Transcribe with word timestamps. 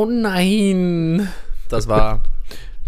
Oh 0.00 0.06
nein! 0.06 1.28
Das 1.68 1.86
war, 1.86 2.22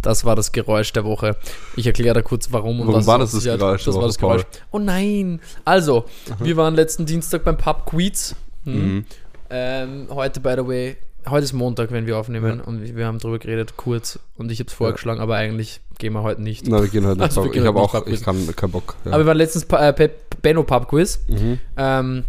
das 0.00 0.24
war 0.24 0.34
das 0.34 0.50
Geräusch 0.50 0.94
der 0.94 1.04
Woche. 1.04 1.36
Ich 1.76 1.86
erkläre 1.86 2.14
da 2.14 2.22
kurz, 2.22 2.50
warum 2.52 2.80
und 2.80 2.86
Warum 2.86 3.00
was 3.00 3.06
war 3.06 3.20
es 3.20 3.32
das 3.32 3.44
das. 3.44 3.58
Geräusch 3.58 3.84
Das 3.84 3.94
war 3.96 4.06
das 4.06 4.16
Geräusch. 4.16 4.44
Oh 4.70 4.78
nein! 4.78 5.38
Also, 5.66 6.06
wir 6.38 6.56
waren 6.56 6.74
letzten 6.74 7.04
Dienstag 7.04 7.44
beim 7.44 7.58
Pub 7.58 7.84
Quiz. 7.84 8.34
Hm. 8.64 8.94
Mhm. 8.94 9.04
Ähm, 9.50 10.06
heute, 10.08 10.40
by 10.40 10.54
the 10.56 10.66
way, 10.66 10.96
heute 11.28 11.44
ist 11.44 11.52
Montag, 11.52 11.92
wenn 11.92 12.06
wir 12.06 12.16
aufnehmen 12.16 12.62
und 12.62 12.96
wir 12.96 13.04
haben 13.04 13.18
drüber 13.18 13.38
geredet, 13.38 13.76
kurz. 13.76 14.18
Und 14.38 14.50
ich 14.50 14.60
habe 14.60 14.68
es 14.68 14.72
vorgeschlagen, 14.72 15.20
aber 15.20 15.36
eigentlich 15.36 15.82
gehen 15.98 16.14
wir 16.14 16.22
heute 16.22 16.40
nicht. 16.40 16.66
Na, 16.66 16.80
wir 16.80 16.88
gehen 16.88 17.04
halt 17.04 17.18
nicht. 17.18 17.24
Also, 17.24 17.52
ich 17.52 17.60
habe 17.60 17.78
auch, 17.78 18.06
ich 18.06 18.22
kann 18.22 18.56
keinen 18.56 18.72
Bock. 18.72 18.96
Ja. 19.04 19.10
Aber 19.10 19.24
wir 19.24 19.26
waren 19.26 19.36
letztens 19.36 19.64
äh, 19.64 20.08
Benno 20.40 20.62
Pub 20.62 20.88
Quiz. 20.88 21.20
Mhm. 21.28 21.58
Ähm, 21.76 22.24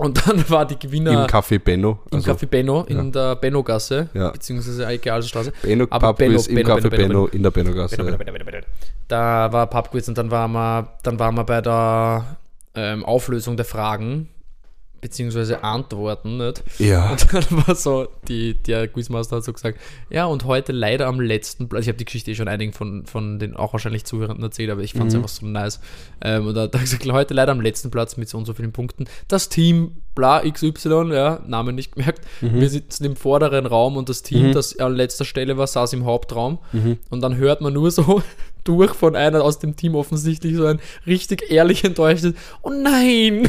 und 0.00 0.26
dann 0.26 0.42
war 0.48 0.66
die 0.66 0.78
Gewinner 0.78 1.12
Im 1.12 1.26
Café 1.26 1.58
Benno. 1.58 1.98
im 2.10 2.20
Café 2.20 2.46
Benno 2.46 2.84
in 2.84 2.96
ja. 2.96 3.02
der 3.04 3.36
Benno-Gasse, 3.36 4.08
Ja. 4.14 4.30
beziehungsweise 4.30 4.86
Egalstraße. 4.86 5.52
Benno 5.62 5.86
Aber 5.90 6.14
Benno, 6.14 6.34
Quiz 6.36 6.46
im 6.46 6.54
Benno, 6.56 6.68
Café 6.74 6.80
Benno, 6.82 6.90
Benno, 6.90 7.06
Benno, 7.06 7.26
in 7.26 7.42
der 7.42 7.50
Benno-Gasse. 7.50 8.18
Da 9.08 9.52
war 9.52 9.66
Pubquiz 9.68 10.08
und 10.08 10.16
dann 10.16 10.30
waren 10.30 10.52
wir, 10.52 10.88
dann 11.02 11.18
waren 11.18 11.34
wir 11.34 11.44
bei 11.44 11.60
der 11.60 12.38
ähm, 12.74 13.04
Auflösung 13.04 13.56
der 13.56 13.66
Fragen, 13.66 14.28
beziehungsweise 15.00 15.64
Antworten, 15.64 16.36
nicht? 16.36 16.62
Ja. 16.78 17.10
Und 17.10 17.32
dann 17.32 17.44
war 17.66 17.74
so, 17.74 18.08
die, 18.28 18.54
der 18.54 18.88
Quizmaster 18.88 19.36
hat 19.36 19.44
so 19.44 19.52
gesagt, 19.52 19.78
ja, 20.10 20.26
und 20.26 20.44
heute 20.44 20.72
leider 20.72 21.06
am 21.06 21.20
letzten 21.20 21.68
Platz, 21.68 21.82
ich 21.82 21.88
habe 21.88 21.98
die 21.98 22.04
Geschichte 22.04 22.30
eh 22.30 22.34
schon 22.34 22.48
einigen 22.48 22.72
von, 22.72 23.06
von 23.06 23.38
den 23.38 23.56
auch 23.56 23.72
wahrscheinlich 23.72 24.04
Zuhörenden 24.04 24.42
erzählt, 24.44 24.70
aber 24.70 24.82
ich 24.82 24.92
fand 24.92 25.08
es 25.08 25.14
Mhm. 25.14 25.20
einfach 25.20 25.28
so 25.30 25.46
nice. 25.46 25.80
Ähm, 26.22 26.46
und 26.46 26.54
da 26.54 26.62
hat 26.62 26.74
er 26.74 26.80
gesagt, 26.80 27.10
heute 27.10 27.34
leider 27.34 27.52
am 27.52 27.60
letzten 27.60 27.90
Platz 27.90 28.16
mit 28.16 28.28
so 28.28 28.38
und 28.38 28.44
so 28.44 28.52
vielen 28.54 28.72
Punkten. 28.72 29.06
Das 29.28 29.48
Team 29.48 29.96
bla 30.14 30.40
XY, 30.40 31.10
ja, 31.12 31.40
Name 31.46 31.72
nicht 31.72 31.92
gemerkt. 31.94 32.26
Mhm. 32.40 32.60
Wir 32.60 32.68
sitzen 32.68 33.04
im 33.04 33.16
vorderen 33.16 33.64
Raum 33.64 33.96
und 33.96 34.08
das 34.08 34.22
Team, 34.22 34.52
das 34.52 34.78
an 34.78 34.94
letzter 34.94 35.24
Stelle 35.24 35.56
war, 35.56 35.66
saß 35.66 35.92
im 35.94 36.04
Hauptraum. 36.04 36.58
Mhm. 36.72 36.98
Und 37.08 37.20
dann 37.22 37.36
hört 37.36 37.60
man 37.62 37.72
nur 37.72 37.90
so 37.90 38.22
durch 38.64 38.94
von 38.94 39.16
einer 39.16 39.42
aus 39.42 39.58
dem 39.58 39.76
Team 39.76 39.94
offensichtlich 39.94 40.56
so 40.56 40.66
ein 40.66 40.80
richtig 41.06 41.50
ehrlich 41.50 41.84
enttäuschtes 41.84 42.34
Oh 42.62 42.70
nein! 42.70 43.48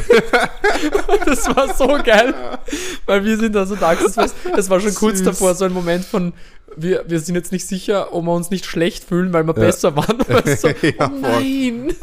das 1.26 1.54
war 1.54 1.74
so 1.74 1.86
geil, 2.04 2.34
weil 3.06 3.24
wir 3.24 3.36
sind 3.36 3.54
da 3.54 3.66
so 3.66 3.76
da 3.76 3.94
gesessen, 3.94 4.16
weißt, 4.20 4.36
es 4.56 4.70
war 4.70 4.80
schon 4.80 4.94
kurz 4.94 5.18
Süß. 5.18 5.26
davor 5.26 5.54
so 5.54 5.64
ein 5.64 5.72
Moment 5.72 6.04
von 6.04 6.32
wir, 6.76 7.04
wir 7.06 7.20
sind 7.20 7.34
jetzt 7.34 7.52
nicht 7.52 7.66
sicher, 7.66 8.14
ob 8.14 8.24
wir 8.24 8.32
uns 8.32 8.50
nicht 8.50 8.64
schlecht 8.64 9.04
fühlen, 9.04 9.32
weil 9.32 9.44
wir 9.44 9.52
besser 9.52 9.94
waren. 9.94 10.18
Weißt 10.26 10.64
du? 10.64 10.68
so, 10.68 10.86
Ja, 10.86 11.10
oh 11.12 11.18
nein! 11.20 11.92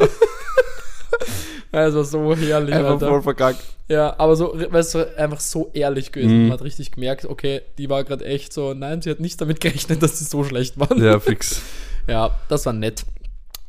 Ja, 1.71 1.85
Es 1.87 1.93
war 1.93 2.03
so 2.03 2.35
herrlich, 2.35 2.73
Einfach 2.73 2.91
Alter. 2.91 3.07
voll 3.09 3.21
verkackt. 3.21 3.61
Ja, 3.89 4.15
aber 4.17 4.35
so, 4.35 4.53
weißt 4.55 4.95
du, 4.95 5.17
einfach 5.17 5.39
so 5.39 5.69
ehrlich 5.73 6.11
gewesen. 6.11 6.35
Mhm. 6.35 6.43
Man 6.43 6.53
hat 6.53 6.63
richtig 6.63 6.91
gemerkt, 6.91 7.25
okay, 7.25 7.61
die 7.77 7.89
war 7.89 8.03
gerade 8.03 8.25
echt 8.25 8.53
so, 8.53 8.73
nein, 8.73 9.01
sie 9.01 9.09
hat 9.11 9.19
nicht 9.19 9.39
damit 9.39 9.61
gerechnet, 9.61 10.01
dass 10.01 10.17
sie 10.19 10.25
so 10.25 10.43
schlecht 10.43 10.79
waren. 10.79 11.03
Ja, 11.03 11.19
fix. 11.19 11.61
Ja, 12.09 12.31
das 12.47 12.65
war 12.65 12.73
nett. 12.73 13.05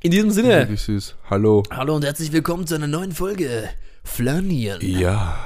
In 0.01 0.13
diesem 0.13 0.31
Sinne, 0.31 0.61
Wirklich 0.61 0.81
süß. 0.81 1.15
Hallo. 1.29 1.63
hallo 1.71 1.97
und 1.97 2.07
herzlich 2.07 2.33
willkommen 2.33 2.67
zu 2.67 2.75
einer 2.75 2.87
neuen 2.87 3.13
Folge 3.13 3.69
Flanieren 4.03 4.81
Ja. 4.81 5.39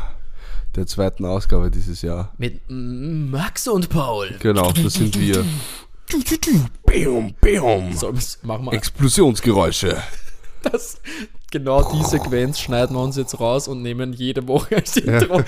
Der 0.76 0.86
zweiten 0.86 1.24
Ausgabe 1.24 1.72
dieses 1.72 2.02
Jahr. 2.02 2.32
mit 2.38 2.60
Max 2.68 3.66
und 3.66 3.88
Paul. 3.88 4.36
Genau, 4.38 4.70
das 4.70 4.94
sind 4.94 5.18
wir. 5.18 5.44
Beum, 6.86 7.34
beum. 7.40 7.92
So, 7.94 8.12
machen 8.42 8.66
wir 8.66 8.72
Explosionsgeräusche. 8.74 10.00
das. 10.62 11.00
Genau 11.50 11.90
die 11.92 12.04
Sequenz 12.04 12.60
schneiden 12.60 12.94
wir 12.94 13.02
uns 13.02 13.16
jetzt 13.16 13.40
raus 13.40 13.66
und 13.66 13.82
nehmen 13.82 14.12
jede 14.12 14.46
Woche 14.46 14.76
als 14.76 14.96
Intro. 14.98 15.42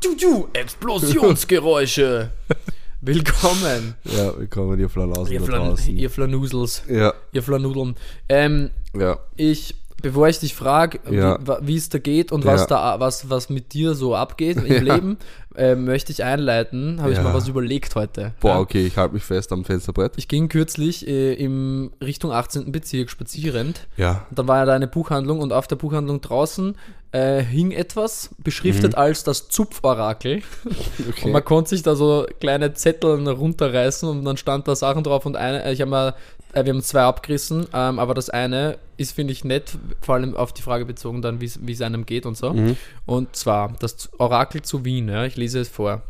Du, 0.00 0.48
Explosionsgeräusche. 0.54 2.32
Willkommen, 3.06 3.94
Ja, 4.04 4.34
willkommen, 4.38 4.80
ihr 4.80 4.88
Flanausen 4.88 5.34
ihr, 5.34 5.42
Flan 5.42 5.76
ihr 5.88 6.08
Flanusels, 6.08 6.84
Ja, 6.88 7.12
ihr 7.32 7.42
Flanudeln. 7.42 7.96
Ähm, 8.30 8.70
ja. 8.98 9.18
ich, 9.36 9.74
bevor 10.00 10.26
ich 10.28 10.38
dich 10.38 10.54
frage, 10.54 11.00
Ja. 11.10 11.38
wie, 11.60 11.76
es 11.76 11.90
da 11.90 11.98
geht 11.98 12.32
und 12.32 12.46
was 12.46 12.62
Ja. 12.62 12.66
da, 12.66 13.00
was, 13.00 13.28
was 13.28 13.50
mit 13.50 13.74
dir 13.74 13.94
so 13.94 14.14
abgeht 14.16 14.56
im 14.56 14.66
Ja. 14.86 14.94
Leben, 14.94 15.18
äh, 15.56 15.74
möchte 15.74 16.12
ich 16.12 16.24
einleiten. 16.24 17.00
Habe 17.00 17.12
ich 17.12 17.18
Ja. 17.18 17.22
mal 17.24 17.34
was 17.34 17.48
überlegt 17.48 17.94
heute. 17.94 18.32
Boah, 18.40 18.50
Ja. 18.54 18.60
okay, 18.60 18.86
ich 18.86 18.96
halte 18.96 19.14
mich 19.14 19.22
fest 19.24 19.52
am 19.52 19.64
Fensterbrett. 19.64 20.12
Ich 20.16 20.28
ging 20.28 20.48
kürzlich 20.48 21.06
äh, 21.06 21.34
im 21.34 21.92
Richtung 22.02 22.32
18. 22.32 22.72
Bezirk 22.72 23.10
spazierend. 23.10 23.86
Ja. 23.96 24.26
Und 24.30 24.38
dann 24.38 24.48
war 24.48 24.58
ja 24.58 24.64
da 24.64 24.74
eine 24.74 24.86
Buchhandlung 24.88 25.40
und 25.40 25.52
auf 25.52 25.66
der 25.66 25.76
Buchhandlung 25.76 26.20
draußen 26.20 26.76
äh, 27.12 27.42
hing 27.42 27.70
etwas, 27.70 28.30
beschriftet 28.38 28.96
als 28.96 29.22
das 29.22 29.48
Zupforakel. 29.48 30.42
Okay. 31.08 31.26
Und 31.26 31.32
man 31.32 31.44
konnte 31.44 31.70
sich 31.70 31.82
da 31.82 31.94
so 31.96 32.26
kleine 32.40 32.74
Zettel 32.74 33.28
runterreißen 33.28 34.08
und 34.08 34.24
dann 34.24 34.36
stand 34.36 34.66
da 34.68 34.74
Sachen 34.74 35.04
drauf 35.04 35.26
und 35.26 35.36
eine, 35.36 35.70
ich 35.72 35.80
habe 35.80 35.90
mal, 35.90 36.14
äh, 36.52 36.64
wir 36.64 36.72
haben 36.72 36.82
zwei 36.82 37.02
abgerissen, 37.02 37.66
ähm, 37.72 37.98
aber 37.98 38.14
das 38.14 38.30
eine 38.30 38.78
ist, 38.96 39.12
finde 39.12 39.32
ich, 39.32 39.44
nett, 39.44 39.76
vor 40.00 40.14
allem 40.16 40.36
auf 40.36 40.52
die 40.52 40.62
Frage 40.62 40.84
bezogen 40.86 41.20
dann, 41.22 41.40
wie 41.40 41.46
es- 41.46 41.58
wie 41.62 41.72
es 41.72 41.80
einem 41.82 42.06
geht 42.06 42.26
und 42.26 42.36
so. 42.36 42.52
Mhm. 42.52 42.76
Und 43.06 43.34
zwar 43.36 43.74
das 43.80 44.08
Orakel 44.18 44.62
zu 44.62 44.84
Wien, 44.84 45.08
ja, 45.08 45.24
ich 45.24 45.36
lese 45.44 45.60
es 45.60 45.68
vor. 45.68 46.02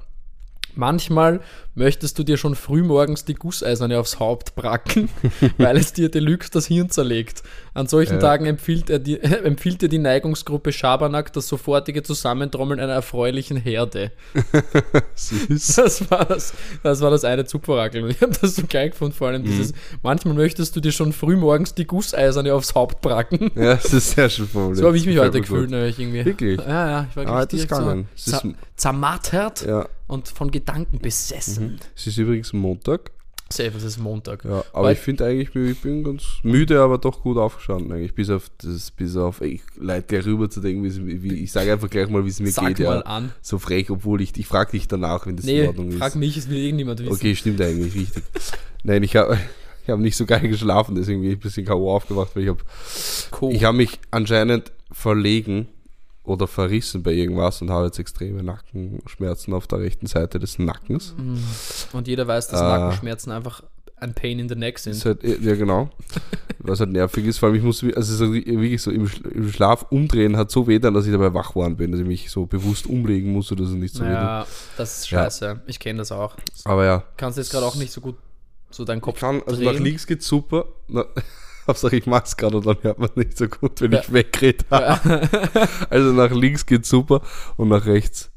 Manchmal 0.76 1.40
möchtest 1.76 2.18
du 2.18 2.22
dir 2.22 2.36
schon 2.36 2.54
frühmorgens 2.54 3.24
die 3.24 3.34
Gusseiserne 3.34 3.98
aufs 3.98 4.20
Haupt 4.20 4.54
bracken, 4.54 5.08
weil 5.58 5.76
es 5.76 5.92
dir 5.92 6.08
Deluxe 6.08 6.50
das 6.52 6.66
Hirn 6.66 6.88
zerlegt. 6.90 7.42
An 7.74 7.86
solchen 7.88 8.14
Ja. 8.14 8.20
Tagen 8.20 8.46
empfiehlt, 8.46 8.90
er 8.90 8.98
die, 9.00 9.20
empfiehlt 9.20 9.82
dir 9.82 9.88
die 9.88 9.98
Neigungsgruppe 9.98 10.72
Schabernack 10.72 11.32
das 11.32 11.48
sofortige 11.48 12.02
Zusammentrommeln 12.04 12.78
einer 12.78 12.92
erfreulichen 12.92 13.56
Herde. 13.56 14.12
Süß. 15.14 15.74
Das 15.76 16.10
war 16.10 16.24
das, 16.24 16.54
das, 16.82 17.00
war 17.00 17.10
das 17.10 17.24
eine. 17.24 17.44
Und 17.44 18.10
ich 18.10 18.20
habe 18.20 18.32
das 18.40 18.56
so 18.56 18.62
geil 18.68 18.90
gefunden, 18.90 19.14
vor 19.14 19.28
allem 19.28 19.42
Mhm. 19.42 19.46
dieses, 19.46 19.72
manchmal 20.02 20.34
möchtest 20.34 20.74
du 20.76 20.80
dir 20.80 20.92
schon 20.92 21.12
frühmorgens 21.12 21.74
die 21.74 21.86
Gusseiserne 21.86 22.54
aufs 22.54 22.74
Haupt 22.74 23.00
bracken. 23.00 23.50
Ja, 23.54 23.74
das 23.74 23.92
ist 23.92 24.12
sehr 24.12 24.28
schön 24.30 24.46
formuliert. 24.48 24.78
So 24.78 24.86
habe 24.86 24.96
ich 24.96 25.06
mich 25.06 25.18
heute 25.18 25.40
gefühlt, 25.40 25.70
nämlich 25.70 25.98
irgendwie. 25.98 26.24
Wirklich? 26.24 26.60
Ja, 26.60 26.88
ja, 26.90 27.06
ich 27.10 27.16
war 27.16 27.24
Ah, 27.26 27.32
das 27.34 27.42
richtig 27.44 27.60
ist 27.60 27.68
gegangen. 27.68 28.08
So 28.14 28.30
ist- 28.32 28.40
zer 28.40 28.54
zermattert 28.76 29.64
Ja, 29.66 29.86
und 30.06 30.28
von 30.28 30.50
Gedanken 30.50 30.98
besessen. 30.98 31.78
es 31.96 32.06
ist 32.06 32.18
übrigens 32.18 32.52
Montag. 32.52 33.10
Safe, 33.52 33.72
es 33.76 33.84
ist 33.84 33.98
Montag. 33.98 34.44
Ja, 34.44 34.64
aber 34.72 34.84
Weil- 34.84 34.94
ich 34.94 34.98
finde 35.00 35.26
eigentlich, 35.26 35.54
ich 35.54 35.80
bin 35.80 36.02
ganz 36.02 36.24
müde, 36.42 36.80
aber 36.80 36.96
doch 36.98 37.22
gut 37.22 37.36
aufgestanden 37.36 37.92
eigentlich. 37.92 38.14
Bis 38.14 38.30
auf 38.30 38.50
das, 38.58 38.90
bis 38.90 39.16
auf, 39.16 39.42
ich 39.42 39.60
leite 39.76 40.06
gleich 40.08 40.24
rüber 40.26 40.48
zu 40.48 40.60
denken, 40.60 40.82
wie, 41.22 41.34
ich 41.34 41.52
sage 41.52 41.70
einfach 41.72 41.90
gleich 41.90 42.08
mal, 42.08 42.24
wie 42.24 42.30
es 42.30 42.40
mir 42.40 42.50
Sag 42.50 42.74
geht. 42.74 42.86
mal 42.86 42.96
ja. 42.96 43.02
an. 43.02 43.32
So 43.42 43.58
frech, 43.58 43.90
obwohl 43.90 44.22
ich, 44.22 44.36
ich 44.38 44.46
frage 44.46 44.72
dich 44.72 44.88
danach, 44.88 45.26
wenn 45.26 45.36
das 45.36 45.44
in 45.46 45.56
Nee, 45.60 45.66
Ordnung 45.68 45.90
ist. 45.90 45.98
frag 45.98 46.16
mich, 46.16 46.36
es 46.38 46.48
will 46.48 46.56
irgendjemand 46.56 47.00
wissen. 47.00 47.12
Okay, 47.12 47.36
stimmt 47.36 47.60
eigentlich, 47.60 47.94
richtig. 47.94 48.22
Nein, 48.82 49.02
ich 49.02 49.14
habe 49.14 49.38
ich 49.84 49.90
hab 49.90 50.00
nicht 50.00 50.16
so 50.16 50.24
geil 50.24 50.48
geschlafen, 50.48 50.94
deswegen 50.94 51.20
bin 51.20 51.30
ich 51.32 51.36
ein 51.36 51.40
bisschen 51.40 51.66
K.O. 51.66 51.94
aufgewacht, 51.94 52.30
weil 52.34 52.44
ich 52.44 52.48
habe 52.48 52.60
Cool. 53.40 53.54
ich 53.54 53.62
hab 53.64 53.74
mich 53.74 54.00
anscheinend 54.10 54.72
verlegen 54.90 55.68
oder 56.24 56.46
verrissen 56.46 57.02
bei 57.02 57.12
irgendwas 57.12 57.60
und 57.62 57.70
habe 57.70 57.86
jetzt 57.86 57.98
extreme 57.98 58.42
Nackenschmerzen 58.42 59.52
auf 59.54 59.66
der 59.66 59.80
rechten 59.80 60.06
Seite 60.06 60.38
des 60.38 60.58
Nackens. 60.58 61.14
Mhm. 61.16 61.38
Und 61.92 62.08
jeder 62.08 62.26
weiß, 62.26 62.48
dass 62.48 62.60
Äh. 62.60 62.64
Nackenschmerzen 62.64 63.30
einfach 63.32 63.62
ein 63.96 64.12
Pain 64.14 64.38
in 64.38 64.48
the 64.48 64.54
neck 64.54 64.78
sind. 64.78 65.02
halt, 65.04 65.22
ja, 65.22 65.54
genau. 65.54 65.88
Was 66.66 66.80
halt 66.80 66.90
nervig 66.92 67.26
ist, 67.26 67.38
vor 67.38 67.48
allem 67.48 67.56
ich 67.56 67.62
muss, 67.62 67.84
also 67.84 68.14
so 68.26 68.32
wirklich 68.32 68.80
so 68.82 68.90
im, 68.90 69.06
Sch- 69.06 69.26
im 69.30 69.50
Schlaf 69.50 69.86
umdrehen 69.90 70.36
hat 70.38 70.50
so 70.50 70.66
weh 70.66 70.78
dann, 70.78 70.94
dass 70.94 71.04
ich 71.06 71.12
dabei 71.12 71.32
wach 71.34 71.50
geworden 71.50 71.76
bin, 71.76 71.92
dass 71.92 72.00
ich 72.00 72.06
mich 72.06 72.30
so 72.30 72.46
bewusst 72.46 72.86
umlegen 72.86 73.32
muss 73.32 73.52
oder 73.52 73.64
so 73.66 73.74
nicht 73.76 73.94
so 73.94 74.00
weh. 74.02 74.06
tut. 74.08 74.14
Ja, 74.14 74.46
das 74.78 74.98
ist 75.00 75.10
Ja. 75.10 75.24
scheiße. 75.24 75.60
Ich 75.66 75.78
kenne 75.78 75.98
das 75.98 76.10
auch. 76.10 76.36
Aber 76.64 76.84
ja, 76.86 77.04
Kannst 77.18 77.36
jetzt 77.38 77.50
gerade 77.52 77.66
auch 77.66 77.76
nicht 77.76 77.92
so 77.92 78.00
gut 78.00 78.16
so 78.70 78.84
deinen 78.84 78.98
ich 78.98 79.04
Kopf 79.04 79.20
kann, 79.20 79.42
also 79.46 79.56
drehen. 79.62 79.74
nach 79.74 79.80
links 79.80 80.06
geht's 80.06 80.26
super. 80.26 80.64
Na, 80.88 81.04
Hauptsache 81.66 81.96
ich 81.96 82.06
mach's 82.06 82.36
gerade 82.36 82.56
und 82.58 82.66
dann 82.66 82.76
hört 82.82 82.98
man 82.98 83.10
nicht 83.16 83.36
so 83.38 83.48
gut, 83.48 83.80
wenn 83.80 83.92
Ja. 83.92 84.00
ich 84.00 84.12
wegrede. 84.12 84.64
also 85.90 86.12
nach 86.12 86.30
links 86.30 86.66
geht's 86.66 86.88
super 86.88 87.20
und 87.56 87.68
nach 87.68 87.86
rechts 87.86 88.30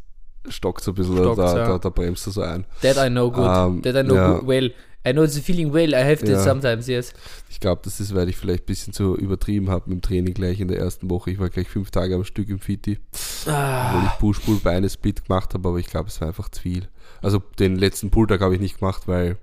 stockt 0.50 0.82
so 0.84 0.92
ein 0.92 0.96
bisschen, 0.96 1.18
Stockt's, 1.18 1.38
da, 1.38 1.58
ja. 1.58 1.68
da, 1.68 1.78
da 1.78 1.90
bremst 1.90 2.26
du 2.26 2.32
so 2.32 2.42
ein. 2.42 2.66
That 2.82 2.96
I 2.98 3.10
know 3.10 3.30
good. 3.32 3.46
Ähm, 3.50 3.82
That 3.82 3.96
I 3.96 4.04
know 4.08 4.16
ja. 4.16 4.34
good 4.38 4.48
well. 4.48 4.72
I 5.08 5.12
know 5.14 5.26
the 5.26 5.42
feeling 5.42 5.72
well. 5.74 5.94
I 5.94 6.04
have 6.04 6.26
Ja. 6.26 6.40
sometimes, 6.42 6.88
yes. 6.88 7.14
Ich 7.50 7.60
glaube, 7.62 7.82
das 7.86 8.00
ist, 8.02 8.14
weil 8.16 8.28
ich 8.30 8.36
vielleicht 8.36 8.64
ein 8.64 8.66
bisschen 8.66 8.92
zu 8.94 9.16
übertrieben 9.16 9.70
habe 9.70 9.90
mit 9.90 10.00
dem 10.00 10.02
Training 10.02 10.34
gleich 10.34 10.60
in 10.60 10.68
der 10.68 10.80
ersten 10.80 11.10
Woche. 11.10 11.32
Ich 11.32 11.40
war 11.40 11.50
gleich 11.50 11.68
fünf 11.70 11.92
Tage 11.92 12.16
am 12.16 12.24
Stück 12.26 12.50
im 12.50 12.60
Fiti. 12.60 13.00
Ah, 13.46 14.04
ich 14.06 14.20
Push, 14.20 14.40
Pull, 14.40 14.58
Beine, 14.62 14.90
Split 14.90 15.26
gemacht 15.26 15.54
habe, 15.54 15.68
aber 15.70 15.78
ich 15.78 15.88
glaube, 15.88 16.10
es 16.10 16.20
war 16.20 16.28
einfach 16.30 16.50
zu 16.50 16.62
viel. 16.62 16.88
Also 17.22 17.42
den 17.60 17.78
letzten 17.78 18.10
Pulltag 18.10 18.42
habe 18.42 18.56
ich 18.56 18.60
nicht 18.62 18.80
gemacht, 18.80 19.04
weil, 19.08 19.38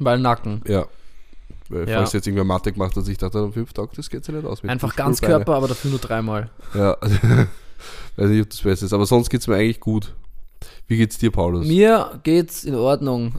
weil 0.00 0.18
Nacken. 0.18 0.60
ja, 0.66 0.86
weil 1.70 1.88
Ja. 1.88 1.98
falls 1.98 2.12
jetzt 2.12 2.26
irgendwer 2.26 2.44
Mathe 2.44 2.72
gemacht 2.72 2.96
hat, 2.96 3.06
ich 3.08 3.18
dachte, 3.18 3.38
am 3.38 3.52
fünf 3.52 3.72
Tagen, 3.72 3.90
das 3.96 4.08
geht 4.10 4.26
ja 4.26 4.34
nicht 4.34 4.46
aus. 4.46 4.62
Einfach 4.64 4.88
Push, 4.88 4.96
Pull, 4.96 5.04
Ganzkörper, 5.04 5.54
aber 5.54 5.68
dafür 5.68 5.90
nur 5.90 6.00
dreimal. 6.00 6.50
Ja, 6.74 6.96
weiß 8.16 8.30
nicht, 8.30 8.42
ob 8.42 8.50
das 8.50 8.60
Beste 8.62 8.86
ist, 8.86 8.92
aber 8.92 9.06
sonst 9.06 9.28
geht 9.30 9.40
es 9.40 9.46
mir 9.46 9.56
eigentlich 9.56 9.80
gut. 9.80 10.14
Wie 10.88 10.96
geht's 10.96 11.18
dir, 11.18 11.30
Paulus? 11.30 11.66
Mir 11.66 12.20
geht's 12.22 12.64
in 12.64 12.74
Ordnung. 12.74 13.34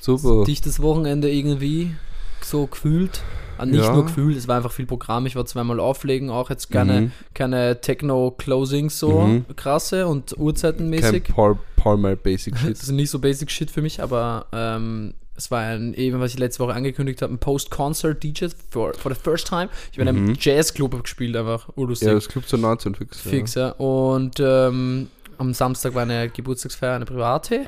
Super. 0.00 0.44
Dich 0.46 0.60
das 0.60 0.80
Wochenende 0.80 1.30
irgendwie 1.30 1.94
so 2.42 2.66
gefühlt. 2.66 3.22
Nicht 3.64 3.84
Ja. 3.84 3.92
nur 3.94 4.06
gefühlt, 4.06 4.36
es 4.36 4.48
war 4.48 4.56
einfach 4.56 4.72
viel 4.72 4.84
Programm. 4.86 5.26
Ich 5.26 5.36
war 5.36 5.46
zweimal 5.46 5.78
auflegen, 5.78 6.28
auch 6.28 6.50
jetzt 6.50 6.72
keine, 6.72 7.00
Mhm. 7.02 7.12
keine 7.32 7.80
Techno-Closings 7.80 8.98
so 8.98 9.20
Mhm. 9.20 9.44
krasse 9.54 10.08
und 10.08 10.32
Kein 10.32 10.40
Uhrzeitenmäßig. 10.42 11.24
Paul, 11.32 11.56
Paul 11.76 11.96
mal 11.98 12.16
Basic 12.16 12.52
Das 12.54 12.62
Shit. 12.62 12.70
ist 12.82 12.90
nicht 12.90 13.10
so 13.10 13.20
Basic 13.20 13.50
Shit 13.52 13.70
für 13.70 13.80
mich, 13.80 14.02
aber 14.02 14.46
ähm, 14.52 15.14
es 15.36 15.50
war 15.50 15.60
ein, 15.60 15.94
eben, 15.94 16.20
was 16.20 16.32
ich 16.32 16.38
letzte 16.38 16.60
Woche 16.62 16.74
angekündigt 16.74 17.22
habe, 17.22 17.32
ein 17.32 17.38
Post-Concert-DJ 17.38 18.46
for, 18.70 18.94
for 18.94 19.12
the 19.12 19.20
first 19.20 19.48
time. 19.48 19.68
Ich 19.90 19.98
bin 19.98 20.06
in 20.06 20.16
einem 20.16 20.24
Mhm. 20.26 20.36
Jazzclub 20.38 21.02
gespielt, 21.02 21.36
einfach 21.36 21.68
urlustig. 21.76 22.08
Ja, 22.08 22.14
das 22.14 22.28
Club 22.28 22.46
zur 22.46 22.58
19 22.60 22.94
fix. 22.94 23.20
Fix, 23.20 23.54
ja. 23.54 23.70
Und 23.70 24.38
ähm, 24.38 25.08
am 25.38 25.52
Samstag 25.52 25.94
war 25.94 26.02
eine 26.02 26.28
Geburtstagsfeier, 26.28 26.94
eine 26.94 27.04
private. 27.04 27.66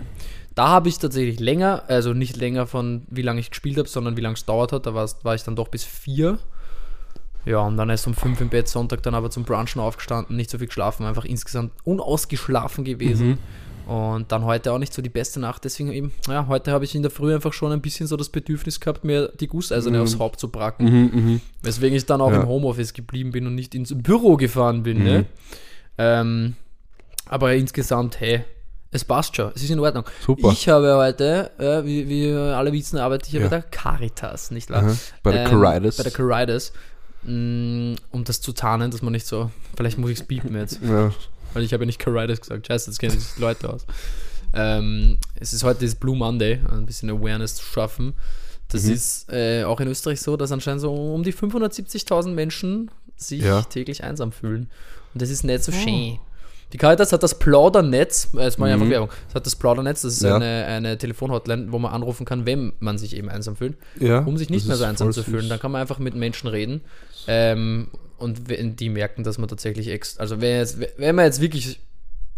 Da 0.55 0.69
habe 0.69 0.89
ich 0.89 0.99
tatsächlich 0.99 1.41
länger, 1.41 1.83
also 1.89 2.15
nicht 2.15 2.37
länger 2.37 2.67
von 2.67 3.03
wie 3.11 3.23
lange 3.23 3.41
ich 3.41 3.51
gespielt 3.51 3.77
habe, 3.79 3.89
sondern 3.89 4.17
wie 4.17 4.23
lange 4.23 4.35
es 4.35 4.45
dauert 4.45 4.73
hat. 4.73 4.87
Da 4.87 4.95
war 4.95 5.35
ich 5.35 5.43
dann 5.43 5.57
doch 5.57 5.69
bis 5.69 5.85
vier. 5.85 6.39
Ja, 7.45 7.59
und 7.59 7.77
dann 7.77 7.91
erst 7.91 8.07
um 8.07 8.15
fünf 8.15 8.41
im 8.41 8.49
Bett, 8.49 8.67
Sonntag 8.67 9.03
dann 9.03 9.15
aber 9.15 9.31
zum 9.31 9.45
Brunchen 9.45 9.81
aufgestanden, 9.81 10.35
nicht 10.37 10.51
so 10.51 10.59
viel 10.59 10.67
geschlafen, 10.67 11.05
einfach 11.05 11.25
insgesamt 11.25 11.73
unausgeschlafen 11.85 12.85
gewesen. 12.85 13.39
Und 13.87 14.33
dann 14.33 14.45
heute 14.45 14.73
auch 14.73 14.79
nicht 14.79 14.93
so 14.93 15.01
die 15.01 15.09
beste 15.09 15.39
Nacht, 15.39 15.65
deswegen 15.65 15.93
eben, 15.93 16.13
ja, 16.27 16.49
heute 16.49 16.73
habe 16.73 16.85
ich 16.85 16.95
in 16.97 17.03
der 17.03 17.11
Früh 17.13 17.33
einfach 17.33 17.53
schon 17.53 17.71
ein 17.71 17.81
bisschen 17.81 18.09
so 18.09 18.17
das 18.17 18.29
Bedürfnis 18.29 18.81
gehabt, 18.81 19.05
mir 19.05 19.29
die 19.39 19.47
Gusseiserne 19.47 19.99
Mhm. 19.99 20.03
aufs 20.03 20.19
Haupt 20.19 20.41
zu 20.41 20.49
bracken. 20.49 20.85
Mhm, 20.87 21.11
mhm. 21.15 21.41
Weswegen 21.63 21.97
ich 21.97 22.05
dann 22.05 22.21
auch 22.21 22.33
Ja. 22.33 22.41
im 22.43 22.49
Homeoffice 22.49 22.93
geblieben 22.93 23.31
bin 23.31 23.47
und 23.47 23.55
nicht 23.55 23.75
ins 23.77 23.93
Büro 23.97 24.37
gefahren 24.37 24.83
bin. 24.83 25.05
Ne? 25.05 25.19
Mhm. 25.21 25.25
Ähm, 25.99 26.55
aber 27.27 27.55
insgesamt, 27.55 28.19
hey, 28.21 28.43
es 28.91 29.05
passt 29.05 29.37
schon, 29.37 29.53
es 29.55 29.63
ist 29.63 29.71
in 29.71 29.79
Ordnung. 29.79 30.05
Super. 30.25 30.51
Ich 30.53 30.69
habe 30.69 30.97
heute, 30.97 31.51
äh, 31.59 31.85
wie, 31.85 32.09
wie 32.09 32.33
alle 32.33 32.73
wissen, 32.73 32.99
arbeite 32.99 33.27
ich 33.29 33.35
ja 33.35 33.41
Ja. 33.41 33.47
bei 33.49 33.57
der 33.61 33.63
Caritas, 33.63 34.51
nicht 34.51 34.69
wahr? 34.71 34.83
Aha. 34.85 34.97
Bei 35.23 35.31
der 35.33 35.45
Ähm, 35.45 35.61
Caritas. 35.61 35.97
Bei 35.99 36.03
der 36.03 36.13
Caritas. 36.13 36.73
Mm, 37.23 37.95
Um 38.11 38.25
das 38.25 38.41
zu 38.41 38.53
tarnen, 38.53 38.91
dass 38.91 39.03
man 39.03 39.13
nicht 39.13 39.27
so, 39.27 39.51
vielleicht 39.77 39.99
muss 39.99 40.11
ich 40.11 40.21
es 40.21 40.27
piepen 40.27 40.55
jetzt, 40.57 40.81
ja. 40.83 41.11
Weil 41.55 41.63
ich 41.63 41.73
habe 41.73 41.85
ja 41.85 41.87
nicht 41.87 41.99
Caritas 41.99 42.41
gesagt. 42.41 42.67
Scheiße, 42.67 42.91
jetzt 42.91 42.99
kennen 42.99 43.19
sich 43.19 43.35
die 43.37 43.41
Leute 43.41 43.73
aus. 43.73 43.87
Ähm, 44.55 45.19
es 45.35 45.53
ist 45.53 45.65
heute 45.65 45.85
das 45.85 45.95
Blue 45.95 46.17
Monday, 46.17 46.61
ein 46.71 46.87
bisschen 46.87 47.11
Awareness 47.11 47.57
zu 47.57 47.65
schaffen. 47.65 48.15
Das 48.69 48.85
Mhm. 48.85 48.93
ist 48.93 49.33
äh, 49.33 49.65
auch 49.65 49.81
in 49.81 49.89
Österreich 49.89 50.21
so, 50.21 50.37
dass 50.37 50.51
anscheinend 50.53 50.81
so 50.81 50.93
um 51.15 51.23
die 51.23 51.33
570.000 51.33 52.35
Menschen 52.35 52.91
sich 53.17 53.43
Ja. 53.43 53.63
täglich 53.63 54.03
einsam 54.05 54.33
fühlen. 54.33 54.71
Und 55.15 55.23
das 55.23 55.31
ist 55.31 55.45
nicht 55.45 55.63
so 55.65 55.73
schön. 55.73 56.19
Die 56.73 56.79
Caritas 56.79 57.13
hat 57.13 57.23
das 57.23 57.39
Plaudernetz, 57.39 58.31
äh, 58.37 58.43
jetzt 58.43 58.59
mache 58.59 58.71
ich 58.71 58.75
einfach 58.75 58.87
Mhm. 58.87 58.91
Werbung, 58.91 59.11
es 59.29 59.35
hat 59.37 59.47
das 59.47 59.55
Plaudernetz, 59.55 60.03
das 60.03 60.15
ist 60.15 60.23
Ja. 60.23 60.35
eine, 60.37 60.65
eine 60.67 60.99
Telefonhotline, 60.99 61.71
wo 61.71 61.79
man 61.79 61.93
anrufen 61.93 62.27
kann, 62.27 62.45
wenn 62.45 62.73
man 62.81 62.99
sich 62.99 63.15
eben 63.17 63.29
einsam 63.29 63.55
fühlt 63.57 63.77
ja. 64.01 64.19
um 64.21 64.37
sich 64.37 64.51
nicht 64.51 64.63
das 64.65 64.69
mehr 64.69 64.77
so 64.77 64.85
einsam 64.85 65.13
zu 65.13 65.23
fühlen. 65.23 65.49
Dann 65.49 65.61
kann 65.61 65.71
man 65.71 65.81
einfach 65.81 65.99
mit 66.01 66.15
Menschen 66.17 66.49
reden. 66.49 66.81
Ähm, 67.29 67.89
und 68.19 68.49
wenn 68.49 68.77
die 68.77 68.89
merken, 68.89 69.23
dass 69.25 69.39
man 69.39 69.49
tatsächlich 69.49 69.89
ex 69.89 70.19
also 70.19 70.41
wenn, 70.41 70.57
jetzt, 70.59 70.79
wenn 70.99 71.15
man 71.15 71.25
jetzt 71.27 71.41
wirklich 71.41 71.79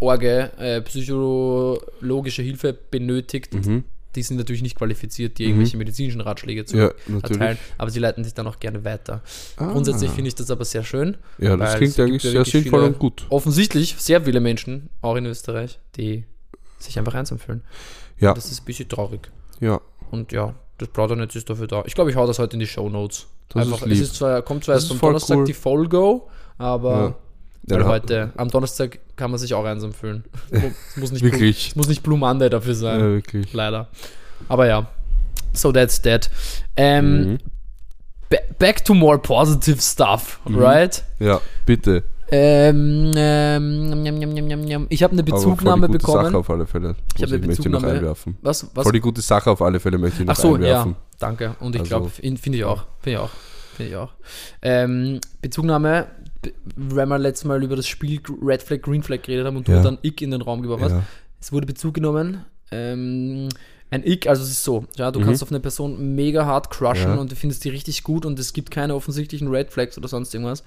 Orge, 0.01 0.53
äh, 0.59 0.81
psychologische 0.83 2.43
Hilfe 2.43 2.73
benötigt, 2.73 3.55
Mhm. 3.55 3.85
die 4.15 4.23
sind 4.23 4.37
natürlich 4.37 4.63
nicht 4.63 4.77
qualifiziert, 4.77 5.39
die 5.39 5.45
irgendwelche 5.45 5.77
medizinischen 5.77 6.21
Ratschläge 6.21 6.65
zu 6.65 6.77
Ja, 6.77 6.91
erteilen, 7.23 7.59
aber 7.79 7.91
sie 7.91 7.99
leiten 8.01 8.25
sich 8.25 8.35
dann 8.35 8.47
auch 8.47 8.59
gerne 8.59 8.85
weiter. 8.85 9.23
Ah. 9.57 9.73
Grundsätzlich 9.73 10.11
finde 10.11 10.29
ich 10.29 10.35
das 10.35 10.51
aber 10.51 10.65
sehr 10.65 10.85
schön. 10.85 11.17
Ja, 11.39 11.57
das 11.57 11.77
klingt 11.77 11.99
eigentlich 12.01 12.23
ja 12.25 12.31
sehr 12.31 12.45
sinnvoll 12.45 12.81
viele- 12.81 12.87
und 12.93 12.99
gut. 12.99 13.27
Offensichtlich 13.29 13.97
sehr 13.99 14.23
viele 14.23 14.41
Menschen, 14.41 14.89
auch 15.03 15.17
in 15.17 15.27
Österreich, 15.27 15.79
die 15.97 16.25
sich 16.79 16.99
einfach 16.99 17.15
einsam 17.15 17.39
fühlen. 17.39 17.63
Ja, 18.19 18.35
Das 18.35 18.51
ist 18.51 18.63
ein 18.63 18.65
bisschen 18.65 18.89
traurig. 18.89 19.31
ja. 19.61 19.81
Und 20.11 20.33
ja, 20.33 20.55
das 20.79 20.89
Plaudernetz 20.89 21.35
ist 21.37 21.51
dafür 21.51 21.67
da. 21.67 21.83
Ich 21.87 21.95
glaube, 21.95 22.11
ich 22.11 22.17
hau 22.17 22.27
das 22.27 22.39
heute 22.39 22.55
in 22.55 22.61
die 22.61 22.67
Show 22.67 22.89
Notes. 22.89 23.27
Das 23.51 23.67
Einfach, 23.67 23.83
ist 23.87 23.93
es 23.93 24.01
ist 24.01 24.17
zwar, 24.17 24.43
kommt 24.43 24.65
zwar 24.65 24.75
erst 24.77 24.91
am 24.91 24.99
Donnerstag 25.01 25.39
cool. 25.39 25.45
die 25.45 25.55
Folgo, 25.55 26.29
aber 26.59 27.15
Ja. 27.69 27.79
Ja, 27.79 27.85
heute, 27.85 28.33
am 28.37 28.49
Donnerstag 28.49 28.99
kann 29.17 29.31
man 29.31 29.39
sich 29.39 29.53
auch 29.53 29.65
einsam 29.65 29.93
fühlen. 29.93 30.25
Es 30.51 30.63
muss 30.97 31.11
nicht, 31.13 31.21
Blue, 31.21 31.33
Wirklich. 31.33 31.69
es 31.69 31.77
muss 31.77 31.89
nicht 31.89 32.03
Blue 32.03 32.17
Monday 32.17 32.49
dafür 32.49 32.73
Ja, 32.73 32.79
sein, 32.79 33.01
wirklich. 33.01 33.53
leider. 33.53 33.89
Aber 34.49 34.67
ja, 34.67 34.87
so 35.53 35.71
that's 35.73 36.01
that. 36.03 36.31
Ähm, 36.77 37.33
Mhm. 37.33 37.39
ba- 38.31 38.37
Back 38.59 38.85
to 38.87 38.95
more 38.95 39.19
positive 39.19 39.81
stuff, 39.83 40.41
Mhm. 40.47 40.59
right? 40.59 41.05
Ja, 41.19 41.41
bitte. 41.67 42.05
Ähm, 42.31 43.13
ähm, 43.17 44.03
njam, 44.03 44.17
njam, 44.19 44.61
njam. 44.61 44.87
ich 44.91 45.03
habe 45.03 45.13
eine 45.13 45.23
Aber 45.23 45.31
voll 45.31 45.41
die 45.41 45.47
Bezugnahme 45.51 45.87
gute 45.87 45.99
bekommen. 45.99 46.25
Sache 46.27 46.37
auf 46.39 46.51
alle 46.51 46.67
Fälle. 46.67 46.95
Ich 47.17 47.23
habe 47.23 47.35
eine 47.37 47.47
möchte 47.47 47.63
ich 47.63 47.69
noch 47.69 47.81
Bezugnahme- 47.81 47.97
einwerfen. 47.97 48.37
Was, 48.43 48.67
was 48.75 48.83
Voll 48.85 48.93
die 48.93 49.01
gute 49.01 49.21
Sache 49.23 49.51
auf 49.51 49.63
alle 49.63 49.81
Fälle 49.81 49.99
möchte 49.99 50.23
ich 50.23 50.27
noch 50.27 50.35
Ach 50.35 50.39
so, 50.39 50.55
einwerfen. 50.55 50.93
ja, 50.93 50.97
danke. 51.19 51.57
Und 51.61 51.75
ich 51.75 51.81
Also- 51.83 51.89
glaube, 51.89 52.11
finde 52.11 52.59
ich 52.59 52.65
auch. 52.65 52.85
Finde 53.01 53.19
ich 53.19 53.25
auch. 53.25 53.31
Finde 53.77 53.91
ich 53.91 53.97
auch. 53.97 54.13
Ähm, 54.63 55.21
Bezugnahme, 55.41 56.07
weil 56.77 57.07
wir 57.07 57.19
letztes 57.19 57.45
Mal 57.47 57.63
über 57.63 57.77
das 57.77 57.87
Spiel 57.87 58.21
Red 58.43 58.63
Flag, 58.63 58.83
Green 58.83 59.03
Flag 59.03 59.23
geredet 59.23 59.47
haben 59.47 59.57
und 59.57 59.67
du 59.69 59.73
Ja. 59.73 59.83
dann 59.83 59.99
Ick 60.03 60.21
in 60.23 60.31
den 60.33 60.43
Raum 60.43 60.63
geworfen 60.63 60.85
hast. 60.85 60.93
Ja. 60.93 61.03
Es 61.41 61.53
wurde 61.53 61.67
Bezug 61.67 61.95
genommen. 61.95 62.45
Ähm, 62.71 63.49
ein 63.91 64.05
Ick, 64.07 64.27
also 64.27 64.43
es 64.43 64.51
ist 64.51 64.65
so, 64.65 64.85
ja, 64.97 65.11
du 65.11 65.21
Mhm. 65.21 65.25
kannst 65.25 65.43
auf 65.43 65.51
eine 65.51 65.61
Person 65.61 66.15
mega 66.15 66.45
hart 66.45 66.69
crushen 66.71 67.13
Ja. 67.13 67.17
und 67.17 67.33
du 67.33 67.37
findest 67.37 67.65
die 67.65 67.71
richtig 67.71 68.03
gut 68.03 68.27
und 68.27 68.39
es 68.39 68.53
gibt 68.53 68.71
keine 68.71 68.95
offensichtlichen 68.95 69.49
Red 69.49 69.71
Flags 69.73 69.97
oder 69.97 70.09
sonst 70.09 70.35
irgendwas. 70.35 70.63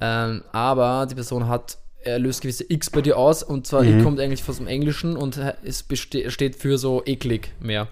Ähm, 0.00 0.42
aber 0.52 1.06
die 1.10 1.14
Person 1.14 1.48
hat, 1.48 1.78
er 2.02 2.18
löst 2.18 2.40
gewisse 2.42 2.64
X 2.68 2.90
bei 2.90 3.00
dir 3.02 3.16
aus 3.18 3.42
und 3.42 3.66
zwar 3.66 3.82
Mhm. 3.82 4.04
Kommt 4.04 4.20
eigentlich 4.20 4.48
aus 4.48 4.58
dem 4.58 4.66
Englischen 4.66 5.16
und 5.16 5.38
es 5.64 5.84
steht 6.28 6.56
für 6.56 6.78
so 6.78 7.02
eklig 7.04 7.52
mehr. 7.60 7.88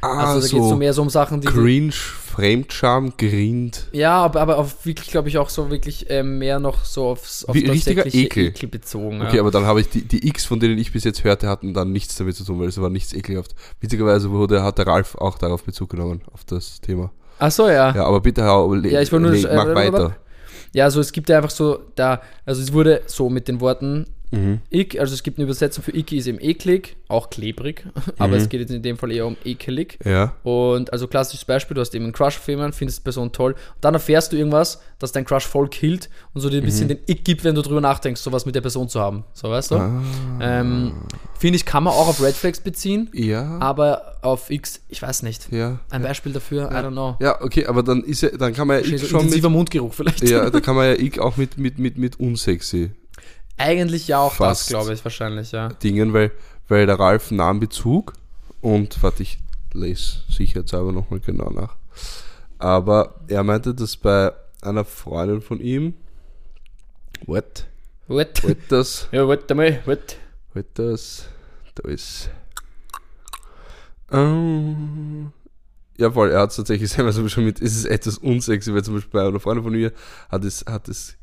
Ah, 0.00 0.34
Also 0.34 0.40
da 0.46 0.52
geht 0.52 0.62
es 0.62 0.68
so 0.68 0.76
mehr 0.76 0.92
so 0.92 1.02
um 1.02 1.10
Sachen, 1.10 1.40
die. 1.40 1.48
Cringe, 1.48 1.90
Fremdscham, 2.38 3.14
Grind. 3.16 3.88
Ja, 3.90 4.18
aber, 4.22 4.40
aber 4.40 4.58
auf 4.58 4.86
wirklich, 4.86 5.10
glaube 5.10 5.28
ich, 5.28 5.38
auch 5.38 5.48
so 5.48 5.70
wirklich 5.70 6.06
ähm, 6.08 6.38
mehr 6.38 6.60
noch 6.60 6.84
so 6.84 7.06
aufs, 7.08 7.44
auf 7.44 7.54
Wie 7.56 7.66
richtiger 7.66 8.04
tatsächliche 8.04 8.40
Ekel. 8.50 8.68
bezogen. 8.68 9.22
Okay, 9.22 9.36
ja. 9.36 9.42
aber 9.42 9.50
dann 9.50 9.64
habe 9.66 9.80
ich 9.80 9.88
die, 9.88 10.02
die 10.02 10.28
X, 10.28 10.44
von 10.44 10.60
denen 10.60 10.78
ich 10.78 10.92
bis 10.92 11.02
jetzt 11.02 11.24
hörte, 11.24 11.48
hatten 11.48 11.74
dann 11.74 11.90
nichts 11.90 12.14
damit 12.14 12.36
zu 12.36 12.44
tun, 12.44 12.60
weil 12.60 12.68
es 12.68 12.80
war 12.80 12.90
nichts 12.90 13.12
ekelhaft. 13.12 13.56
Witzigerweise 13.80 14.30
wurde, 14.30 14.62
hat 14.62 14.78
der 14.78 14.86
Ralf 14.86 15.16
auch 15.16 15.36
darauf 15.36 15.64
Bezug 15.64 15.90
genommen, 15.90 16.20
auf 16.32 16.44
das 16.44 16.80
Thema. 16.80 17.10
Ach 17.40 17.50
so, 17.50 17.68
ja. 17.68 17.92
Ja, 17.92 18.04
aber 18.04 18.20
bitte 18.20 18.44
hau, 18.44 18.72
Ja, 18.76 19.00
ich 19.00 19.10
nur- 19.10 19.20
mach 19.20 19.66
äh, 19.66 19.74
weiter. 19.74 20.16
Ja, 20.74 20.84
also 20.84 21.00
es 21.00 21.12
gibt 21.12 21.28
ja 21.28 21.36
einfach 21.36 21.50
so, 21.50 21.80
da, 21.94 22.20
also 22.44 22.62
es 22.62 22.72
wurde 22.72 23.02
so 23.06 23.30
mit 23.30 23.48
den 23.48 23.60
Worten 23.60 24.06
Mhm. 24.30 24.60
Ick, 24.70 24.98
also 25.00 25.14
es 25.14 25.22
gibt 25.22 25.38
eine 25.38 25.44
Übersetzung 25.44 25.82
für 25.84 25.94
Icky 25.96 26.18
ist 26.18 26.26
eben 26.26 26.38
eklig, 26.40 26.96
auch 27.08 27.30
klebrig, 27.30 27.84
aber 28.18 28.28
Mhm. 28.36 28.42
es 28.42 28.48
geht 28.48 28.60
jetzt 28.60 28.70
in 28.70 28.82
dem 28.82 28.96
Fall 28.98 29.10
eher 29.12 29.26
um 29.26 29.36
ekelig. 29.44 29.98
Ja. 30.04 30.34
Und 30.42 30.92
also 30.92 31.06
klassisches 31.08 31.44
Beispiel, 31.44 31.74
du 31.74 31.80
hast 31.80 31.94
eben 31.94 32.04
einen 32.04 32.12
Crush 32.12 32.36
auf 32.38 32.46
jemanden, 32.48 32.72
findest 32.72 32.98
die 32.98 33.02
Person 33.04 33.32
toll, 33.32 33.52
und 33.52 33.58
dann 33.80 33.94
erfährst 33.94 34.32
du 34.32 34.36
irgendwas, 34.36 34.80
das 34.98 35.12
dein 35.12 35.24
Crush 35.24 35.46
voll 35.46 35.68
killt 35.68 36.10
und 36.34 36.40
so 36.40 36.50
dir 36.50 36.58
ein 36.58 36.64
bisschen 36.64 36.88
den 36.88 36.98
Ick 37.06 37.24
gibt, 37.24 37.44
wenn 37.44 37.54
du 37.54 37.62
drüber 37.62 37.80
nachdenkst, 37.80 38.20
sowas 38.20 38.44
mit 38.46 38.54
der 38.54 38.60
Person 38.60 38.88
zu 38.88 39.00
haben. 39.00 39.24
So, 39.32 39.48
weißt 39.50 39.70
du? 39.70 39.76
Ah. 39.76 40.02
Ähm, 40.40 40.92
Finde 41.38 41.56
ich, 41.56 41.64
kann 41.64 41.84
man 41.84 41.92
auch 41.94 42.08
auf 42.08 42.22
Red 42.22 42.34
Flags 42.34 42.60
beziehen, 42.60 43.08
Ja. 43.14 43.58
aber 43.60 44.16
auf 44.22 44.50
X, 44.50 44.80
ich 44.88 45.00
weiß 45.00 45.22
nicht. 45.22 45.50
Ja. 45.52 45.78
Ein 45.90 46.02
Beispiel 46.02 46.32
dafür, 46.32 46.70
I 46.70 46.74
don't 46.74 46.90
know. 46.90 47.16
Ja, 47.20 47.40
okay, 47.40 47.66
aber 47.66 47.82
dann 47.82 48.02
ist 48.02 48.22
ja, 48.22 48.30
dann 48.30 48.52
kann 48.52 48.66
man 48.66 48.82
ja 48.84 48.98
so 48.98 49.06
schon 49.06 49.16
mit, 49.18 49.26
intensiver 49.26 49.48
Mundgeruch 49.48 49.94
vielleicht. 49.94 50.28
ja, 50.28 50.50
da 50.50 50.60
kann 50.60 50.74
man 50.76 50.86
ja 50.86 50.94
X 51.00 51.18
auch 51.18 51.36
mit, 51.36 51.56
mit, 51.58 51.78
mit, 51.78 51.96
mit 51.96 52.18
unsexy 52.20 52.90
Eigentlich 53.58 54.08
ja 54.08 54.20
auch 54.20 54.36
das, 54.36 54.68
glaube 54.68 54.92
ich, 54.94 55.04
wahrscheinlich, 55.04 55.52
ja. 55.52 55.68
Dingen, 55.68 56.12
weil, 56.12 56.32
weil 56.68 56.86
der 56.86 56.98
Ralf 56.98 57.30
nahm 57.30 57.60
Bezug 57.60 58.14
und 58.60 59.02
warte, 59.02 59.22
ich 59.22 59.38
lese 59.72 60.20
sicherheitshalber 60.28 60.92
nochmal 60.92 61.20
genau 61.20 61.50
nach. 61.50 61.76
Aber 62.58 63.20
er 63.28 63.42
meinte, 63.42 63.74
dass 63.74 63.96
bei 63.96 64.32
einer 64.62 64.84
Freundin 64.84 65.40
von 65.40 65.60
ihm, 65.60 65.94
what, 67.26 67.66
What? 68.06 68.42
what 68.42 68.56
das, 68.68 69.08
Ja, 69.12 69.28
warte 69.28 69.54
mal, 69.54 69.82
what? 69.84 70.16
what 70.54 70.66
das, 70.74 71.28
da 71.74 71.88
ist, 71.88 72.30
ähm, 74.10 75.32
ja 75.98 76.10
voll, 76.10 76.30
er 76.30 76.40
hat 76.40 76.50
es 76.50 76.56
tatsächlich 76.56 76.90
selber 76.90 77.12
schon 77.12 77.44
mit, 77.44 77.60
es 77.60 77.76
ist 77.76 77.84
etwas 77.84 78.18
unsexy, 78.18 78.72
weil 78.72 78.82
zum 78.82 78.94
Beispiel 78.94 79.12
bei 79.12 79.26
einer 79.26 79.40
Freundin 79.40 79.64
von 79.64 79.72
mir 79.72 79.92
hat 80.30 80.44
es, 80.44 80.64
hat 80.66 80.88
es 80.88 81.16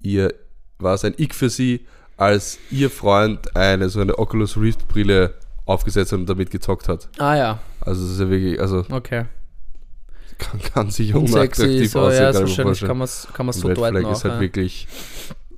ihr, 0.00 0.32
war 0.78 0.94
es 0.94 1.04
ein 1.04 1.14
Ick 1.18 1.34
für 1.34 1.50
sie, 1.50 1.86
als 2.16 2.58
ihr 2.70 2.90
Freund 2.90 3.56
eine 3.56 3.88
so 3.88 4.00
eine 4.00 4.18
Oculus 4.18 4.56
Rift 4.56 4.86
Brille 4.88 5.34
aufgesetzt 5.66 6.12
hat 6.12 6.18
und 6.20 6.26
damit 6.28 6.50
gezockt 6.50 6.88
hat. 6.88 7.08
Ah 7.18 7.36
ja, 7.36 7.58
Also 7.80 8.02
das 8.02 8.12
ist 8.12 8.20
ja 8.20 8.28
wirklich, 8.28 8.60
also 8.60 8.84
okay. 8.90 9.24
kann, 10.38 10.60
kann 10.60 10.90
sicher 10.90 11.16
unattraktiv 11.18 11.90
so, 11.90 12.00
aussehen. 12.00 12.22
ja, 12.22 12.32
kann 12.32 12.40
wahrscheinlich 12.42 12.80
kann 12.80 12.98
man 12.98 13.04
es 13.06 13.28
kann 13.32 13.46
man's 13.46 13.60
so 13.60 13.68
Red 13.68 13.76
deuten 13.78 13.96
Flag 13.98 14.06
auch. 14.08 14.12
ist 14.16 14.24
halt 14.24 14.34
ja. 14.34 14.40
wirklich, 14.40 14.88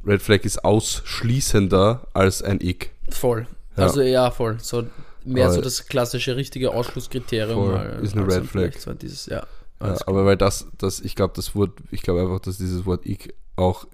Red 0.06 0.23
Flag 0.23 0.44
ist 0.44 0.64
ausschließender 0.64 2.06
als 2.14 2.42
ein 2.42 2.61
Ick. 2.61 2.92
Voll. 3.11 3.46
Ja. 3.76 3.82
Also 3.85 4.00
ja, 4.02 4.30
voll. 4.30 4.58
So 4.61 4.85
mehr 5.25 5.46
Aber- 5.46 5.54
so 5.54 5.61
das 5.61 5.87
klassische, 5.87 6.37
richtige 6.37 6.70
Ausschlusskriterium. 6.73 7.70
Voll. 7.73 7.99
Ist 8.02 8.16
eine 8.16 8.26
Red 8.26 8.46
Flag. 8.46 8.73
So 8.78 8.94
dieses, 8.94 9.26
ja. 9.26 9.44
Ja, 9.82 9.94
aber 10.06 10.25
weil 10.25 10.37
das, 10.38 10.66
das, 10.78 11.00
ich 11.00 11.14
glaube, 11.16 11.35
das 11.37 11.54
Wort, 11.54 11.73
ich 11.90 12.00
glaube 12.00 12.23
einfach, 12.23 12.40
dass 12.40 12.56
dieses 12.56 12.87
Wort 12.87 13.04
Ick 13.04 13.35
auch 13.56 13.87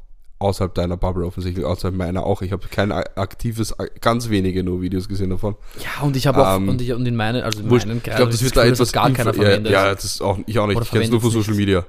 außerhalb 0.42 0.74
deiner 0.74 0.96
Bubble 0.96 1.24
offensichtlich, 1.24 1.64
außerhalb 1.64 1.94
meiner 1.94 2.24
auch. 2.26 2.42
Ich 2.42 2.52
habe 2.52 2.66
kein 2.68 2.92
aktives, 2.92 3.74
ganz 4.00 4.28
wenige 4.28 4.62
nur 4.62 4.82
Videos 4.82 5.08
gesehen 5.08 5.30
davon. 5.30 5.56
Ja, 5.78 6.04
und 6.04 6.16
ich 6.16 6.26
habe 6.26 6.46
auch, 6.46 6.56
Ähm, 6.56 6.68
und, 6.68 6.80
ich, 6.82 6.92
und 6.92 7.06
in 7.06 7.16
meinen, 7.16 7.42
also 7.42 7.60
in 7.60 7.68
meinen 7.68 7.96
Ich 7.98 8.02
glaube, 8.04 8.30
das 8.30 8.42
wird 8.42 8.56
da 8.56 8.64
etwas 8.64 8.92
gar 8.92 9.10
keiner 9.10 9.30
Info- 9.30 9.42
ja, 9.42 9.48
verwendet. 9.48 9.72
Ja, 9.72 9.94
das 9.94 10.04
ist 10.04 10.20
auch, 10.22 10.38
ich 10.46 10.58
auch 10.58 10.66
nicht. 10.66 10.76
Oder 10.76 10.84
ich 10.84 10.90
kenne 10.90 11.04
es 11.04 11.10
nur 11.10 11.20
von 11.20 11.30
verwendet 11.30 11.54
Social 11.54 11.56
nicht. 11.58 11.66
Media. 11.66 11.86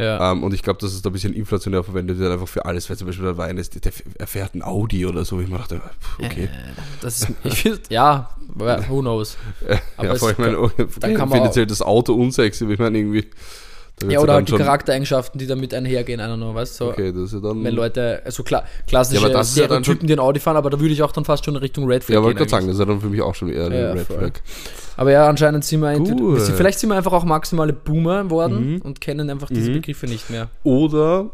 Ja. 0.00 0.30
Ähm, 0.30 0.44
und 0.44 0.54
ich 0.54 0.62
glaube, 0.62 0.78
dass 0.78 0.92
es 0.92 1.02
da 1.02 1.10
ein 1.10 1.12
bisschen 1.12 1.34
inflationär 1.34 1.82
verwendet 1.82 2.20
wird, 2.20 2.30
einfach 2.32 2.46
für 2.46 2.64
alles, 2.64 2.88
weil 2.88 2.96
zum 2.96 3.08
Beispiel 3.08 3.24
der 3.24 3.36
Wein 3.36 3.58
ist, 3.58 3.84
der 3.84 3.92
erfährt 4.18 4.54
ein 4.54 4.62
Audi 4.62 5.04
oder 5.06 5.24
so. 5.24 5.40
Ich 5.40 5.48
mir 5.48 5.58
dachte, 5.58 5.80
okay. 6.24 6.44
Äh, 6.44 6.48
das 7.00 7.22
ist, 7.22 7.32
ich 7.42 7.62
find, 7.62 7.80
ja, 7.90 8.30
who 8.54 9.00
knows. 9.00 9.36
Aber 9.96 10.06
ja, 10.08 10.14
vor 10.14 10.28
allem, 10.28 10.34
ich 10.34 10.38
meine, 10.38 10.58
auch- 10.58 11.56
halt 11.56 11.70
das 11.70 11.82
Auto 11.82 12.14
unsexy, 12.14 12.64
ich 12.70 12.78
meine, 12.78 12.96
irgendwie. 12.98 13.26
Ja, 14.08 14.20
oder 14.20 14.34
halt 14.34 14.48
die 14.48 14.54
Charaktereigenschaften, 14.56 15.38
die 15.38 15.46
damit 15.46 15.74
einhergehen, 15.74 16.20
don't 16.20 16.36
know, 16.36 16.54
weißt 16.54 16.80
du? 16.80 16.84
So, 16.84 16.90
Okay, 16.90 17.12
das 17.12 17.22
ist 17.24 17.32
ja 17.34 17.40
dann. 17.40 17.64
Wenn 17.64 17.74
Leute, 17.74 18.22
also 18.24 18.42
klar, 18.42 18.64
klassische 18.86 19.28
Ja, 19.28 19.40
ist 19.40 19.56
ja 19.56 19.66
dann 19.66 19.82
Stereotypen, 19.82 20.06
die 20.06 20.12
ein 20.12 20.18
Audi 20.20 20.40
fahren, 20.40 20.56
aber 20.56 20.70
da 20.70 20.78
würde 20.78 20.92
ich 20.94 21.02
auch 21.02 21.12
dann 21.12 21.24
fast 21.24 21.44
schon 21.44 21.54
in 21.54 21.60
Richtung 21.60 21.86
Red 21.86 22.04
Flag 22.04 22.14
ja, 22.14 22.22
wollte 22.22 22.38
gerade 22.38 22.50
sagen, 22.50 22.66
das 22.66 22.74
ist 22.74 22.80
ja 22.80 22.86
dann 22.86 23.00
für 23.00 23.08
mich 23.08 23.20
auch 23.22 23.34
schon 23.34 23.48
eher 23.50 23.66
eine 23.66 23.80
Ja, 23.80 23.92
Red 23.92 24.06
voll. 24.06 24.18
Flag. 24.18 24.32
Aber 24.96 25.12
ja, 25.12 25.28
anscheinend 25.28 25.64
sind 25.64 25.80
wir 25.80 25.96
Gut. 25.98 26.40
vielleicht 26.42 26.78
sind 26.78 26.90
wir 26.90 26.96
einfach 26.96 27.12
auch 27.12 27.24
maximale 27.24 27.72
Boomer 27.72 28.28
worden 28.30 28.74
Mhm. 28.74 28.80
und 28.82 29.00
kennen 29.00 29.30
einfach 29.30 29.48
diese 29.48 29.70
Begriffe 29.72 30.06
nicht 30.06 30.28
mehr. 30.30 30.48
Oder 30.64 31.30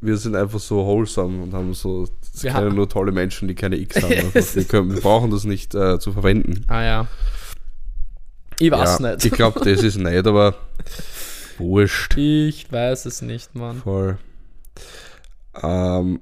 wir 0.00 0.16
sind 0.16 0.36
einfach 0.36 0.60
so 0.60 0.84
wholesome 0.86 1.42
und 1.42 1.52
haben 1.52 1.74
so, 1.74 2.06
das 2.32 2.42
Wir 2.44 2.52
kennen 2.52 2.74
nur 2.74 2.88
tolle 2.88 3.10
Menschen, 3.10 3.48
die 3.48 3.54
keine 3.56 3.76
X 3.76 3.96
haben. 3.96 4.12
Einfach. 4.12 4.54
wir, 4.54 4.64
können, 4.64 4.94
wir 4.94 5.00
brauchen 5.00 5.30
das 5.32 5.42
nicht 5.44 5.74
äh, 5.74 5.98
zu 5.98 6.12
verwenden. 6.12 6.64
Ah 6.68 6.82
ja. 6.84 7.06
Ich 8.60 8.70
weiß 8.70 9.00
ja, 9.00 9.12
nicht. 9.12 9.24
Ich 9.24 9.32
glaube, 9.32 9.58
das 9.60 9.82
ist 9.82 9.98
nicht, 9.98 10.26
aber 10.26 10.54
wurscht. 11.58 12.16
Ich 12.16 12.70
weiß 12.70 13.06
es 13.06 13.22
nicht, 13.22 13.54
Mann. 13.54 13.76
Voll. 13.78 14.18
Ähm, 15.62 16.20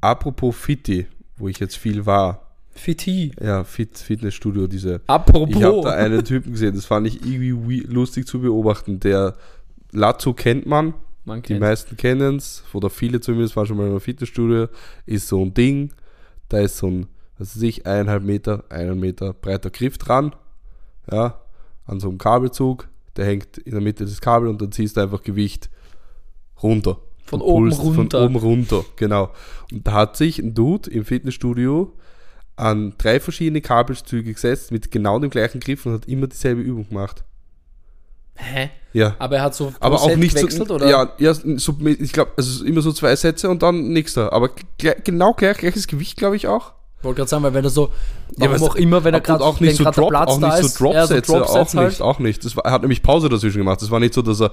apropos 0.00 0.56
Fitti, 0.56 1.06
wo 1.36 1.48
ich 1.48 1.58
jetzt 1.58 1.76
viel 1.76 2.06
war. 2.06 2.42
Fiti. 2.70 3.32
Ja, 3.40 3.64
Fit, 3.64 3.98
Fitnessstudio, 3.98 4.66
diese. 4.66 5.00
Apropos. 5.06 5.56
Ich 5.56 5.62
habe 5.62 5.80
da 5.82 5.92
einen 5.92 6.24
Typen 6.24 6.52
gesehen, 6.52 6.74
das 6.74 6.84
fand 6.84 7.06
ich 7.06 7.24
irgendwie 7.24 7.80
lustig 7.80 8.26
zu 8.26 8.40
beobachten. 8.40 9.00
Der 9.00 9.34
Lazzo 9.92 10.34
kennt 10.34 10.66
man, 10.66 10.94
Man 11.24 11.42
die 11.42 11.48
kennt 11.48 11.60
meisten 11.60 11.96
kennen 11.96 12.36
es, 12.36 12.62
oder 12.72 12.90
viele 12.90 13.20
zumindest 13.20 13.56
waren 13.56 13.66
schon 13.66 13.76
mal 13.76 13.84
in 13.84 13.90
einem 13.90 14.00
Fitnessstudio, 14.00 14.68
ist 15.06 15.28
so 15.28 15.42
ein 15.42 15.54
Ding, 15.54 15.92
da 16.48 16.58
ist 16.58 16.76
so 16.76 16.88
ein, 16.88 17.06
was 17.38 17.56
weiß 17.56 17.62
ich, 17.62 17.86
eineinhalb 17.86 18.22
Meter, 18.22 18.64
einen 18.68 19.00
Meter 19.00 19.32
breiter 19.32 19.70
Griff 19.70 19.96
dran, 19.98 20.34
ja, 21.10 21.40
an 21.86 22.00
so 22.00 22.08
einem 22.08 22.18
Kabelzug, 22.18 22.88
der 23.16 23.26
hängt 23.26 23.58
in 23.58 23.72
der 23.72 23.80
Mitte 23.80 24.04
des 24.04 24.20
Kabels 24.20 24.50
und 24.50 24.60
dann 24.60 24.72
ziehst 24.72 24.96
du 24.96 25.00
einfach 25.00 25.22
Gewicht 25.22 25.70
runter. 26.62 26.98
Von 27.24 27.40
oben 27.40 27.68
pulst 27.70 27.80
runter. 27.80 28.18
Von 28.18 28.26
oben 28.28 28.36
runter, 28.36 28.84
genau. 28.96 29.30
Und 29.72 29.86
da 29.86 29.92
hat 29.92 30.16
sich 30.16 30.38
ein 30.38 30.54
Dude 30.54 30.90
im 30.90 31.04
Fitnessstudio 31.04 31.92
an 32.56 32.94
drei 32.98 33.20
verschiedene 33.20 33.60
Kabelzüge 33.60 34.32
gesetzt 34.32 34.72
mit 34.72 34.90
genau 34.90 35.18
dem 35.18 35.30
gleichen 35.30 35.60
Griff 35.60 35.84
und 35.86 35.92
hat 35.92 36.08
immer 36.08 36.26
dieselbe 36.26 36.62
Übung 36.62 36.88
gemacht. 36.88 37.24
Hä? 38.36 38.70
Ja. 38.92 39.14
Aber 39.18 39.36
er 39.36 39.42
hat 39.42 39.54
so 39.54 39.72
Aber 39.80 40.00
auch 40.00 40.16
nicht 40.16 40.34
gewechselt, 40.34 40.68
so, 40.68 40.74
oder? 40.74 40.88
ja, 40.88 41.12
ja, 41.18 41.34
so, 41.34 41.76
ich 41.84 42.12
glaube, 42.12 42.32
also 42.36 42.64
immer 42.64 42.80
so 42.80 42.92
zwei 42.92 43.14
Sätze 43.16 43.48
und 43.50 43.62
dann 43.62 43.88
nächster. 43.92 44.32
Aber 44.32 44.50
gleich, 44.78 45.04
genau 45.04 45.34
gleich, 45.34 45.58
gleiches 45.58 45.86
Gewicht, 45.86 46.16
glaube 46.16 46.36
ich 46.36 46.46
auch. 46.46 46.72
Wollte 47.06 47.18
gerade 47.20 47.30
sagen, 47.30 47.42
weil 47.44 47.54
wenn 47.54 47.64
er 47.64 47.70
so, 47.70 47.86
Ja, 48.36 48.50
warum 48.50 48.54
was- 48.54 48.62
auch 48.62 48.74
immer, 48.76 49.02
wenn 49.04 49.14
er 49.14 49.20
gerade 49.20 49.44
auch 49.44 49.58
nicht 49.60 49.76
so 49.76 49.84
Drop, 49.84 50.10
Platz 50.10 50.28
auch 50.30 50.38
nicht 50.38 50.58
ist, 50.58 50.76
so 50.76 50.84
ja, 50.92 50.92
Dropsätze, 51.06 51.32
Dropsets 51.32 51.74
auch 51.74 51.74
halt. 51.78 51.88
nicht, 51.88 52.02
auch 52.02 52.18
nicht. 52.18 52.44
Das 52.44 52.56
war, 52.56 52.64
er 52.66 52.72
hat 52.72 52.82
nämlich 52.82 53.02
Pause 53.02 53.28
dazwischen 53.28 53.58
gemacht. 53.58 53.80
Das 53.80 53.90
war 53.90 54.00
nicht 54.00 54.12
so, 54.14 54.22
dass 54.22 54.40
er, 54.40 54.50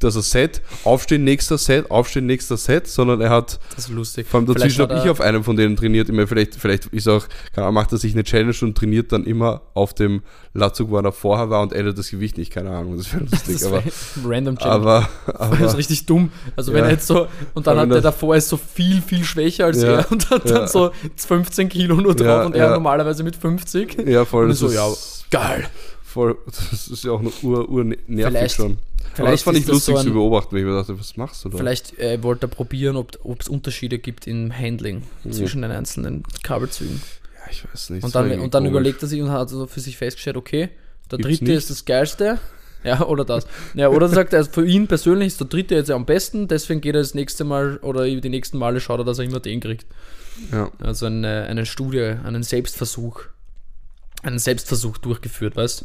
dass 0.00 0.16
er 0.16 0.22
Set, 0.22 0.60
aufstehen, 0.82 1.24
nächster 1.24 1.56
Set, 1.56 1.90
aufstehen, 1.90 2.26
nächster 2.26 2.56
Set, 2.56 2.86
sondern 2.88 3.20
er 3.22 3.30
hat 3.30 3.58
Das 3.74 3.84
ist 3.86 3.90
lustig. 3.90 4.26
Vor 4.28 4.40
allem 4.40 4.46
dazwischen 4.46 4.82
habe 4.82 4.94
ich 4.98 5.04
er- 5.04 5.12
auf 5.12 5.20
einem 5.20 5.44
von 5.44 5.56
denen 5.56 5.76
trainiert. 5.76 6.08
Immer 6.10 6.26
vielleicht, 6.26 6.56
vielleicht 6.56 6.86
ist 6.86 7.08
auch, 7.08 7.26
keine 7.54 7.66
Ahnung, 7.68 7.74
macht 7.74 7.92
er 7.92 7.98
sich 7.98 8.12
eine 8.12 8.24
Challenge 8.24 8.54
und 8.62 8.76
trainiert 8.76 9.12
dann 9.12 9.24
immer 9.24 9.62
auf 9.72 9.94
dem 9.94 10.22
Latzug, 10.52 10.90
wo 10.90 10.98
er 10.98 11.12
vorher 11.12 11.48
war 11.48 11.62
und 11.62 11.72
ändert 11.72 11.96
das 11.96 12.10
Gewicht 12.10 12.36
nicht. 12.36 12.52
Keine 12.52 12.70
Ahnung, 12.70 12.98
das 12.98 13.12
wäre 13.14 13.24
lustig. 13.24 13.54
Das 13.60 13.64
aber, 13.64 13.82
Random 14.26 14.58
Challenge. 14.58 14.74
aber, 14.74 15.08
Das 15.26 15.34
ist 15.60 15.62
aber, 15.68 15.78
richtig 15.78 16.06
dumm. 16.06 16.30
Also 16.56 16.72
wenn 16.72 16.80
Ja. 16.80 16.86
er 16.86 16.90
jetzt 16.92 17.06
so, 17.06 17.26
und 17.54 17.66
dann 17.66 17.72
Aber 17.72 17.80
hat 17.80 17.82
wenn 17.84 17.88
der 17.90 18.02
das- 18.02 18.14
davor 18.14 18.36
ist 18.36 18.48
so 18.48 18.56
viel, 18.58 19.00
viel 19.00 19.24
schwächer 19.24 19.66
als 19.66 19.80
Ja. 19.80 20.00
er 20.00 20.12
und 20.12 20.28
hat 20.28 20.44
Ja. 20.44 20.58
dann 20.58 20.68
so 20.68 20.90
15 21.16 21.68
Kilo 21.70 21.94
nur 21.94 22.14
drauf 22.14 22.26
Ja, 22.26 22.44
und 22.44 22.54
er 22.56 22.66
ja. 22.66 22.72
normalerweise 22.74 23.22
mit 23.22 23.36
50. 23.36 23.96
ja, 24.06 24.24
voll, 24.26 24.44
Und 24.44 24.48
das 24.50 24.58
so, 24.58 24.66
ist 24.66 24.74
ja, 24.74 24.88
geil. 25.30 25.64
voll, 26.02 26.36
das 26.46 26.88
ist 26.88 27.04
ja 27.04 27.12
auch 27.12 27.22
nur 27.22 27.32
ur, 27.42 27.68
ur 27.70 27.84
nervig 27.84 28.04
Vielleicht- 28.26 28.56
schon. 28.56 28.78
Aber 29.06 29.16
vielleicht 29.16 29.32
das 29.34 29.42
fand 29.42 29.56
ich 29.58 29.64
das 29.64 29.72
lustig 29.74 29.94
so 29.94 30.00
ein- 30.00 30.06
zu 30.06 30.12
beobachten, 30.12 30.56
ich 30.56 30.64
mir 30.64 30.74
dachte, 30.74 30.98
was 30.98 31.16
machst 31.16 31.44
du 31.44 31.48
da? 31.48 31.58
Vielleicht 31.58 31.98
äh, 31.98 32.22
wollte 32.22 32.46
er 32.46 32.48
probieren, 32.48 32.96
ob 32.96 33.40
es 33.40 33.48
Unterschiede 33.48 33.98
gibt 33.98 34.26
im 34.26 34.56
Handling 34.56 35.02
zwischen 35.30 35.62
den 35.62 35.70
einzelnen 35.70 36.22
Kabelzügen. 36.42 37.00
Ja, 37.34 37.50
ich 37.50 37.64
weiß 37.68 37.90
nicht. 37.90 38.04
Und 38.04 38.14
dann, 38.14 38.40
und 38.40 38.54
dann 38.54 38.66
überlegt 38.66 39.02
er 39.02 39.08
sich 39.08 39.20
und 39.22 39.30
hat 39.30 39.48
so 39.50 39.66
für 39.66 39.80
sich 39.80 39.96
festgestellt, 39.96 40.36
okay, 40.36 40.70
der 41.10 41.18
Gibt's 41.18 41.38
dritte 41.38 41.44
nicht. 41.44 41.56
ist 41.58 41.70
das 41.70 41.84
geilste. 41.84 42.38
Ja, 42.84 43.06
oder 43.06 43.24
das. 43.24 43.46
Ja, 43.72 43.88
oder 43.88 44.10
sagt 44.10 44.34
er, 44.34 44.44
für 44.44 44.66
ihn 44.66 44.86
persönlich 44.88 45.28
ist 45.28 45.40
der 45.40 45.46
dritte 45.46 45.74
jetzt 45.74 45.90
am 45.90 46.04
besten, 46.04 46.48
deswegen 46.48 46.82
geht 46.82 46.94
er 46.94 47.00
das 47.00 47.14
nächste 47.14 47.42
Mal 47.42 47.78
oder 47.78 48.04
die 48.04 48.28
nächsten 48.28 48.58
Male 48.58 48.78
schaut 48.78 48.98
er, 49.00 49.04
dass 49.06 49.18
er 49.18 49.24
immer 49.24 49.40
den 49.40 49.60
kriegt. 49.60 49.86
Ja. 50.52 50.70
Also 50.80 51.06
eine, 51.06 51.44
eine 51.44 51.64
Studie, 51.64 52.02
einen 52.22 52.42
Selbstversuch. 52.42 53.22
Einen 54.22 54.38
Selbstversuch 54.38 54.98
durchgeführt, 54.98 55.56
weißt 55.56 55.80
du? 55.80 55.84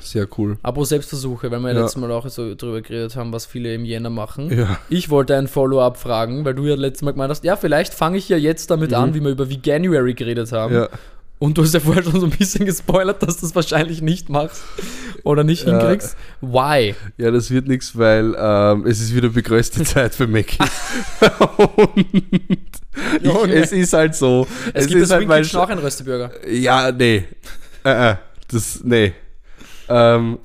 Sehr 0.00 0.26
cool. 0.38 0.56
Apropos 0.62 0.88
Selbstversuche, 0.88 1.50
weil 1.50 1.60
wir 1.60 1.72
ja 1.72 1.80
letztes 1.80 2.00
Mal 2.00 2.10
auch 2.12 2.28
so 2.28 2.54
drüber 2.54 2.80
geredet 2.82 3.16
haben, 3.16 3.32
was 3.32 3.46
viele 3.46 3.74
im 3.74 3.84
Jänner 3.84 4.10
machen. 4.10 4.56
Ja. 4.56 4.78
Ich 4.88 5.10
wollte 5.10 5.36
ein 5.36 5.48
Follow-up 5.48 5.96
fragen, 5.96 6.44
weil 6.44 6.54
du 6.54 6.66
ja 6.66 6.74
letztes 6.74 7.02
Mal 7.02 7.12
gemeint 7.12 7.30
hast, 7.30 7.44
ja, 7.44 7.56
vielleicht 7.56 7.94
fange 7.94 8.18
ich 8.18 8.28
ja 8.28 8.36
jetzt 8.36 8.70
damit 8.70 8.92
an, 8.94 9.14
wie 9.14 9.20
wir 9.20 9.30
über 9.30 9.48
Veganuary 9.50 10.14
geredet 10.14 10.52
haben. 10.52 10.74
Mhm. 10.74 10.80
Ja. 10.80 10.88
Und 11.40 11.58
du 11.58 11.62
hast 11.62 11.74
ja 11.74 11.80
vorher 11.80 12.02
schon 12.02 12.18
so 12.20 12.26
ein 12.26 12.30
bisschen 12.30 12.64
gespoilert, 12.64 13.22
dass 13.22 13.38
du 13.38 13.46
es 13.46 13.54
wahrscheinlich 13.54 14.00
nicht 14.00 14.30
machst 14.30 14.62
oder 15.24 15.44
nicht 15.44 15.66
Ja. 15.66 15.78
hinkriegst. 15.78 16.16
Why? 16.40 16.94
ja, 17.18 17.30
das 17.30 17.50
wird 17.50 17.68
nichts, 17.68 17.98
weil 17.98 18.34
ähm, 18.38 18.86
es 18.86 19.00
ist 19.00 19.14
wieder 19.14 19.28
begrößte 19.28 19.82
Zeit 19.84 20.14
für 20.14 20.26
Mackie. 20.26 20.58
Und 23.22 23.50
ich, 23.50 23.56
es 23.56 23.72
ist 23.72 23.92
halt 23.92 24.14
so. 24.14 24.46
Es, 24.72 24.86
gibt 24.86 25.00
ist 25.00 25.10
das 25.10 25.18
halt 25.18 25.28
mein 25.28 25.42
noch 25.52 25.68
ein 25.68 25.78
Rösteburger. 25.78 26.30
Ja, 26.48 26.92
nee. 26.92 27.24
Äh, 27.84 28.12
äh, 28.12 28.16
das, 28.48 28.80
nee. 28.84 29.12
Ähm, 29.88 30.38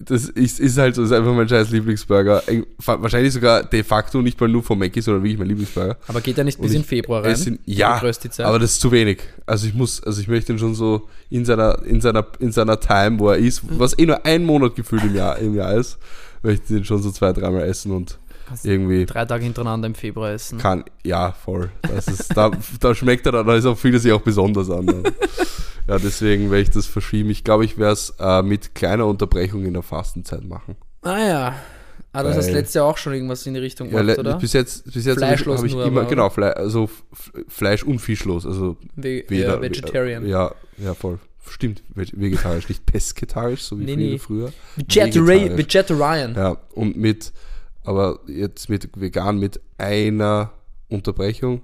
das 0.00 0.24
ist, 0.24 0.58
ist 0.58 0.76
halt 0.76 0.96
so, 0.96 1.02
das 1.02 1.12
ist 1.12 1.16
einfach 1.16 1.32
mein 1.32 1.48
scheiß 1.48 1.70
Lieblingsburger. 1.70 2.42
Wahrscheinlich 2.84 3.32
sogar 3.32 3.62
de 3.62 3.84
facto 3.84 4.20
nicht 4.20 4.40
mal 4.40 4.48
nur 4.48 4.62
von 4.64 4.76
Mackie, 4.76 5.00
sondern 5.00 5.22
wirklich 5.22 5.38
mein 5.38 5.46
Lieblingsburger. 5.46 5.96
Aber 6.08 6.20
geht 6.20 6.36
er 6.36 6.42
nicht 6.42 6.60
bis 6.60 6.72
in 6.72 6.80
ich- 6.80 6.86
Februar 6.86 7.22
rein? 7.24 7.36
Sind, 7.36 7.60
ja, 7.64 8.00
aber 8.42 8.58
das 8.58 8.72
ist 8.72 8.80
zu 8.80 8.90
wenig. 8.90 9.20
Also 9.46 9.68
ich 9.68 9.74
muss, 9.74 10.02
also 10.02 10.20
ich 10.20 10.26
möchte 10.26 10.52
ihn 10.52 10.58
schon 10.58 10.74
so 10.74 11.08
in 11.30 11.44
seiner, 11.44 11.80
in 11.84 12.00
seiner, 12.00 12.26
in 12.40 12.50
seiner 12.50 12.80
Time, 12.80 13.20
wo 13.20 13.28
er 13.28 13.36
ist, 13.36 13.62
was 13.78 13.96
eh 13.96 14.04
nur 14.06 14.26
ein 14.26 14.44
Monat 14.44 14.74
gefühlt 14.74 15.04
im 15.04 15.14
Jahr, 15.14 15.38
im 15.38 15.54
Jahr 15.54 15.74
ist, 15.74 15.96
möchte 16.42 16.64
ich 16.74 16.80
ihn 16.80 16.84
schon 16.84 17.00
so 17.00 17.12
zwei, 17.12 17.32
dreimal 17.32 17.62
essen 17.62 17.92
und 17.92 18.18
Kannst 18.52 18.66
irgendwie 18.66 19.06
drei 19.06 19.24
Tage 19.24 19.44
hintereinander 19.44 19.86
im 19.86 19.94
Februar 19.94 20.30
essen. 20.32 20.58
kann, 20.58 20.84
ja, 21.04 21.32
voll. 21.32 21.70
Das 21.82 22.06
ist, 22.08 22.36
da, 22.36 22.50
da 22.80 22.94
schmeckt 22.94 23.24
er 23.26 23.32
dann, 23.32 23.46
da 23.46 23.56
ist 23.56 23.64
auch 23.64 23.78
fühlt 23.78 23.94
er 23.94 24.00
sich 24.00 24.12
auch 24.12 24.20
besonders 24.20 24.68
an. 24.70 24.86
Ja, 25.88 25.98
deswegen 25.98 26.50
werde 26.50 26.62
ich 26.62 26.70
das 26.70 26.86
verschieben. 26.86 27.30
Ich 27.30 27.44
glaube, 27.44 27.64
ich 27.64 27.78
werde 27.78 27.94
es 27.94 28.14
äh, 28.20 28.42
mit 28.42 28.74
kleiner 28.74 29.06
Unterbrechung 29.06 29.64
in 29.64 29.72
der 29.72 29.82
Fastenzeit 29.82 30.44
machen. 30.44 30.76
Ah 31.02 31.18
ja. 31.18 31.54
Ah, 32.12 32.22
das 32.22 32.36
hast 32.36 32.50
letztes 32.52 32.74
Jahr 32.74 32.84
auch 32.84 32.98
schon 32.98 33.14
irgendwas 33.14 33.46
in 33.46 33.54
die 33.54 33.60
Richtung 33.60 33.86
Ja, 33.90 34.00
gemacht, 34.02 34.16
le- 34.18 34.20
oder? 34.20 34.38
bis 34.38 34.52
jetzt, 34.52 34.84
bis 34.92 35.06
jetzt 35.06 35.16
Fleischlos 35.16 35.56
habe 35.56 35.66
ich 35.66 35.72
nur, 35.74 35.86
immer, 35.86 36.00
aber, 36.02 36.10
genau, 36.10 36.28
Fle 36.28 36.54
also 36.54 36.90
Fleisch 37.48 37.82
und 37.84 38.00
Fischlos. 38.00 38.44
Also 38.44 38.76
Ve 38.96 39.24
weder, 39.28 39.54
ja, 39.54 39.60
Vegetarian. 39.62 40.26
Ja, 40.26 40.52
ja, 40.76 40.92
voll. 40.92 41.18
Stimmt, 41.48 41.82
veg- 41.96 42.12
vegetarisch, 42.14 42.68
nicht 42.68 42.84
pesketarisch, 42.92 43.62
so 43.62 43.80
wie 43.80 43.84
Nee, 43.84 43.96
nee. 43.96 44.18
früher. 44.18 44.52
Vegetarian. 44.76 46.34
Ja, 46.34 46.56
und 46.74 46.96
mit, 46.96 47.32
aber 47.84 48.20
jetzt 48.26 48.68
mit 48.68 48.88
vegan 49.00 49.38
mit 49.38 49.60
einer 49.78 50.50
Unterbrechung, 50.88 51.62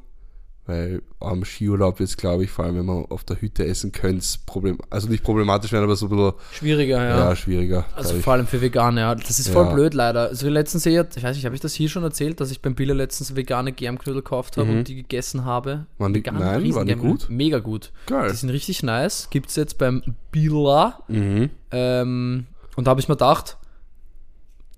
weil 0.67 1.01
am 1.21 1.45
Skiurlaub 1.47 1.99
jetzt, 1.99 2.19
glaube 2.19 2.45
ich, 2.45 2.51
vor 2.51 2.67
allem 2.67 2.77
wenn 2.77 2.85
man 2.85 3.07
auf 3.07 3.25
der 3.25 3.41
Hütte 3.41 3.65
essen 3.67 3.91
könnte, 3.91 4.19
es 4.19 4.37
problem, 4.37 4.79
also 4.91 5.09
nicht 5.09 5.23
problematisch 5.25 5.73
werden, 5.73 5.85
aber 5.85 5.97
so 5.97 6.07
ein 6.07 6.11
bisschen 6.11 6.33
Schwieriger, 6.53 7.03
ja. 7.03 7.19
ja. 7.31 7.37
schwieriger. 7.37 7.87
Also 7.95 8.15
vor 8.17 8.35
allem 8.35 8.47
für 8.47 8.61
Veganer, 8.61 9.01
ja. 9.01 9.15
Das 9.15 9.39
ist 9.39 9.49
voll 9.49 9.65
Ja. 9.67 9.73
blöd 9.73 9.95
leider. 9.95 10.29
Also 10.29 10.49
letztens 10.51 10.83
sehe 10.83 11.01
ich, 11.15 11.23
weiß 11.23 11.37
nicht, 11.37 11.47
habe 11.47 11.55
ich 11.55 11.61
das 11.63 11.73
hier 11.73 11.89
schon 11.89 12.03
erzählt, 12.03 12.41
dass 12.41 12.51
ich 12.51 12.61
beim 12.61 12.75
Billa 12.75 12.93
letztens 12.95 13.35
vegane 13.35 13.73
Germknödel 13.73 14.23
gekauft 14.23 14.57
habe 14.59 14.69
Mhm. 14.71 14.79
und 14.79 14.89
die 14.89 14.97
gegessen 14.97 15.45
habe. 15.47 15.87
Waren 15.99 16.13
die- 16.13 16.21
Vegane 16.21 16.39
nein, 16.41 16.75
waren 16.75 16.87
die 16.87 16.95
gut? 16.97 17.29
Mega 17.31 17.61
gut. 17.61 17.91
Geil. 18.07 18.29
Die 18.31 18.37
sind 18.37 18.51
richtig 18.51 18.83
nice. 18.83 19.29
Gibt 19.31 19.49
es 19.51 19.57
jetzt 19.57 19.79
beim 19.79 20.03
Billa. 20.33 21.03
Mhm. 21.09 21.51
Ähm, 21.71 22.47
und 22.77 22.87
da 22.87 22.91
habe 22.91 23.01
ich 23.01 23.09
mir 23.09 23.15
gedacht, 23.15 23.58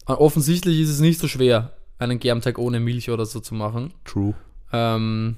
offensichtlich 0.07 0.80
ist 0.80 0.90
es 0.90 1.00
nicht 1.00 1.21
so 1.21 1.28
schwer, 1.28 1.73
einen 1.99 2.19
Germteig 2.19 2.59
ohne 2.59 2.80
Milch 2.80 3.11
oder 3.11 3.26
so 3.26 3.40
zu 3.40 3.54
machen. 3.54 3.92
True. 4.04 4.35
Ähm, 4.73 5.37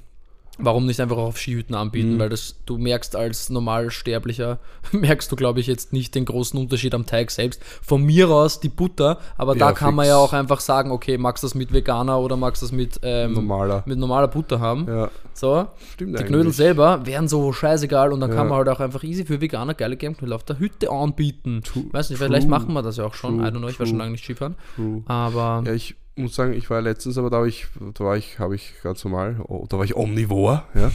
warum 0.58 0.86
nicht 0.86 1.00
einfach 1.00 1.16
auch 1.16 1.28
auf 1.28 1.38
Skihütten 1.38 1.74
anbieten? 1.74 2.14
Mhm. 2.14 2.18
Weil 2.18 2.28
das, 2.28 2.56
du 2.66 2.78
merkst 2.78 3.16
als 3.16 3.50
Normalsterblicher, 3.50 4.58
merkst 4.92 5.30
du, 5.32 5.36
glaube 5.36 5.60
ich, 5.60 5.66
jetzt 5.66 5.92
nicht 5.92 6.14
den 6.14 6.24
großen 6.24 6.58
Unterschied 6.58 6.94
am 6.94 7.06
Teig 7.06 7.30
selbst. 7.30 7.62
Von 7.82 8.02
mir 8.04 8.28
aus 8.30 8.60
die 8.60 8.68
Butter, 8.68 9.18
aber 9.36 9.54
da 9.54 9.68
Ja, 9.68 9.72
kann 9.72 9.94
man 9.94 10.04
fix. 10.04 10.10
ja 10.12 10.16
auch 10.18 10.32
einfach 10.32 10.60
sagen, 10.60 10.90
okay, 10.90 11.18
magst 11.18 11.42
du 11.42 11.46
das 11.46 11.54
mit 11.54 11.72
Veganer 11.72 12.20
oder 12.20 12.36
magst 12.36 12.62
du 12.62 12.66
das 12.66 12.72
mit, 12.72 13.00
ähm, 13.02 13.32
Normaler. 13.34 13.82
mit 13.86 13.98
normaler 13.98 14.28
Butter 14.28 14.60
haben? 14.60 14.86
Ja, 14.88 15.10
So, 15.34 15.66
stimmt 15.94 16.18
die 16.18 16.24
Knödel 16.24 16.52
selber 16.52 17.04
wären 17.06 17.26
so 17.28 17.52
scheißegal 17.52 18.12
und 18.12 18.20
dann 18.20 18.30
Ja. 18.30 18.36
kann 18.36 18.48
man 18.48 18.58
halt 18.58 18.68
auch 18.68 18.80
einfach 18.80 19.02
easy 19.02 19.24
für 19.24 19.40
Veganer 19.40 19.74
geile 19.74 19.96
Germknödel 19.96 20.34
auf 20.34 20.44
der 20.44 20.58
Hütte 20.58 20.90
anbieten. 20.90 21.62
True- 21.64 21.84
Weiß 21.90 22.10
nicht, 22.10 22.18
true, 22.18 22.28
vielleicht 22.28 22.48
machen 22.48 22.72
wir 22.74 22.82
das 22.82 22.96
ja 22.98 23.04
auch 23.04 23.14
schon. 23.14 23.38
true, 23.38 23.48
I 23.48 23.50
don't 23.50 23.58
know, 23.58 23.68
ich 23.68 23.78
war 23.78 23.86
true. 23.86 23.88
schon 23.88 23.98
lange 23.98 24.10
nicht 24.12 24.24
Skifahren. 24.24 24.56
True. 24.76 25.02
Aber 25.06 25.62
Ja, 25.66 25.72
ich, 25.72 25.94
muss 26.16 26.34
sagen, 26.34 26.52
ich 26.52 26.68
war 26.70 26.80
letztens, 26.82 27.16
aber 27.18 27.30
da 27.30 27.38
war 27.38 27.46
ich, 27.46 27.66
da 27.94 28.04
war 28.04 28.16
ich, 28.16 28.38
habe 28.38 28.54
ich 28.54 28.74
ganz 28.82 29.02
normal, 29.04 29.36
oh, 29.48 29.66
da 29.68 29.78
war 29.78 29.84
ich 29.84 29.96
omnivor, 29.96 30.64
ja. 30.74 30.90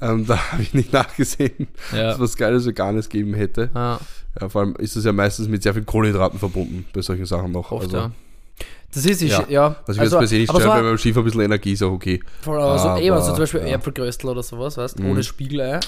Ähm, 0.00 0.26
da 0.26 0.36
habe 0.52 0.62
ich 0.62 0.74
nicht 0.74 0.92
nachgesehen, 0.92 1.68
Ja. 1.92 2.04
dass 2.04 2.14
es 2.16 2.20
was 2.20 2.36
Geiles 2.36 2.66
Veganes 2.66 3.08
geben 3.08 3.34
hätte. 3.34 3.70
Ah, 3.74 3.98
Ja, 4.40 4.48
vor 4.48 4.62
allem 4.62 4.76
ist 4.76 4.96
es 4.96 5.04
ja 5.04 5.12
meistens 5.12 5.48
mit 5.48 5.62
sehr 5.62 5.74
viel 5.74 5.84
Kohlenhydraten 5.84 6.38
verbunden, 6.38 6.86
bei 6.92 7.02
solchen 7.02 7.26
Sachen 7.26 7.52
noch. 7.52 7.70
oft, 7.72 7.84
also, 7.84 7.96
ja. 7.96 8.10
Das 8.94 9.06
ist, 9.06 9.22
ich, 9.22 9.30
Ja. 9.30 9.44
ja. 9.48 9.76
Also 9.86 9.92
ich 9.92 9.98
würde 9.98 10.04
es 10.06 10.18
per 10.18 10.26
se 10.26 10.34
nicht 10.36 10.50
aber 10.50 10.60
stellen, 10.60 10.72
so- 10.72 10.76
weil 10.82 10.90
beim 10.90 10.98
Skifahren 10.98 11.22
ein 11.22 11.24
bisschen 11.24 11.40
Energie 11.40 11.72
ist 11.72 11.82
auch 11.82 11.92
okay. 11.92 12.20
Voll, 12.42 12.60
aber 12.60 12.78
so, 12.78 12.96
eben, 13.02 13.14
also 13.14 13.30
zum 13.30 13.38
Beispiel 13.38 13.60
ja. 13.60 13.66
Äpfelgröstel 13.68 14.28
oder 14.30 14.42
sowas, 14.42 14.76
weißt 14.76 14.98
Mhm. 15.00 15.10
ohne 15.10 15.22
Spiegelei. 15.22 15.80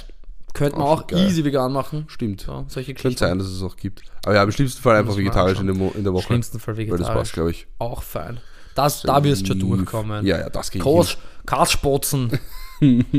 Könnte 0.55 0.79
man 0.79 0.87
Auch 0.87 1.03
auch 1.03 1.11
easy 1.13 1.45
vegan 1.45 1.73
machen. 1.73 2.05
Stimmt. 2.07 2.43
So, 2.43 2.65
solche 2.69 2.95
Könnte 2.95 3.19
sein, 3.19 3.39
dass 3.39 3.49
es 3.49 3.61
auch 3.63 3.77
gibt. 3.77 4.03
Aber 4.25 4.37
ja, 4.37 4.43
im 4.45 4.53
schlimmsten 4.53 4.81
Fall 4.81 4.97
einfach 4.97 5.17
vegetarisch 5.17 5.59
in 5.59 5.67
Mo 5.77 5.93
in 5.97 6.05
der 6.05 6.11
Im 6.11 6.15
Woche. 6.15 6.27
schlimmsten 6.27 6.61
Fall 6.61 6.77
Weil 6.77 6.87
das 6.87 6.93
vegetarisch. 7.01 7.19
passt, 7.19 7.33
glaube 7.35 7.51
ich. 7.51 7.67
Auch 7.79 8.03
fein. 8.05 8.39
Das, 8.75 9.03
da 9.03 9.23
wirst 9.23 9.43
du 9.43 9.47
schon 9.47 9.59
durchkommen. 9.61 10.27
Ja, 10.27 10.39
ja, 10.39 10.51
das 10.51 10.71
geht 10.71 10.83
Kas, 10.83 11.17
Kasspotzen. 11.47 12.39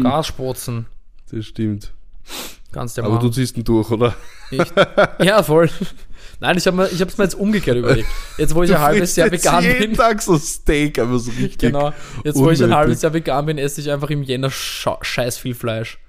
Kasspotzen. 0.02 0.88
Das 1.32 1.46
stimmt. 1.46 1.94
Du 2.72 2.80
ja 2.82 3.04
Aber 3.04 3.20
du 3.20 3.30
ziehst 3.30 3.56
ihn 3.58 3.64
durch, 3.64 3.90
oder? 3.90 4.16
Ich, 4.52 4.62
ja, 5.24 5.42
voll. 5.42 5.70
Nein, 6.42 6.58
ich 6.58 6.68
habe 6.68 6.76
mir, 6.76 6.88
ich 6.90 7.00
hab's 7.00 7.18
mir 7.18 7.24
jetzt 7.24 7.36
umgekehrt 7.36 7.78
überlegt. 7.78 8.10
Jetzt, 8.38 8.54
wo 8.54 8.64
ich 8.64 8.76
ein 8.76 8.82
halbes 8.82 9.16
Jahr 9.16 9.32
vegan 9.32 9.64
jeden 9.64 9.80
bin. 9.80 9.94
Tag 9.94 10.22
so 10.22 10.38
Steak, 10.38 11.00
aber 11.00 11.18
so 11.18 11.32
richtig. 11.32 11.58
Genau. 11.58 11.94
Jetzt, 12.26 12.38
wo 12.38 12.50
ich 12.52 12.60
ein 12.60 12.66
unnötig. 12.66 12.76
halbes 12.76 13.02
Jahr 13.02 13.14
vegan 13.14 13.46
bin, 13.46 13.58
esse 13.58 13.80
ich 13.80 13.90
einfach 13.90 14.10
im 14.10 14.24
Jänner 14.24 14.52
scheiß 14.52 15.38
viel 15.38 15.56
Fleisch. 15.56 16.00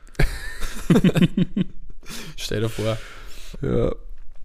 Stell 2.37 2.63
dir 2.63 2.69
vor. 2.69 2.99
Ja. 3.63 3.93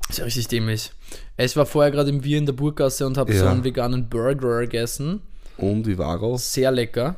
Ist 0.10 0.20
ja 0.20 0.26
richtig 0.26 0.48
dämlich. 0.48 0.92
Ich 1.38 1.56
war 1.56 1.66
vorher 1.66 1.92
gerade 1.92 2.10
im 2.10 2.22
Bier 2.22 2.38
in 2.38 2.46
der 2.46 2.54
Burggasse 2.54 3.06
und 3.08 3.18
habe 3.18 3.34
so 3.34 3.46
Ja. 3.46 3.52
einen 3.52 3.64
veganen 3.64 4.10
Burger 4.10 4.62
gegessen. 4.62 5.22
Und 5.58 5.86
wie 5.88 5.98
war 5.98 6.22
er? 6.22 6.38
Sehr 6.38 6.72
lecker. 6.72 7.16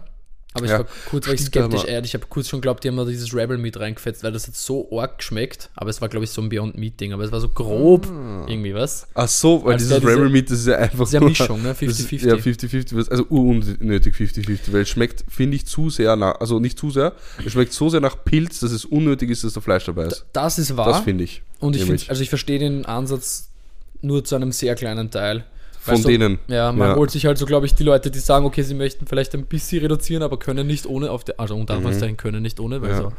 Aber 0.53 0.65
ich 0.65 0.71
Ja, 0.71 0.79
war 0.79 0.85
kurz 1.09 1.27
war 1.27 1.33
ich 1.33 1.41
skeptisch. 1.41 1.83
Ey, 1.85 2.01
ich 2.03 2.13
habe 2.13 2.25
kurz 2.29 2.47
schon 2.49 2.61
geglaubt, 2.61 2.83
die 2.83 2.87
haben 2.89 2.97
da 2.97 3.05
dieses 3.05 3.33
Rebel 3.33 3.57
Meat 3.57 3.77
reingefetzt, 3.79 4.23
weil 4.23 4.31
das 4.31 4.47
hat 4.47 4.55
so 4.55 4.87
arg 4.99 5.17
geschmeckt. 5.17 5.69
Aber 5.75 5.89
es 5.89 5.99
war, 6.01 6.09
glaube 6.09 6.23
ich, 6.25 6.31
so 6.31 6.41
ein 6.41 6.49
Beyond 6.49 6.77
Meat 6.77 6.99
Ding. 6.99 7.11
Aber 7.13 7.23
es 7.23 7.31
war 7.31 7.39
so 7.41 7.49
grob 7.49 8.05
irgendwie 8.47 8.73
was. 8.73 9.07
Ach 9.15 9.27
so, 9.27 9.63
weil 9.65 9.73
Als 9.73 9.83
dieses 9.83 9.99
diese- 9.99 10.11
Rebel 10.11 10.29
Meat, 10.29 10.49
das 10.51 10.59
ist 10.59 10.67
ja 10.67 10.77
einfach 10.77 11.07
Sehr 11.07 11.19
nur- 11.19 11.29
Mischung, 11.29 11.61
ne? 11.61 11.69
das 11.69 11.77
50-50. 11.79 12.13
ist- 12.17 12.25
Ja, 12.25 12.35
50-50, 12.37 12.95
was- 12.97 13.09
also 13.09 13.23
unnötig 13.29 14.15
50-50, 14.15 14.71
weil 14.73 14.81
es 14.81 14.89
schmeckt, 14.89 15.23
finde 15.27 15.55
ich, 15.55 15.65
zu 15.65 15.89
sehr 15.89 16.15
nach, 16.15 16.39
also 16.39 16.59
nicht 16.59 16.77
zu 16.77 16.91
sehr, 16.91 17.13
es 17.45 17.51
schmeckt 17.53 17.73
so 17.73 17.89
sehr 17.89 17.99
nach 18.01 18.23
Pilz, 18.23 18.59
dass 18.59 18.71
es 18.71 18.85
unnötig 18.85 19.29
ist, 19.29 19.43
dass 19.43 19.53
da 19.53 19.61
Fleisch 19.61 19.85
dabei 19.85 20.05
ist. 20.05 20.25
Das 20.33 20.59
ist 20.59 20.69
Das 20.71 20.77
wahr. 20.77 21.03
finde 21.03 21.23
ich. 21.23 21.41
und 21.59 21.75
ich 21.75 21.83
finde, 21.83 22.03
also 22.09 22.21
ich 22.21 22.29
verstehe 22.29 22.59
den 22.59 22.85
Ansatz 22.85 23.49
nur 24.01 24.23
zu 24.23 24.35
einem 24.35 24.51
sehr 24.51 24.75
kleinen 24.75 25.09
Teil. 25.11 25.45
Von 25.83 25.95
Weißt 25.95 26.05
du, 26.05 26.07
denen. 26.09 26.39
Ja, 26.47 26.71
man 26.71 26.89
Ja. 26.91 26.95
holt 26.95 27.11
sich 27.11 27.25
halt 27.25 27.37
so, 27.37 27.45
glaube 27.45 27.65
ich, 27.65 27.75
die 27.75 27.83
Leute, 27.83 28.09
die 28.09 28.19
sagen, 28.19 28.45
okay, 28.45 28.61
sie 28.61 28.73
möchten 28.73 29.05
vielleicht 29.05 29.33
ein 29.35 29.45
bisschen 29.45 29.81
reduzieren, 29.81 30.23
aber 30.23 30.39
können 30.39 30.65
nicht 30.65 30.85
ohne 30.85 31.11
auf 31.11 31.25
der, 31.25 31.37
also 31.41 31.55
unter 31.55 31.73
Anführungszeichen 31.73 32.15
können 32.15 32.41
nicht 32.41 32.59
ohne, 32.61 32.81
weil 32.81 32.89
Mhm. 32.91 32.95
Ja. 32.95 33.01
so, 33.01 33.13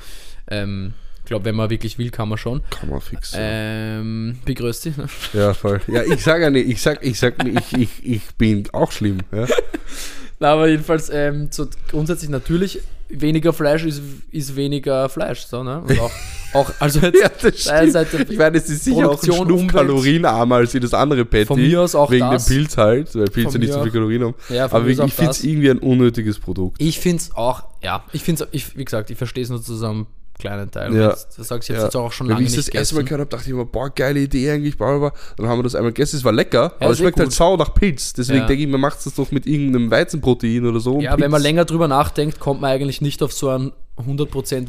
ähm, 0.48 0.94
ich 1.18 1.24
glaube, 1.26 1.44
wenn 1.44 1.54
man 1.56 1.68
wirklich 1.68 1.98
will, 1.98 2.10
kann 2.10 2.28
man 2.30 2.38
schon. 2.38 2.62
Kann 2.70 2.88
man 2.88 3.00
fix. 3.02 3.32
Ähm, 3.36 4.38
begrüßt 4.46 4.86
dich. 4.86 4.96
Ne? 4.96 5.06
Ja, 5.34 5.52
voll. 5.52 5.80
Ja, 5.88 6.02
ich 6.04 6.22
sage 6.22 6.44
ja 6.44 6.50
nicht, 6.50 6.68
ich 6.68 6.80
sag, 6.80 7.04
ich 7.04 7.18
sag 7.18 7.42
nicht, 7.44 7.72
ich, 7.72 7.80
ich, 8.02 8.06
ich 8.14 8.22
bin 8.36 8.64
auch 8.72 8.92
schlimm. 8.92 9.18
Ja. 9.30 9.46
Na, 10.40 10.52
aber 10.54 10.66
jedenfalls, 10.68 11.10
ähm, 11.10 11.48
so 11.50 11.66
grundsätzlich 11.90 12.30
natürlich, 12.30 12.80
weniger 13.20 13.52
Fleisch 13.52 13.84
ist, 13.84 14.02
ist 14.30 14.56
weniger 14.56 15.08
Fleisch, 15.08 15.44
so, 15.46 15.62
ne? 15.62 15.80
Und 15.80 16.00
auch, 16.00 16.10
auch 16.54 16.72
also 16.78 17.00
jetzt, 17.00 17.20
Ja, 17.66 17.82
das 17.82 17.92
seit 17.92 18.12
der 18.12 18.28
Ich 18.30 18.38
meine, 18.38 18.58
es 18.58 18.68
ist 18.68 18.84
sicher 18.84 19.10
auch 19.10 19.22
ein 19.22 19.66
kalorienarmer 19.66 20.56
als 20.56 20.72
jedes 20.72 20.94
andere 20.94 21.24
Patty. 21.24 21.46
Von 21.46 21.60
mir 21.60 21.80
aus 21.80 21.94
auch 21.94 22.10
Wegen 22.10 22.30
das. 22.30 22.46
dem 22.46 22.56
Pilz 22.56 22.76
halt, 22.76 23.14
weil 23.14 23.24
Pilze 23.26 23.58
nicht 23.58 23.72
so 23.72 23.82
viel. 23.82 23.92
Kalorien 23.92 24.24
haben. 24.24 24.34
Ja, 24.48 24.66
Aber 24.66 24.86
ich, 24.86 24.98
ich 24.98 25.14
finde 25.14 25.30
es 25.30 25.38
das. 25.38 25.44
irgendwie 25.44 25.70
ein 25.70 25.78
unnötiges 25.78 26.38
Produkt. 26.38 26.80
Ich 26.80 27.00
finde 27.00 27.18
es 27.18 27.34
auch, 27.34 27.64
ja, 27.82 28.04
ich 28.12 28.22
finde 28.22 28.48
es, 28.52 28.76
wie 28.76 28.84
gesagt, 28.84 29.10
ich 29.10 29.18
verstehe 29.18 29.44
es 29.44 29.50
nur 29.50 29.62
zu 29.62 29.74
so 29.74 29.86
einem 29.86 30.06
kleinen 30.38 30.70
Teil. 30.70 30.94
Ja. 30.94 31.08
Das, 31.10 31.28
das 31.28 31.48
sagst 31.48 31.68
du 31.68 31.72
jetzt, 31.72 31.80
Ja. 31.80 31.86
jetzt 31.86 31.96
auch 31.96 32.12
schon 32.12 32.26
Ja, 32.26 32.32
lange 32.34 32.44
wie 32.44 32.48
ich 32.48 32.56
nicht 32.56 32.68
das 32.68 32.74
erste 32.74 32.94
Mal 32.96 33.04
gehört 33.04 33.20
habe, 33.20 33.30
dachte 33.30 33.48
ich 33.48 33.54
mir, 33.54 33.64
boah, 33.64 33.90
geile 33.90 34.20
Idee 34.20 34.50
eigentlich, 34.50 34.76
bla, 34.76 34.96
bla, 34.98 35.10
bla. 35.10 35.18
Dann 35.36 35.46
haben 35.48 35.58
wir 35.58 35.62
das 35.64 35.74
einmal 35.74 35.92
gegessen, 35.92 36.16
es 36.16 36.24
war 36.24 36.32
lecker, 36.32 36.72
aber 36.80 36.90
es 36.90 36.98
schmeckt 36.98 37.18
halt 37.18 37.28
gut. 37.28 37.34
sau 37.36 37.56
nach 37.56 37.72
Pilz. 37.74 38.12
Deswegen 38.12 38.40
Ja. 38.40 38.46
denke 38.46 38.62
ich, 38.64 38.68
man 38.68 38.80
macht 38.80 39.04
das 39.04 39.14
doch 39.14 39.30
mit 39.30 39.46
irgendeinem 39.46 39.90
Weizenprotein 39.90 40.66
oder 40.66 40.80
so. 40.80 41.00
Ja, 41.00 41.12
wenn 41.12 41.30
man 41.30 41.40
Pilz. 41.40 41.42
länger 41.44 41.64
drüber 41.64 41.88
nachdenkt, 41.88 42.40
kommt 42.40 42.60
man 42.60 42.70
eigentlich 42.70 43.00
nicht 43.00 43.22
auf 43.22 43.32
so 43.32 43.48
einen 43.48 43.72
100% 43.96 44.66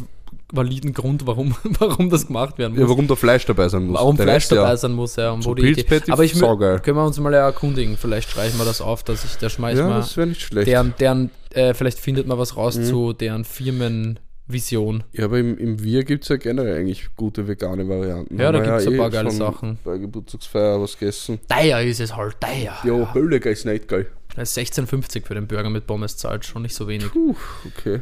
validen 0.53 0.93
Grund, 0.93 1.25
warum, 1.25 1.55
warum 1.79 2.09
das 2.11 2.27
gemacht 2.27 2.57
werden 2.59 2.73
muss. 2.73 2.81
Ja, 2.81 2.87
warum 2.89 3.07
da 3.07 3.15
Fleisch 3.15 3.45
dabei 3.45 3.67
sein 3.67 3.87
muss. 3.87 3.95
warum 3.97 4.15
Der 4.15 4.25
Fleisch 4.27 4.43
Rest, 4.43 4.51
ja. 4.51 4.57
dabei 4.57 4.75
sein 4.75 4.93
muss, 4.93 5.15
ja. 5.15 5.31
Und 5.31 5.41
So 5.41 5.49
wo 5.49 5.55
die 5.55 5.67
Idee. 5.71 6.01
Aber 6.09 6.23
ich 6.23 6.35
saugeil. 6.35 6.79
können 6.79 6.97
wir 6.97 7.05
uns 7.05 7.19
mal 7.19 7.33
ja 7.33 7.39
erkundigen. 7.39 7.97
Vielleicht 7.97 8.29
streichen 8.29 8.59
wir 8.59 8.65
das 8.65 8.79
auf, 8.79 9.03
dass 9.03 9.25
ich, 9.25 9.37
da 9.37 9.49
schmeiß 9.49 9.79
Ja, 9.79 9.87
mal 9.87 9.97
das 9.97 10.15
wäre 10.15 10.27
nicht 10.27 10.41
schlecht. 10.41 10.67
deren, 10.67 10.93
deren 10.99 11.31
äh, 11.53 11.73
vielleicht 11.73 11.99
findet 11.99 12.27
man 12.27 12.37
was 12.37 12.55
raus 12.55 12.77
Mhm. 12.77 12.83
zu 12.85 13.13
deren 13.13 13.43
Firmenvision. 14.47 15.03
Ja, 15.13 15.25
aber 15.25 15.39
im, 15.39 15.57
im 15.57 15.81
Wir 15.83 16.03
gibt 16.03 16.23
es 16.23 16.29
ja 16.29 16.37
generell 16.37 16.77
eigentlich 16.79 17.07
gute 17.15 17.47
vegane 17.47 17.87
Varianten. 17.87 18.37
Ja, 18.39 18.51
da 18.51 18.59
Haben 18.59 18.65
wir 18.65 18.71
gibt's 18.73 18.87
ein 18.87 18.93
eh 18.93 18.97
paar 18.97 19.09
geile 19.09 19.29
schon 19.29 19.37
Sachen. 19.39 19.79
Bei 19.83 19.97
Geburtstagsfeier 19.97 20.81
was 20.81 20.97
gegessen. 20.97 21.39
Teuer 21.49 21.81
ist 21.81 21.99
es 21.99 22.15
halt, 22.15 22.39
teuer. 22.39 22.73
Ja, 22.83 23.13
Hölliger 23.13 23.51
ist 23.51 23.65
nicht 23.65 23.87
geil. 23.87 24.07
Das 24.35 24.55
ist 24.57 24.77
16,50 24.77 25.25
für 25.25 25.33
den 25.35 25.47
Burger 25.47 25.69
mit 25.69 25.87
Pommes 25.87 26.17
zahlt, 26.17 26.45
schon 26.45 26.61
nicht 26.63 26.75
so 26.75 26.87
wenig. 26.87 27.11
Puh, 27.11 27.35
okay. 27.77 28.01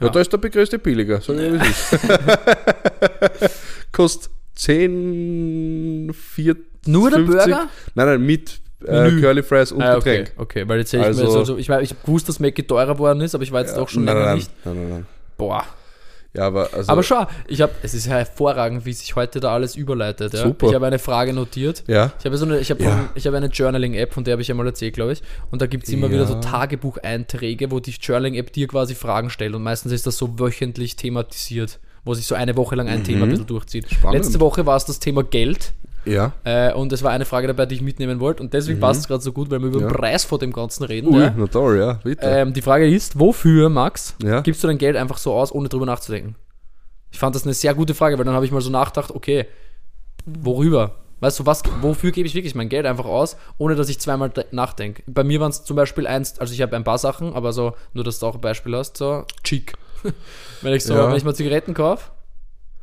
Ja, 0.00 0.06
Ja. 0.06 0.12
da 0.12 0.20
ist 0.20 0.32
der 0.32 0.38
begrößte 0.38 0.78
billiger, 0.78 1.20
sag 1.20 1.36
ich 1.36 1.50
mal, 1.52 1.60
wie 1.60 1.70
es 1.70 1.92
ist. 1.92 3.60
Kostet 3.92 4.30
10, 4.54 6.12
4, 6.14 6.56
Nur 6.86 7.10
der 7.10 7.18
50. 7.20 7.36
Burger? 7.44 7.68
Nein, 7.94 8.06
nein, 8.06 8.22
mit 8.26 8.60
äh, 8.86 9.02
Menü. 9.08 9.20
Curly 9.20 9.42
Fries 9.42 9.72
und 9.72 9.82
Ah, 9.82 9.96
okay, 9.96 10.18
Getränk. 10.18 10.32
okay, 10.40 10.64
weil 10.68 10.78
jetzt 10.78 10.92
hätte 10.92 11.10
ich 11.10 11.16
mir 11.16 11.22
Also- 11.24 11.38
also, 11.38 11.56
ich, 11.58 11.68
weiß, 11.68 11.82
ich 11.82 11.90
habe 11.90 12.00
gewusst, 12.04 12.28
dass 12.28 12.40
Mackie 12.40 12.62
teurer 12.62 12.94
geworden 12.94 13.20
ist, 13.20 13.34
aber 13.34 13.44
ich 13.44 13.52
war 13.52 13.60
jetzt 13.60 13.76
auch 13.76 13.88
schon 13.88 14.04
nein, 14.04 14.14
länger 14.16 14.26
nein, 14.28 14.36
nicht. 14.38 14.50
Nein, 14.64 14.74
nein, 14.76 14.88
nein. 14.90 15.06
Boah. 15.36 15.64
Ja, 16.34 16.48
aber 16.48 16.68
also. 16.74 16.92
Aber 16.92 17.02
schau, 17.02 17.26
ich 17.48 17.62
habe, 17.62 17.72
es 17.82 17.94
ist 17.94 18.06
ja 18.06 18.12
hervorragend, 18.16 18.84
wie 18.84 18.92
sich 18.92 19.16
heute 19.16 19.40
da 19.40 19.54
alles 19.54 19.74
überleitet. 19.74 20.34
Ja? 20.34 20.42
Super. 20.42 20.66
Ich 20.68 20.74
habe 20.74 20.86
eine 20.86 20.98
Frage 20.98 21.32
notiert. 21.32 21.82
ja, 21.86 22.12
Ich 22.18 22.26
habe 22.26 22.36
so 22.36 22.44
eine, 22.44 22.58
ich 22.58 22.70
habe, 22.70 22.82
Ja. 22.82 23.08
ich 23.14 23.26
habe 23.26 23.38
eine 23.38 23.46
Journaling-App, 23.46 24.12
von 24.12 24.22
der 24.22 24.32
habe 24.32 24.42
ich 24.42 24.48
ja 24.48 24.54
mal 24.54 24.66
erzählt, 24.66 24.94
glaube 24.94 25.12
ich. 25.12 25.22
Und 25.50 25.62
da 25.62 25.66
gibt 25.66 25.84
es 25.84 25.90
immer 25.94 26.08
Ja. 26.08 26.12
wieder 26.12 26.26
so 26.26 26.34
Tagebucheinträge, 26.40 27.70
wo 27.70 27.80
die 27.80 27.92
Journaling-App 27.92 28.52
dir 28.52 28.68
quasi 28.68 28.94
Fragen 28.94 29.30
stellt. 29.30 29.54
Und 29.54 29.62
meistens 29.62 29.92
ist 29.92 30.06
das 30.06 30.18
so 30.18 30.38
wöchentlich 30.38 30.96
thematisiert, 30.96 31.78
wo 32.04 32.12
sich 32.14 32.26
so 32.26 32.34
eine 32.34 32.56
Woche 32.56 32.74
lang 32.76 32.88
ein 32.88 33.02
Thema 33.04 33.24
ein 33.24 33.30
bisschen 33.30 33.46
durchzieht. 33.46 33.84
Mhm. 33.90 33.94
Spannend. 33.94 34.22
Letzte 34.24 34.40
Woche 34.40 34.66
war 34.66 34.76
es 34.76 34.84
das 34.84 34.98
Thema 34.98 35.22
Geld. 35.24 35.72
Ja. 36.06 36.32
Äh, 36.44 36.72
und 36.72 36.92
es 36.92 37.02
war 37.02 37.10
eine 37.10 37.24
Frage 37.24 37.46
dabei, 37.48 37.66
die 37.66 37.74
ich 37.76 37.82
mitnehmen 37.82 38.20
wollte. 38.20 38.42
Und 38.42 38.52
deswegen 38.54 38.80
passt 38.80 39.00
es 39.00 39.08
gerade 39.08 39.22
so 39.22 39.32
gut, 39.32 39.50
weil 39.50 39.60
wir 39.60 39.68
über 39.68 39.78
Mhm. 39.78 39.84
Ja. 39.84 39.88
den 39.90 39.96
Preis 39.96 40.24
von 40.24 40.38
dem 40.38 40.52
Ganzen 40.52 40.84
reden. 40.84 41.08
Ui, 41.14 41.20
ja. 41.20 41.34
na 41.36 41.46
toll, 41.46 41.78
ja, 41.78 41.94
bitte. 42.02 42.24
ähm, 42.26 42.52
die 42.52 42.62
Frage 42.62 42.88
ist, 42.88 43.18
wofür, 43.18 43.68
Max, 43.68 44.14
Ja. 44.22 44.40
gibst 44.40 44.62
du 44.62 44.68
dein 44.68 44.78
Geld 44.78 44.96
einfach 44.96 45.18
so 45.18 45.32
aus, 45.34 45.52
ohne 45.52 45.68
drüber 45.68 45.86
nachzudenken? 45.86 46.36
Ich 47.10 47.18
fand 47.18 47.34
das 47.34 47.44
eine 47.44 47.54
sehr 47.54 47.74
gute 47.74 47.94
Frage, 47.94 48.18
weil 48.18 48.24
dann 48.24 48.34
habe 48.34 48.44
ich 48.44 48.52
mal 48.52 48.60
so 48.60 48.70
nachgedacht, 48.70 49.10
okay, 49.10 49.46
worüber? 50.24 50.92
Weißt 51.20 51.38
du, 51.40 51.46
was, 51.46 51.62
wofür 51.80 52.10
gebe 52.10 52.26
ich 52.28 52.34
wirklich 52.34 52.54
mein 52.54 52.68
Geld 52.68 52.84
einfach 52.84 53.06
aus, 53.06 53.36
ohne 53.56 53.74
dass 53.74 53.88
ich 53.88 53.98
zweimal 53.98 54.28
de- 54.28 54.44
nachdenke? 54.50 55.02
Bei 55.06 55.24
mir 55.24 55.40
waren 55.40 55.50
es 55.50 55.64
zum 55.64 55.74
Beispiel 55.76 56.06
eins, 56.06 56.38
also 56.38 56.52
ich 56.52 56.60
habe 56.60 56.76
ein 56.76 56.84
paar 56.84 56.98
Sachen, 56.98 57.32
aber 57.32 57.52
so, 57.54 57.72
nur 57.94 58.04
dass 58.04 58.18
du 58.18 58.26
auch 58.26 58.34
ein 58.34 58.40
Beispiel 58.42 58.76
hast, 58.76 58.98
so, 58.98 59.24
chic. 59.42 59.72
wenn 60.62 60.74
ich 60.74 60.84
so, 60.84 60.94
Ja. 60.94 61.08
wenn 61.08 61.16
ich 61.16 61.24
mal 61.24 61.34
Zigaretten 61.34 61.72
kaufe, 61.72 62.10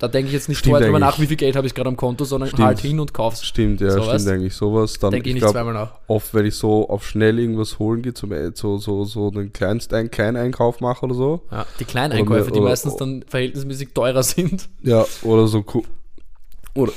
da 0.03 0.09
denke 0.09 0.27
ich 0.27 0.33
jetzt 0.33 0.49
nicht 0.49 0.57
Stimmt 0.57 0.71
vorher 0.73 0.87
drüber 0.87 0.99
nach, 0.99 1.17
wie 1.17 1.27
viel 1.27 1.37
Geld 1.37 1.55
habe 1.55 1.65
ich 1.65 1.73
gerade 1.73 1.87
am 1.87 1.95
Konto, 1.95 2.25
sondern 2.25 2.49
Stimmt. 2.49 2.65
halt 2.67 2.79
hin 2.81 2.99
und 2.99 3.13
kauf's. 3.13 3.45
Stimmt, 3.45 3.79
ja, 3.79 3.91
So, 3.91 3.99
stimmt 4.01 4.13
weißt? 4.15 4.27
eigentlich 4.27 4.53
sowas. 4.53 4.99
Dann, 4.99 5.11
Denke 5.11 5.29
ich 5.29 5.35
ich 5.37 5.41
nicht 5.41 5.51
glaube, 5.51 5.53
zweimal 5.59 5.73
nach. 5.73 5.91
oft, 6.07 6.33
wenn 6.33 6.45
ich 6.45 6.55
so 6.55 6.89
auf 6.89 7.07
schnell 7.07 7.39
irgendwas 7.39 7.79
holen 7.79 8.01
gehe, 8.01 8.13
zum, 8.13 8.31
so, 8.55 8.77
so, 8.77 9.05
so 9.05 9.31
einen 9.33 9.53
Kleinst, 9.53 9.93
einen 9.93 10.11
Kleineinkauf 10.11 10.81
mache 10.81 11.05
oder 11.05 11.15
so. 11.15 11.43
Ja, 11.51 11.65
die 11.79 11.85
Kleineinkäufe, 11.85 12.51
die 12.51 12.59
meistens 12.59 12.97
dann 12.97 13.23
verhältnismäßig 13.27 13.93
teurer 13.93 14.23
sind. 14.23 14.67
Ja, 14.81 15.05
oder 15.21 15.47
so. 15.47 15.63
Oder. 16.75 16.91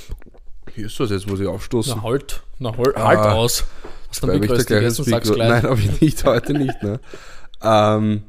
Hier 0.74 0.86
ist 0.86 0.98
das, 0.98 1.10
jetzt 1.10 1.28
muss 1.28 1.38
ich 1.38 1.46
aufstoßen. 1.46 1.94
Na 1.96 2.02
halt, 2.02 2.42
na 2.58 2.76
halt, 2.76 2.96
halt 2.96 3.18
Ah. 3.20 3.32
aus. 3.34 3.64
Hast 4.10 4.22
du 4.22 4.26
dann 4.26 4.42
ich 4.42 4.48
da 4.48 4.54
gleich 4.54 4.66
gegessen, 4.66 5.02
ins 5.02 5.10
sag's 5.10 5.28
Mikro- 5.30 5.34
gleich. 5.36 5.48
Nein, 5.48 5.62
habe 5.70 5.80
ich 5.80 6.00
nicht, 6.00 6.24
heute 6.24 6.52
nicht, 6.54 6.82
ne? 6.82 7.00
ähm, 7.62 8.22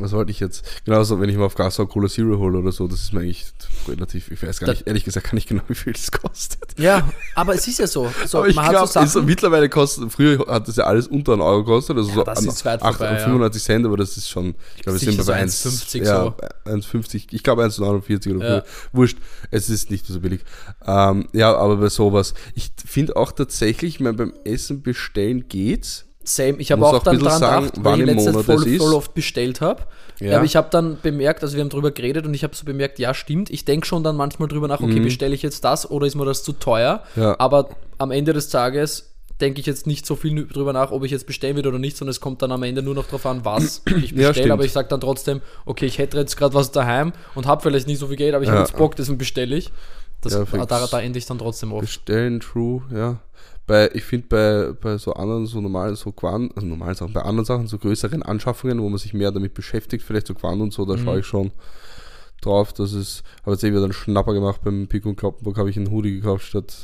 was 0.00 0.12
wollte 0.12 0.30
ich 0.30 0.40
jetzt? 0.40 0.64
Genauso, 0.84 1.20
wenn 1.20 1.28
ich 1.28 1.36
mal 1.36 1.44
auf 1.44 1.54
Gas 1.54 1.76
Cola 1.76 2.08
Zero 2.08 2.38
hole 2.38 2.58
oder 2.58 2.72
so, 2.72 2.86
das 2.88 3.00
ist 3.02 3.12
mir 3.12 3.20
eigentlich 3.20 3.46
relativ, 3.86 4.30
ich 4.30 4.42
weiß 4.42 4.60
gar 4.60 4.68
nicht, 4.68 4.86
ehrlich 4.86 5.04
gesagt, 5.04 5.26
kann 5.26 5.38
ich 5.38 5.46
genau, 5.46 5.62
wie 5.68 5.74
viel 5.74 5.92
das 5.92 6.10
kostet. 6.10 6.78
Ja, 6.78 7.08
aber 7.34 7.54
es 7.54 7.66
ist 7.66 7.78
ja 7.78 7.86
so. 7.86 8.10
so 8.26 8.38
Aber 8.38 8.48
ich 8.48 8.54
glaube, 8.54 8.86
so 8.86 9.04
Sachen, 9.04 9.24
mittlerweile 9.26 9.68
kostet, 9.68 10.12
früher 10.12 10.44
hat 10.46 10.68
das 10.68 10.76
ja 10.76 10.84
alles 10.84 11.08
unter 11.08 11.32
einen 11.32 11.42
Euro 11.42 11.64
gekostet, 11.64 11.96
also 11.96 12.10
so 12.12 12.24
das 12.24 12.44
ist 12.44 12.64
weit 12.64 12.82
8, 12.82 12.96
vorbei, 12.96 13.12
ja. 13.14 13.24
95 13.24 13.62
Cent, 13.62 13.86
aber 13.86 13.96
das 13.96 14.16
ist 14.16 14.28
schon, 14.28 14.54
ich 14.76 14.82
glaube, 14.82 15.00
wir 15.00 15.12
sind 15.12 15.26
bei 15.26 15.42
1,50 15.42 16.04
ja, 16.04 16.34
1,50, 16.66 17.26
ich 17.30 17.42
glaube 17.42 17.64
1,49 17.64 18.36
oder 18.36 18.48
Ja. 18.48 18.60
so. 18.60 18.66
Wurscht, 18.92 19.18
es 19.50 19.70
ist 19.70 19.90
nicht 19.90 20.06
so 20.06 20.20
billig. 20.20 20.40
Ähm, 20.86 21.28
ja, 21.32 21.54
aber 21.56 21.76
bei 21.76 21.88
sowas, 21.88 22.34
ich 22.54 22.70
finde 22.84 23.16
auch 23.16 23.32
tatsächlich, 23.32 23.96
ich 23.96 24.00
meine, 24.00 24.16
beim 24.16 24.32
Essen 24.44 24.82
bestellen 24.82 25.48
geht's. 25.48 26.04
Same. 26.34 26.58
Ich 26.58 26.70
habe 26.72 26.84
auch 26.84 26.94
auch 26.94 27.02
dann 27.02 27.18
dran 27.18 27.38
sagen, 27.38 27.66
gedacht, 27.66 27.84
weil 27.84 28.08
ich 28.08 28.14
Monat 28.14 28.44
voll, 28.44 28.78
voll 28.78 28.94
oft 28.94 29.14
bestellt 29.14 29.60
habe. 29.60 29.82
Ja. 30.20 30.36
Aber 30.36 30.44
ich 30.44 30.56
habe 30.56 30.68
dann 30.70 30.98
bemerkt, 31.00 31.42
also 31.42 31.54
wir 31.56 31.62
haben 31.62 31.70
drüber 31.70 31.90
geredet 31.90 32.26
und 32.26 32.34
ich 32.34 32.42
habe 32.44 32.54
so 32.54 32.64
bemerkt, 32.64 32.98
ja 32.98 33.14
stimmt, 33.14 33.50
ich 33.50 33.64
denke 33.64 33.86
schon 33.86 34.02
dann 34.04 34.16
manchmal 34.16 34.48
drüber 34.48 34.66
nach, 34.68 34.80
okay, 34.80 35.00
bestelle 35.00 35.34
ich 35.34 35.42
jetzt 35.42 35.64
das 35.64 35.88
oder 35.90 36.06
ist 36.06 36.14
mir 36.16 36.24
das 36.24 36.42
zu 36.42 36.52
teuer? 36.52 37.02
Mhm. 37.14 37.22
Ja. 37.22 37.36
Aber 37.38 37.68
am 37.98 38.10
Ende 38.10 38.32
des 38.32 38.48
Tages 38.48 39.14
denke 39.40 39.60
ich 39.60 39.66
jetzt 39.66 39.86
nicht 39.86 40.04
so 40.04 40.16
viel 40.16 40.46
drüber 40.48 40.72
nach, 40.72 40.90
ob 40.90 41.04
ich 41.04 41.12
jetzt 41.12 41.24
bestellen 41.28 41.54
will 41.56 41.64
oder 41.66 41.78
nicht, 41.78 41.96
sondern 41.96 42.10
es 42.10 42.20
kommt 42.20 42.42
dann 42.42 42.50
am 42.50 42.64
Ende 42.64 42.82
nur 42.82 42.96
noch 42.96 43.04
darauf 43.04 43.24
an, 43.26 43.44
was 43.44 43.82
ich 43.86 43.92
Ja, 43.94 43.98
bestelle. 44.00 44.34
stimmt. 44.34 44.50
aber 44.50 44.64
ich 44.64 44.72
sage 44.72 44.88
dann 44.88 45.00
trotzdem, 45.00 45.40
okay, 45.64 45.86
ich 45.86 45.98
hätte 45.98 46.18
jetzt 46.18 46.36
gerade 46.36 46.54
was 46.54 46.72
daheim 46.72 47.12
und 47.36 47.46
habe 47.46 47.62
vielleicht 47.62 47.86
nicht 47.86 47.98
so 48.00 48.08
viel 48.08 48.16
Geld, 48.16 48.34
aber 48.34 48.42
ich 48.42 48.48
Ja. 48.48 48.54
habe 48.56 48.64
jetzt 48.66 48.76
Bock, 48.76 48.96
deswegen 48.96 49.18
bestelle 49.18 49.54
ich. 49.56 49.70
Das, 50.20 50.32
Ja, 50.32 50.44
da, 50.44 50.66
da, 50.66 50.86
da 50.86 51.00
ende 51.00 51.18
ich 51.18 51.26
dann 51.26 51.38
trotzdem 51.38 51.72
oft. 51.72 51.82
Bestellen, 51.82 52.40
true, 52.40 52.82
ja. 52.92 53.20
Bei, 53.66 53.90
ich 53.92 54.04
finde 54.04 54.26
bei, 54.28 54.72
bei 54.72 54.96
so 54.98 55.12
anderen, 55.12 55.46
so 55.46 55.60
normalen, 55.60 55.94
so 55.94 56.10
Quan, 56.10 56.50
also 56.56 56.66
normalen 56.66 56.94
Sachen, 56.94 57.12
bei 57.12 57.20
anderen 57.22 57.44
Sachen, 57.44 57.66
so 57.66 57.76
größeren 57.78 58.22
Anschaffungen, 58.22 58.80
wo 58.80 58.88
man 58.88 58.98
sich 58.98 59.12
mehr 59.14 59.30
damit 59.30 59.52
beschäftigt, 59.54 60.02
vielleicht 60.02 60.26
so 60.26 60.34
Quan 60.34 60.60
und 60.60 60.72
so, 60.72 60.84
da 60.86 60.94
Mhm. 60.94 61.04
schaue 61.04 61.18
ich 61.20 61.26
schon 61.26 61.52
drauf, 62.40 62.72
dass 62.72 62.92
es, 62.92 63.22
habe 63.42 63.52
jetzt 63.52 63.64
eben 63.64 63.74
wieder 63.76 63.84
einen 63.84 63.92
Schnapper 63.92 64.32
gemacht 64.32 64.62
beim 64.64 64.86
Pick 64.88 65.04
und 65.04 65.16
Kloppenburg, 65.16 65.58
habe 65.58 65.68
ich 65.70 65.76
einen 65.76 65.90
Hoodie 65.90 66.16
gekauft 66.16 66.46
statt, 66.46 66.74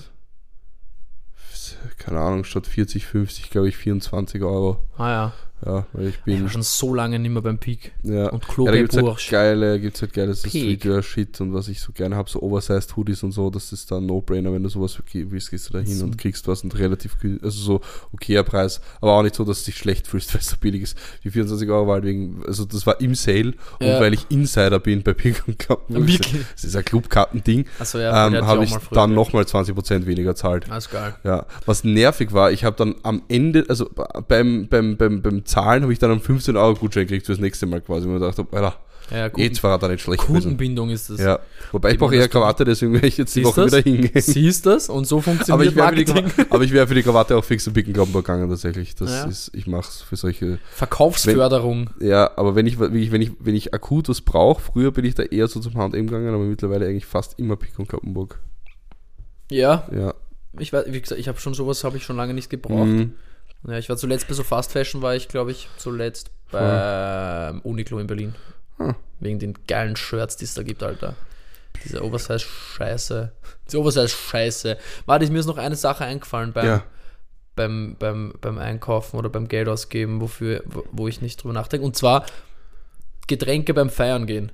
keine 1.98 2.20
Ahnung, 2.20 2.44
statt 2.44 2.66
40, 2.66 3.06
50, 3.06 3.50
glaube 3.50 3.68
ich, 3.68 3.76
24 3.76 4.42
Euro. 4.42 4.78
Ah 4.98 5.10
ja, 5.10 5.32
Ja, 5.66 5.86
weil 5.94 6.08
ich 6.08 6.14
ich 6.16 6.20
bin, 6.24 6.42
war 6.42 6.50
schon 6.50 6.62
so 6.62 6.92
lange 6.94 7.18
nicht 7.18 7.30
mehr 7.30 7.40
beim 7.40 7.58
Peak. 7.58 7.92
ja. 8.02 8.28
Und 8.28 8.44
Ja, 8.58 8.64
da 8.66 8.76
gibt's 8.76 8.96
halt 8.96 9.28
geile, 9.30 9.80
gibt's 9.80 10.02
halt 10.02 10.12
geiles 10.12 10.42
Peak. 10.42 10.50
Streetwear-Shit 10.82 11.40
und 11.40 11.54
was 11.54 11.68
ich 11.68 11.80
so 11.80 11.92
gerne 11.92 12.16
habe, 12.16 12.28
so 12.28 12.42
Oversized 12.42 12.96
Hoodies 12.96 13.22
und 13.22 13.32
so, 13.32 13.48
das 13.48 13.72
ist 13.72 13.90
dann 13.90 14.04
No-Brainer, 14.06 14.52
wenn 14.52 14.62
du 14.62 14.68
sowas 14.68 14.98
willst, 15.12 15.50
gehst 15.50 15.68
du 15.68 15.72
da 15.72 15.78
hin 15.78 15.86
So. 15.96 16.04
und 16.04 16.18
kriegst 16.18 16.46
was 16.48 16.62
und 16.64 16.78
relativ, 16.78 17.16
also 17.42 17.58
so 17.58 17.80
okayer 18.12 18.42
Preis, 18.42 18.80
aber 19.00 19.12
auch 19.12 19.22
nicht 19.22 19.34
so, 19.34 19.44
dass 19.44 19.60
du 19.60 19.66
dich 19.70 19.78
schlecht 19.78 20.06
fühlst, 20.06 20.34
weil 20.34 20.40
es 20.40 20.50
so 20.50 20.56
billig 20.60 20.82
ist. 20.82 20.98
Die 21.24 21.30
24 21.30 21.68
Euro 21.70 21.86
war 21.86 21.94
halt 21.94 22.04
wegen, 22.04 22.42
also 22.46 22.64
das 22.66 22.86
war 22.86 23.00
im 23.00 23.14
Sale 23.14 23.54
Ja. 23.80 23.94
und 23.96 24.02
weil 24.02 24.12
ich 24.14 24.26
Insider 24.30 24.78
bin 24.80 25.02
bei 25.02 25.14
Pink 25.14 25.44
und 25.46 25.58
Kappen, 25.58 25.94
Wirklich? 26.06 26.44
das 26.54 26.64
ist 26.64 26.76
ein 26.76 26.84
Clubkartending, 26.84 27.64
Achso, 27.78 27.98
ja, 27.98 28.26
ähm, 28.26 28.44
habe 28.44 28.64
ich 28.64 28.74
dann 28.90 29.14
nochmal 29.14 29.44
20% 29.44 30.06
weniger 30.06 30.34
zahlt. 30.34 30.70
Alles 30.70 30.90
geil. 30.90 31.14
Ja, 31.24 31.46
was 31.64 31.84
nervig 31.84 32.32
war, 32.32 32.52
ich 32.52 32.64
habe 32.64 32.76
dann 32.76 32.96
am 33.02 33.22
Ende, 33.28 33.64
also 33.68 33.88
beim, 34.28 34.68
beim, 34.68 34.96
beim, 34.96 35.22
beim 35.22 35.44
Zahlen 35.54 35.82
habe 35.82 35.92
ich 35.92 35.98
dann 35.98 36.10
einen 36.10 36.20
15 36.20 36.56
Euro 36.56 36.74
Gutschein 36.74 37.06
gekriegt 37.06 37.26
fürs 37.26 37.38
nächste 37.38 37.66
Mal 37.66 37.80
quasi, 37.80 38.08
wo 38.08 38.16
ich 38.16 38.22
habe, 38.22 38.46
Alter, 38.56 38.76
Ja, 39.10 39.26
ja, 39.26 39.30
jetzt 39.36 39.62
war 39.62 39.78
da 39.78 39.86
nicht 39.88 40.00
schlecht. 40.02 40.22
Kundenbindung 40.22 40.88
ist 40.90 41.10
das. 41.10 41.20
Ja, 41.20 41.38
wobei 41.72 41.92
ich 41.92 41.98
brauche 41.98 42.16
eher. 42.16 42.26
Krawatte, 42.26 42.64
deswegen 42.64 42.94
werde 42.94 43.06
ich 43.06 43.18
jetzt 43.18 43.36
die 43.36 43.44
Woche 43.44 43.62
das? 43.62 43.72
wieder 43.72 43.82
hingehen. 43.82 44.10
Siehst 44.20 44.64
das? 44.64 44.88
Und 44.88 45.06
so 45.06 45.16
Aber 45.16 45.22
funktioniert 45.24 45.76
wäre 45.76 45.94
die 45.94 46.04
Marketing. 46.10 46.24
Krawatte- 46.26 46.46
aber 46.50 46.64
ich 46.64 46.72
wär 46.72 46.88
für 46.88 46.94
die 46.94 47.02
Krawatte 47.02 47.36
auch 47.36 47.44
fix 47.44 47.64
zu 47.64 47.72
Pickenkloppenburg 47.72 48.24
gegangen 48.24 48.48
tatsächlich. 48.48 48.94
Das 48.94 49.10
Ja. 49.10 49.24
ist, 49.26 49.50
ich 49.54 49.66
mache 49.66 49.88
es 49.90 50.00
für 50.02 50.16
solche. 50.16 50.58
Verkaufsförderung. 50.72 51.90
Ja, 52.00 52.30
aber 52.36 52.54
wenn 52.54 52.66
ich, 52.66 52.80
wenn 52.80 52.94
ich, 52.96 53.12
wenn 53.12 53.20
ich, 53.22 53.32
wenn 53.40 53.54
ich 53.54 53.74
akut 53.74 54.08
was 54.08 54.22
brauche, 54.22 54.60
früher 54.62 54.90
bin 54.90 55.04
ich 55.04 55.14
da 55.14 55.22
eher 55.22 55.48
so 55.48 55.60
zum 55.60 55.74
H&M 55.74 56.06
gegangen, 56.06 56.28
aber 56.34 56.44
mittlerweile 56.44 56.86
eigentlich 56.86 57.06
fast 57.06 57.38
immer 57.38 57.56
Pick 57.56 57.78
und 57.78 57.88
Kloppenburg. 57.88 58.40
Ja, 59.50 59.86
Ja. 59.94 60.14
ich 60.58 60.72
weiß, 60.72 60.86
wie 60.88 61.00
gesagt, 61.00 61.20
ich 61.20 61.28
habe 61.28 61.38
schon 61.38 61.52
sowas 61.54 61.84
habe 61.84 61.96
ich 61.98 62.04
schon 62.04 62.16
lange 62.16 62.32
nicht 62.34 62.48
gebraucht. 62.50 62.86
Mhm. 62.86 63.12
Ja, 63.66 63.78
ich 63.78 63.88
war 63.88 63.96
zuletzt 63.96 64.28
bei 64.28 64.34
so 64.34 64.42
Fast 64.44 64.72
Fashion, 64.72 65.00
war 65.02 65.14
ich, 65.16 65.28
glaube 65.28 65.50
ich, 65.50 65.68
zuletzt 65.78 66.30
beim 66.50 67.60
Uniqlo 67.60 67.98
in 67.98 68.06
Berlin. 68.06 68.34
Ah. 68.78 68.94
Wegen 69.20 69.38
den 69.38 69.54
geilen 69.66 69.96
Shirts, 69.96 70.36
die 70.36 70.44
es 70.44 70.54
da 70.54 70.62
gibt, 70.62 70.82
Alter. 70.82 71.14
Diese 71.84 72.02
Oversize-Scheiße. 72.04 73.32
Diese 73.66 73.78
Oversize-Scheiße. 73.80 74.76
Warte, 75.06 75.30
mir 75.30 75.38
ist 75.38 75.46
noch 75.46 75.58
eine 75.58 75.76
Sache 75.76 76.04
eingefallen 76.04 76.52
beim, 76.52 76.66
Ja. 76.66 76.84
beim, 77.56 77.96
beim, 77.98 78.34
beim 78.40 78.58
Einkaufen 78.58 79.16
oder 79.18 79.28
beim 79.30 79.48
Geld 79.48 79.68
ausgeben, 79.68 80.20
wofür, 80.20 80.62
wo- 80.66 80.84
wo 80.92 81.08
ich 81.08 81.20
nicht 81.22 81.42
drüber 81.42 81.54
nachdenke. 81.54 81.84
Und 81.86 81.96
zwar 81.96 82.26
Getränke 83.26 83.72
beim 83.74 83.90
Feiern 83.90 84.26
gehen. 84.26 84.52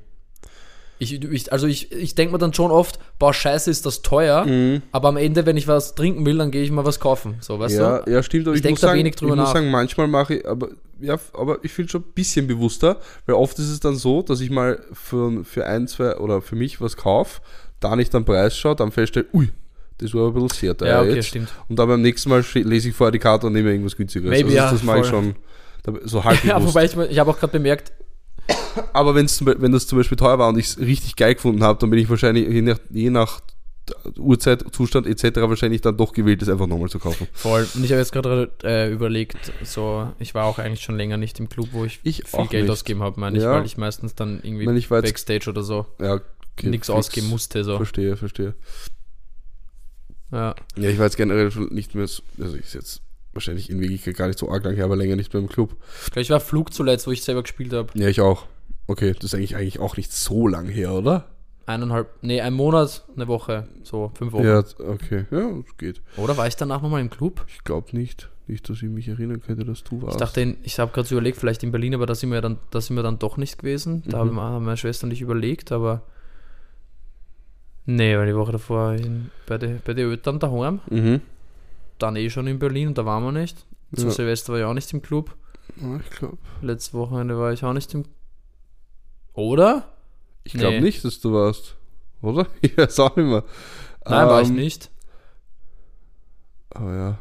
Ich, 1.03 1.15
ich, 1.25 1.51
also 1.51 1.67
ich, 1.67 1.91
ich 1.93 2.15
denke 2.15 2.33
mir 2.33 2.39
dann 2.39 2.53
schon 2.55 2.71
oft, 2.71 2.99
boah, 3.19 3.33
scheiße, 3.35 3.71
ist 3.71 3.87
das 3.87 4.03
teuer, 4.03 4.45
Mhm. 4.45 4.83
aber 4.93 5.09
am 5.09 5.17
Ende, 5.17 5.47
wenn 5.47 5.57
ich 5.57 5.67
was 5.67 5.95
trinken 5.95 6.25
will, 6.27 6.37
dann 6.37 6.51
gehe 6.51 6.63
ich 6.63 6.71
mal 6.71 6.85
was 6.85 7.01
kaufen. 7.01 7.37
So, 7.41 7.59
weißt 7.59 7.79
Ja, 7.79 7.99
du? 8.01 8.11
ja, 8.13 8.23
stimmt, 8.23 8.47
aber 8.47 8.55
Ich 8.55 8.59
ich, 8.59 8.63
denk 8.63 8.75
muss 8.75 8.81
da 8.83 8.89
sagen, 8.89 8.99
wenig 8.99 9.17
drüber 9.17 9.33
ich 9.33 9.39
muss 9.39 9.49
nach. 9.49 9.55
sagen, 9.55 9.71
manchmal 9.71 10.09
mache 10.09 10.35
ich, 10.37 10.47
aber 10.47 10.69
ja, 11.01 11.19
aber 11.33 11.59
ich 11.65 11.73
finde 11.73 11.91
schon 11.91 12.03
ein 12.03 12.13
bisschen 12.15 12.47
bewusster, 12.47 12.99
weil 13.25 13.35
oft 13.35 13.59
ist 13.59 13.71
es 13.71 13.81
dann 13.81 13.97
so, 13.97 14.21
dass 14.21 14.41
ich 14.43 14.51
mal 14.51 14.79
für, 14.93 15.43
für 15.45 15.65
ein, 15.67 15.89
zwei 15.89 16.17
oder 16.19 16.43
für 16.43 16.55
mich 16.57 16.81
was 16.83 16.97
kaufe, 16.99 17.41
da 17.81 17.97
nicht 17.97 18.15
am 18.15 18.27
Preis 18.27 18.57
schaue, 18.59 18.77
dann 18.77 18.93
feststelle, 18.93 19.25
ui, 19.33 19.49
das 19.97 20.13
war 20.13 20.27
aber 20.27 20.41
ein 20.41 20.49
bisschen 20.49 20.61
sehr 20.69 20.77
teuer 20.77 20.89
Ja, 20.89 21.01
okay, 21.01 21.15
jetzt. 21.15 21.29
stimmt. 21.29 21.49
Und 21.71 21.79
dann 21.79 21.89
beim 21.89 22.03
nächsten 22.03 22.29
Mal 22.29 22.45
lese 22.55 22.91
ich 22.91 22.95
vorher 22.95 23.13
die 23.13 23.19
Karte 23.19 23.47
und 23.47 23.55
nehme 23.55 23.71
irgendwas 23.71 23.97
günstigeres. 23.97 24.31
Maybe, 24.31 24.49
also 24.51 24.57
ja, 24.57 24.71
das 24.71 24.83
mache 24.83 25.01
ich 25.01 25.07
schon 25.07 25.35
so 26.05 26.23
halb 26.25 26.45
Ja, 26.45 26.59
bewusst. 26.59 26.75
wobei 26.75 26.85
ich, 26.85 26.97
ich 27.11 27.19
habe 27.19 27.31
auch 27.31 27.39
gerade 27.39 27.53
bemerkt, 27.53 27.93
aber 28.93 29.15
wenn's 29.15 29.45
wenn 29.45 29.73
das 29.73 29.87
zum 29.87 29.99
Beispiel 29.99 30.17
teuer 30.17 30.39
war 30.39 30.49
und 30.49 30.59
ich 30.59 30.67
es 30.67 30.79
richtig 30.79 31.17
geil 31.17 31.35
gefunden 31.35 31.63
habe, 31.63 31.79
dann 31.79 31.91
bin 31.91 31.99
ich 31.99 32.09
wahrscheinlich 32.09 32.49
je 32.49 32.63
nach, 32.63 32.79
je 32.91 33.11
nach 33.11 33.41
Uhrzeit, 34.19 34.65
Zustand 34.73 35.07
etc. 35.09 35.41
wahrscheinlich 35.41 35.81
dann 35.81 35.97
doch 35.97 36.13
gewählt, 36.13 36.41
das 36.43 36.49
einfach 36.49 36.69
nochmal 36.69 36.89
zu 36.89 37.01
kaufen. 37.01 37.27
voll. 37.33 37.67
Und 37.75 37.85
ich 37.85 37.91
habe 37.91 37.99
jetzt 38.01 38.13
gerade 38.13 38.51
äh, 38.63 38.89
überlegt, 38.93 39.53
so, 39.65 40.13
ich 40.21 40.33
war 40.35 40.45
auch 40.45 40.59
eigentlich 40.61 40.83
schon 40.83 40.97
länger 40.97 41.17
nicht 41.17 41.41
im 41.41 41.49
Club, 41.49 41.71
wo 41.73 41.85
ich, 41.85 41.99
Ich 42.05 42.23
viel 42.25 42.47
Geld 42.47 42.65
nicht. 42.65 42.71
ausgeben 42.71 43.03
habe, 43.03 43.19
meine 43.19 43.37
ich, 43.39 43.43
Ja. 43.43 43.53
weil 43.53 43.67
ich 43.67 43.77
meistens 43.79 44.15
dann 44.15 44.39
irgendwie 44.45 44.63
Ich 44.63 44.67
meine, 44.67 44.79
ich 44.79 44.89
jetzt- 44.91 45.03
Backstage 45.03 45.51
oder 45.51 45.63
so 45.65 45.87
Ja, 46.01 46.15
okay, 46.57 46.69
nichts 46.69 46.89
ausgeben 46.89 47.29
musste. 47.31 47.65
So. 47.65 47.79
Verstehe, 47.79 48.17
verstehe. 48.17 48.55
Ja. 50.31 50.55
Ja, 50.77 50.89
ich 50.89 50.99
war 50.99 51.07
jetzt 51.07 51.17
generell 51.17 51.51
schon 51.51 51.69
nicht 51.75 51.95
mehr, 51.97 52.07
so- 52.07 52.23
also 52.41 52.57
ich 52.57 52.73
jetzt 52.73 53.03
wahrscheinlich 53.33 53.71
in 53.71 53.81
Wirklichkeit 53.81 54.16
gar 54.16 54.27
nicht 54.27 54.38
so 54.38 54.51
arg 54.51 54.64
lang 54.64 54.75
her, 54.75 54.85
aber 54.85 54.97
länger 54.97 55.16
nicht 55.16 55.33
mehr 55.33 55.43
im 55.43 55.49
Club. 55.49 55.77
Ich 56.16 56.31
war 56.31 56.40
Flug 56.40 56.73
zuletzt, 56.73 57.07
wo 57.07 57.11
ich 57.12 57.23
selber 57.23 57.43
gespielt 57.43 57.73
habe. 57.73 57.88
Ja, 57.95 58.09
ich 58.09 58.21
auch. 58.21 58.47
Okay, 58.87 59.12
das 59.14 59.25
ist 59.25 59.35
eigentlich, 59.35 59.57
eigentlich 59.57 59.79
auch 59.79 59.97
nicht 59.97 60.12
so 60.12 60.49
lang 60.49 60.66
her, 60.66 60.93
oder? 60.95 61.27
Eineinhalb, 61.66 62.09
nee, 62.23 62.40
ein 62.40 62.55
Monat, 62.55 63.05
eine 63.14 63.29
Woche, 63.29 63.69
so 63.85 64.11
fünf 64.14 64.33
Wochen. 64.33 64.45
Ja, 64.45 64.64
okay. 64.79 65.27
Ja, 65.31 65.51
geht. 65.79 66.03
Oder 66.16 66.37
war 66.37 66.49
ich 66.49 66.57
danach 66.57 66.83
nochmal 66.83 67.01
im 67.01 67.11
Club? 67.11 67.45
Ich 67.49 67.62
glaube 67.62 67.97
nicht. 67.97 68.29
Nicht, 68.49 68.69
dass 68.69 68.79
ich 68.79 68.88
mich 68.88 69.07
erinnern 69.07 69.40
könnte, 69.40 69.64
dass 69.64 69.85
du 69.85 70.03
warst. 70.03 70.16
Ich 70.16 70.19
dachte, 70.19 70.57
ich 70.64 70.81
habe 70.81 70.90
gerade 70.90 71.07
so 71.07 71.14
überlegt, 71.14 71.38
vielleicht 71.38 71.62
in 71.62 71.71
Berlin, 71.71 71.95
aber 71.95 72.07
da 72.07 72.16
sind 72.16 72.33
wir 72.33 72.40
dann, 72.40 72.59
da 72.71 72.81
sind 72.81 72.97
wir 72.97 73.05
dann 73.05 73.21
doch 73.21 73.37
nicht 73.37 73.59
gewesen. 73.59 74.03
Da 74.09 74.25
Mhm. 74.25 74.31
haben, 74.31 74.40
haben 74.40 74.64
meine 74.64 74.77
Schwester 74.77 75.05
und 75.07 75.12
ich 75.12 75.21
überlegt, 75.21 75.71
aber 75.71 76.03
nee, 77.87 78.16
weil 78.16 78.27
die 78.27 78.35
Woche 78.35 78.53
davor 78.53 78.95
in, 78.95 79.31
bei 79.47 79.59
den 79.59 79.81
bei 79.85 79.95
die 79.95 80.03
Eltern 80.03 80.40
daheim, 80.40 80.81
Mhm. 80.90 81.21
Dann 82.03 82.17
eh 82.17 82.31
schon 82.31 82.47
in 82.47 82.59
Berlin 82.59 82.89
und 82.89 82.99
da 82.99 83.05
waren 83.07 83.23
wir 83.23 83.33
nicht. 83.33 83.67
Zu 83.95 84.07
Ja. 84.07 84.11
Silvester 84.11 84.53
war 84.53 84.61
ich 84.61 84.65
auch 84.67 84.75
nicht 84.75 84.93
im 84.93 85.03
Club. 85.03 85.37
Ja, 85.81 85.97
ich 85.99 86.11
glaube 86.11 86.39
Letztes 86.63 86.95
Wochenende 86.95 87.39
war 87.39 87.53
ich 87.53 87.65
auch 87.65 87.73
nicht 87.73 87.93
im 87.95 88.05
Oder? 89.35 89.89
ich 90.45 90.53
glaub 90.55 90.73
Nee. 90.73 90.81
nicht, 90.81 91.05
dass 91.05 91.21
du 91.21 91.33
warst. 91.33 91.77
Oder? 92.23 92.47
Ich 92.61 92.77
weiß 92.77 92.99
auch 93.01 93.17
nicht 93.17 93.27
mehr. 93.27 93.45
Nein, 94.05 94.29
war 94.29 94.43
ich 94.43 94.49
Ähm, 94.49 94.57
nicht. 94.57 94.91
Aber 96.71 96.95
ja. 96.95 97.19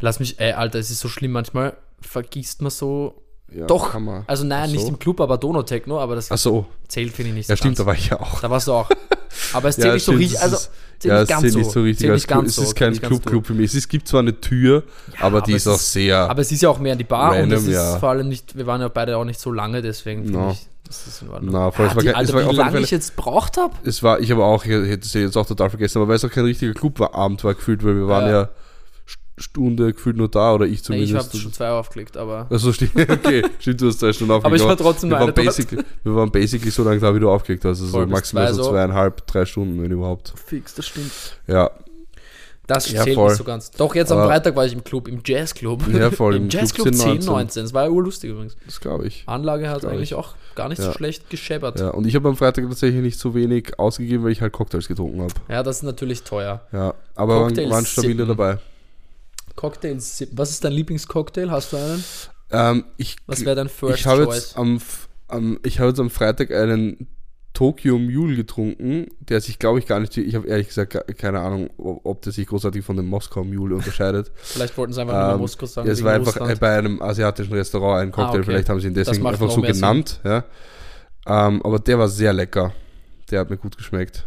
Lass 0.00 0.20
mich, 0.20 0.38
ey, 0.38 0.52
Alter, 0.52 0.78
es 0.78 0.90
ist 0.90 1.00
so 1.00 1.08
schlimm, 1.08 1.32
manchmal 1.32 1.76
vergisst 2.00 2.62
man 2.62 2.70
so. 2.70 3.22
Ja 3.54 3.66
Doch. 3.66 3.92
Kann 3.92 4.04
man. 4.04 4.24
Also 4.26 4.44
nein, 4.44 4.64
Ach 4.68 4.72
nicht 4.72 4.82
so. 4.82 4.88
im 4.88 4.98
Club, 4.98 5.20
aber 5.20 5.38
Donau-Techno, 5.38 5.98
aber 6.00 6.14
das 6.16 6.28
so. 6.28 6.66
zählt, 6.88 7.12
finde 7.12 7.30
ich 7.30 7.34
nicht 7.36 7.48
Ja, 7.48 7.56
so 7.56 7.58
stimmt, 7.60 7.76
ganz. 7.76 7.78
da 7.78 7.86
war 7.86 7.94
ich 7.94 8.08
ja 8.10 8.20
auch. 8.20 8.40
Da 8.40 8.50
warst 8.50 8.68
du 8.68 8.72
auch. 8.72 8.90
Aber 9.52 9.68
es 9.68 9.76
zählt 9.76 9.86
Ja, 9.86 9.94
nicht 9.94 10.04
so 10.04 10.12
stimmt, 10.12 10.22
richtig, 10.24 10.40
also 10.40 10.56
zählt 10.56 10.70
ja, 11.04 11.14
nicht 11.14 11.22
es 11.22 11.28
ganz 11.28 11.40
zählt 11.42 11.52
so. 11.52 11.58
nicht 11.60 11.70
so 11.70 11.82
richtig. 11.82 12.10
Nicht 12.10 12.28
ganz 12.28 12.42
Club. 12.42 12.54
so, 12.54 12.62
es 12.62 12.68
ist 12.68 12.74
kein 12.74 12.94
so. 12.94 13.00
Club-Club 13.00 13.46
für 13.46 13.54
mich. 13.54 13.74
Es 13.74 13.88
gibt 13.88 14.08
zwar 14.08 14.20
eine 14.20 14.40
Tür, 14.40 14.82
aber 15.20 15.40
die 15.40 15.52
aber 15.52 15.56
ist 15.56 15.66
es 15.66 15.72
auch 15.74 15.78
sehr. 15.78 16.18
Aber 16.30 16.40
es 16.42 16.52
ist 16.52 16.62
ja 16.62 16.68
auch 16.68 16.78
mehr 16.78 16.92
an 16.92 16.98
die 16.98 17.04
Bar 17.04 17.32
und 17.32 17.36
Random, 17.38 17.58
es 17.58 17.64
ist 17.66 17.74
ja. 17.74 17.98
vor 17.98 18.08
allem 18.10 18.28
nicht, 18.28 18.56
wir 18.56 18.66
waren 18.66 18.80
ja 18.80 18.88
beide 18.88 19.16
auch 19.16 19.24
nicht 19.24 19.40
so 19.40 19.50
lange, 19.52 19.80
deswegen 19.82 20.24
finde 20.24 20.38
No. 20.38 20.50
ich, 20.50 20.66
das 20.86 21.06
ist 21.06 21.22
in 21.22 21.30
Ordnung. 21.30 21.52
Na, 21.52 21.70
voll, 21.70 21.86
es 21.86 21.92
Ah, 21.92 21.96
war 21.96 22.02
die, 22.02 22.08
kein- 22.10 22.24
es 22.24 22.32
war 22.32 22.50
wie 22.50 22.54
lange 22.56 22.80
ich 22.80 22.90
jetzt 22.90 23.14
braucht 23.16 23.56
habe? 23.58 23.74
Es 23.84 24.02
war, 24.02 24.20
ich 24.20 24.30
habe 24.30 24.42
auch, 24.44 24.64
ich 24.64 24.70
hätte 24.70 25.06
es 25.06 25.12
jetzt 25.12 25.36
auch 25.36 25.46
total 25.46 25.70
vergessen, 25.70 25.98
aber 25.98 26.08
weil 26.08 26.16
es 26.16 26.24
auch 26.24 26.30
kein 26.30 26.44
richtiger 26.44 26.72
Clubabend 26.74 27.44
war 27.44 27.54
gefühlt, 27.54 27.84
weil 27.84 27.94
wir 27.96 28.08
waren 28.08 28.28
Ja. 28.30 28.48
Stunde 29.38 29.92
gefühlt 29.92 30.16
nur 30.16 30.28
da 30.28 30.54
oder 30.54 30.64
ich 30.64 30.70
Nee, 30.70 30.74
ich 30.76 30.82
zumindest. 31.08 31.28
habe 31.28 31.36
schon 31.38 31.52
zwei 31.52 31.70
aufgelegt, 31.70 32.16
aber 32.16 32.46
also 32.50 32.72
stimmt, 32.72 32.92
okay, 33.10 33.42
stimmt, 33.58 33.80
du 33.80 33.86
hast 33.88 34.00
zwei 34.00 34.12
Stunden 34.12 34.32
Aber 34.32 34.38
aufgelegt. 34.46 34.62
ich 34.62 34.68
war 34.68 34.76
trotzdem 34.76 35.10
wir 35.10 35.20
waren, 35.20 35.34
basically, 35.34 35.82
wir 36.04 36.14
waren 36.14 36.30
basically 36.30 36.70
so 36.70 36.84
lange 36.84 37.00
da, 37.00 37.14
wie 37.14 37.20
du 37.20 37.30
aufgelegt 37.30 37.64
hast. 37.64 37.80
Also 37.80 37.86
Voll, 37.92 38.04
so 38.04 38.10
maximal 38.10 38.52
so 38.54 38.62
so. 38.64 38.70
zweieinhalb, 38.70 39.26
drei 39.26 39.44
Stunden, 39.44 39.82
wenn 39.82 39.90
überhaupt. 39.90 40.32
fix, 40.46 40.74
das 40.74 40.86
stimmt. 40.86 41.12
Ja, 41.46 41.70
Das 42.66 42.90
Ja, 42.92 43.02
zählt 43.02 43.14
voll. 43.14 43.28
nicht 43.28 43.38
so 43.38 43.44
ganz. 43.44 43.70
Doch, 43.70 43.94
jetzt 43.94 44.12
am 44.12 44.18
Aber- 44.18 44.28
Freitag 44.28 44.54
war 44.54 44.66
ich 44.66 44.74
im 44.74 44.84
Club, 44.84 45.08
im 45.08 45.22
Jazzclub. 45.24 45.88
Ja, 45.88 46.10
voll, 46.10 46.34
Im 46.36 46.42
im 46.42 46.48
Club 46.50 46.60
Jazzclub 46.60 46.94
10, 46.94 47.20
10, 47.22 47.24
19. 47.24 47.62
Das 47.62 47.72
war 47.72 47.84
ja 47.84 47.90
urlustig 47.90 48.30
übrigens. 48.30 48.56
das 48.66 48.78
glaube 48.80 49.06
ich. 49.06 49.22
Anlage 49.24 49.70
hat 49.70 49.86
eigentlich 49.86 50.10
ich. 50.10 50.14
auch 50.14 50.34
gar 50.54 50.68
nicht 50.68 50.76
so 50.82 50.88
Ja. 50.88 50.92
schlecht 50.92 51.30
gescheppert. 51.30 51.80
Ja, 51.80 51.88
und 51.90 52.06
ich 52.06 52.14
habe 52.14 52.28
am 52.28 52.36
Freitag 52.36 52.68
tatsächlich 52.68 53.00
nicht 53.00 53.18
so 53.18 53.34
wenig 53.34 53.78
ausgegeben, 53.78 54.22
weil 54.24 54.32
ich 54.32 54.42
halt 54.42 54.52
Cocktails 54.52 54.86
getrunken 54.86 55.22
habe. 55.22 55.32
Ja, 55.48 55.62
das 55.62 55.76
ist 55.78 55.82
natürlich 55.84 56.24
teuer. 56.24 56.60
Ja, 56.72 56.92
aber 57.14 57.36
waren, 57.36 57.46
Cocktails 57.46 57.70
waren 57.70 57.86
stabile 57.86 58.12
sippen. 58.26 58.28
dabei. 58.28 58.58
Cocktails. 59.58 60.26
Was 60.32 60.50
ist 60.50 60.64
dein 60.64 60.72
Lieblingscocktail? 60.72 61.50
Hast 61.50 61.72
du 61.72 61.76
einen? 61.76 62.04
Ähm, 62.50 62.84
ich 62.96 63.16
Was 63.26 63.44
wäre 63.44 63.56
dein 63.56 63.68
First 63.68 63.98
ich 64.00 64.06
habe 64.06 64.24
Choice? 64.24 64.36
jetzt 64.36 64.56
am, 64.56 64.80
am 65.26 65.58
ich 65.64 65.80
habe 65.80 65.90
jetzt 65.90 66.00
am 66.00 66.10
Freitag 66.10 66.50
einen 66.52 67.08
Tokyo 67.54 67.98
Mule 67.98 68.36
getrunken, 68.36 69.08
der 69.18 69.40
sich 69.40 69.58
glaube 69.58 69.80
ich 69.80 69.86
gar 69.86 69.98
nicht, 69.98 70.16
ich 70.16 70.34
habe 70.36 70.46
ehrlich 70.46 70.68
gesagt 70.68 70.96
keine 71.18 71.40
Ahnung, 71.40 71.70
ob 71.76 72.06
ob 72.06 72.22
der 72.22 72.32
sich 72.32 72.46
großartig 72.46 72.84
von 72.84 72.96
dem 72.96 73.06
Moskau 73.06 73.42
Mule 73.42 73.74
unterscheidet. 73.74 74.30
Vielleicht 74.42 74.76
wollten 74.78 74.92
sie 74.92 75.00
einfach 75.00 75.14
nur 75.26 75.34
Ähm, 75.34 75.40
Moskau 75.40 75.66
sagen. 75.66 75.88
Es 75.90 76.04
war 76.04 76.12
einfach 76.14 76.38
Russland. 76.38 76.60
bei 76.60 76.78
einem 76.78 77.02
asiatischen 77.02 77.52
Restaurant 77.52 78.02
ein 78.02 78.12
Cocktail, 78.12 78.36
Ah, 78.36 78.40
okay. 78.40 78.42
vielleicht 78.44 78.68
haben 78.68 78.80
sie 78.80 78.86
ihn 78.86 78.94
deswegen 78.94 79.26
einfach 79.26 79.50
so 79.50 79.60
genannt. 79.60 80.20
Ja. 80.24 80.44
Ähm, 81.26 81.60
aber 81.64 81.80
der 81.80 81.98
war 81.98 82.08
sehr 82.08 82.32
lecker. 82.32 82.72
Der 83.30 83.40
hat 83.40 83.50
mir 83.50 83.56
gut 83.58 83.76
geschmeckt. 83.76 84.24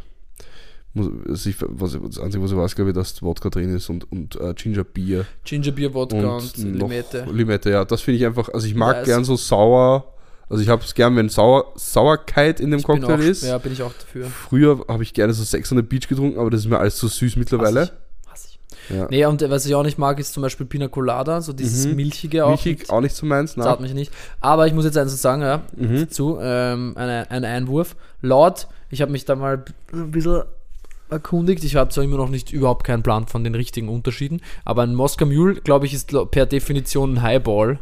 Muss, 0.94 1.08
also 1.28 1.50
ich, 1.50 1.56
was, 1.60 1.94
das 1.94 2.20
Einzige, 2.20 2.44
was 2.44 2.52
ich 2.52 2.58
weiß, 2.58 2.76
glaube 2.76 2.90
ich, 2.92 2.96
dass 2.96 3.22
Wodka 3.24 3.50
drin 3.50 3.74
ist 3.76 3.90
und, 3.90 4.12
und 4.12 4.36
äh, 4.36 4.54
Ginger 4.54 4.84
Beer 4.84 5.26
Ginger 5.46 5.72
Beer, 5.72 5.94
Wodka 5.94 6.18
und, 6.18 6.58
und 6.58 6.58
Limette. 6.80 7.26
Limette, 7.32 7.70
ja. 7.70 7.86
Das 7.86 8.02
finde 8.02 8.18
ich 8.20 8.26
einfach, 8.26 8.50
also 8.50 8.68
ich 8.68 8.76
mag 8.76 8.98
es- 8.98 9.06
gern 9.06 9.24
so 9.24 9.38
sauer, 9.38 10.06
also 10.50 10.62
ich 10.62 10.68
habe 10.68 10.84
es 10.84 10.94
gern, 10.94 11.16
wenn 11.16 11.30
Sauer, 11.30 11.72
Sauerkeit 11.76 12.60
in 12.60 12.72
dem 12.72 12.80
Ich 12.80 12.86
Cocktail 12.86 13.14
auch, 13.16 13.20
ist. 13.20 13.44
Ja, 13.44 13.58
bin 13.58 13.72
ich 13.72 13.82
auch 13.82 13.94
dafür. 13.94 14.26
Früher 14.28 14.84
habe 14.90 15.02
ich 15.04 15.14
gerne 15.14 15.32
so 15.34 15.46
Sex 15.46 15.72
on 15.72 15.78
the 15.78 15.82
Beach 15.82 16.10
getrunken, 16.10 16.38
aber 16.38 16.50
das 16.50 16.62
ist 16.62 16.68
mir 16.70 16.78
alles 16.78 16.98
zu 16.98 17.08
süß 17.08 17.38
mittlerweile. 17.38 17.82
Hasse 17.82 17.94
ich. 18.26 18.30
Hasse 18.30 18.48
ich. 18.90 18.98
Ja. 18.98 19.08
Nee, 19.10 19.26
und 19.28 19.50
was 19.50 19.66
ich 19.66 19.74
auch 19.76 19.84
nicht 19.84 19.98
mag, 19.98 20.20
ist 20.20 20.34
zum 20.34 20.44
Beispiel 20.44 20.66
Pina 20.66 20.90
Colada, 20.90 21.40
so 21.40 21.54
dieses 21.54 21.86
Mhm. 21.88 21.96
milchige 21.96 22.46
auch. 22.46 22.50
Milchig 22.50 22.90
auch 22.90 23.00
nicht 23.00 23.16
so 23.16 23.26
meins, 23.26 23.54
Zart 23.56 23.80
ne? 23.80 23.86
mich 23.86 23.94
nicht. 23.96 24.12
Aber 24.42 24.68
ich 24.68 24.74
muss 24.74 24.84
jetzt 24.84 24.98
eins 24.98 25.22
sagen, 25.22 25.42
ja, 25.42 25.62
Mhm. 25.78 26.02
dazu, 26.02 26.38
ähm, 26.42 26.98
ein 26.98 27.46
Einwurf. 27.46 27.96
Laut, 28.22 28.68
ich 28.90 29.02
habe 29.02 29.14
mich 29.14 29.24
da 29.24 29.38
mal 29.38 29.64
ein 29.94 30.12
bisschen 30.12 30.44
erkundigt. 31.12 31.64
Ich 31.64 31.76
habe 31.76 31.90
zwar 31.92 32.04
immer 32.04 32.18
noch 32.18 32.30
nicht 32.30 32.52
überhaupt 32.52 32.84
keinen 32.86 33.04
Plan 33.04 33.28
von 33.28 33.44
den 33.44 33.56
richtigen 33.56 33.90
Unterschieden, 33.90 34.42
aber 34.66 34.84
ein 34.84 34.96
Moskau 34.96 35.26
Mule, 35.26 35.56
glaube 35.56 35.86
ich, 35.86 35.94
ist 35.94 36.14
per 36.32 36.46
Definition 36.46 37.14
ein 37.16 37.22
Highball. 37.22 37.80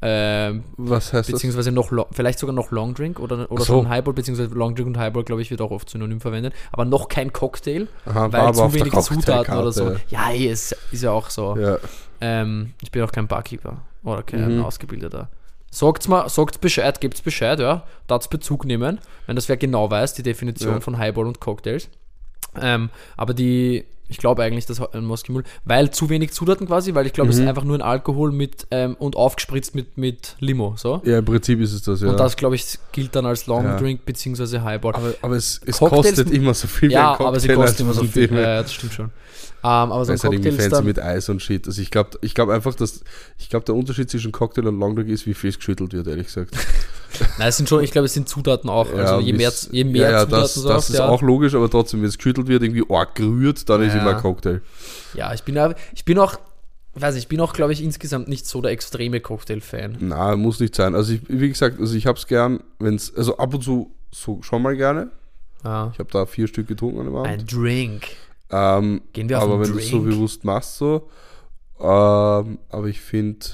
Ähm, 0.00 0.62
Was 0.76 1.12
heißt 1.12 1.28
das? 1.28 1.32
beziehungsweise 1.32 1.72
noch 1.72 1.90
lo- 1.90 2.06
vielleicht 2.12 2.38
sogar 2.38 2.54
noch 2.54 2.70
Long 2.70 2.94
Drink 2.94 3.18
oder, 3.18 3.50
oder 3.50 3.64
so. 3.64 3.72
schon 3.80 3.88
Highball, 3.88 4.14
beziehungsweise 4.14 4.54
Long 4.54 4.76
Drink 4.76 4.86
und 4.86 4.96
Highball, 4.98 5.24
glaube 5.24 5.42
ich, 5.42 5.50
wird 5.50 5.60
auch 5.60 5.72
oft 5.72 5.90
synonym 5.90 6.20
verwendet, 6.20 6.54
aber 6.70 6.84
noch 6.84 7.08
kein 7.08 7.32
Cocktail, 7.32 7.88
Aha, 8.06 8.30
weil 8.32 8.54
zu 8.54 8.72
wenig. 8.74 8.92
Zutaten 8.92 9.56
oder 9.58 9.72
so. 9.72 9.96
Ja, 10.08 10.30
eh, 10.30 10.46
ist, 10.46 10.76
ist 10.92 11.02
ja 11.02 11.10
auch 11.10 11.30
so. 11.30 11.56
Ja. 11.58 11.78
Ähm, 12.20 12.74
ich 12.80 12.92
bin 12.92 13.02
auch 13.02 13.10
kein 13.10 13.26
Barkeeper 13.26 13.78
oder 14.04 14.22
kein 14.22 14.58
Mhm. 14.58 14.64
Ausgebildeter. 14.64 15.30
Sagt's 15.72 16.06
mal, 16.06 16.28
sagt's 16.28 16.58
Bescheid, 16.58 17.00
gebt's 17.00 17.20
Bescheid, 17.20 17.58
ja. 17.58 17.82
Darf's 18.06 18.28
Bezug 18.28 18.64
nehmen, 18.66 19.00
wenn 19.26 19.34
das 19.36 19.48
wer 19.48 19.56
genau 19.56 19.90
weiß, 19.90 20.14
die 20.14 20.22
Definition 20.22 20.74
Ja. 20.74 20.80
von 20.80 20.96
Highball 20.98 21.26
und 21.26 21.40
Cocktails. 21.40 21.88
Ähm, 22.62 22.90
aber 23.16 23.34
die, 23.34 23.84
ich 24.10 24.16
glaube 24.18 24.42
eigentlich, 24.42 24.64
dass 24.66 24.80
ein 24.80 25.04
Moskau 25.04 25.34
Mule, 25.34 25.44
weil 25.64 25.90
zu 25.90 26.08
wenig 26.08 26.32
Zutaten 26.32 26.66
quasi, 26.66 26.94
weil 26.94 27.06
ich 27.06 27.12
glaube, 27.12 27.30
es 27.30 27.36
ist 27.36 27.42
Mhm. 27.42 27.48
einfach 27.48 27.64
nur 27.64 27.76
ein 27.76 27.82
Alkohol 27.82 28.32
mit 28.32 28.66
ähm, 28.70 28.94
und 28.98 29.16
aufgespritzt 29.16 29.74
mit, 29.74 29.98
mit 29.98 30.36
Limo, 30.40 30.74
so. 30.76 31.02
ja, 31.04 31.18
im 31.18 31.24
Prinzip 31.24 31.60
ist 31.60 31.72
es 31.74 31.82
das, 31.82 32.00
ja. 32.00 32.08
Und 32.08 32.18
das, 32.18 32.36
glaube 32.36 32.54
ich, 32.56 32.78
gilt 32.92 33.14
dann 33.14 33.26
als 33.26 33.46
Long 33.46 33.64
Ja. 33.64 33.76
Drink 33.78 34.04
beziehungsweise 34.06 34.62
Highball. 34.64 34.94
aber 34.94 35.14
aber 35.20 35.36
es, 35.36 35.60
es 35.66 35.78
kostet 35.78 36.30
immer 36.30 36.54
so 36.54 36.66
viel 36.68 36.90
ja, 36.90 37.18
aber 37.20 37.38
sie 37.38 37.48
Cocktail, 37.48 37.62
kosten 37.64 37.82
immer 37.82 37.90
also 37.90 38.04
so 38.04 38.08
viel. 38.10 38.32
ja, 38.32 38.62
das 38.62 38.72
stimmt 38.72 38.94
schon. 38.94 39.10
Ähm, 39.64 39.90
aber 39.92 40.04
so 40.04 40.12
ein 40.12 40.18
Cocktail 40.18 40.54
ist 40.54 40.70
dann, 40.72 40.84
mit 40.84 41.00
Eis 41.00 41.28
und 41.28 41.42
Shit. 41.42 41.66
Also 41.66 41.82
ich 41.82 41.90
glaube 41.90 42.10
ich 42.20 42.34
glaub 42.34 42.48
einfach, 42.48 42.74
dass 42.76 43.00
ich 43.38 43.48
glaube 43.48 43.64
der 43.64 43.74
Unterschied 43.74 44.08
zwischen 44.08 44.30
Cocktail 44.30 44.66
und 44.68 44.78
Long 44.78 44.94
Drink 44.94 45.08
ist, 45.08 45.26
wie 45.26 45.34
viel 45.34 45.50
es 45.50 45.56
geschüttelt 45.56 45.92
wird, 45.92 46.06
ehrlich 46.06 46.26
gesagt. 46.26 46.54
Nein, 47.38 47.48
es 47.48 47.56
sind 47.56 47.68
schon, 47.68 47.82
ich 47.82 47.90
glaube, 47.90 48.06
es 48.06 48.14
sind 48.14 48.28
Zutaten 48.28 48.70
auch. 48.70 48.92
also 48.92 49.18
je 49.20 49.32
mehr, 49.32 49.52
je 49.72 49.82
mehr 49.84 50.02
ja, 50.02 50.10
ja, 50.10 50.18
Zutaten 50.24 50.42
das, 50.42 50.54
so 50.54 50.68
das 50.68 50.90
ist 50.90 50.98
ja. 50.98 51.08
auch 51.08 51.22
logisch, 51.22 51.54
aber 51.54 51.68
trotzdem, 51.68 52.02
wenn 52.02 52.08
es 52.08 52.18
geschüttelt 52.18 52.46
wird, 52.46 52.62
irgendwie 52.62 52.84
arg 52.88 53.14
gerührt, 53.16 53.68
dann 53.68 53.82
ist 53.82 53.94
Ja. 53.94 54.02
immer 54.02 54.14
ein 54.16 54.22
Cocktail. 54.22 54.60
Ja, 55.14 55.32
ich 55.34 55.42
bin, 55.42 55.58
auch- 55.58 55.74
ich 55.94 56.04
bin 56.04 56.18
auch, 56.18 56.38
ich 56.94 57.02
weiß 57.02 57.14
nicht, 57.14 57.24
ich 57.24 57.28
bin 57.28 57.40
auch, 57.40 57.52
glaube 57.54 57.72
ich, 57.72 57.82
insgesamt 57.82 58.28
nicht 58.28 58.46
so 58.46 58.60
der 58.60 58.70
extreme 58.72 59.20
Cocktail-Fan. 59.20 59.96
Na, 60.00 60.36
muss 60.36 60.60
nicht 60.60 60.74
sein. 60.74 60.94
Also 60.94 61.14
ich, 61.14 61.22
wie 61.28 61.48
gesagt, 61.48 61.80
also 61.80 61.94
ich 61.96 62.06
habe 62.06 62.18
es 62.18 62.26
gern, 62.26 62.60
wenn 62.78 62.94
es, 62.94 63.12
also 63.16 63.38
ab 63.38 63.54
und 63.54 63.62
zu 63.64 63.90
so 64.12 64.40
schon 64.42 64.62
mal 64.62 64.76
gerne. 64.76 65.08
Ja. 65.64 65.90
Ich 65.92 65.98
habe 65.98 66.10
da 66.12 66.26
vier 66.26 66.46
Stück 66.46 66.68
getrunken 66.68 67.00
an 67.00 67.06
dem 67.06 67.16
Ein 67.16 67.34
Abend. 67.34 67.52
Drink. 67.52 68.02
Ähm, 68.50 69.02
Gehen 69.12 69.28
wir 69.28 69.38
auf 69.38 69.44
aber 69.44 69.60
wenn 69.60 69.72
du 69.72 69.78
es 69.78 69.88
so 69.88 70.00
bewusst 70.00 70.44
machst, 70.44 70.76
so. 70.76 71.08
Ähm, 71.80 72.58
aber 72.70 72.86
ich 72.86 73.00
finde, 73.00 73.46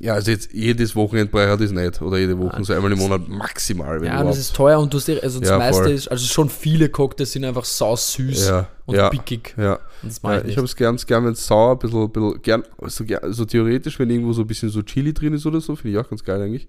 ja, 0.00 0.14
also 0.14 0.30
jetzt 0.30 0.52
jedes 0.52 0.94
Wochenende 0.94 1.30
brauche 1.30 1.54
ich 1.54 1.60
das 1.60 1.70
nicht. 1.70 2.02
Oder 2.02 2.18
jede 2.18 2.38
Woche, 2.38 2.56
Nein. 2.56 2.64
so 2.64 2.74
einmal 2.74 2.92
im 2.92 2.98
Monat 2.98 3.26
maximal. 3.28 4.04
Ja, 4.04 4.12
überhaupt. 4.12 4.28
das 4.28 4.38
ist 4.38 4.54
teuer 4.54 4.78
und 4.78 4.92
du 4.92 4.98
hast, 4.98 5.08
also 5.08 5.40
das 5.40 5.48
Ja, 5.48 5.58
meiste 5.58 5.84
voll. 5.84 5.92
ist, 5.92 6.08
also 6.08 6.26
schon 6.26 6.50
viele 6.50 6.90
Cocktails 6.90 7.32
sind 7.32 7.44
einfach 7.44 7.64
sau 7.64 7.96
süß 7.96 8.48
ja, 8.48 8.68
und 8.84 8.96
ja, 8.96 9.08
pickig. 9.08 9.54
ja. 9.56 9.64
Ja 9.64 10.42
ich 10.44 10.56
habe 10.56 10.66
es 10.66 10.76
gern, 10.76 10.96
gern 10.96 11.24
wenn 11.24 11.32
es 11.32 11.46
sauer, 11.46 11.72
ein 11.72 11.78
bisschen, 11.78 12.10
bisschen 12.12 12.42
gern, 12.42 12.64
also, 12.76 13.04
also 13.22 13.44
theoretisch, 13.46 13.98
wenn 13.98 14.10
irgendwo 14.10 14.32
so 14.34 14.42
ein 14.42 14.46
bisschen 14.46 14.68
so 14.68 14.82
Chili 14.82 15.14
drin 15.14 15.32
ist 15.32 15.46
oder 15.46 15.60
so, 15.60 15.74
finde 15.74 15.98
ich 15.98 16.04
auch 16.04 16.08
ganz 16.08 16.22
geil 16.22 16.42
eigentlich. 16.42 16.68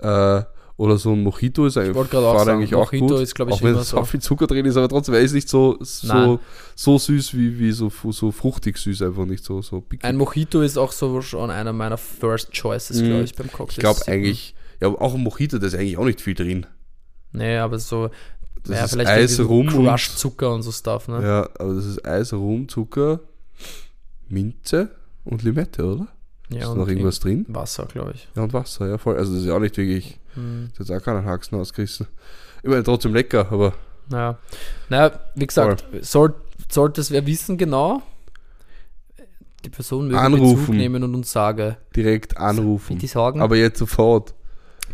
Äh, 0.00 0.42
oder 0.82 0.98
so 0.98 1.12
ein 1.12 1.22
Mojito 1.22 1.64
ist 1.66 1.76
eigentlich, 1.76 1.94
wollte 1.94 2.10
gerade 2.10 2.50
eigentlich 2.52 2.74
auch 2.74 2.90
Mojito 2.90 3.06
gut. 3.06 3.20
ist, 3.20 3.34
ich, 3.38 3.40
auch 3.40 3.62
wenn 3.62 3.70
immer 3.70 3.82
es 3.82 3.90
so. 3.90 4.02
viel 4.04 4.20
Zucker 4.20 4.48
drin 4.48 4.66
ist, 4.66 4.76
aber 4.76 4.88
trotzdem, 4.88 5.14
er 5.14 5.20
ist 5.20 5.32
nicht 5.32 5.48
so, 5.48 5.76
so, 5.80 6.06
Nein. 6.08 6.38
so 6.74 6.98
süß 6.98 7.34
wie, 7.34 7.56
wie 7.60 7.70
so, 7.70 7.88
so 8.10 8.32
fruchtig 8.32 8.76
süß, 8.78 9.02
einfach 9.02 9.24
nicht 9.24 9.44
so, 9.44 9.62
so 9.62 9.80
pickig. 9.80 10.04
Ein 10.04 10.16
Mojito 10.16 10.60
ist 10.60 10.76
auch 10.76 10.90
so 10.90 11.22
schon 11.22 11.50
einer 11.50 11.72
meiner 11.72 11.98
First 11.98 12.50
Choices, 12.50 13.00
Mhm. 13.00 13.06
glaube 13.06 13.22
ich, 13.22 13.34
beim 13.36 13.52
Cocktail. 13.52 13.72
Ich 13.74 13.78
glaube 13.78 14.00
eigentlich, 14.08 14.54
ja, 14.80 14.88
auch 14.88 15.14
ein 15.14 15.22
Mojito, 15.22 15.58
da 15.58 15.66
ist 15.68 15.74
eigentlich 15.76 15.98
auch 15.98 16.04
nicht 16.04 16.20
viel 16.20 16.34
drin. 16.34 16.66
Nee, 17.30 17.58
aber 17.58 17.78
so, 17.78 18.10
Das 18.64 18.76
ja, 18.78 18.84
ist 18.84 18.90
vielleicht 18.94 19.10
Eis, 19.10 19.36
so 19.36 19.46
Rum 19.46 19.68
Crushed 19.68 20.10
und, 20.10 20.18
Zucker 20.18 20.52
und 20.52 20.62
so 20.62 20.72
Stuff, 20.72 21.06
ne? 21.06 21.22
ja, 21.22 21.48
aber 21.60 21.74
das 21.74 21.84
ist 21.86 22.04
Eis, 22.04 22.32
Rum, 22.32 22.68
Zucker, 22.68 23.20
Minze 24.28 24.90
und 25.24 25.42
Limette, 25.44 25.84
oder? 25.84 26.08
Ja, 26.50 26.62
ist 26.62 26.66
und 26.66 26.78
noch 26.78 26.88
irgendwas 26.88 27.20
drin? 27.20 27.46
Wasser, 27.48 27.86
glaube 27.86 28.12
ich. 28.14 28.28
Ja, 28.34 28.42
und 28.42 28.52
Wasser, 28.52 28.88
ja, 28.88 28.98
voll. 28.98 29.16
Also 29.16 29.32
das 29.32 29.42
ist 29.42 29.46
ja 29.48 29.54
auch 29.54 29.60
nicht 29.60 29.76
wirklich, 29.76 30.18
Hm. 30.34 30.70
das 30.78 30.88
hat 30.88 30.96
auch 31.00 31.04
keinen 31.04 31.24
Haxen 31.24 31.58
ausgerissen. 31.58 32.06
Ich 32.62 32.68
meine, 32.70 32.82
trotzdem 32.82 33.14
lecker, 33.14 33.46
aber 33.50 33.74
Naja, 34.08 34.38
naja 34.88 35.20
wie 35.34 35.46
gesagt, 35.46 35.84
soll, 36.02 36.34
sollte 36.70 37.00
es 37.00 37.10
wer 37.10 37.26
wissen 37.26 37.58
genau, 37.58 38.02
die 39.64 39.70
Person 39.70 40.06
möge 40.08 40.18
Anrufen. 40.18 40.56
Bezug 40.60 40.74
nehmen 40.74 41.02
und 41.04 41.14
uns 41.14 41.30
sage, 41.32 41.76
direkt 41.94 42.36
anrufen. 42.36 42.94
bitte 42.96 43.06
sagen, 43.06 43.40
Aber 43.40 43.56
jetzt 43.56 43.78
sofort. 43.78 44.34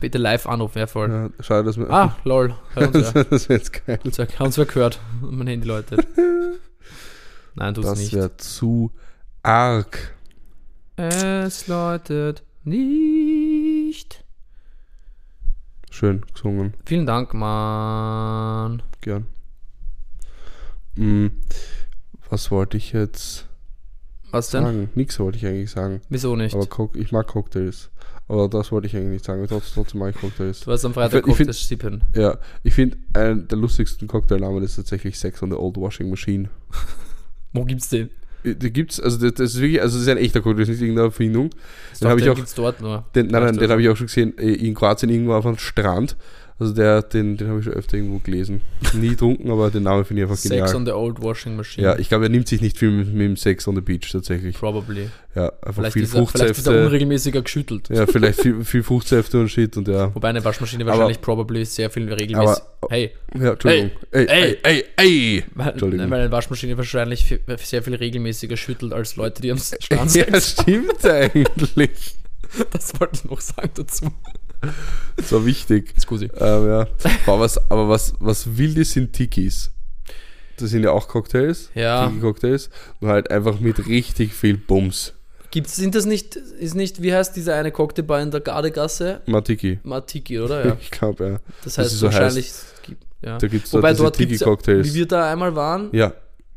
bitte 0.01 0.19
live 0.19 0.47
anrufen, 0.47 0.79
ja 0.79 0.87
voll. 0.87 1.11
Ja, 1.11 1.43
schade, 1.43 1.65
dass 1.65 1.77
wir. 1.79 1.89
Ah, 1.91 2.17
lol, 2.25 2.55
uns 2.77 3.15
wer. 3.15 3.25
das 3.31 3.49
wäre 3.49 3.59
jetzt 3.59 3.87
geil. 3.87 3.99
Uns 4.05 4.19
wer 4.59 4.67
gehört 4.67 5.01
mein 5.23 5.47
Handy 5.47 5.67
läutet. 5.67 6.07
Nein, 7.55 7.75
Das 7.75 7.99
nicht. 7.99 8.13
wäre 8.15 8.37
zu 8.37 8.93
arg. 9.43 10.15
Es 10.97 11.67
läutet 11.67 12.43
nicht. 12.65 14.25
Schön 15.99 16.23
gesungen, 16.33 16.75
Vielen 16.87 17.07
Dank, 17.07 17.35
Mann. 17.35 18.83
gern. 19.01 19.27
Hm, 20.95 21.33
was 22.31 22.53
wollte 22.53 22.77
ich 22.77 22.93
jetzt 22.93 23.49
Was 24.31 24.51
denn? 24.51 24.63
sagen? 24.63 24.91
Nix 24.95 25.19
wollte 25.19 25.39
ich 25.39 25.47
eigentlich 25.47 25.73
sagen. 25.73 26.01
Wieso 26.09 26.37
nicht? 26.37 26.55
Aber 26.55 26.67
Cock 26.67 26.95
ich 26.95 27.11
mag 27.11 27.27
Cocktails. 27.27 27.91
Aber 28.29 28.49
das 28.49 28.71
wollte 28.71 28.87
ich 28.87 28.95
eigentlich 28.95 29.09
nicht 29.11 29.25
sagen. 29.25 29.45
Trotzdem, 29.49 29.75
trotzdem 29.75 29.99
mag 29.99 30.15
ich 30.15 30.21
Cocktails. 30.21 30.61
du 30.61 30.71
hast 30.71 30.85
am 30.85 30.95
Freitag 30.95 31.27
Ich 31.27 31.35
find- 31.35 31.49
Cocktails 31.49 31.67
sippen. 31.67 32.05
Ja, 32.15 32.39
ich 32.63 32.75
finde, 32.75 32.97
einer 33.15 33.35
der 33.35 33.59
lustigsten 33.59 34.07
Cocktailnamen 34.07 34.63
ist 34.63 34.77
tatsächlich 34.77 35.19
Sex 35.19 35.43
on 35.43 35.51
the 35.51 35.57
Old 35.57 35.77
Washing 35.79 36.11
Machine. 36.11 36.49
Wo 37.53 37.65
gibt's 37.65 37.89
den? 37.89 38.11
Da 38.55 38.69
gibt's, 38.69 39.01
also 39.01 39.19
das, 39.19 39.35
das 39.35 39.55
ist 39.55 39.61
wirklich, 39.61 39.81
also 39.83 39.97
das 39.97 40.03
ist 40.03 40.09
ein 40.09 40.19
echter 40.19 40.41
Cocktail, 40.41 40.63
das 40.63 40.69
ist 40.69 40.81
nicht 40.81 40.89
irgendeine 40.89 41.09
Erfindung. 41.09 41.51
Den 42.01 42.09
hab 42.09 42.19
dachte, 42.19 42.25
ich 42.25 42.31
auch-. 42.31 43.03
Den, 43.15 43.27
nein, 43.29 43.45
nein, 43.45 43.57
den 43.57 43.71
habe 43.71 43.83
ich 43.83 43.89
auch 43.89 43.97
schon 43.97 44.07
gesehen 44.07 44.37
äh, 44.39 44.53
in 44.53 44.75
Kroatien 44.75 45.11
irgendwo 45.11 45.35
auf 45.35 45.47
einem 45.47 45.59
Strand. 45.59 46.17
Also 46.61 46.73
der, 46.75 47.03
den, 47.03 47.37
den 47.37 47.47
habe 47.49 47.61
ich 47.61 47.65
schon 47.67 47.75
öfter 47.75 47.97
irgendwo 47.97 48.19
gelesen. 48.19 48.63
Nie 48.93 49.11
getrunken, 49.11 49.49
aber 49.51 49.71
den 49.71 49.85
Namen 49.85 50.05
finde 50.05 50.23
ich 50.23 50.25
einfach 50.29 50.37
Sex 50.37 50.51
genial. 50.51 50.75
on 50.75 50.87
the 50.87 50.91
old 50.93 51.23
washing 51.23 51.55
machine. 51.55 51.87
Ja, 51.87 51.97
ich 51.99 52.09
glaube, 52.09 52.25
er 52.25 52.31
nimmt 52.31 52.49
sich 52.49 52.61
nicht 52.61 52.77
viel 52.77 52.91
mit, 52.91 53.07
mit 53.13 53.21
dem 53.27 53.37
Sex 53.37 53.69
on 53.69 53.77
the 53.77 53.81
Beach 53.81 54.11
tatsächlich. 54.11 54.57
Probably. 54.57 55.09
Ja, 55.37 55.53
einfach 55.63 55.75
Vielleicht 55.83 55.93
viel 55.93 56.03
ist, 56.03 56.15
er, 56.15 56.27
vielleicht 56.27 56.35
ist 56.35 56.41
er 56.41 56.55
Fruchtsäfte. 56.65 56.85
unregelmäßiger 56.87 57.43
geschüttelt. 57.43 57.89
Ja, 57.91 58.07
vielleicht 58.09 58.41
viel, 58.43 58.65
viel 58.65 58.83
Fruchtsäfte 58.83 59.39
und 59.39 59.49
Shit 59.51 59.77
und 59.77 59.87
ja. 59.87 60.13
Wobei 60.13 60.31
eine 60.31 60.45
Waschmaschine 60.45 60.83
Aber- 60.83 60.95
wahrscheinlich 60.95 61.21
probably 61.21 61.65
sehr 61.65 61.91
viel 61.91 62.13
regelmäßig. 62.13 62.61
Aber- 62.81 62.89
hey, 62.91 63.13
Ja, 63.39 63.53
Entschuldigung. 63.53 63.91
Ey, 64.11 64.27
ey, 64.27 64.59
ey, 64.65 64.85
ey. 64.97 65.45
weil, 65.55 65.69
Entschuldigung. 65.69 66.11
weil 66.11 66.21
eine 66.23 66.33
Waschmaschine 66.33 66.77
wahrscheinlich 66.77 67.25
viel, 67.25 67.39
sehr 67.59 67.85
viel 67.85 67.95
regelmäßiger 67.95 68.57
schüttelt 68.57 68.93
als 68.93 69.15
Leute, 69.15 69.43
die 69.43 69.53
am 69.53 69.59
Strand 69.81 70.11
sind. 70.11 70.29
Ja, 70.29 70.41
stimmt 70.41 71.07
eigentlich. 71.07 72.17
Das 72.73 72.99
wollte 72.99 73.21
ich 73.23 73.31
noch 73.31 73.41
sagen 73.41 73.71
dazu. 73.77 74.07
So 75.23 75.45
wichtig. 75.45 75.95
Scusi. 76.01 76.27
Ähm, 76.39 76.69
ja. 76.69 76.87
Aber 77.27 77.41
was, 77.41 77.59
aber 77.71 77.89
was, 77.89 78.15
was 78.21 78.57
wilde 78.57 78.85
sind 78.85 79.13
Tikis? 79.13 79.71
Das 80.59 80.71
sind 80.71 80.85
ja 80.85 80.91
auch 80.93 81.09
Cocktails. 81.09 81.71
Ja. 81.75 82.07
Tiki-Cocktails. 82.09 82.71
Nur 83.01 83.11
halt 83.13 83.31
einfach 83.31 83.59
mit 83.61 83.87
richtig 83.89 84.33
viel 84.33 84.57
Bums. 84.57 85.15
Gibt's, 85.51 85.77
sind 85.77 85.95
das 85.95 86.05
nicht, 86.05 86.37
ist 86.37 86.75
nicht, 86.75 87.01
wie 87.03 87.13
heißt 87.15 87.35
diese 87.35 87.55
eine 87.55 87.73
Cocktailbar 87.73 88.21
in 88.21 88.31
der 88.31 88.41
Gardegasse? 88.41 89.23
Matiki. 89.27 89.79
Matiki, 89.83 90.39
oder? 90.39 90.67
Ja. 90.67 90.77
Ich 90.81 90.91
glaube, 90.91 91.25
ja. 91.25 91.31
Das 91.65 91.75
Das 91.75 91.79
heißt 91.79 91.93
ist 91.95 91.99
so 92.01 92.07
wahrscheinlich. 92.07 92.53
gibt, 92.87 93.03
ja. 93.23 93.39
Da 93.39 93.47
gibt 93.49 93.67
es 93.67 93.73
Wobei 93.73 93.91
diese 93.93 94.03
dort 94.05 94.19
gibt's 94.19 94.33
ja, 94.41 94.47
Tiki-Cocktails. 94.47 94.87
wie 94.87 94.95
wir 94.95 95.07
da 95.07 95.33
einmal 95.33 95.55
waren, 95.57 95.89
Ja. 95.93 96.13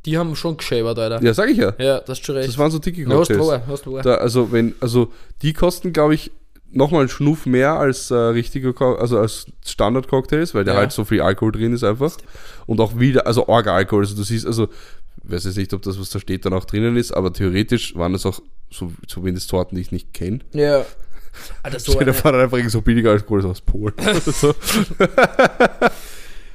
die 0.06 0.18
haben 0.18 0.36
schon 0.36 0.58
geschäbert, 0.58 1.00
Alter. 1.00 1.24
ja, 1.24 1.34
sag 1.34 1.50
ich 1.50 1.58
ja. 1.58 1.74
Ja, 1.80 2.00
das 2.00 2.20
ist 2.20 2.26
schon 2.26 2.36
recht. 2.36 2.50
Das 2.50 2.58
waren 2.58 2.70
so 2.70 2.78
Na, 2.78 2.82
hast 2.82 2.86
Tiki-Cocktails. 3.28 3.38
du 3.66 3.72
hast 3.72 3.86
du. 3.86 3.98
Da, 4.02 4.16
also, 4.16 4.52
wenn, 4.52 4.76
also, 4.82 5.12
die 5.42 5.54
kosten, 5.54 5.94
glaube 5.94 6.16
ich, 6.16 6.32
nochmal 6.72 7.02
einen 7.02 7.10
Schnuff 7.10 7.46
mehr 7.46 7.74
als 7.74 8.12
äh, 8.12 8.16
richtige, 8.16 8.74
Co- 8.74 8.96
also 8.96 9.20
als 9.20 9.46
Standard-Cocktails, 9.66 10.54
weil 10.56 10.64
da 10.64 10.74
Ja. 10.74 10.80
halt 10.80 10.92
so 10.92 11.04
viel 11.06 11.22
Alkohol 11.22 11.52
drin 11.52 11.74
ist 11.74 11.84
einfach. 11.84 12.16
Und 12.66 12.80
auch 12.80 13.00
wieder, 13.00 13.28
also 13.28 13.48
Orga-Alkohol. 13.48 14.04
Also, 14.04 14.16
du 14.16 14.24
siehst, 14.24 14.46
also, 14.46 14.70
ich 15.24 15.32
weiß 15.32 15.44
jetzt 15.46 15.58
nicht, 15.58 15.74
ob 15.74 15.82
das, 15.82 16.00
was 16.00 16.10
da 16.10 16.20
steht, 16.20 16.46
dann 16.46 16.54
auch 16.54 16.66
drinnen 16.66 16.96
ist, 16.98 17.12
aber 17.12 17.32
theoretisch 17.34 17.96
waren 17.96 18.14
das 18.14 18.26
auch 18.26 18.42
so 18.70 18.92
zumindest 19.08 19.50
Sorten, 19.50 19.76
die 19.76 19.82
ich 19.82 19.92
nicht 19.92 20.14
kenne. 20.14 20.40
Ja. 20.54 20.86
Alter, 21.64 21.80
so, 21.80 21.94
dir 21.94 22.02
eine, 22.02 22.14
vor, 22.14 22.32
dann 22.32 22.42
einfach 22.42 22.58
so 22.70 22.82
billiger 22.82 23.12
Alkohol 23.12 23.46
aus 23.46 23.62
Polen. 23.62 23.94
so. 24.26 24.54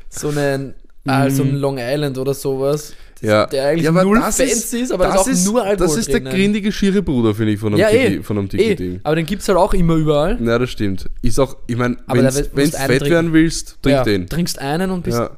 so, 0.08 0.28
eine, 0.28 0.74
Also 1.06 1.42
ein 1.42 1.56
Long 1.56 1.78
Island 1.78 2.18
oder 2.18 2.34
sowas. 2.34 2.94
Das, 3.20 3.28
Ja. 3.30 3.46
Der 3.46 3.66
eigentlich 3.68 3.84
Ja, 3.84 3.90
aber 3.90 4.04
null 4.04 4.18
das 4.18 4.36
fancy 4.36 4.78
ist- 4.80 4.92
aber 4.92 5.06
da 5.06 5.14
ist 5.22 5.46
auch 5.46 5.52
nur 5.52 5.64
Alkohol 5.64 5.86
Das 5.86 5.96
ist 5.96 6.12
der 6.12 6.20
grindige, 6.20 6.70
schiere 6.70 7.02
Bruder, 7.02 7.34
finde 7.34 7.52
ich, 7.52 7.58
von 7.60 7.72
einem, 7.72 7.80
Ja, 7.80 7.88
Tiki, 7.88 8.16
eh. 8.16 8.22
von 8.22 8.36
einem 8.38 8.46
Eh, 8.46 8.48
Tiki-Ding. 8.50 9.00
aber 9.02 9.16
den 9.16 9.24
gibt's 9.26 9.48
halt 9.48 9.56
auch 9.58 9.72
immer 9.74 9.94
überall. 9.94 10.38
Ja, 10.42 10.58
das 10.58 10.70
stimmt. 10.70 11.06
Ist 11.22 11.38
auch, 11.40 11.56
ich 11.66 11.76
meine, 11.76 11.96
wenn 12.08 12.24
du 12.24 12.30
fett 12.32 13.00
werden 13.08 13.32
willst, 13.32 13.78
trink 13.82 13.96
ja, 13.96 14.04
den. 14.04 14.26
Trinkst 14.28 14.58
einen 14.60 14.90
und 14.90 15.02
bist 15.04 15.18
Ja. 15.18 15.30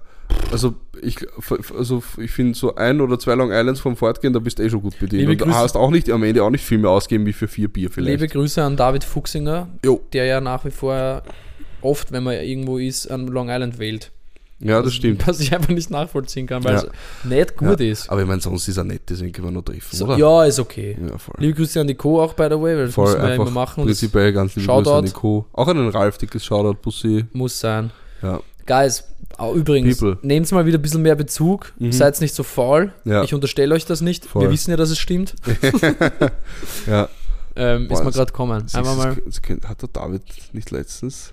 Also 0.53 0.75
ich, 1.01 1.17
also 1.77 2.03
ich 2.19 2.31
finde 2.31 2.57
so 2.59 2.75
ein 2.75 3.01
oder 3.01 3.19
zwei 3.19 3.35
Long 3.35 3.51
Islands 3.51 3.81
vom 3.81 3.97
Fortgehen, 3.97 4.33
da 4.33 4.41
bist 4.41 4.59
du 4.59 4.63
eh 4.65 4.69
schon 4.71 4.83
gut 4.83 4.99
bedient. 4.99 5.21
Liebe 5.21 5.33
Und 5.33 5.41
du 5.41 5.45
Grüße. 5.47 5.57
hast 5.57 5.77
auch 5.77 5.91
nicht 5.91 6.11
am 6.11 6.23
Ende 6.23 6.43
auch 6.43 6.51
nicht 6.51 6.65
viel 6.65 6.79
mehr 6.79 6.91
ausgeben 6.91 7.25
wie 7.27 7.33
für 7.33 7.49
vier 7.49 7.69
Bier 7.69 7.91
vielleicht. 7.91 8.21
Liebe 8.21 8.31
Grüße 8.31 8.63
an 8.63 8.77
David 8.77 9.05
Fuchsinger, 9.05 9.69
Jo. 9.85 10.01
der 10.13 10.27
ja 10.27 10.41
nach 10.41 10.65
wie 10.67 10.71
vor 10.71 11.23
oft, 11.81 12.13
wenn 12.13 12.25
man 12.25 12.35
irgendwo 12.35 12.77
ist, 12.79 13.07
an 13.07 13.27
Long 13.29 13.49
Island 13.49 13.79
wählt. 13.79 14.11
Ja, 14.61 14.83
das 14.83 14.93
stimmt. 14.95 15.25
Was 15.27 15.39
ich 15.39 15.55
einfach 15.55 15.69
nicht 15.69 15.89
nachvollziehen 15.91 16.47
kann, 16.49 16.65
weil 16.65 16.75
Ja. 16.75 16.83
es 16.83 17.25
nicht 17.25 17.57
gut 17.57 17.79
ja. 17.79 17.87
ist. 17.93 18.11
Aber 18.11 18.21
ich 18.23 18.27
meine, 18.27 18.41
sonst 18.41 18.67
ist 18.67 18.77
er 18.77 18.83
nett, 18.85 19.03
deswegen 19.09 19.31
können 19.33 19.47
wir 19.47 19.53
noch 19.53 19.63
treffen, 19.63 19.97
So, 19.97 20.07
oder? 20.07 20.17
ja, 20.19 20.45
ist 20.45 20.59
okay. 20.59 20.97
Ja. 21.01 21.15
Liebe 21.39 21.55
Grüße 21.55 21.81
an 21.81 21.87
die 21.87 21.95
Co. 21.95 22.21
auch, 22.21 22.33
by 22.35 22.45
the 22.51 22.51
way, 22.57 22.77
weil 22.77 22.87
das 22.87 22.95
voll 22.95 23.07
müssen 23.13 23.23
wir 23.23 23.35
immer 23.35 23.51
machen 23.51 23.85
prinzipiell 23.85 24.33
ganz 24.33 24.57
liebe 24.57 24.67
Shoutout. 24.67 24.83
Grüße 24.91 24.97
an 24.99 25.05
Nico. 25.05 25.47
Auch 25.53 25.69
an 25.69 25.77
den 25.77 25.89
Ralf, 25.91 26.19
dickes 26.19 26.45
Shoutout, 26.45 26.75
Pussy. 26.83 27.27
muss 27.33 27.61
sein. 27.61 27.91
Ja. 28.21 28.41
Guys, 28.67 29.05
übrigens, 29.55 30.03
nehmt 30.23 30.51
mal 30.51 30.67
wieder 30.67 30.79
ein 30.79 30.83
bisschen 30.83 31.03
mehr 31.03 31.15
Bezug. 31.15 31.73
Mhm. 31.79 31.93
Seid 31.93 32.21
nicht 32.21 32.35
so 32.35 32.43
faul. 32.43 32.93
Ja. 33.05 33.23
Ich 33.23 33.33
unterstelle 33.33 33.73
euch 33.75 33.87
das 33.87 34.01
nicht. 34.01 34.27
Voll. 34.27 34.43
Wir 34.43 34.51
wissen 34.51 34.73
ja, 34.73 34.77
dass 34.77 34.91
es 34.91 34.99
stimmt. 34.99 35.35
ja. 36.87 37.09
Ähm, 37.57 37.89
Boah, 37.89 37.95
ist 37.95 38.01
mir 38.01 38.05
das- 38.07 38.15
gerade 38.17 38.33
kommen. 38.33 38.63
Das 38.63 38.75
Einfach 38.75 38.93
ist- 39.27 39.49
mal 39.49 39.59
Hat 39.69 39.83
der 39.83 39.89
David 39.89 40.23
nicht 40.53 40.71
letztens? 40.71 41.33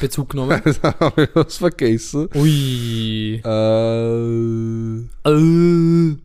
Bezug 0.00 0.30
genommen. 0.30 0.60
da 0.82 0.94
habe 1.00 1.24
ich 1.24 1.30
was 1.34 1.56
vergessen. 1.58 2.28
Ui. 2.34 3.40
Äh, 3.44 4.98
Äh. 5.30 6.16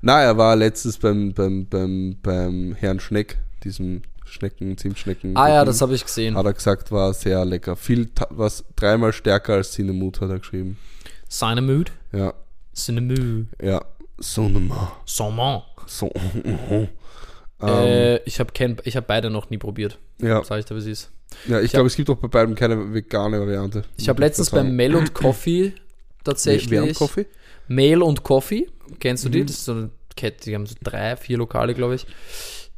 na, 0.00 0.20
er 0.22 0.36
war 0.36 0.56
letztens 0.56 0.98
beim, 0.98 1.32
beim, 1.32 1.66
beim, 1.66 2.16
beim 2.22 2.74
Herrn 2.74 3.00
Schneck, 3.00 3.38
diesem 3.64 4.02
Schnecken, 4.24 4.78
Zimtschnecken. 4.78 5.36
Ah 5.36 5.48
ja, 5.48 5.64
das 5.64 5.80
habe 5.82 5.94
ich 5.94 6.04
gesehen. 6.04 6.36
Hat 6.36 6.46
er 6.46 6.52
gesagt, 6.54 6.90
war 6.90 7.12
sehr 7.12 7.44
lecker. 7.44 7.76
Viel, 7.76 8.10
was 8.30 8.64
dreimal 8.76 9.12
stärker 9.12 9.54
als 9.54 9.72
Cinemut, 9.72 10.20
hat 10.20 10.30
er 10.30 10.38
geschrieben. 10.38 10.78
Mood. 11.60 11.92
Ja, 12.12 12.32
Mood. 12.88 13.46
ja. 13.62 13.84
Sonema. 14.18 14.92
Saumon. 15.04 15.62
So. 15.86 16.10
Ähm, 17.62 17.68
Äh, 17.68 18.16
ich 18.24 18.40
habe 18.40 18.52
hab 18.58 19.06
beide 19.06 19.30
noch 19.30 19.50
nie 19.50 19.58
probiert. 19.58 19.98
ja, 20.20 20.44
Sag 20.44 20.58
ich 20.60 20.64
dir, 20.64 20.74
wie 20.74 20.80
es 20.80 20.86
ist. 20.86 21.10
ja, 21.46 21.58
ich 21.58 21.66
ich 21.66 21.70
glaube, 21.72 21.86
es 21.86 21.96
gibt 21.96 22.10
auch 22.10 22.16
bei 22.16 22.28
beiden 22.28 22.54
keine 22.54 22.92
vegane 22.92 23.40
Variante. 23.40 23.84
Ich 23.96 24.08
habe 24.08 24.20
letztens 24.20 24.50
beim 24.50 24.74
Mail 24.76 24.94
und 24.96 25.14
Coffee 25.14 25.72
tatsächlich. 26.24 26.70
Wer 26.70 26.82
und 26.84 26.94
Coffee? 26.94 27.26
Mail 27.68 28.02
und 28.02 28.22
Coffee. 28.22 28.68
Kennst 29.00 29.24
du 29.24 29.28
die? 29.28 29.40
Mhm. 29.42 29.46
Das 29.46 29.56
ist 29.56 29.64
so 29.64 29.72
eine 29.72 29.90
Kette, 30.16 30.44
die 30.44 30.54
haben 30.54 30.66
so 30.66 30.74
drei, 30.82 31.16
vier 31.16 31.38
Lokale, 31.38 31.74
glaube 31.74 31.94
ich. 31.94 32.06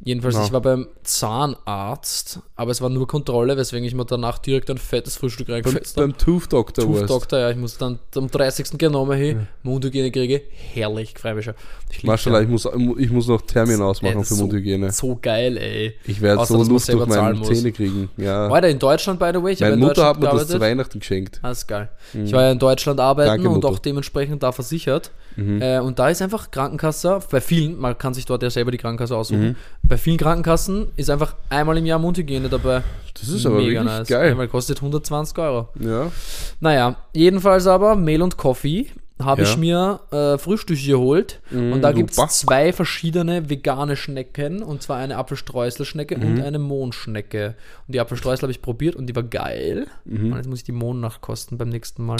Jedenfalls, 0.03 0.35
Ja. 0.35 0.43
ich 0.45 0.51
war 0.51 0.61
beim 0.61 0.87
Zahnarzt, 1.03 2.39
aber 2.55 2.71
es 2.71 2.81
war 2.81 2.89
nur 2.89 3.07
Kontrolle, 3.07 3.57
weswegen 3.57 3.87
ich 3.87 3.95
mir 3.95 4.05
danach 4.05 4.37
direkt 4.37 4.69
ein 4.69 4.77
fettes 4.77 5.15
Frühstück 5.15 5.49
reingefetzt 5.49 5.95
habe. 5.97 6.07
beim 6.09 6.17
Tooth 6.17 6.51
Doctor 6.51 6.85
Tooth 6.85 6.95
warst. 7.01 7.09
Doctor, 7.09 7.39
ja, 7.39 7.49
ich 7.49 7.57
muss 7.57 7.77
dann 7.77 7.99
am 8.15 8.29
30. 8.29 8.77
genommen 8.77 9.17
hin, 9.17 9.47
Mundhygiene 9.63 10.11
kriege, 10.11 10.41
herrlich, 10.73 11.13
schon. 11.43 11.53
Ich 11.89 12.03
Maschallah, 12.03 12.39
ja. 12.39 12.43
ich 12.43 12.49
muss, 12.49 12.67
ich 12.97 13.09
muss 13.09 13.27
noch 13.27 13.41
Termin 13.41 13.81
ausmachen 13.81 14.17
Ey, 14.19 14.23
für 14.25 14.33
so- 14.33 14.43
Mundhygiene. 14.43 14.91
So 14.91 15.17
geil, 15.21 15.57
ey. 15.57 15.95
Ich 16.05 16.21
werde 16.21 16.45
so 16.45 16.61
Luft 16.61 16.91
durch 16.91 17.05
meine. 17.07 17.41
Zähne 17.41 17.71
kriegen. 17.71 18.09
Ja. 18.17 18.49
Weiter 18.49 18.69
in 18.69 18.79
Deutschland, 18.79 19.19
by 19.19 19.31
the 19.33 19.41
way. 19.41 19.53
Ich 19.53 19.61
habe 19.61 19.71
Meine 19.71 19.81
in 19.81 19.87
Mutter 19.87 20.05
hat 20.05 20.17
mir 20.19 20.25
das 20.25 20.31
zu 20.31 20.37
gearbeitet. 20.47 20.61
Weihnachten 20.61 20.99
geschenkt. 20.99 21.41
Ist 21.49 21.67
geil. 21.67 21.89
Ich 22.13 22.31
war 22.33 22.43
ja 22.43 22.51
in 22.51 22.59
Deutschland 22.59 22.99
arbeiten 22.99 23.29
Danke, 23.29 23.49
und 23.49 23.63
auch 23.65 23.79
dementsprechend 23.79 24.43
da 24.43 24.51
versichert. 24.51 25.11
Mhm. 25.35 25.61
Äh, 25.61 25.79
und 25.79 25.99
da 25.99 26.09
ist 26.09 26.21
einfach 26.21 26.51
Krankenkasse, 26.51 27.19
bei 27.29 27.41
vielen, 27.41 27.79
man 27.79 27.97
kann 27.97 28.13
sich 28.13 28.25
dort 28.25 28.41
ja 28.43 28.49
selber 28.49 28.71
die 28.71 28.77
Krankenkasse 28.77 29.15
aussuchen, 29.15 29.49
Mhm. 29.49 29.55
bei 29.83 29.97
vielen 29.97 30.17
Krankenkassen 30.17 30.87
ist 30.95 31.09
einfach 31.09 31.35
einmal 31.49 31.77
im 31.77 31.85
Jahr 31.85 31.99
Mundhygiene 31.99 32.49
dabei. 32.49 32.83
Das 33.19 33.29
ist 33.29 33.45
aber 33.45 33.57
wirklich 33.59 34.07
geil. 34.07 34.29
Ja, 34.31 34.37
weil 34.37 34.47
kostet 34.47 34.81
120 34.81 35.37
Euro. 35.37 35.69
Ja. 35.79 36.11
Naja, 36.59 36.95
jedenfalls 37.13 37.67
aber 37.67 37.95
Mehl 37.95 38.21
und 38.21 38.37
Coffee 38.37 38.87
habe 39.21 39.43
Ja. 39.43 39.47
ich 39.49 39.57
mir 39.57 40.01
äh, 40.11 40.37
Frühstück 40.37 40.77
geholt 40.85 41.39
und 41.49 41.81
da 41.81 41.93
gibt 41.93 42.11
es 42.11 42.17
zwei 42.39 42.73
verschiedene 42.73 43.49
vegane 43.49 43.95
Schnecken 43.95 44.61
und 44.61 44.81
zwar 44.81 44.97
eine 44.97 45.15
Apfelstreuselschnecke 45.17 46.17
Mhm. 46.17 46.23
und 46.25 46.41
eine 46.41 46.59
Mohnschnecke. 46.59 47.55
Und 47.87 47.93
die 47.95 48.01
Apfelstreusel 48.01 48.41
habe 48.43 48.51
ich 48.51 48.61
probiert 48.61 48.97
und 48.97 49.07
die 49.07 49.15
war 49.15 49.23
geil. 49.23 49.87
Mhm. 50.03 50.31
Und 50.31 50.37
jetzt 50.37 50.47
muss 50.49 50.59
ich 50.59 50.63
die 50.65 50.73
Mohn 50.73 50.99
nachkosten 50.99 51.57
beim 51.57 51.69
nächsten 51.69 52.05
Mal. 52.05 52.17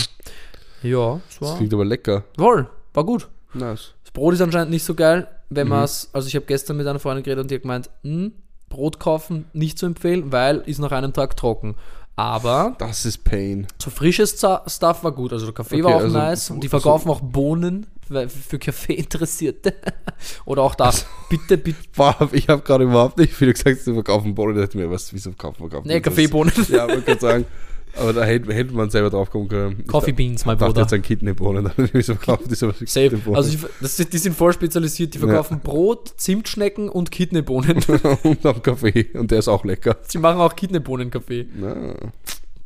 Ja, 0.84 1.20
Das 1.28 1.42
war 1.42 1.58
klingt 1.58 1.74
aber 1.74 1.84
lecker. 1.86 2.24
voll, 2.38 2.68
war 2.96 3.04
gut. 3.04 3.28
Nice. 3.54 3.94
Das 4.04 4.12
Brot 4.12 4.34
ist 4.34 4.42
anscheinend 4.42 4.72
nicht 4.72 4.84
so 4.84 4.96
geil, 4.96 5.22
Mhm. 5.50 5.56
wenn 5.56 5.68
man 5.70 5.84
es, 5.84 6.10
also 6.14 6.28
ich 6.28 6.36
habe 6.36 6.46
gestern 6.46 6.78
mit 6.78 6.88
einer 6.88 7.00
Freundin 7.00 7.24
geredet 7.24 7.44
und 7.44 7.52
die 7.52 7.56
hat 7.56 7.62
gemeint, 7.62 7.90
hm, 8.04 8.34
Brot 8.70 9.00
kaufen 9.00 9.46
nicht 9.54 9.78
zu 9.80 9.86
empfehlen, 9.86 10.32
weil 10.32 10.58
ist 10.66 10.80
nach 10.80 10.92
einem 10.92 11.14
Tag 11.14 11.38
trocken. 11.38 11.76
Aber 12.18 12.76
Das 12.80 13.06
ist 13.06 13.24
Pain. 13.26 13.68
so 13.82 13.90
frisches 13.90 14.32
Stuff 14.32 15.04
war 15.04 15.12
gut. 15.12 15.34
Also 15.34 15.46
der 15.48 15.54
Kaffee 15.54 15.76
Okay, 15.76 15.84
war 15.84 15.96
auch 15.96 16.00
also- 16.02 16.18
nice. 16.18 16.50
Und 16.50 16.64
die 16.64 16.70
verkaufen 16.70 17.10
auch 17.10 17.20
Bohnen 17.22 17.88
für 18.08 18.58
Kaffee-Interessierte. 18.60 19.74
Oder 20.46 20.62
auch 20.64 20.76
da, 20.76 20.94
bitte, 21.30 21.58
bitte. 21.58 21.78
Boah, 21.96 22.16
ich 22.32 22.48
habe 22.48 22.62
gerade 22.62 22.86
überhaupt 22.86 23.18
nicht 23.18 23.34
viel 23.34 23.52
gesagt, 23.52 23.82
sie 23.82 23.94
verkaufen 23.94 24.34
Bohnen. 24.34 24.56
Ich 24.58 24.64
dachte 24.66 24.78
mir, 24.78 24.90
was, 24.90 25.12
wieso 25.14 25.32
verkaufen 25.32 25.70
wir 25.70 25.82
Nee, 25.84 26.00
Kaffeebohnen. 26.02 26.54
Ja, 26.70 26.88
wollte 26.88 27.02
gerade 27.02 27.20
sagen. 27.22 27.46
Aber 27.98 28.14
da 28.14 28.24
hätte, 28.26 28.54
hätte 28.54 28.74
man 28.74 28.90
selber 28.90 29.10
drauf 29.10 29.30
kommen 29.30 29.48
können. 29.48 29.80
Ich 29.82 29.88
Coffee 29.88 30.12
Beans, 30.12 30.46
mein 30.46 30.58
Ich 30.58 30.64
Bruder. 30.64 30.82
jetzt 30.82 30.94
an 30.94 31.02
Kidneybohnen, 31.02 31.64
dann 31.76 31.90
wieso 31.94 32.16
verkaufen 32.16 32.50
die 32.50 32.56
so 32.56 32.72
Safe. 32.86 33.18
Also 33.34 33.50
ich, 33.54 33.60
das, 33.82 33.96
die 33.98 34.18
sind 34.18 34.36
voll 34.36 34.52
spezialisiert. 34.54 35.14
Die 35.14 35.18
verkaufen 35.20 35.60
Brot, 35.62 36.14
Zimtschnecken 36.18 36.90
und 36.90 37.12
Kidneybohnen. 37.12 37.84
und 38.24 38.46
am 38.46 38.62
Kaffee. 38.62 39.08
Und 39.14 39.32
der 39.32 39.40
ist 39.40 39.48
auch 39.48 39.64
lecker. 39.64 39.98
Sie 40.08 40.18
machen 40.18 40.40
auch 40.40 40.56
Kidneybohnen-Kaffee. 40.56 41.48
Na, 41.56 41.96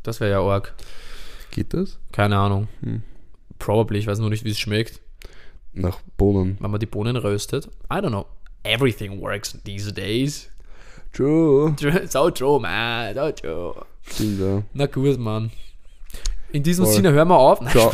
Das 0.03 0.19
wäre 0.19 0.31
ja 0.31 0.41
arg. 0.41 0.73
geht 1.51 1.73
das? 1.73 1.99
Keine 2.11 2.37
Ahnung. 2.37 2.67
Hm. 2.81 3.03
Probably. 3.59 3.99
Ich 3.99 4.07
weiß 4.07 4.19
nur 4.19 4.29
nicht, 4.29 4.45
wie 4.45 4.51
es 4.51 4.59
schmeckt. 4.59 4.99
Nach 5.73 5.99
Bohnen. 6.17 6.57
Wenn 6.59 6.71
man 6.71 6.79
die 6.79 6.85
Bohnen 6.87 7.15
röstet. 7.15 7.67
I 7.91 7.97
don't 7.97 8.07
know. 8.09 8.25
Everything 8.63 9.21
works 9.21 9.57
these 9.63 9.93
days. 9.93 10.49
Joe. 11.13 11.75
So 12.07 12.29
true, 12.31 12.59
man. 12.59 13.13
So 13.15 13.31
true. 13.31 13.85
Stimmt, 14.09 14.39
ja. 14.39 14.63
Na 14.73 14.85
gut, 14.85 15.17
Mann. 15.19 15.51
In 16.51 16.63
diesem 16.63 16.85
Voll. 16.85 16.95
Sinne 16.95 17.11
hören 17.11 17.27
wir 17.27 17.37
auf. 17.37 17.61
Nein, 17.61 17.71
Ciao. 17.71 17.91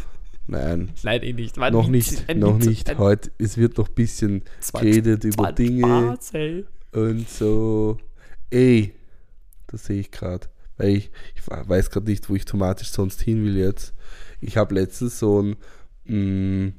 Nein, 0.46 0.90
Nein 1.02 1.22
eh 1.22 1.32
nicht. 1.34 1.58
War 1.58 1.70
noch 1.70 1.88
nicht. 1.88 2.24
ein 2.28 2.38
Noch 2.38 2.56
nicht. 2.58 2.88
ein- 2.88 2.98
Heute, 2.98 3.30
es 3.38 3.58
wird 3.58 3.76
noch 3.76 3.88
ein 3.88 3.94
bisschen 3.94 4.42
war- 4.72 4.80
geredet 4.80 5.24
war 5.24 5.48
über 5.48 5.52
Dinge 5.52 5.80
Spaß, 6.14 6.34
ey. 6.34 6.64
und 6.92 7.28
so. 7.28 7.98
Ey, 8.50 8.94
das 9.66 9.84
sehe 9.86 10.00
ich 10.00 10.10
gerade. 10.10 10.46
Weil 10.78 10.90
ich, 10.90 11.10
ich 11.34 11.42
weiß 11.46 11.90
gerade 11.90 12.06
nicht, 12.08 12.30
wo 12.30 12.34
ich 12.34 12.44
thematisch 12.46 12.90
sonst 12.92 13.20
hin 13.20 13.44
will 13.44 13.56
jetzt. 13.58 13.92
Ich 14.40 14.56
habe 14.56 14.74
letztens 14.74 15.18
so 15.18 15.42
ein, 15.42 15.56
mh, 16.04 16.72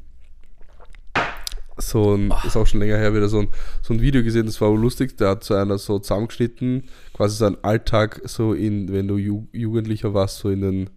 so 1.80 2.16
ein, 2.16 2.34
ist 2.46 2.56
auch 2.58 2.68
schon 2.68 2.80
länger 2.80 2.98
her, 2.98 3.14
wieder 3.14 3.30
so 3.30 3.40
ein, 3.40 3.48
so 3.82 3.94
ein 3.94 4.02
Video 4.02 4.24
gesehen, 4.24 4.46
das 4.46 4.60
war 4.62 4.76
lustig. 4.76 5.18
Der 5.18 5.30
hat 5.30 5.44
so 5.44 5.54
einer 5.56 5.78
so 5.78 6.00
zusammengeschnitten, 6.00 6.84
quasi 7.14 7.38
sein 7.38 7.58
Alltag, 7.64 8.22
so 8.26 8.54
in, 8.54 8.92
wenn 8.92 9.08
du 9.08 9.18
Ju 9.18 9.48
Jugendlicher 9.52 10.14
warst, 10.14 10.38
so 10.40 10.50
in 10.50 10.62
den 10.62 10.90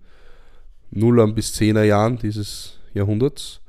Nullern 0.90 1.35
bis 1.35 1.53
Zehner 1.53 1.85
Jahren 1.85 2.18
dieses 2.18 2.79
Jahrhunderts. 2.95 3.61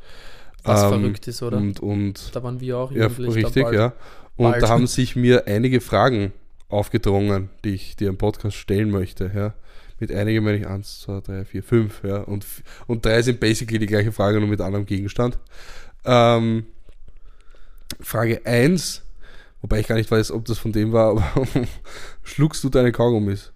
Was 0.63 0.83
Ähm, 0.83 0.89
verrückt 0.89 1.27
ist, 1.27 1.41
oder? 1.41 1.57
Und, 1.57 1.79
und 1.79 2.35
da 2.35 2.41
waren 2.43 2.59
wir 2.59 2.77
auch 2.77 2.91
ja, 2.91 3.07
jugendlich. 3.07 3.29
da 3.29 3.47
richtig, 3.47 3.63
bald. 3.63 3.75
ja. 3.75 3.93
Und 4.35 4.51
bald. 4.51 4.63
da 4.63 4.69
haben 4.69 4.87
sich 4.97 5.15
mir 5.15 5.47
einige 5.47 5.81
Fragen 5.81 6.33
aufgedrungen, 6.69 7.49
die 7.63 7.75
ich 7.75 7.95
dir 7.95 8.09
im 8.09 8.17
Podcast 8.17 8.57
stellen 8.57 8.89
möchte, 8.91 9.31
ja. 9.33 9.53
Mit 9.99 10.11
einigen 10.11 10.43
meine 10.43 10.57
ich 10.57 10.67
eins, 10.67 11.01
zwei, 11.01 11.21
drei, 11.21 11.45
vier, 11.45 11.63
fünf, 11.63 12.01
ja. 12.03 12.17
Und, 12.21 12.43
f- 12.43 12.63
und 12.87 13.05
drei 13.05 13.21
sind 13.21 13.39
basically 13.39 13.79
die 13.79 13.85
gleiche 13.85 14.11
Frage, 14.11 14.39
nur 14.39 14.49
mit 14.49 14.59
anderem 14.59 14.85
Gegenstand. 14.85 15.37
Ähm, 16.03 16.65
Frage 18.01 18.45
1, 18.45 19.01
wobei 19.61 19.79
ich 19.79 19.87
gar 19.87 19.95
nicht 19.95 20.11
weiß, 20.11 20.31
ob 20.31 20.45
das 20.45 20.57
von 20.57 20.71
dem 20.71 20.91
war, 20.91 21.11
aber 21.11 21.47
schluckst 22.23 22.63
du 22.63 22.69
deine 22.69 22.91
Kaugummis? 22.91 23.51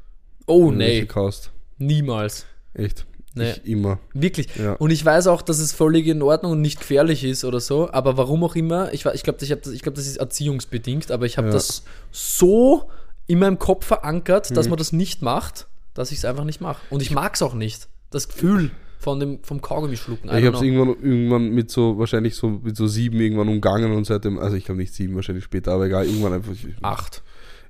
Oh, 0.45 0.71
nee. 0.71 1.06
kaust? 1.06 1.52
Niemals. 1.78 2.46
Echt? 2.73 3.06
Nee. 3.33 3.52
Ich 3.52 3.65
immer. 3.67 4.00
Wirklich. 4.13 4.48
Ja. 4.56 4.73
Und 4.73 4.90
ich 4.90 5.06
weiß 5.06 5.27
auch, 5.27 5.42
dass 5.44 5.60
es 5.60 5.71
völlig 5.71 6.08
in 6.08 6.21
Ordnung 6.23 6.54
und 6.54 6.62
nicht 6.62 6.79
gefährlich 6.79 7.23
ist 7.23 7.44
oder 7.44 7.60
so, 7.60 7.92
aber 7.92 8.17
warum 8.17 8.44
auch 8.44 8.56
immer, 8.56 8.92
ich, 8.94 9.06
ich 9.06 9.23
glaube, 9.23 9.38
ich 9.44 9.50
das, 9.50 9.73
ich 9.73 9.81
glaub, 9.83 9.94
das 9.96 10.08
ist 10.08 10.17
erziehungsbedingt, 10.17 11.12
aber 11.12 11.25
ich 11.25 11.38
habe 11.38 11.48
Ja. 11.48 11.54
das 11.54 11.83
so 12.12 12.90
in 13.27 13.40
meinem 13.40 13.60
Kopf 13.60 13.85
verankert, 13.85 14.56
dass 14.56 14.69
man 14.69 14.77
das 14.77 14.92
nicht 14.92 15.21
macht, 15.21 15.67
dass 15.94 16.12
ich 16.12 16.19
es 16.19 16.25
einfach 16.25 16.46
nicht 16.46 16.62
mache. 16.62 16.81
Und 16.90 17.02
ich 17.02 17.12
mag 17.12 17.35
es 17.35 17.42
auch 17.42 17.54
nicht. 17.54 17.90
Das 18.10 18.27
Gefühl 18.29 18.71
von 19.00 19.19
dem, 19.19 19.43
vom 19.43 19.62
Kaugummi 19.62 19.98
schlucken. 19.98 20.27
Ich 20.29 20.45
habe 20.45 20.58
es 20.58 20.62
irgendwann, 20.62 20.89
irgendwann 21.02 21.50
mit 21.50 21.69
so, 21.69 21.98
wahrscheinlich 21.98 22.35
so 22.35 22.50
mit 22.50 22.75
so 22.75 22.87
sieben 22.87 23.19
irgendwann 23.19 23.48
umgangen 23.48 23.91
und 23.91 24.06
seitdem, 24.06 24.39
also 24.39 24.56
ich 24.56 24.65
glaube 24.65 24.81
nicht 24.81 24.93
sieben, 24.93 25.15
wahrscheinlich 25.15 25.43
später, 25.43 25.73
aber 25.73 25.85
egal, 25.85 26.06
irgendwann 26.06 26.33
einfach. 26.33 26.54
Acht. 26.81 27.23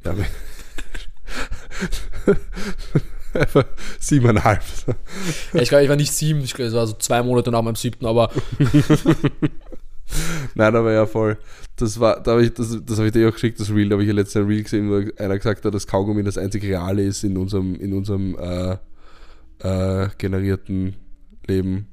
Ja, 0.03 0.15
Siebeneinhalb. 3.99 4.63
Ja, 5.53 5.61
ich 5.61 5.69
glaube, 5.69 5.84
ich 5.84 5.89
war 5.89 5.95
nicht 5.95 6.11
sieben, 6.11 6.41
ich 6.41 6.53
glaube, 6.53 6.69
es 6.69 6.73
war 6.73 6.88
so 6.88 6.93
zwei 6.93 7.21
Monate 7.21 7.51
nach 7.51 7.61
meinem 7.61 7.75
siebten, 7.75 8.05
aber 8.05 8.32
Nein, 10.55 10.75
aber 10.75 10.93
ja 10.93 11.05
voll. 11.05 11.38
Das 11.75 11.99
war, 11.99 12.21
da 12.21 12.32
habe 12.32 12.45
ich, 12.45 12.53
das, 12.53 12.78
das 12.86 12.97
habe 12.97 13.07
ich 13.07 13.13
dir 13.13 13.28
auch 13.28 13.34
geschickt, 13.34 13.59
das 13.59 13.69
Reel, 13.69 13.89
da 13.89 13.93
habe 13.93 14.03
ich 14.03 14.07
ja 14.07 14.15
letztes 14.15 14.47
Reel 14.47 14.63
gesehen, 14.63 14.89
wo 14.89 15.03
einer 15.21 15.38
gesagt 15.38 15.65
hat, 15.65 15.73
dass 15.73 15.86
Kaugummi 15.86 16.23
das 16.23 16.38
einzig 16.38 16.63
Reale 16.63 17.03
ist 17.03 17.23
in 17.23 17.38
unserem, 17.38 17.75
in 17.75 17.93
unserem 17.93 18.36
äh, 18.39 18.78
äh, 19.59 20.09
generierten 20.17 20.95
Leben. 21.48 21.88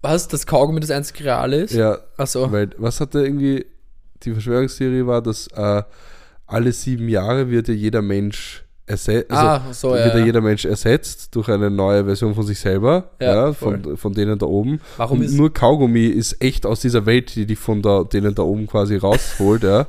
was, 0.00 0.28
das 0.28 0.46
Kaugummi 0.46 0.80
das 0.80 0.90
einzige 0.90 1.24
Reale 1.24 1.62
ist? 1.62 1.74
Ja, 1.74 1.98
Achso. 2.16 2.50
weil, 2.50 2.70
was 2.78 3.00
hatte 3.00 3.20
irgendwie, 3.24 3.64
die 4.22 4.32
Verschwörungstheorie 4.32 5.06
war, 5.06 5.22
dass 5.22 5.46
äh, 5.48 5.82
alle 6.46 6.72
sieben 6.72 7.08
Jahre 7.08 7.48
wird 7.50 7.68
ja 7.68 7.74
jeder 7.74 8.02
Mensch 8.02 8.64
ersetzt, 8.84 9.30
also 9.30 9.46
ah, 9.46 9.72
so, 9.72 9.96
ja. 9.96 10.04
wird 10.04 10.14
ja 10.14 10.20
ja. 10.20 10.26
jeder 10.26 10.40
Mensch 10.40 10.64
ersetzt 10.64 11.34
durch 11.36 11.48
eine 11.48 11.70
neue 11.70 12.04
Version 12.04 12.34
von 12.34 12.44
sich 12.44 12.58
selber, 12.58 13.10
Ja, 13.20 13.46
ja, 13.46 13.52
von, 13.52 13.96
von 13.96 14.12
denen 14.12 14.38
da 14.38 14.46
oben. 14.46 14.80
Warum 14.96 15.20
Und 15.20 15.24
ist- 15.24 15.34
nur 15.34 15.52
Kaugummi 15.52 16.06
ist 16.06 16.42
echt 16.42 16.66
aus 16.66 16.80
dieser 16.80 17.06
Welt, 17.06 17.34
die 17.36 17.46
dich 17.46 17.58
von 17.60 17.80
da, 17.80 18.02
denen 18.02 18.34
da 18.34 18.42
oben 18.42 18.66
quasi 18.66 18.96
rausholt, 18.96 19.62
ja. 19.62 19.86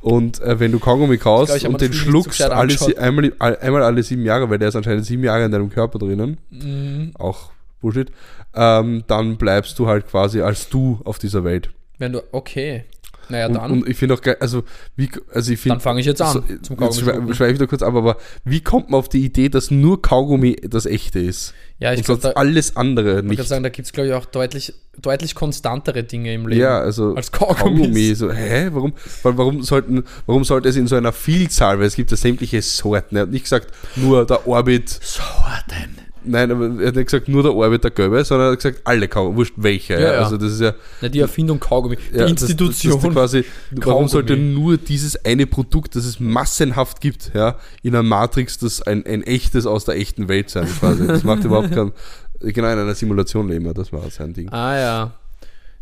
Und 0.00 0.40
äh, 0.40 0.58
wenn 0.58 0.72
du 0.72 0.80
Kaugummi 0.80 1.18
kaust 1.18 1.56
glaub, 1.56 1.72
und 1.74 1.80
den 1.80 1.92
so 1.92 1.98
schluckst 1.98 2.30
gescheit 2.30 2.50
alle, 2.50 2.74
einmal, 2.98 3.32
einmal 3.38 3.82
alle 3.84 4.02
sieben 4.02 4.24
Jahre, 4.24 4.50
weil 4.50 4.58
der 4.58 4.68
ist 4.68 4.76
anscheinend 4.76 5.06
sieben 5.06 5.22
Jahre 5.22 5.44
in 5.44 5.52
deinem 5.52 5.70
Körper 5.70 5.98
drinnen, 6.00 6.38
Mhm. 6.50 7.12
auch 7.14 7.50
Bullshit, 7.80 8.10
ähm, 8.56 9.04
dann 9.06 9.36
bleibst 9.36 9.78
du 9.78 9.86
halt 9.86 10.06
quasi 10.08 10.40
als 10.40 10.68
du 10.68 11.00
auf 11.04 11.18
dieser 11.18 11.44
Welt. 11.44 11.70
Wenn 11.98 12.12
du, 12.12 12.22
okay. 12.32 12.84
Naja, 13.28 13.48
Und, 13.48 13.54
dann, 13.54 13.70
und 13.72 13.88
ich 13.88 13.96
finde 13.96 14.14
auch 14.14 14.20
geil, 14.20 14.36
also 14.38 14.62
wie, 14.94 15.10
also 15.34 15.52
ich 15.52 15.58
finde, 15.58 15.74
dann 15.74 15.80
fange 15.80 15.98
ich 15.98 16.06
jetzt 16.06 16.22
an. 16.22 16.32
so, 16.32 16.40
zum 16.40 16.50
jetzt 16.52 16.68
Kaugummi 16.78 16.92
schwe- 16.92 17.12
schlucken. 17.14 17.34
schweife 17.34 17.52
ich 17.54 17.58
da 17.58 17.66
kurz 17.66 17.82
ab, 17.82 17.94
aber 17.96 18.18
wie 18.44 18.60
kommt 18.60 18.90
man 18.90 19.00
auf 19.00 19.08
die 19.08 19.24
Idee, 19.24 19.48
dass 19.48 19.72
nur 19.72 20.00
Kaugummi 20.00 20.54
das 20.62 20.86
echte 20.86 21.18
ist? 21.18 21.52
Ja, 21.80 21.92
ich 21.92 22.04
glaube, 22.04 22.36
alles 22.36 22.76
andere 22.76 23.18
ich 23.18 23.24
nicht. 23.24 23.36
kann 23.38 23.46
sagen, 23.46 23.62
da 23.64 23.68
gibt 23.68 23.86
es, 23.86 23.92
glaube 23.92 24.10
ich, 24.10 24.14
auch 24.14 24.26
deutlich, 24.26 24.74
deutlich 25.02 25.34
konstantere 25.34 26.04
Dinge 26.04 26.32
im 26.34 26.46
Leben. 26.46 26.60
Ja, 26.60 26.78
also 26.78 27.14
als 27.16 27.32
Kaugummis. 27.32 28.18
so, 28.20 28.30
hä, 28.32 28.68
warum, 28.72 28.92
warum 29.24 29.60
sollten, 29.62 30.04
warum 30.26 30.44
sollte 30.44 30.68
es 30.68 30.76
in 30.76 30.86
so 30.86 30.94
einer 30.94 31.12
Vielzahl, 31.12 31.80
weil 31.80 31.86
es 31.86 31.96
gibt 31.96 32.12
ja 32.12 32.16
sämtliche 32.16 32.62
Sorten. 32.62 33.16
Er 33.16 33.22
hat 33.22 33.30
nicht 33.30 33.42
gesagt, 33.42 33.72
nur 33.96 34.24
der 34.24 34.46
Orbit, 34.46 34.88
Sorten. 34.88 35.98
Nein, 36.26 36.50
aber 36.50 36.64
er 36.80 36.88
hat 36.88 36.96
nicht 36.96 37.06
gesagt, 37.06 37.28
nur 37.28 37.42
der 37.42 37.54
Orbit 37.54 37.84
der 37.84 37.90
Gelbe, 37.90 38.24
sondern 38.24 38.48
er 38.48 38.52
hat 38.52 38.58
gesagt, 38.58 38.80
alle 38.84 39.08
Kaugummi, 39.08 39.36
wurscht 39.36 39.54
welche. 39.56 39.94
Ja, 39.94 40.00
Ja, 40.00 40.12
ja. 40.14 40.18
Also 40.20 40.36
das 40.36 40.52
ist 40.52 40.60
ja, 40.60 40.74
Na, 41.00 41.08
die 41.08 41.20
Erfindung 41.20 41.60
Kaugummi. 41.60 41.96
Die 42.12 42.18
ja 42.18 42.26
Institution. 42.26 42.92
Das, 42.92 43.02
das 43.02 43.12
quasi, 43.12 43.44
warum 43.70 43.80
Kaugummi. 43.80 44.08
sollte 44.08 44.36
nur 44.36 44.76
dieses 44.76 45.24
eine 45.24 45.46
Produkt, 45.46 45.96
das 45.96 46.04
es 46.04 46.20
massenhaft 46.20 47.00
gibt, 47.00 47.32
ja, 47.34 47.56
in 47.82 47.94
einer 47.94 48.02
Matrix, 48.02 48.58
das 48.58 48.82
ein, 48.82 49.04
ein 49.06 49.22
echtes 49.22 49.66
aus 49.66 49.84
der 49.84 49.96
echten 49.96 50.28
Welt 50.28 50.50
sein, 50.50 50.66
quasi. 50.66 51.06
Das 51.06 51.24
macht 51.24 51.44
überhaupt 51.44 51.72
keinen, 51.72 51.92
genau 52.40 52.68
in 52.68 52.78
einer 52.78 52.94
Simulation 52.94 53.48
leben 53.48 53.64
wir, 53.64 53.74
das 53.74 53.92
war 53.92 54.08
sein 54.10 54.32
Ding. 54.32 54.48
Ah 54.50 54.78
ja. 54.78 55.12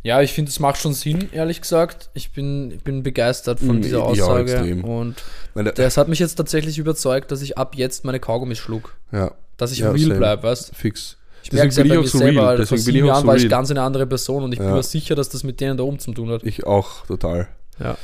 Ja, 0.04 0.20
ich 0.20 0.32
finde, 0.34 0.50
es 0.50 0.60
macht 0.60 0.78
schon 0.80 0.92
Sinn, 0.92 1.30
ehrlich 1.32 1.62
gesagt. 1.62 2.10
Ich 2.12 2.30
bin, 2.32 2.70
ich 2.72 2.82
bin 2.84 3.02
begeistert 3.02 3.58
von 3.58 3.78
Mm, 3.78 3.82
dieser 3.82 4.02
auch 4.04 4.10
Aussage. 4.10 4.52
extrem. 4.52 4.84
Und 4.84 5.22
Meine, 5.54 5.72
das 5.72 5.96
hat 5.96 6.08
mich 6.08 6.18
jetzt 6.18 6.34
tatsächlich 6.34 6.76
überzeugt, 6.78 7.32
dass 7.32 7.40
ich 7.40 7.56
ab 7.56 7.74
jetzt 7.74 8.04
meine 8.04 8.20
Kaugummis 8.20 8.58
schluck. 8.58 8.96
ja, 9.12 9.32
Dass 9.56 9.72
ich 9.72 9.78
Ja, 9.78 9.90
real 9.92 10.16
bleibe, 10.18 10.42
weißt 10.42 10.74
fix. 10.76 11.16
Ich 11.42 11.52
merke 11.52 11.74
ja 11.74 11.82
bin 11.82 11.92
ich 11.92 11.98
auch 11.98 12.04
so 12.06 12.18
selber, 12.18 12.40
real. 12.42 12.56
Vor 12.56 12.64
Deswegen 12.64 12.84
bin 12.84 12.94
sieben 12.94 13.06
Jahren 13.06 13.22
so 13.22 13.26
war 13.28 13.36
ich 13.36 13.48
ganz 13.48 13.70
eine 13.70 13.80
andere 13.82 14.06
Person 14.06 14.44
und 14.44 14.52
ich 14.52 14.58
bin 14.58 14.68
Ja. 14.68 14.74
mir 14.74 14.82
sicher, 14.82 15.14
dass 15.14 15.30
das 15.30 15.42
mit 15.42 15.60
denen 15.60 15.76
da 15.78 15.84
oben 15.84 15.98
zu 15.98 16.12
tun 16.12 16.28
hat. 16.30 16.42
Ich 16.44 16.66
auch, 16.66 17.06
total. 17.06 17.48
Ja. 17.80 17.96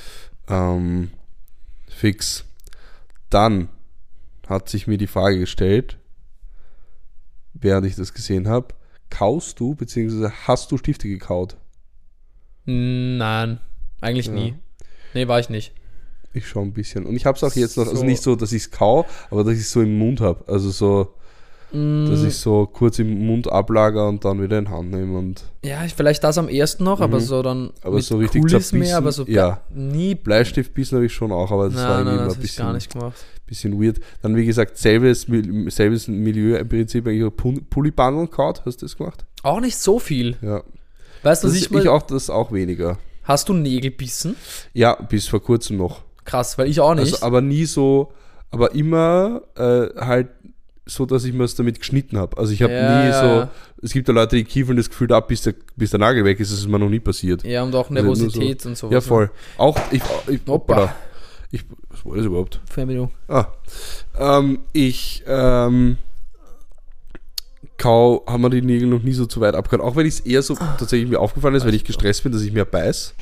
Ähm, 0.48 1.10
fix. 1.88 2.44
Dann 3.28 3.68
hat 4.48 4.68
sich 4.70 4.86
mir 4.86 4.96
die 4.98 5.06
Frage 5.06 5.38
gestellt, 5.38 5.98
während 7.52 7.86
ich 7.86 7.94
das 7.94 8.14
gesehen 8.14 8.48
habe, 8.48 8.68
kaust 9.10 9.60
du, 9.60 9.74
beziehungsweise 9.74 10.32
hast 10.46 10.72
du 10.72 10.78
Stifte 10.78 11.06
gekaut? 11.08 11.56
Nein, 12.66 13.60
eigentlich 14.00 14.26
Ja. 14.26 14.32
nie. 14.32 14.54
Nee, 15.14 15.26
war 15.28 15.40
ich 15.40 15.48
nicht. 15.50 15.72
Ich 16.32 16.46
schon 16.46 16.68
ein 16.68 16.72
bisschen. 16.72 17.06
Und 17.06 17.16
ich 17.16 17.26
habe 17.26 17.36
es 17.36 17.42
auch 17.42 17.54
jetzt 17.56 17.76
noch, 17.76 17.84
also 17.86 17.96
So. 18.00 18.04
nicht 18.04 18.22
so, 18.22 18.36
dass 18.36 18.52
ich 18.52 18.62
es 18.62 18.70
kau, 18.70 19.06
aber 19.30 19.42
dass 19.44 19.54
ich 19.54 19.60
es 19.60 19.72
so 19.72 19.80
im 19.82 19.98
Mund 19.98 20.20
habe. 20.20 20.44
Also 20.46 20.70
so, 20.70 21.14
dass 21.72 21.78
Mm, 22.20 22.26
ich 22.26 22.36
so 22.36 22.66
kurz 22.66 22.98
im 22.98 23.26
Mund 23.26 23.48
ablager 23.50 24.08
und 24.08 24.24
dann 24.24 24.42
wieder 24.42 24.58
in 24.58 24.70
Hand 24.70 24.90
nehme 24.90 25.16
und 25.18 25.44
ja, 25.64 25.84
ich- 25.84 25.94
vielleicht 25.94 26.22
das 26.24 26.36
am 26.36 26.48
ersten 26.48 26.82
noch, 26.82 27.00
aber 27.00 27.18
Mhm. 27.18 27.22
so 27.24 27.42
dann 27.42 27.70
Aber 27.82 28.00
so 28.02 28.16
richtig 28.18 28.42
Kulis 28.42 28.72
mehr, 28.72 28.96
aber 28.96 29.12
so 29.12 29.24
ja. 29.26 29.60
nie. 29.72 30.16
Bleistiftbissen 30.16 30.96
habe 30.96 31.06
ich 31.06 31.12
schon 31.12 31.30
auch, 31.30 31.50
aber 31.52 31.66
das 31.68 31.76
war 31.76 31.82
Nein, 31.82 31.90
irgendwie 31.98 32.06
nein, 32.10 32.18
immer 32.18 32.26
das 32.28 32.36
ein 32.38 32.44
ich 32.44 32.56
gar 32.56 32.66
bisschen, 32.66 32.74
nicht 32.74 32.92
gemacht. 32.92 33.24
bisschen 33.46 33.80
weird. 33.82 34.00
Dann 34.22 34.34
wie 34.36 34.46
gesagt, 34.46 34.78
selbes, 34.78 35.26
selbes 35.68 36.08
Milieu 36.08 36.56
im 36.56 36.68
Prinzip 36.68 37.06
eigentlich 37.06 37.22
Pu- 37.34 37.62
Pullibandeln 37.70 38.28
kaut, 38.30 38.62
hast 38.66 38.82
du 38.82 38.86
das 38.86 38.96
gemacht? 38.96 39.24
Auch 39.44 39.60
nicht 39.60 39.76
so 39.76 39.98
viel. 40.00 40.36
Ja. 40.42 40.62
Weißt 41.22 41.44
du, 41.44 41.48
was 41.48 41.54
ich, 41.54 41.70
ich 41.70 41.88
auch, 41.88 42.02
das 42.02 42.30
auch 42.30 42.52
weniger. 42.52 42.98
Hast 43.24 43.48
du 43.48 43.52
Nägel 43.54 43.90
bissen? 43.90 44.36
Ja, 44.72 44.94
bis 44.94 45.28
vor 45.28 45.42
kurzem 45.42 45.76
noch. 45.76 46.02
Krass, 46.24 46.58
weil 46.58 46.68
ich 46.68 46.80
auch 46.80 46.94
nicht. 46.94 47.12
Also, 47.14 47.26
aber 47.26 47.40
nie 47.40 47.64
so, 47.64 48.12
aber 48.50 48.74
immer 48.74 49.42
äh, 49.56 49.88
halt 50.00 50.28
so, 50.86 51.06
dass 51.06 51.24
ich 51.24 51.32
mir 51.32 51.44
es 51.44 51.54
damit 51.54 51.78
geschnitten 51.78 52.18
habe. 52.18 52.36
Also 52.38 52.52
ich 52.52 52.62
habe 52.62 52.72
Ja, 52.72 53.02
nie 53.04 53.08
ja, 53.10 53.42
so, 53.44 53.48
es 53.82 53.92
gibt 53.92 54.08
ja 54.08 54.14
Leute, 54.14 54.36
die 54.36 54.44
kiefeln 54.44 54.76
das 54.76 54.88
Gefühl 54.88 55.12
ab, 55.12 55.28
bis 55.28 55.42
der, 55.42 55.54
bis 55.76 55.90
der 55.90 56.00
Nagel 56.00 56.24
weg 56.24 56.40
ist, 56.40 56.50
das 56.52 56.58
ist 56.58 56.68
mir 56.68 56.78
noch 56.78 56.88
nie 56.88 56.98
passiert. 57.00 57.44
ja, 57.44 57.62
und 57.62 57.74
auch 57.74 57.90
Also 57.90 58.02
nur 58.02 58.16
so- 58.16 58.22
Nervosität 58.24 58.66
und 58.66 58.76
so. 58.76 58.90
Ja, 58.90 59.00
voll. 59.00 59.30
Auch, 59.56 59.78
ich, 59.92 60.02
ich, 60.28 60.40
hoppala. 60.48 60.94
ich 61.52 61.64
was 61.90 62.04
war 62.04 62.16
das 62.16 62.26
überhaupt? 62.26 62.60
Fernbedienung. 62.68 63.10
Ah, 63.28 63.46
ähm, 64.18 64.60
ich, 64.72 65.22
ähm, 65.26 65.98
Kau 67.80 68.22
haben 68.26 68.42
wir 68.42 68.50
die 68.50 68.60
Nägel 68.60 68.88
noch 68.88 69.02
nie 69.02 69.14
so 69.14 69.24
zu 69.24 69.40
weit 69.40 69.54
abgehauen. 69.54 69.80
Auch 69.80 69.96
wenn 69.96 70.06
es 70.06 70.20
eher 70.20 70.42
so 70.42 70.54
tatsächlich 70.54 71.08
mir 71.08 71.18
aufgefallen 71.18 71.54
ist, 71.54 71.64
wenn 71.64 71.72
ich 71.74 71.82
gestresst 71.84 72.22
bin, 72.22 72.30
dass 72.32 72.42
ich 72.42 72.52
mehr 72.52 72.66
beiß. 72.66 73.14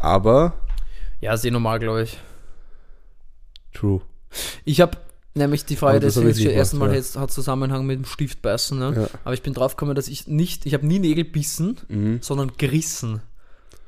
Aber, 0.00 0.54
Ja, 1.20 1.32
ist 1.34 1.44
eh 1.44 1.50
normal, 1.52 1.78
glaube 1.78 2.02
ich. 2.02 2.18
true. 3.72 4.00
Ich 4.64 4.80
habe 4.80 4.98
nämlich 5.34 5.64
die 5.64 5.76
Frage, 5.76 5.98
Aber 5.98 6.06
das 6.06 6.16
ich 6.16 6.44
erste 6.46 6.76
gemacht, 6.76 6.88
Mal 6.88 6.94
ja. 6.94 6.98
jetzt 6.98 7.16
hat 7.16 7.30
Zusammenhang 7.30 7.86
mit 7.86 7.98
dem 7.98 8.04
Stiftbeißen, 8.04 8.78
ne? 8.78 8.94
Ja. 8.96 9.18
Aber 9.24 9.34
ich 9.34 9.42
bin 9.42 9.54
drauf 9.54 9.76
gekommen, 9.76 9.94
dass 9.94 10.08
ich 10.08 10.26
nicht, 10.26 10.66
ich 10.66 10.74
habe 10.74 10.86
nie 10.86 10.98
Nägel 10.98 11.24
bissen, 11.24 11.78
Mhm. 11.88 12.18
sondern 12.20 12.52
gerissen. 12.58 13.22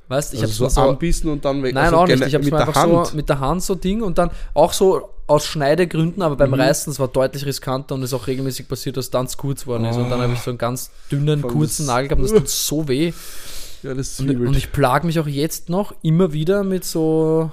Weißt 0.09 0.33
du, 0.33 0.37
ich 0.37 0.43
also 0.43 0.65
habe 0.65 0.71
so, 0.71 0.81
so, 0.83 0.89
anbissen 0.91 1.31
und 1.31 1.45
dann 1.45 1.63
weg. 1.63 1.75
Nein, 1.75 1.85
also 1.85 1.97
auch 1.97 2.07
nicht. 2.07 2.21
Ich 2.27 2.35
habe 2.35 2.45
mit 2.45 2.53
einfach 2.55 2.75
Hand. 2.75 3.07
so 3.09 3.17
mit 3.17 3.29
der 3.29 3.41
Hand 3.41 3.63
so 3.63 3.75
Ding 3.75 4.03
und 4.03 4.19
dann 4.19 4.31
auch 4.53 4.73
so 4.75 5.09
aus 5.27 5.47
Schneidegründen, 5.47 6.23
aber 6.23 6.35
Mhm. 6.35 6.39
beim 6.39 6.55
Reißen, 6.55 6.91
das 6.93 7.01
war 7.01 7.09
deutlich 7.09 7.47
riskanter 7.47 7.95
und 7.95 8.03
ist 8.03 8.13
auch 8.13 8.27
regelmäßig 8.27 8.69
passiert, 8.69 8.99
dass 8.99 9.09
dann 9.11 9.27
zu 9.29 9.39
kurz 9.39 9.67
worden 9.67 9.87
ist. 9.87 9.97
Und 9.97 10.11
dann 10.11 10.21
habe 10.21 10.35
ich 10.35 10.41
so 10.41 10.51
einen 10.51 10.59
ganz 10.59 10.91
dünnen, 11.11 11.41
Vor 11.41 11.49
allem 11.51 11.59
kurzen 11.59 11.87
Nagel 11.87 12.09
gehabt, 12.09 12.23
das 12.23 12.33
tut 12.33 12.49
so 12.51 12.87
weh. 12.89 13.13
ja, 13.83 13.95
das 13.95 14.21
Und, 14.21 14.27
zwiebelt. 14.29 14.49
und 14.49 14.57
ich 14.57 14.73
plage 14.73 15.07
mich 15.07 15.19
auch 15.19 15.27
jetzt 15.27 15.71
noch 15.71 15.95
immer 16.03 16.35
wieder 16.35 16.65
mit 16.65 16.85
so 16.85 17.51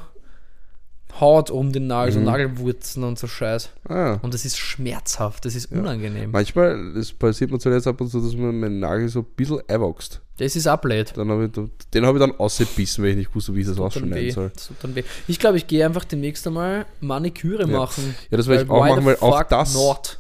Haut 1.20 1.52
um 1.52 1.72
den 1.72 1.88
Nagel, 1.88 2.14
so 2.14 2.20
Mhm. 2.20 2.26
Nagelwurzen 2.26 3.04
und 3.04 3.20
so 3.20 3.28
Scheiß. 3.28 3.70
ah. 3.90 4.18
Und 4.22 4.34
das 4.34 4.46
ist 4.46 4.58
schmerzhaft, 4.58 5.46
das 5.46 5.56
ist 5.56 5.72
unangenehm. 5.72 6.32
Manchmal, 6.32 6.94
das 6.94 7.12
passiert 7.12 7.52
mir 7.52 7.60
zuletzt 7.60 7.88
ab 7.88 8.00
und 8.02 8.10
zu, 8.10 8.22
dass 8.22 8.34
man 8.36 8.60
meinen 8.60 8.80
Nagel 8.80 9.10
so 9.10 9.20
ein 9.20 9.26
bisschen 9.36 9.60
einwächst. 9.68 10.22
Das 10.38 10.56
ist 10.56 10.66
ablade. 10.68 11.12
Dann 11.16 11.30
hab 11.30 11.42
ich, 11.42 11.52
den 11.94 12.06
habe 12.06 12.18
ich 12.18 12.22
dann 12.26 12.40
ausgebissen, 12.40 13.04
weil 13.04 13.12
ich 13.12 13.18
nicht 13.18 13.36
wusste, 13.36 13.54
wie 13.56 13.62
ich 13.62 13.68
das 13.68 13.76
dann 13.76 13.86
ausschneiden 13.86 14.32
soll. 14.32 14.52
Das. 14.56 14.72
Ich 15.28 15.38
glaube, 15.38 15.58
ich 15.58 15.68
gehe 15.68 15.86
einfach 15.86 16.06
demnächst 16.06 16.48
einmal 16.48 16.86
Maniküre 17.00 17.70
Ja. 17.70 17.78
machen. 17.78 18.16
Ja, 18.32 18.38
das 18.38 18.48
werde 18.48 18.64
ich 18.64 18.70
auch 18.70 18.88
machen, 18.88 19.06
weil 19.06 19.18
auch 19.18 19.44
das, 19.44 19.74
Not? 19.76 20.18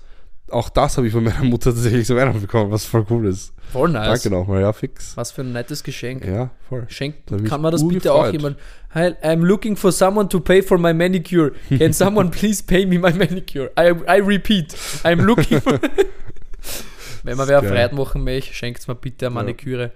auch 0.51 0.69
das 0.69 0.97
habe 0.97 1.07
ich 1.07 1.13
von 1.13 1.23
meiner 1.23 1.43
Mutter 1.43 1.73
tatsächlich 1.73 2.05
so 2.05 2.15
Weihnachten 2.15 2.41
bekommen, 2.41 2.69
was 2.69 2.85
voll 2.85 3.05
cool 3.09 3.27
ist. 3.27 3.53
Voll 3.71 3.89
nice. 3.89 4.21
Danke 4.21 4.29
nochmal, 4.35 4.61
ja, 4.61 4.73
fix. 4.73 5.15
Was 5.15 5.31
für 5.31 5.41
ein 5.41 5.53
nettes 5.53 5.83
Geschenk. 5.83 6.25
Ja, 6.25 6.49
voll. 6.67 6.81
Hab 6.81 6.91
ich 6.91 7.49
kann 7.49 7.61
man 7.61 7.71
das 7.71 7.87
bitte 7.87 8.11
auch 8.13 8.25
urgefreut. 8.25 8.33
jemand? 8.41 8.57
Hi, 8.93 9.13
I'm 9.23 9.45
looking 9.45 9.77
for 9.77 9.91
someone 9.91 10.27
to 10.27 10.41
pay 10.41 10.61
for 10.61 10.77
my 10.77 10.93
manicure. 10.93 11.53
Can 11.69 11.93
someone 11.93 12.31
please 12.31 12.61
pay 12.61 12.85
me 12.85 12.97
my 12.97 13.13
manicure? 13.13 13.71
I, 13.77 13.93
I 14.07 14.19
repeat, 14.19 14.75
I'm 15.03 15.21
looking 15.21 15.61
for. 15.61 15.79
Wenn 17.23 17.37
man 17.37 17.47
wer. 17.47 17.63
Freude 17.63 17.95
machen 17.95 18.23
möchte, 18.23 18.53
schenkt 18.53 18.87
mir 18.87 18.95
bitte 18.95 19.27
eine 19.27 19.35
Maniküre. 19.35 19.91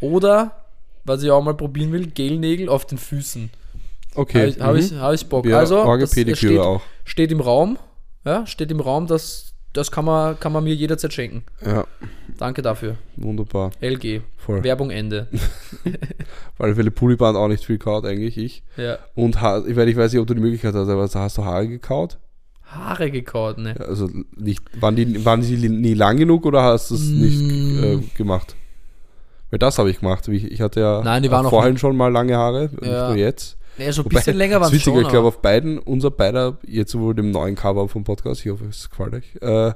Oder, 0.00 0.66
was 1.04 1.22
ich 1.22 1.30
auch 1.30 1.42
mal 1.42 1.54
probieren 1.54 1.92
will, 1.92 2.06
Gelnägel 2.06 2.68
auf 2.68 2.86
den 2.86 2.98
Füßen. 2.98 3.50
Okay. 4.14 4.38
Habe 4.38 4.48
ich, 4.48 4.60
hab 4.60 4.72
mhm. 4.72 4.78
ich, 4.78 4.92
hab 4.94 5.14
ich 5.14 5.26
Bock. 5.28 5.46
ja, 5.46 5.58
also, 5.58 5.84
das, 5.98 6.10
das 6.10 6.38
steht, 6.38 6.58
auch. 6.58 6.82
steht 7.04 7.30
im 7.30 7.40
Raum. 7.40 7.78
Ja, 8.24 8.46
steht 8.46 8.70
im 8.70 8.80
Raum, 8.80 9.06
das, 9.06 9.49
das 9.72 9.90
kann, 9.90 10.04
man, 10.04 10.38
kann 10.40 10.52
man 10.52 10.64
mir 10.64 10.74
jederzeit 10.74 11.12
schenken. 11.12 11.44
Ja, 11.64 11.84
Danke 12.38 12.62
dafür. 12.62 12.96
wunderbar. 13.16 13.70
LG. 13.80 14.22
Voll. 14.36 14.64
Werbung 14.64 14.90
Ende. 14.90 15.28
Weil 16.58 16.74
viele 16.74 16.90
Pulliband 16.90 17.36
auch 17.36 17.48
nicht 17.48 17.64
viel 17.64 17.78
kaut, 17.78 18.04
eigentlich 18.04 18.36
ich. 18.38 18.62
Ja. 18.76 18.98
Und 19.14 19.40
ha 19.40 19.58
ich, 19.66 19.76
weiß- 19.76 19.86
ich 19.86 19.96
weiß 19.96 20.12
nicht, 20.12 20.20
ob 20.20 20.26
du 20.26 20.34
die 20.34 20.40
Möglichkeit 20.40 20.74
hast, 20.74 20.88
aber 20.88 21.02
hast 21.12 21.38
du 21.38 21.44
Haare 21.44 21.68
gekaut? 21.68 22.18
Haare 22.64 23.10
gekaut, 23.10 23.58
ne? 23.58 23.74
Ja, 23.78 23.84
Also 23.86 24.08
nicht, 24.36 24.62
waren 24.80 24.96
die, 24.96 25.24
waren 25.24 25.40
die 25.42 25.68
nie 25.68 25.94
lang 25.94 26.16
genug 26.16 26.46
oder 26.46 26.62
hast 26.62 26.90
du 26.90 26.94
es 26.94 27.02
Mm. 27.08 27.20
nicht 27.20 27.82
äh, 27.82 27.98
gemacht? 28.16 28.54
Weil 29.50 29.58
das 29.58 29.78
habe 29.78 29.90
ich 29.90 29.98
gemacht. 30.00 30.28
Ich, 30.28 30.44
ich 30.44 30.60
hatte 30.60 30.80
ja 30.80 31.02
Nein, 31.02 31.22
die 31.24 31.30
waren 31.30 31.48
vorhin 31.48 31.76
schon 31.78 31.96
mal 31.96 32.12
lange 32.12 32.36
Haare, 32.36 32.70
nicht 32.80 32.84
Ja. 32.86 33.08
nur 33.08 33.16
jetzt. 33.16 33.56
Ja, 33.78 33.92
so 33.92 34.02
ein 34.02 34.08
bisschen 34.08 34.36
länger 34.36 34.60
waren 34.60 34.72
ist 34.72 34.78
es 34.78 34.82
schon. 34.82 35.00
ich 35.00 35.08
glaube 35.08 35.28
auf 35.28 35.40
beiden, 35.40 35.78
unser 35.78 36.10
beider, 36.10 36.58
jetzt 36.66 36.92
sowohl 36.92 37.14
dem 37.14 37.30
neuen 37.30 37.54
Cover 37.54 37.88
vom 37.88 38.04
Podcast, 38.04 38.44
ich 38.44 38.52
hoffe, 38.52 38.66
es 38.66 38.90
gefällt 38.90 39.14
euch, 39.14 39.36
äh, 39.40 39.72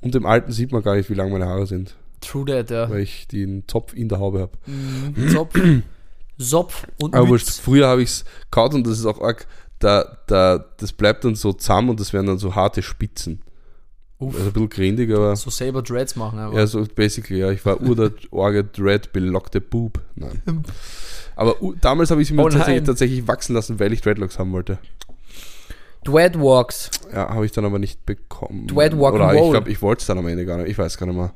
und 0.00 0.14
dem 0.14 0.26
alten 0.26 0.52
sieht 0.52 0.72
man 0.72 0.82
gar 0.82 0.96
nicht, 0.96 1.10
wie 1.10 1.14
lang 1.14 1.30
meine 1.30 1.46
Haare 1.46 1.66
sind, 1.66 1.94
True 2.22 2.44
that, 2.46 2.70
ja. 2.70 2.88
weil 2.88 3.00
ich 3.00 3.26
den 3.28 3.64
Zopf 3.66 3.94
in 3.94 4.08
der 4.08 4.20
Haube 4.20 4.40
habe. 4.40 4.52
Mhm. 4.66 5.28
Zopf. 5.28 5.58
Zopf 6.38 6.86
und 7.00 7.14
Aber 7.14 7.28
wurscht, 7.28 7.50
früher 7.50 7.88
habe 7.88 8.02
ich 8.02 8.08
es 8.08 8.24
kaut 8.50 8.74
und 8.74 8.86
das 8.86 8.98
ist 8.98 9.06
auch 9.06 9.20
arg, 9.20 9.46
da, 9.78 10.18
da, 10.26 10.64
das 10.78 10.92
bleibt 10.92 11.24
dann 11.24 11.34
so 11.34 11.52
zusammen 11.52 11.90
und 11.90 12.00
das 12.00 12.12
werden 12.12 12.26
dann 12.26 12.38
so 12.38 12.54
harte 12.54 12.82
Spitzen. 12.82 13.42
Uff. 14.22 14.34
Also 14.34 14.46
ein 14.48 14.52
bisschen 14.52 14.68
grindig, 14.70 15.12
aber 15.14 15.34
So 15.36 15.50
selber 15.50 15.82
Dreads 15.82 16.16
machen 16.16 16.38
einfach. 16.38 16.56
ja, 16.56 16.66
so 16.66 16.86
basically, 16.94 17.40
ja. 17.40 17.50
Ich 17.50 17.64
war 17.66 17.80
ur 17.80 17.94
der 17.96 18.10
Orge 18.30 18.64
Dread 18.64 19.12
belockte 19.12 19.60
Boob. 19.60 20.00
Nein. 20.14 20.42
Aber 21.34 21.56
damals 21.80 22.10
habe 22.10 22.20
ich 22.20 22.28
sie 22.28 22.34
mir 22.34 22.42
Oh 22.44 22.48
tatsächlich, 22.50 22.84
tatsächlich 22.84 23.26
wachsen 23.26 23.54
lassen, 23.54 23.80
weil 23.80 23.90
ich 23.94 24.02
Dreadlocks 24.02 24.38
haben 24.38 24.52
wollte. 24.52 24.78
Dreadwalks. 26.04 26.90
Ja, 27.12 27.30
habe 27.30 27.46
ich 27.46 27.52
dann 27.52 27.64
aber 27.64 27.78
nicht 27.78 28.04
bekommen. 28.04 28.66
Dread 28.66 28.92
Rock 28.94 29.14
Oder 29.14 29.32
ich 29.34 29.50
glaube, 29.50 29.70
ich 29.70 29.80
wollte 29.82 30.00
es 30.00 30.06
dann 30.06 30.18
am 30.18 30.26
Ende 30.26 30.44
gar 30.44 30.58
nicht. 30.58 30.68
Ich 30.68 30.76
weiß 30.78 30.98
gar 30.98 31.06
nicht 31.06 31.16
mehr, 31.16 31.32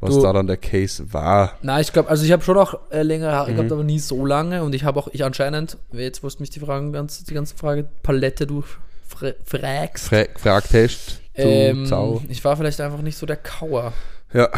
was 0.00 0.14
Du- 0.14 0.22
da 0.22 0.32
dann 0.32 0.46
der 0.46 0.56
Case 0.56 1.12
war. 1.12 1.52
Nein, 1.62 1.80
ich 1.80 1.92
glaube, 1.92 2.08
also 2.10 2.24
ich 2.24 2.32
habe 2.32 2.42
schon 2.42 2.58
auch 2.58 2.74
äh, 2.90 3.02
längere 3.02 3.32
Haare 3.32 3.52
Mhm. 3.52 3.56
gehabt, 3.56 3.72
aber 3.72 3.84
nie 3.84 3.98
so 3.98 4.26
lange. 4.26 4.62
Und 4.64 4.74
ich 4.74 4.84
habe 4.84 4.98
auch, 4.98 5.08
ich 5.12 5.24
anscheinend, 5.24 5.78
jetzt 5.92 6.22
musst 6.22 6.38
du 6.38 6.42
mich 6.42 6.50
die 6.50 6.60
Fragen, 6.60 6.92
ganz, 6.92 7.22
die 7.24 7.34
ganze 7.34 7.56
Frage 7.56 7.88
Palette 8.02 8.46
durchfragst. 8.46 10.08
Fra 10.08 10.22
gefragt 10.24 10.68
hast, 10.74 11.19
Ähm, 11.46 11.86
Sau. 11.86 12.22
ich 12.28 12.44
war 12.44 12.56
vielleicht 12.56 12.80
einfach 12.80 13.02
nicht 13.02 13.16
so 13.16 13.26
der 13.26 13.36
Kauer. 13.36 13.92
Ja, 14.32 14.48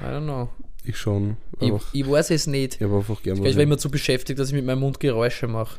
I 0.00 0.04
don't 0.04 0.24
know. 0.24 0.48
ich 0.84 0.96
schon. 0.96 1.36
Ich, 1.60 1.72
ich 1.92 2.08
weiß 2.08 2.30
es 2.30 2.46
nicht. 2.46 2.76
ich 2.76 2.82
habe 2.82 2.96
einfach 2.96 3.22
gerne 3.22 3.46
Ich 3.48 3.56
war 3.56 3.62
immer 3.62 3.78
zu 3.78 3.90
beschäftigt, 3.90 4.38
dass 4.38 4.48
ich 4.48 4.54
mit 4.54 4.64
meinem 4.64 4.80
Mund 4.80 5.00
Geräusche 5.00 5.48
mache. 5.48 5.78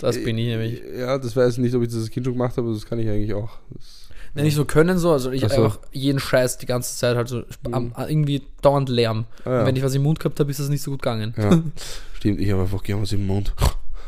Das 0.00 0.22
bin 0.22 0.36
ich 0.36 0.48
nämlich. 0.48 0.82
Ja, 0.98 1.18
das 1.18 1.36
weiß 1.36 1.54
ich 1.54 1.58
nicht, 1.58 1.74
ob 1.74 1.82
ich 1.82 1.88
das 1.88 1.98
als 1.98 2.10
Kind 2.10 2.26
schon 2.26 2.34
gemacht 2.34 2.56
habe, 2.56 2.66
aber 2.66 2.74
das 2.74 2.84
kann 2.84 2.98
ich 2.98 3.08
eigentlich 3.08 3.34
auch. 3.34 3.50
Das, 3.70 4.08
Nein, 4.34 4.46
nicht 4.46 4.56
so 4.56 4.64
können 4.64 4.98
so, 4.98 5.12
also 5.12 5.30
ich 5.30 5.42
so. 5.42 5.46
einfach 5.46 5.78
jeden 5.92 6.18
Scheiß 6.18 6.58
die 6.58 6.66
ganze 6.66 6.96
Zeit 6.96 7.16
halt 7.16 7.28
so 7.28 7.44
am, 7.70 7.94
irgendwie 8.08 8.42
dauernd 8.62 8.88
Lärm. 8.88 9.26
ah, 9.44 9.50
ja. 9.50 9.60
Und 9.60 9.66
wenn 9.66 9.76
ich 9.76 9.82
was 9.84 9.94
im 9.94 10.02
Mund 10.02 10.18
gehabt 10.18 10.40
habe, 10.40 10.50
ist 10.50 10.58
das 10.58 10.68
nicht 10.68 10.82
so 10.82 10.90
gut 10.90 11.02
gegangen. 11.02 11.34
Ja, 11.38 11.62
stimmt, 12.14 12.40
ich 12.40 12.50
habe 12.50 12.62
einfach 12.62 12.82
gerne 12.82 13.02
was 13.02 13.12
im 13.12 13.26
Mund. 13.28 13.54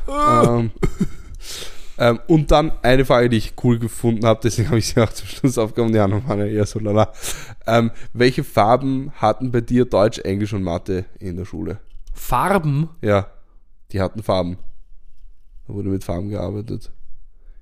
ähm, 0.08 0.72
ähm, 1.98 2.20
und 2.26 2.50
dann 2.50 2.72
eine 2.82 3.04
Frage, 3.04 3.28
die 3.28 3.36
ich 3.38 3.54
cool 3.64 3.78
gefunden 3.78 4.26
habe, 4.26 4.40
deswegen 4.42 4.68
habe 4.68 4.78
ich 4.78 4.86
sie 4.88 5.00
auch 5.00 5.12
zum 5.12 5.26
Schluss 5.28 5.58
aufgenommen. 5.58 5.92
Die 5.92 5.98
anderen 5.98 6.26
waren 6.28 6.38
ja 6.40 6.46
eher 6.46 6.66
so 6.66 6.78
lala. 6.78 7.12
Ähm, 7.66 7.90
welche 8.12 8.44
Farben 8.44 9.12
hatten 9.16 9.50
bei 9.50 9.60
dir 9.60 9.84
Deutsch, 9.84 10.18
Englisch 10.18 10.52
und 10.52 10.62
Mathe 10.62 11.04
in 11.18 11.36
der 11.36 11.44
Schule? 11.44 11.78
Farben, 12.12 12.88
Ja, 13.02 13.28
die 13.92 14.00
hatten 14.00 14.22
Farben. 14.22 14.58
Da 15.68 15.74
wurde 15.74 15.88
mit 15.88 16.04
Farben 16.04 16.30
gearbeitet. 16.30 16.90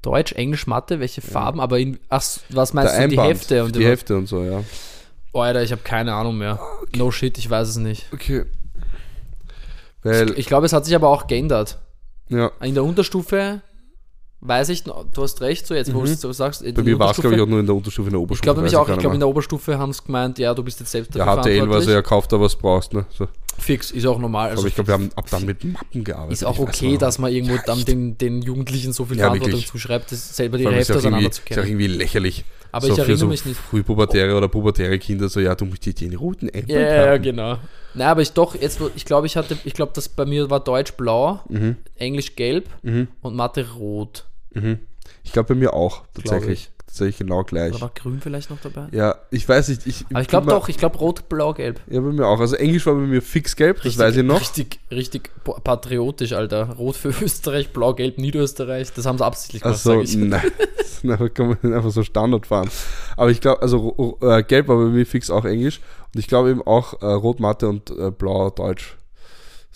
Deutsch, 0.02 0.32
Englisch, 0.32 0.66
Mathe, 0.66 1.00
welche 1.00 1.22
Farben, 1.22 1.60
aber 1.60 1.78
in, 1.78 1.98
ach, 2.10 2.22
was 2.50 2.74
meinst 2.74 2.92
Der 2.94 3.02
du, 3.02 3.08
die 3.08 3.18
Einband, 3.18 3.30
Hefte 3.38 3.64
und 3.64 3.74
die 3.76 3.84
Hefte 3.86 4.16
und 4.16 4.26
so, 4.26 4.44
ja. 4.44 4.62
Oh, 5.32 5.40
Alter, 5.40 5.62
ich 5.62 5.72
habe 5.72 5.82
keine 5.82 6.12
Ahnung 6.14 6.36
mehr. 6.38 6.60
No 6.94 7.10
shit, 7.10 7.38
ich 7.38 7.48
weiß 7.48 7.68
es 7.68 7.76
nicht. 7.76 8.06
Okay. 8.12 8.44
Weil, 10.02 10.38
Ich 10.38 10.46
glaube, 10.46 10.66
es 10.66 10.72
hat 10.72 10.84
sich 10.84 10.94
aber 10.94 11.08
auch 11.08 11.26
geändert. 11.26 11.78
ja, 12.28 12.50
In 12.60 12.74
der 12.74 12.84
Unterstufe 12.84 13.62
weiß 14.46 14.68
ich, 14.68 14.84
noch- 14.86 15.04
du 15.12 15.22
hast 15.22 15.40
recht, 15.40 15.66
so 15.66 15.74
jetzt, 15.74 15.92
wo 15.94 16.00
du 16.02 16.04
es 16.12 16.20
so 16.20 16.30
sagst. 16.32 16.62
in 16.62 16.70
Mhm. 16.70 16.74
bei 16.74 16.82
mir 16.82 16.98
war 16.98 17.10
es, 17.10 17.16
glaube 17.16 17.34
ich, 17.34 17.42
auch 17.42 17.46
nur 17.46 17.60
in 17.60 17.66
der 17.66 17.74
Unterstufe, 17.74 18.08
in 18.08 18.12
der 18.12 18.20
Ich 18.20 18.24
Oberstufe. 18.24 18.42
glaube 18.44 18.60
nämlich 18.60 18.76
auch, 18.76 18.88
ich 18.88 18.98
glaube 18.98 19.14
in 19.16 19.20
der 19.20 19.28
Oberstufe 19.28 19.78
haben 19.78 19.92
sie 19.92 20.02
gemeint, 20.04 20.38
ja, 20.38 20.52
du 20.54 20.62
bist 20.62 20.78
jetzt 20.80 20.92
selbst 20.92 21.14
Ja, 21.14 21.24
dafür 21.24 21.42
HTL 21.42 21.44
war 21.44 21.54
so, 21.54 21.58
verantwortlich. 21.66 21.94
ja, 21.94 22.02
kauf 22.02 22.28
da, 22.28 22.40
was 22.40 22.54
brauchst, 22.56 22.92
ne? 22.92 23.06
So. 23.10 23.26
Fix, 23.58 23.90
ist 23.92 24.04
auch 24.06 24.18
normal. 24.18 24.50
Also 24.50 24.60
Aber 24.62 24.68
ich 24.68 24.74
glaube, 24.74 24.88
wir 24.88 24.94
haben 24.94 25.10
ab 25.16 25.26
dann 25.30 25.46
mit 25.46 25.64
Mappen 25.64 26.02
gearbeitet. 26.04 26.32
ist 26.32 26.44
auch 26.44 26.54
Ich 26.56 26.60
okay, 26.60 26.98
dass 26.98 27.18
man 27.18 27.32
irgendwo 27.32 27.56
dann 27.64 27.84
den, 27.84 28.18
den 28.18 28.42
Jugendlichen 28.42 28.92
so 28.92 29.04
viel 29.04 29.16
Ja, 29.16 29.24
Verantwortung 29.26 29.52
wirklich. 29.60 29.70
zuschreibt, 29.70 30.10
das 30.12 30.36
selber 30.36 30.58
die 30.58 30.66
Hälfte 30.68 30.92
ja 30.94 30.98
auseinander 30.98 31.30
zu 31.30 31.40
ist 31.42 31.56
ja 31.56 31.62
auch 31.62 31.66
irgendwie 31.66 31.86
lächerlich. 31.86 32.44
Aber 32.72 32.86
so 32.88 32.88
ich 32.88 32.94
für 32.96 33.00
erinnere 33.02 33.18
so 33.18 33.26
mich 33.28 33.44
nicht. 33.46 33.58
Frühpubertäre 33.60 34.36
oder 34.36 34.48
pubertäre 34.48 34.98
Kinder 34.98 35.28
so, 35.28 35.38
ja, 35.38 35.54
du 35.54 35.64
musst 35.66 35.86
dir 35.86 35.94
den 35.94 36.16
roten 36.16 36.48
Apple 36.48 36.74
Ja, 36.74 37.06
ja, 37.06 37.16
genau. 37.18 37.58
Nein, 37.94 38.08
aber 38.08 38.22
ich 38.22 38.32
doch, 38.32 38.56
jetzt, 38.60 38.80
ich 38.96 39.04
glaube, 39.04 39.28
ich 39.28 39.36
hatte, 39.36 39.56
ich 39.64 39.72
glaube, 39.74 39.92
das 39.94 40.08
bei 40.08 40.24
mir 40.26 40.50
war 40.50 40.58
Deutsch 40.58 40.92
blau, 40.94 41.40
Mhm. 41.48 41.76
Englisch 41.94 42.34
gelb 42.34 42.68
Mhm. 42.82 43.06
und 43.22 43.36
Mathe 43.36 43.64
rot. 43.74 44.24
Mhm. 44.54 44.78
Ich 45.22 45.32
glaube 45.32 45.54
bei 45.54 45.54
mir 45.54 45.74
auch, 45.74 46.02
tatsächlich. 46.14 46.70
Tatsächlich 46.86 47.18
genau 47.18 47.42
gleich. 47.42 47.72
Oder 47.72 47.80
war 47.82 47.90
grün 47.92 48.20
vielleicht 48.20 48.50
noch 48.50 48.60
dabei? 48.60 48.86
Ja, 48.92 49.16
ich 49.32 49.48
weiß 49.48 49.68
nicht. 49.68 49.84
Ich, 49.86 50.04
Aber 50.10 50.20
ich 50.20 50.28
glaube 50.28 50.48
doch, 50.48 50.68
ich 50.68 50.76
glaube 50.78 50.98
rot, 50.98 51.28
blau, 51.28 51.52
gelb. 51.52 51.80
Ja, 51.90 52.00
bei 52.00 52.12
mir 52.12 52.26
auch. 52.26 52.38
Also 52.38 52.54
Englisch 52.54 52.86
war 52.86 52.94
bei 52.94 53.00
mir 53.00 53.20
fix 53.20 53.56
gelb, 53.56 53.82
das 53.82 53.98
weiß 53.98 54.16
ich 54.16 54.22
noch. 54.22 54.40
Richtig, 54.40 54.78
richtig 54.92 55.30
patriotisch, 55.64 56.34
Alter. 56.34 56.74
Rot 56.76 56.96
für 56.96 57.08
Österreich, 57.22 57.72
blau, 57.72 57.94
gelb, 57.94 58.18
Niederösterreich. 58.18 58.92
Das 58.92 59.06
haben 59.06 59.18
sie 59.18 59.24
absichtlich 59.24 59.62
gemacht, 59.62 59.84
Also, 59.84 59.94
sag 59.94 60.04
ich. 60.04 60.14
nein. 60.16 60.42
Einfach, 61.04 61.34
kann 61.34 61.48
man 61.62 61.74
einfach 61.74 61.90
so 61.90 62.02
Standard 62.02 62.46
fahren. 62.46 62.70
Aber 63.16 63.30
ich 63.30 63.40
glaube, 63.42 63.60
also 63.60 64.18
äh, 64.22 64.42
gelb 64.42 64.68
war 64.68 64.76
bei 64.76 64.84
mir 64.84 65.04
fix 65.04 65.28
auch 65.30 65.44
Englisch. 65.44 65.80
Und 66.14 66.20
ich 66.20 66.28
glaube 66.28 66.50
eben 66.50 66.62
auch 66.62 67.02
äh, 67.02 67.06
Rot 67.06 67.40
Mathe 67.40 67.68
und 67.68 67.90
äh, 67.90 68.10
Blau 68.10 68.48
Deutsch. 68.50 68.96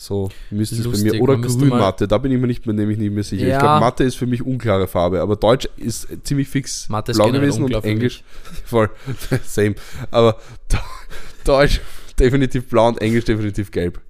So 0.00 0.30
müsste 0.52 0.76
es 0.76 0.88
bei 1.02 1.10
mir. 1.10 1.20
Oder 1.20 1.32
man 1.32 1.40
müsste 1.40 1.58
Grün 1.58 1.70
mal- 1.70 1.80
Mathe, 1.80 2.06
da 2.06 2.18
bin 2.18 2.30
ich 2.30 2.38
mir 2.38 2.46
nicht 2.46 2.64
mehr, 2.66 2.74
nämlich 2.74 2.98
nicht 2.98 3.12
mehr 3.12 3.24
sicher. 3.24 3.42
Ich 3.42 3.48
Ja. 3.48 3.58
glaube, 3.58 3.80
Mathe 3.80 4.04
ist 4.04 4.14
für 4.14 4.28
mich 4.28 4.42
unklare 4.42 4.86
Farbe, 4.86 5.20
aber 5.20 5.34
Deutsch 5.34 5.68
ist 5.76 6.06
ziemlich 6.22 6.46
fix 6.48 6.88
Mathe 6.88 7.12
blau 7.12 7.32
gewesen 7.32 7.64
und 7.64 7.72
Englisch 7.84 8.22
voll 8.64 8.90
same. 9.44 9.74
Aber 10.12 10.38
De- 10.70 10.78
Deutsch 11.44 11.80
definitiv 12.16 12.68
blau 12.68 12.86
und 12.86 13.00
Englisch 13.00 13.24
definitiv 13.24 13.72
gelb. 13.72 14.00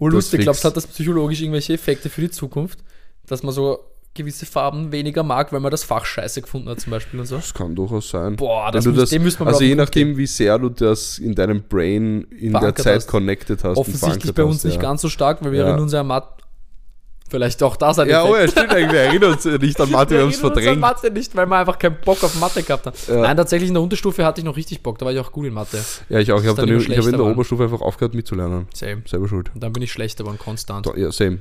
Oh, 0.00 0.08
lustig, 0.08 0.40
glaubst 0.40 0.64
du, 0.64 0.68
hat 0.68 0.76
das 0.76 0.88
psychologisch 0.88 1.40
irgendwelche 1.40 1.74
Effekte 1.74 2.10
für 2.10 2.22
die 2.22 2.30
Zukunft? 2.30 2.80
Dass 3.26 3.44
man 3.44 3.54
so 3.54 3.78
gewisse 4.16 4.46
Farben 4.46 4.90
weniger 4.90 5.22
mag, 5.22 5.52
weil 5.52 5.60
man 5.60 5.70
das 5.70 5.84
Fach 5.84 6.04
scheiße 6.04 6.42
gefunden 6.42 6.68
hat, 6.68 6.80
zum 6.80 6.90
Beispiel 6.90 7.20
und 7.20 7.26
so? 7.26 7.36
Das 7.36 7.54
kann 7.54 7.74
durchaus 7.74 8.08
sein. 8.10 8.34
Boah, 8.36 8.72
das 8.72 8.84
muss, 8.86 8.96
das, 8.96 9.10
dem 9.10 9.22
müssen 9.22 9.40
wir 9.40 9.46
also 9.46 9.60
je 9.62 9.68
gehen. 9.68 9.78
nachdem, 9.78 10.16
wie 10.16 10.26
sehr 10.26 10.58
du 10.58 10.68
das 10.70 11.18
in 11.18 11.34
deinem 11.34 11.62
Brain 11.62 12.22
in 12.30 12.52
der 12.52 12.60
Verankert 12.60 12.84
Zeit 12.84 12.96
hast. 12.96 13.06
connected 13.06 13.62
hast. 13.62 13.78
Offensichtlich 13.78 14.34
bei 14.34 14.42
uns 14.44 14.56
hast, 14.56 14.64
nicht 14.64 14.76
ja. 14.76 14.82
ganz 14.82 15.02
so 15.02 15.08
stark, 15.08 15.44
weil 15.44 15.52
wir 15.52 15.60
Ja. 15.60 15.64
erinnern 15.66 15.82
uns 15.82 15.92
ja 15.92 16.00
an 16.00 16.06
Mathe. 16.08 16.28
Vielleicht 17.28 17.60
auch 17.64 17.74
das 17.74 17.98
ein 17.98 18.08
Ja, 18.08 18.22
oh 18.22 18.36
ja, 18.36 18.46
stimmt 18.46 18.70
eigentlich. 18.70 18.92
Wir 18.92 19.00
erinnern 19.00 19.32
uns 19.32 19.44
nicht 19.44 19.80
an 19.80 19.90
Mathe, 19.90 20.14
wir 20.14 20.20
haben 20.22 20.28
es 20.30 20.36
erinnern 20.36 20.44
uns 20.44 20.44
an 20.44 20.52
verdrängt. 20.52 20.80
Mathe 20.80 21.10
nicht, 21.10 21.34
weil 21.34 21.46
wir 21.46 21.56
einfach 21.56 21.76
keinen 21.76 21.96
Bock 22.04 22.22
auf 22.22 22.38
Mathe 22.38 22.62
gehabt 22.62 22.86
haben. 22.86 22.94
Ja. 23.08 23.16
Nein, 23.22 23.36
tatsächlich 23.36 23.66
in 23.68 23.74
der 23.74 23.82
Unterstufe 23.82 24.24
hatte 24.24 24.40
ich 24.40 24.44
noch 24.44 24.56
richtig 24.56 24.80
Bock, 24.80 24.96
da 24.98 25.06
war 25.06 25.12
ich 25.12 25.18
auch 25.18 25.32
gut 25.32 25.44
in 25.46 25.52
Mathe. 25.54 25.78
Ja, 26.08 26.20
ich 26.20 26.30
auch. 26.30 26.38
Ich 26.40 26.44
Das 26.46 26.54
ich 26.54 26.60
habe 26.60 26.72
in 26.72 26.80
schlechter 26.80 27.10
der. 27.10 27.24
Oberstufe 27.24 27.64
einfach 27.64 27.80
aufgehört 27.80 28.14
mitzulernen. 28.14 28.68
Same. 28.72 29.02
Selber 29.06 29.26
schuld. 29.26 29.50
Und 29.52 29.60
dann 29.60 29.72
bin 29.72 29.82
ich 29.82 29.90
schlechter 29.90 30.22
geworden, 30.22 30.38
konstant. 30.38 30.86
Da- 30.86 30.94
Ja, 30.96 31.10
same. 31.10 31.38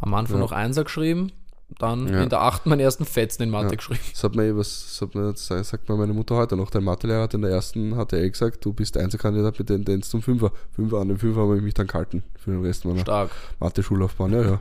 Am 0.00 0.14
Anfang 0.14 0.36
Ja. 0.36 0.40
noch 0.40 0.52
Einser 0.52 0.84
geschrieben, 0.84 1.30
dann 1.78 2.08
Ja. 2.08 2.22
in 2.22 2.28
der 2.28 2.40
achten 2.42 2.68
meinen 2.68 2.80
ersten 2.80 3.04
Fetzen 3.04 3.42
in 3.42 3.50
Mathe 3.50 3.70
Ja. 3.70 3.74
geschrieben. 3.76 4.00
Das 4.12 4.24
hat 4.24 4.34
mir, 4.34 4.44
eh 4.44 4.56
was, 4.56 4.98
hat 5.00 5.14
mir, 5.14 5.32
sagt 5.36 5.88
mir 5.88 5.96
meine 5.96 6.12
Mutter 6.12 6.36
heute 6.36 6.56
noch. 6.56 6.70
Dein 6.70 6.84
Mathelehrer 6.84 7.22
hat 7.22 7.34
in 7.34 7.42
der 7.42 7.50
ersten 7.50 7.94
HTL 7.94 8.30
gesagt, 8.30 8.64
du 8.64 8.72
bist 8.72 8.96
Einzelkandidat 8.96 9.58
mit 9.58 9.68
Tendenz 9.68 10.08
zum 10.10 10.22
Fünfer. 10.22 10.52
Fünfer 10.74 10.98
an 10.98 11.08
den 11.08 11.18
Fünfer 11.18 11.40
habe 11.42 11.56
ich 11.56 11.62
mich 11.62 11.74
dann 11.74 11.86
gehalten 11.86 12.22
für 12.38 12.50
den 12.52 12.62
Rest 12.64 12.84
meiner 12.84 13.00
Stark. 13.00 13.30
Mathe-Schullaufbahn. 13.60 14.32
Ja, 14.32 14.42
ja. 14.42 14.60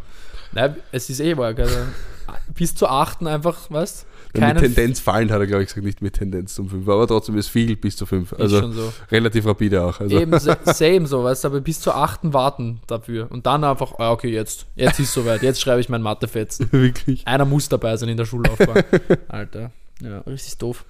Nein, 0.54 0.76
es 0.92 1.10
ist 1.10 1.20
eh 1.22 1.36
wahr, 1.38 1.54
also 1.58 1.76
bis 2.54 2.76
zur 2.76 2.92
achten 2.92 3.28
einfach, 3.28 3.70
weißt 3.72 4.06
ja 4.38 4.54
mit 4.54 4.60
Tendenz 4.64 5.00
fallend 5.00 5.32
hat 5.32 5.40
er, 5.40 5.48
glaube 5.48 5.64
ich, 5.64 5.70
gesagt, 5.70 5.86
nicht 5.86 6.02
mit 6.02 6.14
Tendenz 6.14 6.56
zum 6.56 6.70
Fünfer. 6.70 6.94
Aber 6.94 7.08
trotzdem 7.08 7.38
ist 7.38 7.48
viel 7.50 7.76
bis 7.76 7.98
zu 7.98 8.06
fünf. 8.06 8.32
ist 8.32 8.40
Also 8.40 8.60
schon 8.62 8.74
so. 8.74 8.94
relativ 9.12 9.46
rapide 9.46 9.84
auch. 9.84 10.00
Also, 10.00 10.20
Eben, 10.20 10.40
sa- 10.40 10.58
same 10.74 11.06
so, 11.08 11.24
weißt 11.24 11.44
du, 11.44 11.48
aber 11.50 11.62
bis 11.62 11.80
zur 11.82 11.96
achten 11.96 12.34
warten 12.34 12.80
dafür. 12.88 13.28
Und 13.32 13.46
dann 13.46 13.64
einfach, 13.64 13.94
ah, 14.00 14.12
okay, 14.12 14.30
jetzt, 14.30 14.66
jetzt 14.76 15.00
ist 15.00 15.14
soweit, 15.14 15.42
jetzt 15.44 15.60
schreibe 15.62 15.82
ich 15.82 15.90
mein 15.90 16.02
Mathefetzen. 16.02 16.68
wirklich. 16.72 17.28
Einer 17.28 17.46
muss 17.46 17.68
dabei 17.70 17.98
sein 17.98 18.10
in 18.10 18.18
der 18.18 18.26
Schullaufbahn. 18.26 18.84
Alter, 19.28 19.72
ja, 20.02 20.20
richtig 20.20 20.58
doof. 20.58 20.86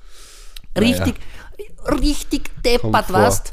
Richtig, 0.78 1.16
richtig 2.02 2.44
Kommt 2.46 2.66
deppert, 2.96 3.14
was? 3.14 3.44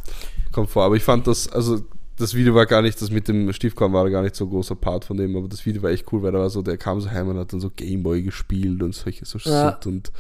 Kommt 0.53 0.71
vor. 0.71 0.85
Aber 0.85 0.97
ich 0.97 1.03
fand 1.03 1.27
das, 1.27 1.49
also 1.49 1.83
das 2.19 2.35
Video 2.35 2.55
war 2.55 2.67
gar 2.67 2.83
nicht, 2.83 3.01
das 3.01 3.11
mit 3.11 3.29
dem 3.29 3.53
Stiefkorn 3.53 3.93
war 3.93 4.09
gar 4.11 4.23
nicht 4.23 4.35
so 4.37 4.45
ein 4.45 4.51
großer 4.51 4.75
Part 4.75 5.05
von 5.05 5.17
dem, 5.17 5.37
aber 5.37 5.49
das 5.49 5.65
Video 5.65 5.83
war 5.83 5.91
echt 5.91 6.11
cool, 6.13 6.23
weil 6.23 6.33
da 6.33 6.39
war 6.41 6.51
so, 6.51 6.63
der 6.63 6.77
kam 6.77 7.01
so 7.01 7.11
heim 7.11 7.29
und 7.29 7.39
hat 7.39 7.53
dann 7.53 7.61
so 7.61 7.71
Gameboy 7.71 8.23
gespielt 8.23 8.83
und 8.83 8.95
solche 8.95 9.25
so 9.25 9.39
Ja. 9.39 9.73
Shit 9.73 9.87
und 9.87 10.13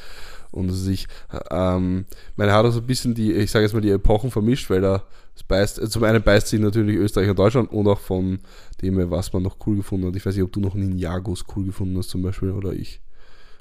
und 0.50 0.70
sich, 0.70 1.06
ähm, 1.50 2.06
meine 2.36 2.52
hat 2.54 2.64
auch 2.64 2.70
so 2.70 2.80
ein 2.80 2.86
bisschen 2.86 3.14
die, 3.14 3.32
ich 3.34 3.50
sage 3.50 3.64
jetzt 3.66 3.74
mal 3.74 3.82
die 3.82 3.90
Epochen 3.90 4.30
vermischt, 4.30 4.70
weil 4.70 4.80
da 4.80 5.02
es 5.36 5.42
beißt, 5.42 5.78
äh, 5.78 5.90
zum 5.90 6.04
einen 6.04 6.22
beißt 6.22 6.46
sich 6.48 6.58
natürlich 6.58 6.96
Österreich 6.96 7.28
und 7.28 7.38
Deutschland 7.38 7.70
und 7.70 7.86
auch 7.86 7.98
von 8.00 8.38
dem, 8.80 9.10
was 9.10 9.30
man 9.34 9.42
noch 9.42 9.58
cool 9.66 9.76
gefunden 9.76 10.06
hat. 10.06 10.16
Ich 10.16 10.24
weiß 10.24 10.34
nicht, 10.34 10.42
ob 10.44 10.50
du 10.52 10.60
noch 10.60 10.74
Ninjagos 10.74 11.44
cool 11.54 11.66
gefunden 11.66 11.98
hast 11.98 12.08
zum 12.08 12.22
Beispiel 12.22 12.50
oder 12.52 12.72
ich. 12.72 13.02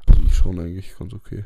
Also 0.07 0.21
ich 0.25 0.33
schon 0.33 0.57
eigentlich 0.61 0.95
ganz 0.97 1.13
okay. 1.13 1.43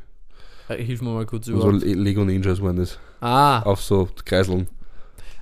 Äh, 0.69 0.83
Hilf 0.83 1.01
mir 1.01 1.09
mal 1.09 1.25
kurz 1.25 1.47
Also 1.49 1.69
über. 1.69 1.79
Le- 1.79 1.93
Lego 1.95 2.23
Ninjas 2.23 2.61
waren 2.61 2.75
das. 2.75 2.99
Ah, 3.19 3.63
Auf 3.63 3.81
so 3.81 4.09
Kreiseln. 4.23 4.67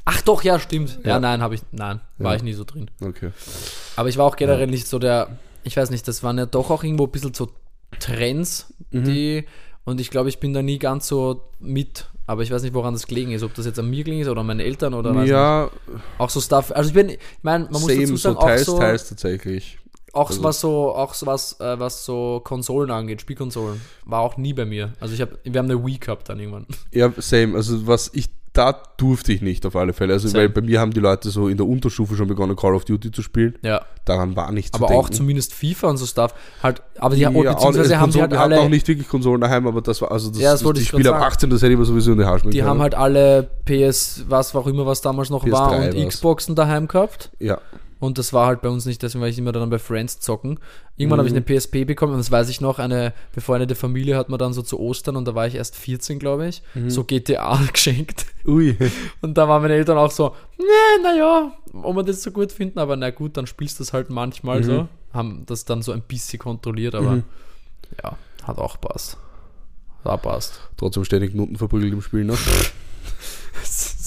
Ach 0.06 0.22
doch, 0.22 0.44
ja, 0.44 0.60
stimmt. 0.60 1.00
Ja, 1.04 1.12
Ja. 1.12 1.20
nein, 1.20 1.42
habe 1.42 1.56
ich, 1.56 1.62
nein, 1.72 2.02
war 2.18 2.32
Ja. 2.32 2.38
ich 2.38 2.44
nie 2.44 2.54
so 2.54 2.64
drin. 2.64 2.90
Okay. 3.02 3.32
Aber 3.96 4.10
ich 4.10 4.18
war 4.18 4.26
auch 4.26 4.36
generell 4.36 4.68
nicht 4.68 4.88
so 4.88 5.00
der, 5.00 5.38
ich 5.64 5.76
weiß 5.78 5.90
nicht, 5.90 6.08
das 6.08 6.24
waren 6.24 6.38
ja 6.38 6.46
doch 6.46 6.70
auch 6.70 6.84
irgendwo 6.84 7.06
ein 7.06 7.12
bisschen 7.12 7.34
so 7.34 7.50
Trends, 8.00 8.74
Mhm. 8.92 9.04
die, 9.04 9.46
und 9.86 10.00
ich 10.00 10.10
glaube, 10.12 10.30
ich 10.30 10.40
bin 10.40 10.54
da 10.54 10.62
nie 10.62 10.80
ganz 10.80 11.08
so 11.08 11.44
mit. 11.60 12.06
Aber 12.28 12.44
ich 12.44 12.52
weiß 12.52 12.62
nicht, 12.62 12.76
woran 12.76 12.94
das 12.94 13.08
gelegen 13.08 13.32
ist. 13.32 13.42
Ob 13.42 13.56
das 13.56 13.66
jetzt 13.66 13.80
an 13.80 13.90
mir 13.90 14.04
gelegen 14.04 14.22
ist 14.22 14.28
oder 14.28 14.42
an 14.42 14.48
meinen 14.48 14.60
Eltern 14.60 14.94
oder 14.94 15.16
weiß 15.16 15.28
Ja, 15.28 15.72
nicht. 15.88 16.04
auch 16.20 16.30
so 16.30 16.40
Stuff. 16.40 16.72
Also 16.72 16.90
ich 16.90 16.94
bin, 16.94 17.10
ich 17.10 17.20
meine, 17.42 17.64
man 17.66 17.74
muss 17.82 17.88
same, 17.88 18.02
dazu 18.02 18.18
sagen, 18.18 18.36
so 18.36 18.42
teils, 18.46 18.62
auch 18.62 18.66
so, 18.74 18.78
teils 18.80 19.10
tatsächlich. 19.10 19.80
Auch 20.14 20.30
Also- 20.30 20.44
was 20.44 20.60
so, 20.60 20.94
auch 20.96 21.16
was, 21.22 21.60
äh, 21.60 21.80
was 21.80 22.06
so 22.06 22.40
Konsolen 22.44 22.92
angeht, 22.92 23.22
Spielkonsolen, 23.22 23.82
war 24.06 24.22
auch 24.22 24.38
nie 24.38 24.54
bei 24.54 24.66
mir. 24.66 24.94
Also 25.00 25.16
ich 25.16 25.22
habe, 25.22 25.40
wir 25.44 25.58
haben 25.60 25.72
eine 25.72 25.84
Wii 25.84 25.98
gehabt 25.98 26.30
dann 26.30 26.40
irgendwann. 26.40 26.68
Ja, 26.92 27.12
same. 27.18 27.56
Also 27.56 27.88
was 27.88 28.12
ich, 28.14 28.28
da 28.60 28.76
durfte 28.98 29.32
ich 29.32 29.42
nicht 29.42 29.66
auf 29.66 29.78
alle 29.78 29.94
Fälle. 29.94 30.12
Also 30.12 30.28
Same. 30.28 30.42
weil 30.44 30.50
bei 30.50 30.60
mir 30.60 30.82
haben 30.82 30.92
die 30.92 31.00
Leute 31.00 31.30
so 31.30 31.48
in 31.48 31.56
der 31.56 31.66
Unterstufe 31.66 32.16
schon 32.18 32.28
begonnen, 32.28 32.58
Call 32.58 32.76
of 32.76 32.84
Duty 32.84 33.10
zu 33.10 33.22
spielen. 33.22 33.56
Ja, 33.62 33.82
Daran 34.04 34.36
war 34.36 34.52
nicht 34.52 34.76
aber 34.76 34.88
zu 34.88 34.94
auch 34.94 35.04
denken. 35.04 35.14
zumindest 35.14 35.54
FIFA 35.54 35.88
und 35.92 35.98
so 35.98 36.06
Stuff. 36.06 36.34
Halt, 36.62 36.82
aber 36.98 37.16
die, 37.16 37.22
ja, 37.22 37.30
beziehungsweise 37.30 37.96
auch, 37.96 38.02
haben 38.02 38.12
die 38.12 38.20
halt 38.20 38.32
Konsolen, 38.32 38.40
hatten 38.42 38.54
alle, 38.54 38.62
auch 38.62 38.70
nicht 38.70 38.86
wirklich 38.88 39.08
Konsolen 39.08 39.40
daheim, 39.40 39.66
aber 39.66 39.82
das 39.82 40.02
war, 40.02 40.12
also 40.12 40.30
das, 40.30 40.40
Ja, 40.42 40.52
das 40.52 40.62
das 40.62 40.74
die 40.74 40.84
Spiele 40.86 41.10
ab 41.10 41.22
sagen. 41.22 41.32
18, 41.32 41.50
das 41.52 41.62
hätte 41.62 41.72
ich 41.72 41.80
mir 41.80 41.86
sowieso 41.86 42.12
in 42.12 42.18
die 42.18 42.26
Haare 42.26 42.40
schmecken 42.40 42.52
die 42.52 42.64
haben 42.64 42.82
halt 42.82 42.96
alle 42.96 43.50
PS, 43.64 44.26
was 44.28 44.54
auch 44.54 44.68
immer, 44.68 44.86
was 44.86 45.00
damals 45.00 45.30
noch 45.30 45.46
PS3 45.46 45.52
war, 45.52 45.72
und 45.78 45.96
war's. 45.96 46.08
Xboxen 46.10 46.56
daheim 46.56 46.88
gehabt. 46.90 47.32
Ja, 47.40 47.60
Und 48.00 48.18
das 48.18 48.32
war 48.32 48.48
halt 48.48 48.62
bei 48.62 48.70
uns 48.70 48.86
nicht, 48.86 49.04
deswegen 49.04 49.22
war 49.22 49.28
ich 49.28 49.38
immer 49.38 49.52
dann 49.52 49.70
bei 49.70 49.78
Friends 49.78 50.22
zocken. 50.22 50.60
Irgendwann 50.96 51.18
Mhm. 51.18 51.20
habe 51.20 51.28
ich 51.30 51.36
eine 51.36 51.60
PSP 51.60 51.84
bekommen 51.86 52.14
und 52.14 52.20
das 52.20 52.32
weiß 52.32 52.48
ich 52.48 52.62
noch, 52.62 52.80
eine 52.80 53.14
befreundete 53.36 53.76
Familie 53.76 54.16
hat 54.16 54.30
mir 54.30 54.38
dann 54.38 54.54
so 54.54 54.62
zu 54.62 54.80
Ostern 54.80 55.18
und 55.18 55.26
da 55.28 55.36
war 55.36 55.48
ich 55.48 55.56
erst 55.56 55.76
14, 55.76 56.18
glaube 56.18 56.48
ich, 56.48 56.62
Mhm. 56.76 56.90
so 56.90 57.04
GTA 57.04 57.60
geschenkt. 57.74 58.26
ui. 58.46 58.78
Und 59.22 59.38
da 59.38 59.50
waren 59.50 59.62
meine 59.62 59.74
Eltern 59.74 59.98
auch 59.98 60.12
so, 60.12 60.34
nee, 60.58 60.64
naja, 61.04 61.52
ob 61.74 61.96
wir 61.98 62.04
das 62.04 62.24
so 62.24 62.32
gut 62.32 62.52
finden, 62.54 62.80
aber 62.80 62.96
na 62.96 63.10
gut, 63.10 63.36
dann 63.36 63.48
spielst 63.48 63.80
du 63.80 63.84
es 63.84 63.92
halt 63.92 64.10
manchmal 64.10 64.64
so. 64.64 64.88
Haben 65.14 65.44
das 65.48 65.66
dann 65.66 65.82
so 65.82 65.92
ein 65.92 66.02
bisschen 66.02 66.40
kontrolliert, 66.40 66.96
aber 66.96 67.12
Mhm. 67.18 67.24
ja, 68.02 68.16
hat 68.46 68.58
auch 68.60 68.80
passt. 68.80 69.18
Hat 70.06 70.12
auch 70.14 70.22
passt. 70.22 70.62
Trotzdem 70.78 71.04
ständig 71.04 71.36
Noten 71.36 71.58
verprügelt 71.58 71.92
im 71.92 72.02
Spiel, 72.02 72.24
ne? 72.24 72.38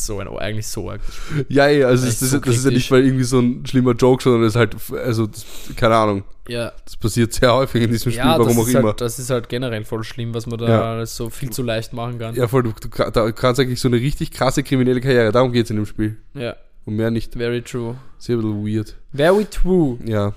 so 0.06 0.18
ein, 0.18 0.28
eigentlich 0.28 0.66
so 0.66 0.90
arg. 0.90 1.00
ja, 1.48 1.68
ja, 1.68 1.86
also 1.88 2.06
Echt 2.06 2.20
das, 2.22 2.30
so 2.30 2.36
ist, 2.38 2.46
das 2.46 2.56
ist 2.56 2.64
ja 2.64 2.70
nicht 2.70 2.90
mal 2.90 3.04
irgendwie 3.04 3.24
so 3.24 3.38
ein 3.40 3.64
schlimmer 3.66 3.92
Joke, 3.94 4.22
sondern 4.22 4.42
es 4.44 4.54
ist 4.54 4.56
halt, 4.56 4.76
also, 5.04 5.26
das, 5.26 5.44
keine 5.76 5.94
Ahnung, 5.96 6.24
Ja, 6.48 6.72
das 6.84 6.96
passiert 6.96 7.32
sehr 7.32 7.52
häufig 7.54 7.82
in 7.82 7.90
diesem 7.90 8.12
Spiel, 8.12 8.24
ja 8.24 8.38
warum 8.38 8.48
das, 8.48 8.56
auch 8.58 8.66
ist 8.68 8.74
immer. 8.74 8.88
halt, 8.88 9.00
das 9.00 9.18
ist 9.18 9.30
halt 9.30 9.48
generell 9.48 9.84
voll 9.84 10.04
schlimm, 10.04 10.34
was 10.34 10.46
man 10.46 10.58
da 10.58 10.68
Ja. 10.68 10.82
alles 10.92 11.16
so 11.16 11.30
viel 11.30 11.50
zu 11.50 11.62
leicht 11.62 11.92
machen 11.92 12.18
kann. 12.18 12.34
Ja, 12.34 12.48
voll, 12.48 12.62
du, 12.64 12.72
du, 12.72 12.88
da 13.10 13.32
kannst 13.32 13.60
eigentlich 13.60 13.80
so 13.80 13.88
eine 13.88 13.96
richtig 13.98 14.30
krasse 14.30 14.62
kriminelle 14.62 15.00
Karriere, 15.00 15.32
darum 15.32 15.52
geht 15.52 15.64
es 15.64 15.70
in 15.70 15.76
dem 15.76 15.86
Spiel. 15.86 16.16
Ja, 16.34 16.56
Und 16.84 16.96
mehr 16.96 17.10
nicht. 17.10 17.34
very 17.34 17.62
true. 17.62 17.96
Sehr 18.18 18.36
ein 18.36 18.42
bisschen 18.42 18.66
weird. 18.66 18.96
Very 19.12 19.44
true. 19.46 19.98
Ja. 20.04 20.32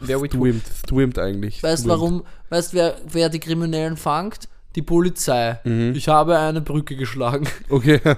Very 0.00 0.28
true. 0.28 0.40
Twimmt, 0.50 0.64
twimmt 0.88 1.18
eigentlich. 1.18 1.62
Weißt 1.62 1.84
du 1.84 1.90
warum? 1.90 2.24
Weißt 2.50 2.72
du, 2.72 2.76
wer, 2.78 2.96
wer 3.12 3.28
die 3.28 3.38
Kriminellen 3.38 3.96
fangt? 3.96 4.48
Die 4.76 4.82
Polizei. 4.82 5.58
Mhm. 5.64 5.94
Ich 5.96 6.06
habe 6.08 6.38
eine 6.38 6.60
Brücke 6.60 6.94
geschlagen. 6.96 7.48
Okay. 7.68 8.00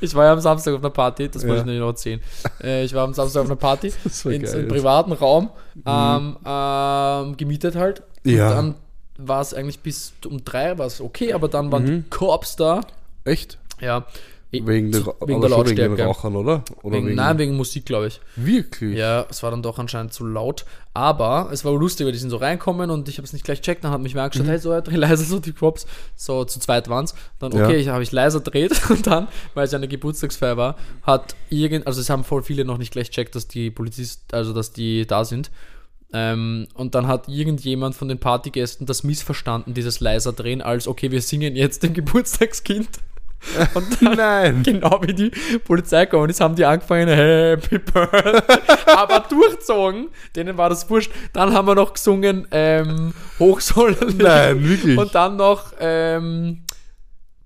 Ich 0.00 0.14
war 0.14 0.26
ja 0.26 0.32
am 0.32 0.40
Samstag 0.40 0.74
auf 0.74 0.80
einer 0.80 0.90
Party, 0.90 1.28
das 1.28 1.42
wollte 1.42 1.54
Ja. 1.54 1.60
ich 1.60 1.64
nämlich 1.66 1.80
noch 1.80 1.88
erzählen. 1.88 2.20
Äh, 2.62 2.84
ich 2.84 2.94
war 2.94 3.04
am 3.04 3.14
Samstag 3.14 3.40
auf 3.42 3.46
einer 3.46 3.56
Party, 3.56 3.92
in 4.24 4.46
einem 4.46 4.68
privaten 4.68 5.12
Raum, 5.12 5.50
ähm, 5.84 6.36
ähm, 6.46 7.36
gemietet 7.36 7.74
halt. 7.76 8.02
Ja. 8.24 8.50
Und 8.50 8.56
dann 8.56 8.74
war 9.18 9.40
es 9.40 9.54
eigentlich 9.54 9.80
bis 9.80 10.12
um 10.26 10.44
drei 10.44 10.78
war 10.78 10.86
es 10.86 11.00
okay, 11.00 11.32
aber 11.32 11.48
dann 11.48 11.72
waren 11.72 11.82
Mhm. 11.84 12.04
die 12.04 12.10
Cops 12.10 12.56
da. 12.56 12.82
Echt? 13.24 13.58
Ja. 13.80 14.04
Wegen 14.52 14.64
der, 14.68 14.74
wegen 14.80 14.92
der 14.92 15.04
schon 15.04 15.28
wegen 15.28 15.40
den 15.42 15.50
Lautstärke. 15.50 16.04
Rauchern, 16.04 16.36
oder? 16.36 16.62
oder 16.82 16.96
Wegen, 16.96 17.06
wegen, 17.08 17.16
nein, 17.16 17.36
wegen 17.38 17.56
Musik, 17.56 17.84
glaube 17.84 18.06
ich. 18.06 18.20
Wirklich? 18.36 18.96
Ja, 18.96 19.26
es 19.28 19.42
war 19.42 19.50
dann 19.50 19.62
doch 19.62 19.78
anscheinend 19.78 20.12
zu 20.12 20.24
laut. 20.24 20.64
Aber 20.94 21.50
es 21.52 21.64
war 21.64 21.72
lustig, 21.74 22.06
weil 22.06 22.12
die 22.12 22.18
sind 22.18 22.30
so 22.30 22.36
reinkommen 22.38 22.88
und 22.90 23.08
ich 23.08 23.18
habe 23.18 23.26
es 23.26 23.32
nicht 23.32 23.44
gleich 23.44 23.60
checkt. 23.60 23.84
Dann 23.84 23.90
hat 23.90 24.00
mich 24.00 24.14
Mhm. 24.14 24.20
angeschaut, 24.20 24.46
hey, 24.46 24.58
so 24.58 24.80
dreh 24.80 24.96
leise 24.96 25.24
so 25.24 25.40
die 25.40 25.52
Props. 25.52 25.86
So 26.14 26.44
zu 26.44 26.58
zweit 26.60 26.88
waren 26.88 27.04
es. 27.04 27.14
Dann, 27.38 27.52
Ja. 27.52 27.64
okay, 27.66 27.76
ich 27.76 27.88
habe 27.88 28.02
ich 28.02 28.12
leiser 28.12 28.40
dreht 28.40 28.72
und 28.90 29.06
dann, 29.06 29.28
weil 29.54 29.64
es 29.66 29.72
ja 29.72 29.78
eine 29.78 29.88
Geburtstagsfeier 29.88 30.56
war, 30.56 30.76
hat 31.02 31.34
irgend, 31.50 31.86
also 31.86 32.00
es 32.00 32.08
haben 32.08 32.24
voll 32.24 32.42
viele 32.42 32.64
noch 32.64 32.78
nicht 32.78 32.92
gleich 32.92 33.10
checkt, 33.10 33.34
dass 33.34 33.48
die 33.48 33.70
Polizist, 33.70 34.32
also 34.32 34.52
dass 34.54 34.72
die 34.72 35.06
da 35.06 35.24
sind. 35.24 35.50
Ähm, 36.12 36.68
und 36.74 36.94
dann 36.94 37.08
hat 37.08 37.28
irgendjemand 37.28 37.94
von 37.96 38.06
den 38.08 38.18
Partygästen 38.18 38.86
das 38.86 39.02
missverstanden, 39.02 39.74
dieses 39.74 39.98
leiser 40.00 40.32
drehen, 40.32 40.62
als 40.62 40.86
okay, 40.86 41.10
wir 41.10 41.20
singen 41.20 41.56
jetzt 41.56 41.82
dem 41.82 41.94
Geburtstagskind. 41.94 42.88
Und 43.74 44.02
dann, 44.02 44.14
Nein. 44.16 44.62
Genau 44.62 45.00
wie 45.02 45.14
die 45.14 45.30
Polizei 45.64 46.04
gekommen 46.04 46.30
ist, 46.30 46.40
haben 46.40 46.56
die 46.56 46.64
angefangen, 46.64 47.08
Happy 47.08 47.78
Birthday, 47.78 48.42
aber 48.96 49.20
durchzogen. 49.28 50.08
Denen 50.34 50.56
war 50.56 50.68
das 50.68 50.88
wurscht. 50.90 51.10
Dann 51.32 51.52
haben 51.52 51.66
wir 51.68 51.74
noch 51.74 51.92
gesungen, 51.92 52.46
ähm, 52.50 53.12
Hochsoll. 53.38 53.96
Nein, 54.16 54.68
wirklich. 54.68 54.98
Und 54.98 55.14
dann 55.14 55.36
noch, 55.36 55.72
ähm, 55.78 56.62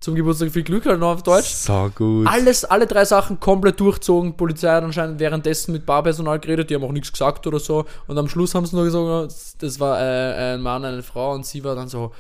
zum 0.01 0.14
Geburtstag 0.14 0.51
viel 0.51 0.62
Glück, 0.62 0.86
halt 0.86 0.99
noch 0.99 1.12
auf 1.12 1.22
Deutsch. 1.22 1.49
So 1.51 1.91
gut. 1.95 2.26
Alles, 2.26 2.64
alle 2.64 2.86
drei 2.86 3.05
Sachen 3.05 3.38
komplett 3.38 3.78
durchzogen. 3.78 4.34
Polizei 4.34 4.70
hat 4.70 4.82
anscheinend 4.82 5.20
währenddessen 5.20 5.72
mit 5.72 5.84
Barpersonal 5.84 6.38
geredet, 6.41 6.70
die 6.70 6.74
haben 6.74 6.84
auch 6.84 6.93
nichts 6.93 7.12
gesagt 7.12 7.47
oder 7.47 7.59
so. 7.59 7.84
Und 8.07 8.16
am 8.16 8.26
Schluss 8.26 8.55
haben 8.55 8.64
sie 8.64 8.76
nur 8.76 8.86
gesagt, 8.86 9.62
das 9.62 9.78
war 9.78 10.01
äh, 10.01 10.55
ein 10.55 10.62
Mann, 10.62 10.86
eine 10.86 11.03
Frau 11.03 11.34
und 11.34 11.45
sie 11.45 11.62
war 11.64 11.74
dann 11.74 11.88
so. 11.88 12.12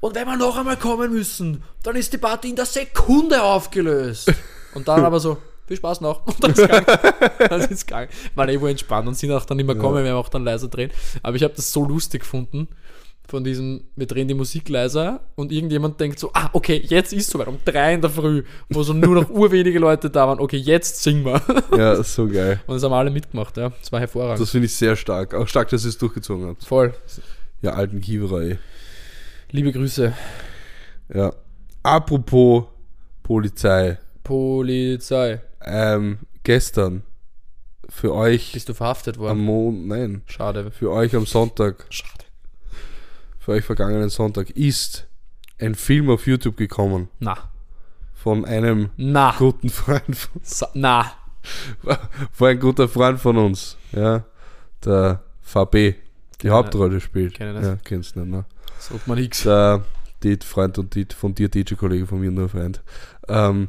Und 0.00 0.14
wenn 0.14 0.26
wir 0.26 0.36
noch 0.36 0.56
einmal 0.56 0.76
kommen 0.76 1.12
müssen, 1.12 1.62
dann 1.82 1.96
ist 1.96 2.12
die 2.12 2.18
Party 2.18 2.50
in 2.50 2.56
der 2.56 2.66
Sekunde 2.66 3.42
aufgelöst. 3.42 4.32
Und 4.74 4.86
dann 4.88 5.04
aber 5.04 5.20
so, 5.20 5.38
viel 5.66 5.76
Spaß 5.76 6.00
noch. 6.00 6.26
Und 6.26 6.42
dann 6.42 6.52
ist 6.52 6.60
gegangen. 6.60 6.86
dann 7.38 7.60
ist 7.62 7.86
gegangen. 7.86 8.08
Waren 8.34 8.48
eh 8.48 8.60
wohl 8.60 8.70
entspannt 8.70 9.08
und 9.08 9.14
sind 9.14 9.32
auch 9.32 9.44
dann 9.44 9.56
nicht 9.56 9.66
mehr 9.66 9.74
gekommen, 9.74 10.04
wir 10.04 10.10
haben 10.10 10.18
auch 10.18 10.28
dann 10.28 10.44
leiser 10.44 10.68
drehen. 10.68 10.90
Aber 11.22 11.36
ich 11.36 11.42
habe 11.42 11.54
das 11.54 11.72
so 11.72 11.84
lustig 11.84 12.20
gefunden. 12.22 12.68
Von 13.28 13.42
diesem, 13.42 13.82
wir 13.96 14.06
drehen 14.06 14.28
die 14.28 14.34
Musik 14.34 14.68
leiser 14.68 15.20
und 15.34 15.50
irgendjemand 15.50 15.98
denkt 15.98 16.20
so, 16.20 16.30
ah, 16.32 16.48
okay, 16.52 16.80
jetzt 16.86 17.12
ist 17.12 17.28
soweit, 17.28 17.48
um 17.48 17.58
drei 17.64 17.94
in 17.94 18.00
der 18.00 18.08
Früh, 18.10 18.44
wo 18.68 18.84
so 18.84 18.92
nur 18.92 19.16
noch 19.16 19.28
urwenige 19.30 19.80
Leute 19.80 20.10
da 20.10 20.28
waren, 20.28 20.38
okay, 20.38 20.58
jetzt 20.58 21.02
singen 21.02 21.24
wir. 21.24 21.42
Ja, 21.76 22.00
so 22.04 22.28
geil. 22.28 22.60
Und 22.68 22.76
das 22.76 22.84
haben 22.84 22.92
alle 22.92 23.10
mitgemacht, 23.10 23.56
ja. 23.56 23.70
Das 23.80 23.90
war 23.90 23.98
hervorragend. 23.98 24.40
Das 24.40 24.50
finde 24.50 24.66
ich 24.66 24.76
sehr 24.76 24.94
stark. 24.94 25.34
Auch 25.34 25.48
stark, 25.48 25.68
dass 25.70 25.84
ihr 25.84 25.88
es 25.88 25.98
durchgezogen 25.98 26.46
habt. 26.46 26.64
Voll. 26.64 26.94
Ja, 27.62 27.72
alten 27.72 28.00
Kiewerer, 28.00 28.42
ey. 28.42 28.58
Liebe 29.50 29.72
Grüße. 29.72 30.12
Ja. 31.14 31.32
Apropos 31.82 32.64
Polizei. 33.22 33.98
Polizei. 34.24 35.40
Ähm, 35.62 36.18
gestern 36.42 37.02
für 37.88 38.12
euch 38.14 38.52
Bist 38.52 38.68
du 38.68 38.74
verhaftet 38.74 39.16
am 39.16 39.22
worden? 39.22 39.44
Mon 39.44 39.86
nein, 39.86 40.22
Schade. 40.26 40.70
für 40.72 40.90
euch 40.90 41.14
am 41.14 41.26
Sonntag, 41.26 41.86
Schade. 41.90 42.24
für 43.38 43.52
euch 43.52 43.64
vergangenen 43.64 44.08
Sonntag 44.08 44.50
ist 44.50 45.06
ein 45.60 45.76
Film 45.76 46.10
auf 46.10 46.26
YouTube 46.26 46.56
gekommen 46.56 47.08
Na. 47.20 47.36
von 48.12 48.44
einem 48.44 48.90
Na. 48.96 49.34
guten 49.38 49.68
Freund 49.68 50.16
von, 50.16 50.40
Sa 50.42 50.68
na. 50.74 51.12
von 52.32 52.48
ein 52.48 52.58
guter 52.58 52.88
Freund 52.88 53.20
von 53.20 53.36
uns, 53.38 53.76
ja, 53.92 54.24
der 54.84 55.22
VB, 55.42 55.94
die 56.42 56.50
Hauptrolle 56.50 57.00
spielt. 57.00 57.34
Kenn 57.34 57.54
ich 57.54 57.60
nicht. 57.60 57.64
Ja, 57.68 57.78
kennst 57.84 58.16
du 58.16 58.20
nicht, 58.20 58.30
ne? 58.30 58.44
Sagt 58.78 59.06
man 59.06 59.18
nix. 59.18 59.42
Der 59.42 59.82
Freund 60.44 60.78
und 60.78 60.94
Dit, 60.94 61.12
von 61.12 61.34
dir, 61.34 61.48
DJ-Kollege, 61.48 62.06
von 62.06 62.20
mir 62.20 62.30
nur 62.30 62.48
Freund. 62.48 62.80
Ähm, 63.28 63.68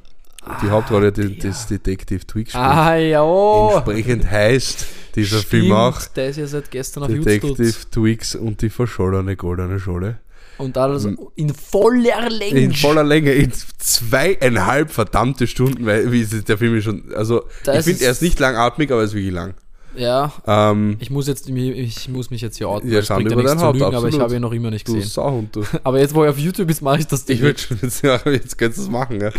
die 0.63 0.69
Hauptrolle 0.69 1.11
die, 1.11 1.37
des 1.37 1.67
Detective 1.67 2.25
Twig 2.25 2.49
spielt. 2.49 2.63
Ah, 2.63 2.95
ja. 2.95 3.21
oh. 3.21 3.71
Entsprechend 3.75 4.29
heißt 4.31 4.85
dieser 5.15 5.39
Stimmt, 5.39 5.49
Film 5.49 5.71
auch 5.73 6.01
Der 6.15 6.29
ist 6.29 6.37
ja 6.37 6.47
seit 6.47 6.71
gestern 6.71 7.03
auf. 7.03 7.09
Detective 7.09 7.73
Twigs 7.91 8.33
und 8.35 8.61
die 8.61 8.69
verschollene 8.69 9.35
goldene 9.35 9.79
Schole. 9.79 10.19
Und 10.57 10.75
alles 10.77 11.05
in 11.35 11.53
voller 11.53 12.29
Länge. 12.29 12.59
In 12.59 12.73
voller 12.73 13.03
Länge, 13.03 13.31
in 13.33 13.51
zweieinhalb 13.77 14.89
verdammte 14.91 15.45
Stunden, 15.47 15.85
weil 15.85 16.11
wie 16.11 16.21
ist 16.21 16.49
der 16.49 16.57
Film 16.57 16.75
ist 16.75 16.85
schon, 16.85 17.13
also 17.13 17.43
Das 17.63 17.79
ich 17.79 17.85
finde, 17.85 18.05
er 18.05 18.11
ist 18.11 18.17
ist- 18.17 18.21
nicht 18.23 18.39
langatmig, 18.39 18.91
aber 18.91 19.01
er 19.01 19.05
ist 19.05 19.13
wirklich 19.13 19.33
lang. 19.33 19.53
Ja, 19.97 20.31
Ähm, 20.45 20.97
ich 20.99 21.09
muss 21.09 21.27
jetzt, 21.27 21.49
ich 21.49 22.09
muss 22.09 22.29
mich 22.29 22.41
jetzt 22.41 22.57
hier 22.57 22.69
outen. 22.69 22.91
Ja, 22.91 23.01
Schande 23.01 23.31
über 23.31 23.35
nichts 23.35 23.53
dein 23.53 23.61
Haupt, 23.61 23.81
aber 23.81 24.07
ich 24.07 24.19
habe 24.19 24.35
ihn 24.35 24.41
noch 24.41 24.51
immer 24.53 24.69
nicht 24.71 24.87
du 24.87 24.93
gesehen. 24.93 25.09
Sauhund, 25.09 25.55
du. 25.55 25.63
Aber 25.83 25.99
jetzt, 25.99 26.13
wo 26.13 26.23
er 26.23 26.31
auf 26.31 26.37
YouTube 26.37 26.69
ist, 26.69 26.81
mache 26.81 26.99
ich 26.99 27.07
das 27.07 27.25
Ding. 27.25 27.37
Ich 27.37 27.41
würde 27.41 27.59
schon 27.59 27.79
jetzt, 27.81 28.03
ja, 28.03 28.19
jetzt 28.25 28.57
könntest 28.57 28.79
du 28.79 28.83
es 28.83 28.89
machen, 28.89 29.19
ja. 29.21 29.31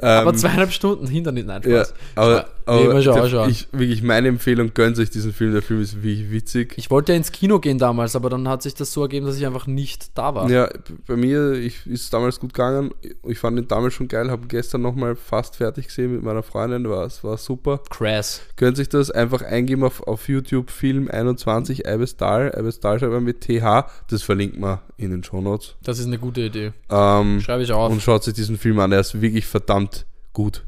Ähm, 0.00 0.08
aber 0.08 0.34
zweieinhalb 0.34 0.72
Stunden 0.72 1.06
Hindernis, 1.06 1.44
nein, 1.46 1.62
ja, 1.64 1.84
Spaß. 1.84 2.44
Aber, 2.66 2.94
Nee, 2.94 3.02
schauen, 3.02 3.22
der, 3.22 3.28
schauen. 3.28 3.50
ich, 3.50 3.68
wirklich 3.72 4.02
meine 4.02 4.28
Empfehlung, 4.28 4.72
gönnt 4.74 4.98
euch 4.98 5.10
diesen 5.10 5.32
Film, 5.32 5.52
der 5.52 5.62
Film 5.62 5.80
ist 5.80 5.96
wirklich 6.02 6.30
witzig. 6.30 6.74
Ich 6.76 6.90
wollte 6.90 7.12
ja 7.12 7.16
ins 7.16 7.32
Kino 7.32 7.58
gehen 7.58 7.78
damals, 7.78 8.16
aber 8.16 8.30
dann 8.30 8.48
hat 8.48 8.62
sich 8.62 8.74
das 8.74 8.92
so 8.92 9.02
ergeben, 9.02 9.26
dass 9.26 9.36
ich 9.36 9.46
einfach 9.46 9.66
nicht 9.66 10.16
da 10.16 10.34
war. 10.34 10.50
Ja, 10.50 10.68
bei 11.06 11.16
mir 11.16 11.52
ich, 11.52 11.86
ist 11.86 12.02
es 12.04 12.10
damals 12.10 12.40
gut 12.40 12.54
gegangen. 12.54 12.90
Ich 13.26 13.38
fand 13.38 13.58
ihn 13.58 13.68
damals 13.68 13.94
schon 13.94 14.08
geil, 14.08 14.30
habe 14.30 14.46
gestern 14.46 14.82
nochmal 14.82 15.16
fast 15.16 15.56
fertig 15.56 15.88
gesehen 15.88 16.12
mit 16.12 16.22
meiner 16.22 16.42
Freundin, 16.42 16.88
war, 16.88 17.04
es 17.04 17.22
war 17.22 17.36
super. 17.36 17.80
Crass. 17.90 18.40
Könnt 18.56 18.76
sich 18.76 18.88
das 18.88 19.10
einfach 19.10 19.42
eingeben 19.42 19.84
auf, 19.84 20.02
auf 20.06 20.28
YouTube, 20.28 20.70
Film 20.70 21.08
21, 21.10 21.86
Ibis 21.86 22.16
Dahl, 22.16 22.54
Ibis 22.58 22.80
Dahl 22.80 22.98
schreibt 22.98 23.12
man 23.12 23.24
mit 23.24 23.40
TH, 23.40 23.84
das 24.08 24.22
verlinkt 24.22 24.58
man 24.58 24.78
in 24.96 25.10
den 25.10 25.22
Shownotes. 25.24 25.76
Das 25.82 25.98
ist 25.98 26.06
eine 26.06 26.18
gute 26.18 26.42
Idee. 26.42 26.72
Ähm, 26.90 27.40
Schreibe 27.40 27.62
ich 27.62 27.72
auf. 27.72 27.92
und 27.92 28.00
schaut 28.02 28.24
sich 28.24 28.34
diesen 28.34 28.56
Film 28.58 28.78
an, 28.78 28.92
er 28.92 29.00
ist 29.00 29.20
wirklich 29.20 29.46
verdammt 29.46 30.06
gut. 30.32 30.64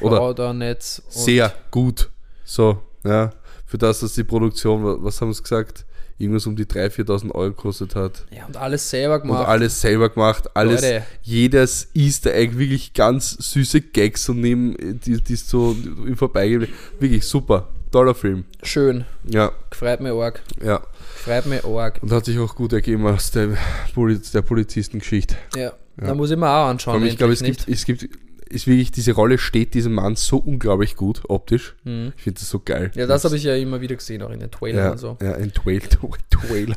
Plaudernetz. 0.00 1.02
und- 1.04 1.12
sehr 1.12 1.52
gut. 1.70 2.10
So, 2.44 2.80
ja. 3.04 3.30
Für 3.66 3.78
das, 3.78 4.00
dass 4.00 4.14
die 4.14 4.24
Produktion, 4.24 4.84
wa- 4.84 4.96
was 5.00 5.20
haben 5.20 5.32
sie 5.32 5.42
gesagt, 5.42 5.84
irgendwas 6.18 6.46
um 6.46 6.54
die 6.54 6.66
3.000, 6.66 6.90
4.000 7.06 7.34
Euro 7.34 7.50
gekostet 7.50 7.94
hat. 7.96 8.24
Ja, 8.30 8.46
und 8.46 8.56
alles 8.56 8.88
selber 8.90 9.16
Und 9.16 9.22
gemacht. 9.22 9.48
alles 9.48 9.80
selber 9.80 10.08
gemacht, 10.10 10.54
alles, 10.54 10.82
Leute. 10.82 11.02
jedes 11.22 11.88
Easter 11.94 12.34
Egg, 12.34 12.58
wirklich 12.58 12.92
ganz 12.92 13.30
süße 13.52 13.80
Gags 13.80 14.28
und 14.28 14.40
neben, 14.40 14.76
die, 15.00 15.20
die 15.20 15.36
so 15.36 15.74
im 16.06 16.16
Vorbeigehen, 16.16 16.68
wirklich 17.00 17.24
super. 17.26 17.68
toller 17.90 18.14
Film. 18.14 18.44
Schön. 18.62 19.04
Ja, 19.24 19.52
Gefreut 19.70 20.00
mich 20.00 20.12
arg. 20.12 20.42
ja. 20.64 20.82
Gefreut 21.16 21.46
mich 21.46 21.64
arg. 21.64 21.98
Und 22.02 22.10
hat 22.12 22.24
sich 22.24 22.38
auch 22.38 22.54
gut 22.54 22.72
ergeben 22.72 23.06
aus 23.06 23.30
der, 23.32 23.56
Poliz 23.94 24.30
der 24.32 24.42
Polizistengeschichte. 24.42 25.34
Ja. 25.56 25.72
Da 25.98 26.14
muss 26.14 26.30
ich 26.30 26.36
mir 26.38 26.48
auch 26.48 26.68
anschauen. 26.68 27.04
ich 27.04 27.18
glaube, 27.18 27.32
es 27.34 27.42
endlich 27.42 27.66
gibt, 27.66 27.68
es 27.68 27.84
gibt, 27.84 28.08
ist 28.52 28.66
wirklich, 28.66 28.90
diese 28.90 29.12
Rolle 29.12 29.38
steht 29.38 29.74
diesem 29.74 29.94
Mann 29.94 30.16
so 30.16 30.36
unglaublich 30.36 30.96
gut, 30.96 31.22
optisch. 31.28 31.74
Mhm. 31.84 32.12
Ich 32.16 32.22
finde 32.22 32.40
das 32.40 32.50
so 32.50 32.60
geil. 32.60 32.90
Ja, 32.94 33.06
das 33.06 33.24
habe 33.24 33.36
ich 33.36 33.44
ja 33.44 33.54
immer 33.56 33.80
wieder 33.80 33.96
gesehen, 33.96 34.22
auch 34.22 34.30
in 34.30 34.40
den 34.40 34.50
Trailern 34.50 34.84
ja, 34.84 34.90
und 34.92 34.98
so. 34.98 35.18
ja, 35.22 35.34
ein 35.34 35.52
Twail, 35.52 35.80
Twail. 35.80 36.74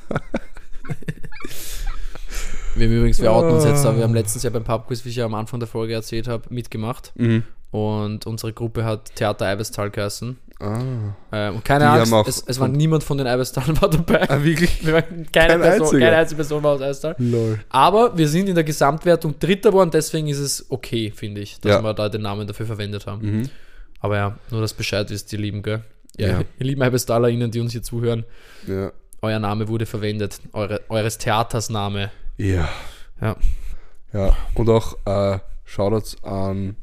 Wir 2.75 2.87
haben 2.87 2.93
übrigens, 2.97 3.21
wir 3.21 3.31
outen 3.31 3.51
uns 3.51 3.63
jetzt, 3.63 3.85
Ah. 3.85 3.89
aber 3.89 3.97
wir 3.97 4.03
haben 4.03 4.13
letztens 4.13 4.43
ja 4.43 4.49
beim 4.49 4.63
Pubquiz, 4.63 5.05
wie 5.05 5.09
ich 5.09 5.15
ja 5.15 5.25
am 5.25 5.33
Anfang 5.33 5.59
der 5.59 5.67
Folge 5.67 5.93
erzählt 5.93 6.27
habe, 6.27 6.43
mitgemacht. 6.49 7.13
Mhm. 7.15 7.43
Und 7.71 8.25
unsere 8.25 8.53
Gruppe 8.53 8.83
hat 8.85 9.15
Theater 9.15 9.45
Eibestal 9.47 9.89
geheißen. 9.89 10.37
Ah. 10.59 10.79
Ähm, 11.33 11.55
und 11.55 11.65
keine 11.65 11.83
Die 11.85 11.89
Angst, 11.89 12.13
auch 12.13 12.27
es, 12.27 12.43
es 12.47 12.59
war 12.59 12.67
niemand 12.69 13.03
von 13.03 13.17
den 13.17 13.27
Eibestalen 13.27 13.79
war 13.81 13.89
dabei. 13.89 14.29
ah, 14.29 14.41
wirklich? 14.43 14.79
Wir 14.85 14.93
waren 14.93 15.27
keine, 15.31 15.49
Kein 15.53 15.61
Person, 15.61 15.81
einziger. 15.87 16.05
keine 16.05 16.17
einzige 16.17 16.35
Person 16.37 16.63
war 16.63 16.71
aus 16.75 16.81
Eibestal. 16.81 17.15
Lol. 17.17 17.59
Aber 17.69 18.17
wir 18.17 18.27
sind 18.29 18.47
in 18.47 18.55
der 18.55 18.63
Gesamtwertung 18.63 19.37
Dritter 19.39 19.71
geworden, 19.71 19.89
deswegen 19.91 20.27
ist 20.27 20.39
es 20.39 20.65
okay, 20.69 21.11
finde 21.13 21.41
ich, 21.41 21.59
dass 21.59 21.71
Ja. 21.73 21.81
wir 21.81 21.93
da 21.93 22.07
den 22.07 22.21
Namen 22.21 22.47
dafür 22.47 22.65
verwendet 22.65 23.05
haben. 23.05 23.39
Mhm. 23.39 23.49
Aber 23.99 24.15
ja, 24.15 24.37
nur 24.51 24.61
dass 24.61 24.73
Bescheid 24.73 25.09
ist, 25.11 25.31
ihr 25.33 25.39
Lieben, 25.39 25.61
gell? 25.61 25.81
Ja, 26.17 26.27
Ja. 26.27 26.39
ihr 26.59 26.65
lieben 26.65 26.81
EibestalerInnen, 26.81 27.51
die 27.51 27.59
uns 27.59 27.73
hier 27.73 27.83
zuhören, 27.83 28.23
Ja. 28.67 28.91
euer 29.21 29.39
Name 29.39 29.67
wurde 29.67 29.85
verwendet, 29.85 30.39
eure, 30.53 30.79
eures 30.87 31.17
Theaters 31.17 31.69
Name. 31.69 32.11
Ja. 32.37 32.69
Ja. 33.21 33.35
Ja. 34.13 34.35
Und 34.53 34.69
auch 34.69 34.97
äh, 35.05 35.39
Shoutouts 35.63 36.23
an 36.23 36.75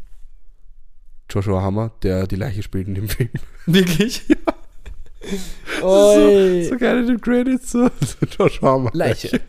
Joshua 1.31 1.63
Hammer, 1.63 1.93
der 2.03 2.27
die 2.27 2.37
Leiche 2.37 2.63
spielt 2.63 2.89
in 2.89 2.95
dem 2.95 3.09
Film. 3.09 3.31
Wirklich? 3.67 4.23
Oi. 5.83 6.65
So 6.69 6.77
geil 6.77 6.99
in 6.99 7.07
den 7.07 7.21
Credits. 7.21 7.71
So. 7.73 7.89
Joshua 8.39 8.73
Hammer. 8.73 8.91
Leiche. 8.93 9.41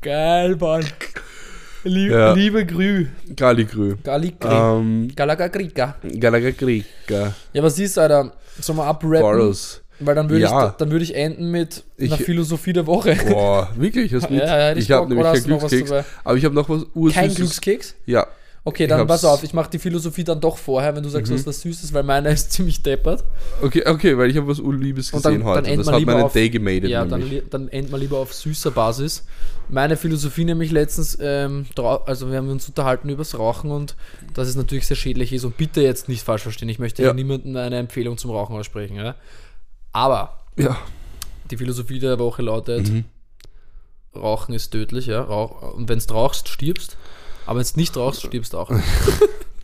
Geil, 0.00 0.56
Mann. 0.56 0.84
Lie 1.84 2.10
Ja. 2.10 2.32
Liebe 2.32 2.64
Grü. 2.64 3.06
Galigrü. 3.36 3.96
Galikri. 4.02 4.48
Ähm, 4.50 5.08
Galagagrika. 5.14 5.96
Galagagrika. 6.02 7.34
Ja, 7.52 7.62
was 7.62 7.78
ist, 7.78 7.98
Alter? 7.98 8.32
Sollen 8.58 8.78
wir 8.78 8.86
abrappen? 8.86 9.20
Boros. 9.20 9.82
Weil 10.00 10.14
dann 10.14 10.28
würde 10.28 10.42
Ja. 10.42 10.68
ich, 10.68 10.72
dann 10.74 10.90
würde 10.90 11.04
ich 11.04 11.14
enden 11.14 11.50
mit 11.50 11.84
Ich- 11.96 12.12
einer 12.12 12.20
Philosophie 12.20 12.72
der 12.72 12.86
Woche. 12.86 13.16
Boah, 13.28 13.68
wirklich? 13.76 14.12
Hast 14.12 14.28
du 14.30 14.34
Ja, 14.34 14.70
ja, 14.70 14.76
ich 14.76 14.90
habe 14.90 15.08
nämlich 15.08 15.24
keinen 15.26 15.44
Glückskeks. 15.44 15.92
Aber 16.24 16.36
ich 16.36 16.44
habe 16.44 16.54
noch 16.54 16.68
was 16.68 16.84
ursüßes. 16.94 17.20
Kein 17.20 17.34
Glückskeks? 17.34 17.94
Ja. 18.06 18.26
Okay, 18.66 18.86
dann 18.86 19.06
pass 19.06 19.26
auf, 19.26 19.42
ich 19.44 19.52
mache 19.52 19.68
die 19.70 19.78
Philosophie 19.78 20.24
dann 20.24 20.40
doch 20.40 20.56
vorher, 20.56 20.96
wenn 20.96 21.02
du 21.02 21.10
sagst, 21.10 21.30
Mhm. 21.30 21.34
was 21.36 21.46
was 21.46 21.60
Süßes, 21.60 21.92
weil 21.92 22.02
meiner 22.02 22.30
ist 22.30 22.50
ziemlich 22.52 22.82
deppert. 22.82 23.22
Okay, 23.60 23.82
okay, 23.86 24.16
weil 24.16 24.30
ich 24.30 24.38
habe 24.38 24.48
was 24.48 24.56
dann- 24.56 24.80
gesehen 24.80 25.22
dann 25.22 25.44
heute. 25.44 25.66
endet 25.70 25.86
das 25.86 25.92
hat 25.92 25.98
lieber 26.00 26.14
meinen 26.14 26.24
auf- 26.24 26.32
Day 26.32 26.48
gemadet. 26.48 26.88
Ja, 26.88 27.04
dann, 27.04 27.20
nämlich. 27.20 27.42
dann 27.50 27.68
endet 27.68 27.92
man 27.92 28.00
lieber 28.00 28.16
auf 28.18 28.32
süßer 28.32 28.70
Basis. 28.70 29.24
Meine 29.68 29.98
Philosophie 29.98 30.46
nämlich 30.46 30.70
letztens, 30.70 31.18
ähm, 31.20 31.66
also 32.06 32.30
wir 32.30 32.38
haben 32.38 32.48
uns 32.48 32.66
unterhalten 32.66 33.10
übers 33.10 33.38
Rauchen 33.38 33.70
und 33.70 33.96
dass 34.32 34.48
es 34.48 34.56
natürlich 34.56 34.86
sehr 34.86 34.96
schädlich 34.96 35.34
ist 35.34 35.44
und 35.44 35.58
bitte 35.58 35.82
jetzt 35.82 36.08
nicht 36.08 36.22
falsch 36.22 36.42
verstehen, 36.42 36.70
ich 36.70 36.78
möchte 36.78 37.02
Ja. 37.02 37.12
niemandem 37.12 37.54
eine 37.56 37.76
Empfehlung 37.76 38.16
zum 38.16 38.30
Rauchen 38.30 38.56
aussprechen. 38.56 38.96
Ja? 38.96 39.14
Aber 39.94 40.40
Ja. 40.56 40.76
die 41.50 41.56
Philosophie 41.56 41.98
der 42.00 42.18
Woche 42.18 42.42
lautet, 42.42 42.88
Mhm. 42.90 43.04
Rauchen 44.14 44.54
ist 44.54 44.70
tödlich, 44.70 45.06
ja. 45.06 45.22
Rauch, 45.22 45.74
und 45.74 45.88
wenn 45.88 45.98
du 45.98 46.14
rauchst, 46.14 46.48
stirbst. 46.48 46.96
Aber 47.46 47.58
wenn 47.58 47.66
du 47.66 47.72
nicht 47.80 47.96
rauchst, 47.96 48.22
stirbst 48.22 48.54
auch. 48.54 48.70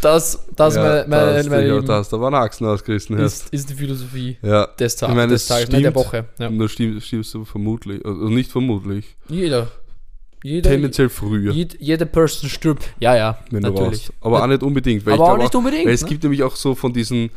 das 0.00 0.44
das 0.56 0.74
ja, 0.74 0.82
meine, 0.82 1.04
meine, 1.08 1.34
da 1.34 1.42
du- 1.42 1.50
meine 1.50 1.74
Lieben, 1.74 1.86
da 1.86 2.02
du 2.02 2.16
aber 2.16 2.26
einen 2.26 2.36
Achsen 2.36 2.66
ausgerissen. 2.66 3.18
ist, 3.18 3.48
ist 3.50 3.70
die 3.70 3.74
Philosophie 3.74 4.36
Ja. 4.42 4.66
des, 4.78 4.96
Ta 4.96 5.08
Ich 5.08 5.14
meine, 5.14 5.32
des 5.32 5.42
es 5.42 5.48
Tages, 5.48 5.70
nein, 5.70 5.82
der 5.82 5.90
stimmt. 5.90 6.06
Woche. 6.06 6.24
Ja. 6.38 6.48
Und 6.48 6.58
da 6.58 6.68
stirbst, 6.68 7.06
stirbst 7.06 7.34
du 7.34 7.44
vermutlich, 7.44 8.04
also 8.04 8.28
nicht 8.28 8.50
vermutlich, 8.50 9.16
Jeder. 9.28 9.68
Jeder, 10.44 10.70
tendenziell 10.70 11.08
früher, 11.08 11.52
jed, 11.52 11.76
jede 11.80 12.04
Person 12.04 12.50
stirbt. 12.50 12.88
Ja, 12.98 13.14
ja, 13.14 13.38
wenn 13.52 13.62
du 13.62 13.70
natürlich. 13.70 14.10
Aber 14.20 14.42
auch 14.42 14.46
nicht 14.48 14.64
unbedingt. 14.64 15.06
Weil 15.06 15.14
Aber 15.14 15.22
auch 15.22 15.28
glaub 15.34 15.38
nicht 15.38 15.54
unbedingt, 15.54 15.86
Weil 15.86 15.94
es 15.94 16.02
ne? 16.02 16.08
gibt 16.08 16.24
nämlich 16.24 16.42
auch 16.42 16.56
so 16.56 16.74
von 16.74 16.92
diesen, 16.92 17.30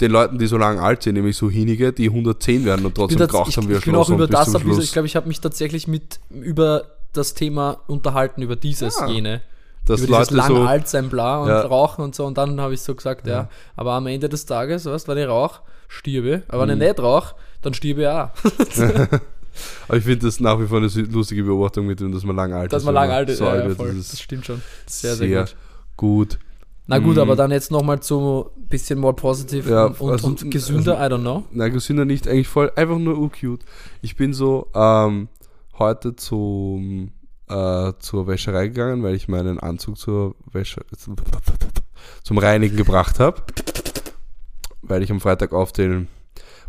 den 0.00 0.10
Leuten, 0.10 0.38
die 0.38 0.46
so 0.46 0.56
lange 0.58 0.80
alt 0.82 1.02
sind, 1.04 1.14
nämlich 1.14 1.36
so 1.36 1.48
hinige, 1.48 1.92
die 1.92 2.06
110 2.08 2.64
werden 2.64 2.84
und 2.84 2.94
trotzdem 2.96 3.18
geraucht 3.20 3.56
haben 3.56 3.68
wir 3.68 3.78
ich 3.78 3.84
bin 3.84 3.94
auch 3.94 4.10
über 4.10 4.26
das, 4.26 4.52
bisschen- 4.52 4.80
ich 4.80 4.92
glaube, 4.92 5.06
ich 5.06 5.14
habe 5.16 5.28
mich 5.28 5.40
tatsächlich 5.40 5.86
mit 5.86 6.18
über 6.30 6.84
das 7.12 7.34
Thema 7.34 7.78
unterhalten, 7.86 8.42
über 8.42 8.56
dieses, 8.56 8.96
Ah. 8.98 9.06
jene. 9.06 9.40
dass 9.86 10.00
über 10.00 10.16
dieses 10.18 10.30
Leute 10.30 10.34
lang 10.34 10.48
so, 10.48 10.62
alt 10.64 10.88
sein, 10.88 11.08
bla 11.10 11.38
und 11.42 11.48
Ja. 11.48 11.60
rauchen 11.60 12.02
und 12.02 12.14
so. 12.14 12.24
Und 12.24 12.38
dann 12.38 12.58
habe 12.60 12.72
ich 12.74 12.80
so 12.80 12.94
gesagt, 12.94 13.26
ja. 13.26 13.48
aber 13.76 13.92
am 13.92 14.06
Ende 14.06 14.28
des 14.30 14.46
Tages, 14.46 14.86
weißt, 14.86 15.06
wenn 15.08 15.18
ich 15.18 15.28
rauche, 15.28 15.60
stirbe. 15.88 16.42
Aber 16.48 16.64
Mhm. 16.64 16.70
wenn 16.70 16.80
ich 16.80 16.88
nicht 16.88 17.00
rauche, 17.00 17.34
dann 17.62 17.74
stirbe 17.74 18.00
ich 18.02 18.08
auch. 18.08 18.30
aber 19.88 19.98
ich 19.98 20.04
finde 20.04 20.26
das 20.26 20.40
nach 20.40 20.58
wie 20.58 20.66
vor 20.66 20.78
eine 20.78 20.86
lustige 20.88 21.44
Beobachtung 21.44 21.86
mit 21.86 22.00
dem, 22.00 22.12
dass 22.12 22.24
man 22.24 22.34
lang 22.34 22.52
alt 22.52 22.72
Dass 22.72 22.82
ist. 22.82 22.86
man 22.86 22.94
wenn 22.94 23.02
lang 23.02 23.10
alt 23.10 23.28
ist. 23.28 23.38
So 23.38 23.44
Ja, 23.44 23.50
alt 23.50 23.68
ja, 23.68 23.74
voll. 23.74 23.94
das 23.94 24.10
Das 24.10 24.20
stimmt 24.20 24.46
schon. 24.46 24.62
Sehr, 24.86 25.14
sehr, 25.14 25.28
sehr, 25.28 25.40
gut. 25.42 25.56
gut. 25.96 26.38
Na 26.86 26.98
gut, 26.98 27.16
Mm. 27.16 27.20
aber 27.20 27.34
dann 27.36 27.50
jetzt 27.50 27.70
nochmal 27.70 28.00
zu 28.00 28.50
bisschen 28.56 28.98
more 28.98 29.14
positive 29.14 29.70
Ja, 29.70 29.84
und, 29.86 30.10
also- 30.10 30.26
und 30.26 30.50
gesünder, 30.50 30.96
I 30.98 31.10
don't 31.10 31.20
know. 31.20 31.44
Nein, 31.50 31.72
gesünder 31.72 32.04
nicht, 32.04 32.28
eigentlich 32.28 32.48
voll, 32.48 32.70
einfach 32.76 32.98
nur 32.98 33.16
urcute. 33.18 33.64
Ich 34.02 34.16
bin 34.16 34.34
so 34.34 34.68
ähm, 34.74 35.28
heute 35.78 36.14
zum, 36.16 37.10
äh, 37.48 37.92
zur 37.98 38.26
Wäscherei 38.26 38.68
gegangen, 38.68 39.02
weil 39.02 39.14
ich 39.14 39.28
meinen 39.28 39.58
Anzug 39.58 39.96
zur 39.98 40.34
Wäsche, 40.52 40.82
zum 42.22 42.38
Reinigen 42.38 42.76
gebracht 42.76 43.18
habe. 43.18 43.42
Weil 44.82 45.02
ich 45.02 45.10
am 45.10 45.20
Freitag 45.20 45.52
auf 45.54 45.72
den 45.72 46.08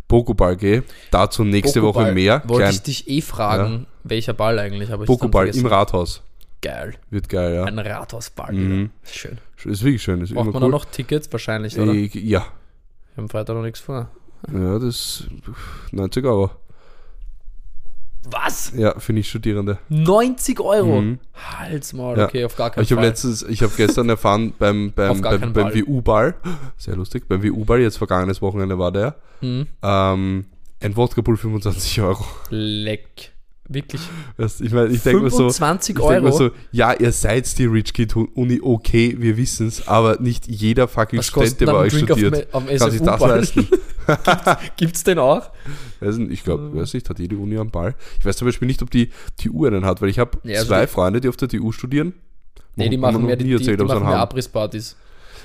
Pokéball 0.08 0.56
gehe. 0.56 0.82
Dazu 1.10 1.44
nächste 1.44 1.80
Pokéball. 1.80 1.82
Woche 2.06 2.12
mehr. 2.12 2.42
Wollte 2.46 2.62
Klein 2.62 2.72
ich 2.74 2.82
dich 2.82 3.08
eh 3.08 3.20
fragen, 3.20 3.86
welcher 4.04 4.32
Ball 4.32 4.58
eigentlich, 4.58 4.90
aber 4.92 5.04
Pokéball 5.04 5.54
im. 5.54 5.66
Rathaus. 5.66 6.22
Geil. 6.66 6.94
Wird 7.10 7.28
geil, 7.28 7.54
ja. 7.54 7.64
Ein 7.64 7.78
Rathausball. 7.78 8.52
Mhm. 8.52 8.90
Schön. 9.04 9.38
Ist 9.64 9.84
wirklich 9.84 10.02
schön. 10.02 10.20
Ist 10.20 10.34
Braucht 10.34 10.46
man 10.46 10.56
cool. 10.56 10.64
auch 10.64 10.68
noch 10.68 10.84
Tickets? 10.86 11.30
Wahrscheinlich, 11.32 11.78
oder? 11.78 11.92
Ich, 11.92 12.14
ja. 12.14 12.44
Wir 13.14 13.22
haben 13.22 13.28
Freitag 13.28 13.54
noch 13.54 13.62
nichts 13.62 13.80
vor. 13.80 14.10
Ja, 14.52 14.78
das 14.78 15.24
90 15.92 16.24
Euro. 16.24 16.50
Was? 18.28 18.72
Ja, 18.74 18.98
für 18.98 19.12
Nicht-Studierende. 19.12 19.78
90 19.88 20.58
Euro? 20.60 21.00
Mhm. 21.00 21.20
Halsmaul, 21.34 22.18
Ja. 22.18 22.24
okay, 22.26 22.44
auf 22.44 22.56
gar 22.56 22.70
keinen 22.70 22.82
Ich 22.82 22.90
habe 22.90 23.00
Fall. 23.00 23.10
letztens, 23.10 23.42
ich 23.44 23.62
habe 23.62 23.72
gestern 23.76 24.08
erfahren 24.08 24.52
beim, 24.58 24.92
beim, 24.92 25.20
beim, 25.20 25.40
beim 25.40 25.52
Ball. 25.52 25.74
WU-Ball, 25.74 26.34
sehr 26.76 26.96
lustig, 26.96 27.28
beim 27.28 27.42
WU-Ball, 27.44 27.80
jetzt 27.80 27.98
vergangenes 27.98 28.42
Wochenende 28.42 28.78
war 28.78 28.90
der, 28.90 29.14
Mhm. 29.40 29.66
ähm, 29.82 30.46
ein 30.80 30.96
Wodka 30.96 31.20
Bull 31.20 31.36
25 31.36 32.00
Euro. 32.00 32.24
Leck. 32.50 33.32
Wirklich. 33.68 34.00
Weißt, 34.36 34.60
ich 34.60 34.72
meine, 34.72 34.88
ich 34.88 35.02
denke 35.02 35.22
mir 35.24 35.30
so, 35.30 35.38
25 35.50 35.96
ich 35.96 36.02
denk 36.04 36.22
mir 36.22 36.28
Euro? 36.28 36.36
so, 36.38 36.50
ja, 36.72 36.92
ihr 36.92 37.10
seid 37.12 37.58
die 37.58 37.64
Rich 37.64 37.92
Kid 37.92 38.14
Uni, 38.14 38.60
okay, 38.62 39.16
wir 39.18 39.36
wissen's, 39.36 39.86
aber 39.88 40.18
nicht 40.20 40.46
jeder 40.46 40.86
fucking 40.88 41.18
Was 41.18 41.26
Student, 41.26 41.60
der 41.60 41.66
dann 41.66 41.74
bei 41.76 41.80
euch 41.82 41.92
Drink 41.92 42.10
auf 42.10 42.18
studiert, 42.18 42.54
auf 42.54 42.66
kann 42.66 42.90
sich 42.90 43.00
das 43.02 43.20
leisten. 43.20 43.68
Gibt's 44.76 45.02
den 45.02 45.18
auch? 45.18 45.50
Weiß 46.00 46.16
nicht, 46.18 46.30
ich 46.32 46.44
glaube, 46.44 46.74
weiß 46.74 46.94
nicht, 46.94 47.08
hat 47.10 47.18
jede 47.18 47.36
Uni 47.36 47.58
einen 47.58 47.70
Ball. 47.70 47.94
Ich 48.20 48.24
weiß 48.24 48.36
zum 48.36 48.46
Beispiel 48.46 48.66
nicht, 48.66 48.82
ob 48.82 48.90
die 48.90 49.10
TU 49.36 49.66
einen 49.66 49.84
hat, 49.84 50.00
weil 50.00 50.08
ich 50.10 50.18
habe 50.18 50.38
Ja, 50.44 50.58
also 50.58 50.68
zwei 50.68 50.82
die- 50.82 50.92
Freunde, 50.92 51.20
die 51.20 51.28
auf 51.28 51.36
der 51.36 51.48
TU 51.48 51.72
studieren. 51.72 52.14
Nee, 52.76 52.88
die 52.88 52.96
machen 52.98 53.24
mehr, 53.24 53.36
die, 53.36 53.44
die, 53.46 53.52
erzählt, 53.54 53.80
die 53.80 53.84
sie 53.84 53.88
machen 53.88 54.04
mehr 54.04 54.12
haben. 54.12 54.20
Abrisspartys. 54.20 54.96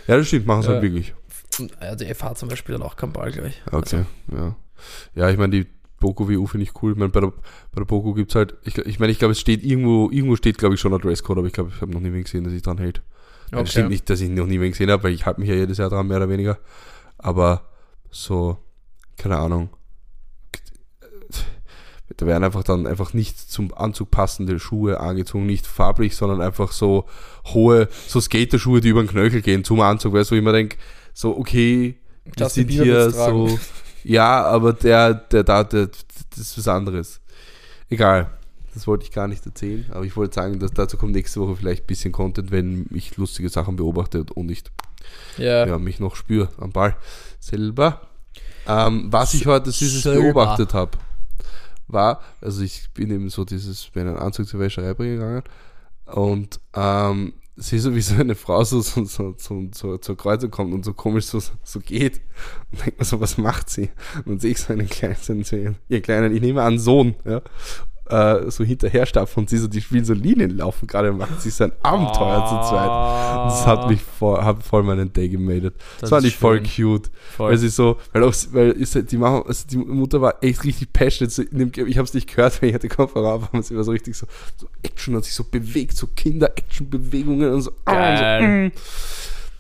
Ja, 0.07 0.17
das 0.17 0.28
stimmt, 0.28 0.45
machen 0.45 0.61
sie 0.63 0.67
Ja. 0.67 0.74
halt 0.76 0.84
wirklich. 0.84 1.13
Ja, 1.82 1.95
die 1.95 2.13
FH 2.13 2.36
zum 2.36 2.49
Beispiel 2.49 2.76
hat 2.76 2.82
auch 2.82 2.95
keinen 2.95 3.13
Ball, 3.13 3.32
glaube 3.32 3.49
ich. 3.49 3.61
Okay, 3.72 4.03
ja. 4.32 4.55
Ja, 5.15 5.30
ich 5.30 5.38
meine, 5.38 5.51
die 5.51 5.67
Boko 6.02 6.28
WU 6.28 6.45
finde 6.45 6.66
ich 6.66 6.84
cool. 6.84 6.91
Ich 6.91 6.97
meine, 6.97 7.12
bei 7.12 7.22
der, 7.22 7.30
bei 7.30 7.78
der 7.78 7.86
Boko 7.86 8.14
gibt 8.14 8.32
es 8.32 8.36
halt, 8.36 8.56
ich, 8.66 8.78
ich 8.78 8.99
meine, 8.99 9.14
ich 9.14 9.20
glaube, 9.20 9.32
es 9.32 9.39
steht 9.39 9.64
irgendwo, 9.64 10.10
irgendwo 10.12 10.36
steht, 10.36 10.58
glaube 10.58 10.76
ich, 10.76 10.82
schon 10.82 10.93
ein 10.93 10.99
Dresscode, 10.99 11.38
aber 11.38 11.47
ich 11.47 11.54
glaube, 11.54 11.72
ich 11.74 11.82
habe 11.82 11.93
noch 11.93 12.02
nie 12.02 12.12
wen 12.12 12.24
gesehen, 12.24 12.43
der 12.43 12.52
sich 12.52 12.62
dran 12.62 12.78
hält. 12.78 13.02
Okay. 13.47 13.62
Das 13.62 13.72
stimmt 13.72 13.89
nicht, 13.89 14.10
dass 14.10 14.20
ich 14.20 14.30
noch 14.30 14.47
nie 14.47 14.60
wen 14.60 14.72
gesehen 14.72 14.91
habe, 14.91 15.04
weil 15.04 15.14
ich 15.14 15.26
halte 15.26 15.39
mich 15.39 15.49
ja 15.49 15.56
jedes 15.56 15.78
Jahr 15.78 15.89
dran, 15.89 16.08
mehr 16.08 16.18
oder 16.18 16.30
weniger. 16.30 16.58
Aber 17.18 17.70
so, 18.10 18.58
keine 19.18 19.38
Ahnung. 19.38 19.70
Da 22.18 22.26
werden 22.26 22.43
einfach 22.43 22.64
dann 22.64 22.88
einfach 22.88 23.14
nicht 23.14 23.39
zum 23.39 23.74
Anzug 23.74 24.12
passende 24.12 24.60
Schuhe 24.60 24.99
angezogen, 24.99 25.45
nicht 25.45 25.66
farblich, 25.66 26.16
sondern 26.16 26.41
einfach 26.41 26.72
so 26.74 27.06
hohe, 27.45 27.88
so 28.08 28.20
Skaterschuhe, 28.20 28.82
die 28.82 28.89
über 28.89 29.02
den 29.02 29.08
Knöchel 29.08 29.41
gehen 29.41 29.64
zum 29.64 29.80
Anzug, 29.80 30.14
weißt 30.14 30.30
du, 30.30 30.36
wo 30.36 30.38
ich 30.38 30.43
mir 30.43 30.52
denke, 30.52 30.78
so, 31.14 31.38
okay, 31.38 31.95
wir 32.26 32.34
Justin 32.38 32.68
sind 32.68 32.84
hier 32.84 33.10
so, 33.12 33.58
ja, 34.04 34.43
aber 34.43 34.74
der, 34.74 35.14
der 35.14 35.43
da, 35.43 35.64
der, 35.64 35.88
das 35.88 36.39
ist 36.39 36.58
was 36.58 36.68
anderes. 36.68 37.22
Egal. 37.89 38.30
Das 38.74 38.88
wollte 38.88 39.04
ich 39.04 39.12
gar 39.12 39.28
nicht 39.28 39.45
erzählen, 39.45 39.86
aber 39.91 40.06
ich 40.06 40.16
wollte 40.16 40.36
sagen, 40.36 40.60
dass 40.60 40.72
dazu 40.72 40.97
kommt 40.97 41.12
nächste 41.12 41.41
Woche 41.41 41.58
vielleicht 41.58 41.84
ein 41.84 41.88
bisschen 41.88 42.14
Content, 42.14 42.52
wenn 42.52 42.88
ich 42.91 43.18
lustige 43.18 43.49
Sachen 43.49 43.76
beobachte 43.76 44.26
und 44.34 44.45
nicht 44.45 44.72
Ja. 45.38 45.66
ja, 45.68 45.78
mich 45.78 45.99
noch 45.99 46.16
spüre 46.16 46.47
am 46.58 46.72
Ball 46.72 46.95
selber. 47.39 48.02
Ähm, 48.68 49.08
was 49.12 49.34
ich 49.34 49.45
heute 49.45 49.72
dieses 49.72 50.04
beobachtet 50.04 50.74
habe, 50.74 50.97
war, 51.88 52.22
also 52.39 52.62
ich 52.62 52.89
bin 52.93 53.12
eben 53.12 53.30
so 53.30 53.43
dieses, 53.43 53.89
bin 53.89 54.08
einen 54.08 54.18
Anzug 54.18 54.47
zur 54.47 54.62
Wäscherei 54.62 54.93
bringen 54.93 55.18
gegangen 55.18 55.43
und 56.06 56.60
ähm, 56.74 57.34
sehe 57.62 57.80
so, 57.80 57.95
wie 57.95 58.01
so 58.01 58.16
eine 58.16 58.36
Frau 58.36 58.64
so, 58.64 58.82
so, 58.82 59.05
so, 59.05 59.36
so, 59.38 59.68
so 59.74 59.97
zur 59.97 60.18
Kreuzung 60.18 60.51
kommt 60.51 60.74
und 60.74 60.84
so 60.84 60.93
komisch 60.93 61.26
so, 61.26 61.39
so 61.64 61.80
geht. 61.80 62.22
Und 62.72 62.82
denke 62.82 62.99
mir 62.99 63.05
so, 63.05 63.20
was 63.20 63.38
macht 63.38 63.70
sie? 63.70 63.89
Und 64.18 64.28
dann 64.28 64.39
sehe 64.39 64.51
ich 64.51 64.59
so 64.59 64.74
einen 64.74 64.89
kleinen, 64.89 65.43
so 65.43 65.55
ihren, 65.55 65.78
ihren 65.88 66.01
kleinen, 66.01 66.36
ich 66.36 66.41
nehme 66.41 66.64
an, 66.64 66.80
Sohn, 66.80 67.16
ja, 67.26 67.41
äh, 68.12 68.51
so 68.51 68.64
hinterher 68.64 69.05
stapfen 69.05 69.41
und 69.41 69.49
sie 69.49 69.57
so, 69.57 69.68
die 69.68 69.82
spielen 69.82 70.05
so 70.05 70.14
Linien 70.14 70.57
laufen 70.57 70.86
gerade 70.88 71.12
und 71.12 71.18
machen 71.18 71.39
sich 71.39 71.53
so 71.53 71.64
ein 71.64 71.72
Abenteuer 71.82 72.45
zu 72.45 72.70
zweit. 72.70 72.89
Das 73.51 73.66
hat 73.66 73.89
mich 73.89 74.01
voll, 74.01 74.43
hat 74.43 74.62
voll 74.64 74.84
meinen 74.84 75.12
Day 75.14 75.30
gemadet. 75.30 75.76
Das, 75.78 76.01
Das 76.01 76.09
fand 76.09 76.26
ich 76.26 76.36
voll 76.36 76.62
cute. 76.62 77.09
Voll. 77.36 77.51
Weil 77.51 77.57
sie 77.57 77.70
so, 77.70 77.97
weil 78.14 78.24
auch, 78.24 78.34
weil 78.51 78.74
die, 78.74 79.18
Mama, 79.18 79.43
also 79.47 79.66
die 79.68 79.78
Mutter 79.78 80.22
war 80.22 80.36
echt 80.43 80.64
richtig 80.64 80.91
passionate. 80.93 81.34
So 81.34 81.43
dem, 81.43 81.72
ich 81.88 81.97
habe 81.97 82.05
es 82.07 82.14
nicht 82.14 82.28
gehört, 82.34 82.62
weil 82.62 82.70
ich 82.70 82.76
hatte 82.76 82.89
Kopfhörer 82.89 83.34
auf, 83.34 83.43
aber 83.53 83.64
sie 83.64 83.76
war 83.76 83.84
so 83.84 83.91
richtig 83.91 84.16
so, 84.18 84.28
so 84.57 84.68
Action 84.84 85.16
hat 85.16 85.24
sich 85.26 85.34
so 85.34 85.43
bewegt, 85.45 85.95
so 85.95 86.07
Kinder-Action-Bewegungen 86.16 87.53
und 87.53 87.62
so. 87.62 87.72
ah, 87.86 87.91
und 88.12 88.18
so 88.18 88.22
Geil. 88.24 88.68
mm. 88.68 88.72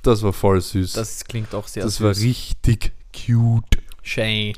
Das 0.03 0.23
war 0.23 0.33
voll 0.33 0.59
süß. 0.59 0.93
Das, 0.93 1.17
Das 1.19 1.25
klingt 1.25 1.53
auch 1.53 1.67
sehr 1.67 1.83
war 1.83 1.89
süß. 2.13 2.23
richtig 2.23 2.91
cute. 3.13 3.77
Schön. 4.01 4.53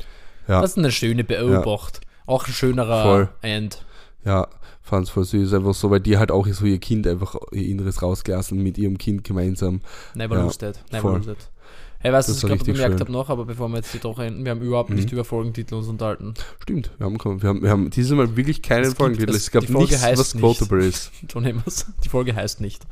Ja. 0.47 0.61
Das 0.61 0.71
ist 0.71 0.77
eine 0.77 0.91
schöne 0.91 1.23
Beobacht. 1.23 2.01
Auch 2.25 2.47
ein 2.47 2.53
schönerer 2.53 3.03
Voll. 3.03 3.29
End. 3.41 3.83
Ja, 4.25 4.47
fand's 4.81 5.09
voll 5.09 5.25
süß. 5.25 5.53
Einfach 5.53 5.73
so, 5.73 5.91
weil 5.91 5.99
die 5.99 6.17
halt 6.17 6.31
auch 6.31 6.47
so 6.47 6.65
ihr 6.65 6.79
Kind 6.79 7.05
einfach 7.07 7.35
ihr 7.51 7.67
Inneres 7.67 8.01
rausgelassen 8.01 8.61
mit 8.61 8.77
ihrem 8.77 8.97
Kind 8.97 9.23
gemeinsam. 9.23 9.81
Never 10.15 10.37
Ja, 10.37 10.43
lose 10.43 10.57
that. 10.59 10.79
Never 10.91 11.01
voll. 11.01 11.17
lose 11.17 11.35
that. 11.35 11.49
Hey, 11.99 12.11
weißt 12.11 12.27
du, 12.27 12.33
was 12.33 12.43
ich 12.43 12.49
gerade 12.49 12.63
bemerkt 12.65 12.99
habe 12.99 13.11
noch, 13.13 13.29
aber 13.29 13.45
bevor 13.45 13.69
wir 13.69 13.77
jetzt 13.77 13.93
die 13.93 14.03
Woche 14.03 14.25
enden, 14.25 14.43
wir 14.43 14.51
haben 14.51 14.61
überhaupt 14.61 14.89
nicht 14.89 15.07
Mhm. 15.09 15.13
über 15.13 15.23
Folgentitel 15.23 15.75
uns 15.75 15.87
unterhalten. 15.87 16.33
Stimmt, 16.61 16.91
wir 16.97 17.05
haben, 17.05 17.17
wir 17.41 17.47
haben, 17.49 17.61
wir 17.61 17.69
haben 17.69 17.89
dieses 17.91 18.11
Mal 18.11 18.35
wirklich 18.35 18.61
keinen 18.61 18.81
Es 18.83 18.87
gibt- 18.89 18.97
Folgentitel. 18.97 19.29
es- 19.31 19.43
Es 19.43 19.51
gab 19.51 19.69
nichts, 19.69 20.01
was 20.03 20.33
nicht. 20.35 20.41
quotable 20.43 20.85
ist. 20.85 21.11
Schon 21.31 21.45
immer 21.45 21.63
so. 21.65 21.85
Die 22.03 22.09
Folge 22.09 22.35
heißt 22.35 22.59
nicht. 22.59 22.85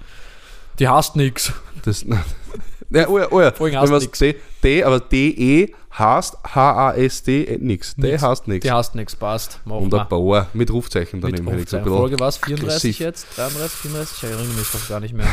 Die 0.80 0.88
heißt 0.88 1.18
nix. 1.18 1.52
Das, 1.84 2.06
ja, 2.92 3.08
oh 3.08 3.20
ja, 3.20 3.28
oh 3.32 3.40
ja. 3.42 3.52
Heißt 3.82 3.92
man's 3.92 4.04
nix. 4.06 4.20
D, 4.20 4.36
D, 4.64 4.84
aber 4.84 5.00
D-E 5.00 5.74
heißt 5.98 6.38
H-A-S-D, 6.56 7.44
äh, 7.44 7.58
nix. 7.60 7.96
D 7.96 8.12
Nix. 8.12 8.22
heißt 8.24 8.48
nix. 8.48 8.64
Die 8.64 8.72
heißt 8.72 8.96
nix. 8.96 9.16
Passt. 9.16 9.60
Machen 9.66 9.84
Und 9.84 9.94
ein 9.94 10.00
wir. 10.00 10.06
Bauer 10.06 10.48
mit 10.54 10.72
Rufzeichen 10.72 11.20
Mit 11.20 11.34
daneben. 11.34 11.48
hätte 11.50 11.58
ich 11.58 11.64
Rufzeichen. 11.74 11.88
Folge 11.98 12.20
was? 12.20 12.38
34 12.38 12.74
aggressiv. 12.74 13.00
jetzt? 13.00 13.28
33, 13.38 13.80
34? 13.82 14.18
Ich 14.18 14.30
erinnere 14.30 14.54
mich 14.54 14.72
doch 14.72 14.88
gar 14.90 15.00
nicht 15.02 15.14
mehr. 15.14 15.28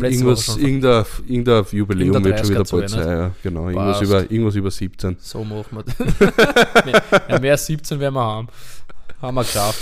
Irgendwas, 0.00 0.56
irgendein, 0.56 1.04
irgendein 1.26 1.64
Jubiläum 1.70 2.14
Irgendein 2.14 2.24
wird 2.24 2.38
schon 2.40 2.48
wieder 2.50 2.60
30er 2.62 2.70
bald 2.76 2.90
sein. 2.90 3.08
Ja, 3.08 3.30
genau. 3.42 3.68
Irgendwas 3.68 3.98
Passt. 3.98 4.02
über, 4.10 4.20
irgendwas 4.30 4.54
über 4.54 4.70
17. 4.70 5.16
So 5.20 5.44
machen 5.44 5.64
wir 5.70 5.84
mehr, 6.84 7.02
ja, 7.28 7.38
mehr 7.38 7.52
als 7.52 7.66
17 7.66 7.98
werden 7.98 8.14
wir 8.14 8.24
haben. 8.24 8.48
Haben 9.20 9.34
wir 9.34 9.42
geschafft. 9.42 9.80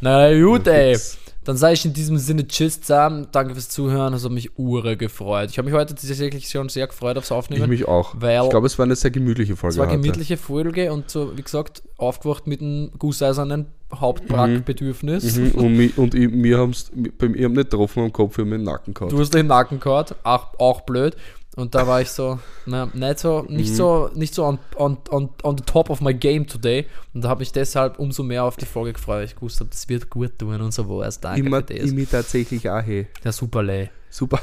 Na 0.00 0.32
gut, 0.40 0.66
ey. 0.68 0.96
Dann 1.44 1.56
sage 1.56 1.74
ich 1.74 1.84
in 1.84 1.92
diesem 1.92 2.18
Sinne 2.18 2.46
Tschüss 2.46 2.80
zusammen. 2.80 3.26
Danke 3.32 3.54
fürs 3.54 3.68
Zuhören. 3.68 4.14
Es 4.14 4.24
hat 4.24 4.30
mich 4.30 4.56
ure 4.58 4.96
gefreut. 4.96 5.50
Ich 5.50 5.58
habe 5.58 5.66
mich 5.66 5.74
heute 5.76 5.94
tatsächlich 5.94 6.48
schon 6.48 6.68
sehr 6.68 6.86
gefreut 6.86 7.16
aufs 7.18 7.28
Ich 7.28 7.32
Aufnehmen. 7.32 7.68
mich 7.68 7.88
auch. 7.88 8.14
Weil- 8.18 8.44
ich 8.44 8.50
glaube, 8.50 8.66
es 8.68 8.78
war 8.78 8.84
eine 8.84 8.94
sehr 8.94 9.10
gemütliche 9.10 9.56
Folge. 9.56 9.72
es 9.74 9.78
war 9.78 9.88
eine 9.88 10.00
gemütliche 10.00 10.36
Folge 10.36 10.92
und 10.92 11.10
so, 11.10 11.36
wie 11.36 11.42
gesagt, 11.42 11.82
aufgewacht 11.96 12.46
mit 12.46 12.60
einem 12.60 12.92
gusseisernen 12.96 13.66
Hauptbrackbedürfnis. 13.92 15.36
Mhm, 15.36 15.50
und 15.52 15.76
mi- 15.76 15.92
und 15.96 16.14
ich, 16.14 16.30
wir 16.32 16.58
haben 16.58 16.70
es 16.70 16.90
bei 17.18 17.28
mir 17.28 17.44
haben 17.46 17.52
nicht 17.54 17.70
getroffen 17.70 18.04
am 18.04 18.12
Kopf, 18.12 18.36
wir 18.38 18.44
haben 18.44 18.50
den 18.52 18.62
Nacken 18.64 18.94
gehabt. 18.94 19.12
Du 19.12 19.18
hast 19.18 19.34
den 19.34 19.46
Nacken 19.48 19.80
gehabt, 19.80 20.14
auch, 20.24 20.58
auch 20.58 20.82
blöd. 20.82 21.16
Und 21.54 21.74
da 21.74 21.86
war 21.86 22.00
ich 22.00 22.08
so, 22.08 22.38
na, 22.64 22.86
nicht 22.94 23.18
so, 23.18 23.42
nicht 23.48 23.70
Mhm. 23.72 23.74
so, 23.74 24.10
nicht 24.14 24.34
so 24.34 24.44
on, 24.44 24.58
on, 24.76 24.96
on, 25.10 25.28
on 25.42 25.58
the 25.58 25.64
top 25.64 25.90
of 25.90 26.00
my 26.00 26.14
game 26.14 26.46
today. 26.46 26.86
Und 27.12 27.24
da 27.24 27.28
habe 27.28 27.42
ich 27.42 27.52
deshalb 27.52 27.98
umso 27.98 28.22
mehr 28.22 28.44
auf 28.44 28.56
die 28.56 28.64
Folge 28.64 28.94
gefreut, 28.94 29.16
weil 29.18 29.24
ich 29.26 29.34
gewusst 29.34 29.60
habe, 29.60 29.68
das 29.68 29.86
wird 29.88 30.08
gut 30.08 30.38
tun 30.38 30.58
und 30.60 30.72
so 30.72 30.88
was. 30.88 31.20
Danke 31.20 31.40
Immer, 31.46 31.58
für 31.58 31.74
das. 31.74 31.90
immer 31.90 32.08
tatsächlich 32.08 32.70
auch, 32.70 32.80
hey. 32.82 33.06
Ja, 33.22 33.32
super, 33.32 33.62
lei. 33.62 33.90
Super. 34.08 34.40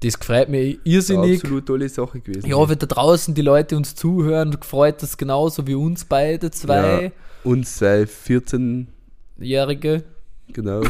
Das 0.00 0.18
gefreut 0.18 0.48
mich 0.48 0.78
irrsinnig. 0.84 1.40
Absolut 1.40 1.66
tolle 1.66 1.88
Sache 1.88 2.20
gewesen. 2.20 2.46
Ich 2.46 2.54
hoffe, 2.54 2.76
da 2.76 2.86
draußen 2.86 3.34
die 3.34 3.42
Leute 3.42 3.76
uns 3.76 3.94
zuhören, 3.94 4.52
gefreut 4.58 5.02
das 5.02 5.18
genauso 5.18 5.66
wie 5.66 5.74
uns 5.74 6.04
beide, 6.04 6.50
zwei 6.50 7.02
Ja. 7.02 7.10
Und 7.44 7.66
zwei 7.66 8.06
14, 8.06 8.88
Jährige 9.38 10.02
genau, 10.52 10.82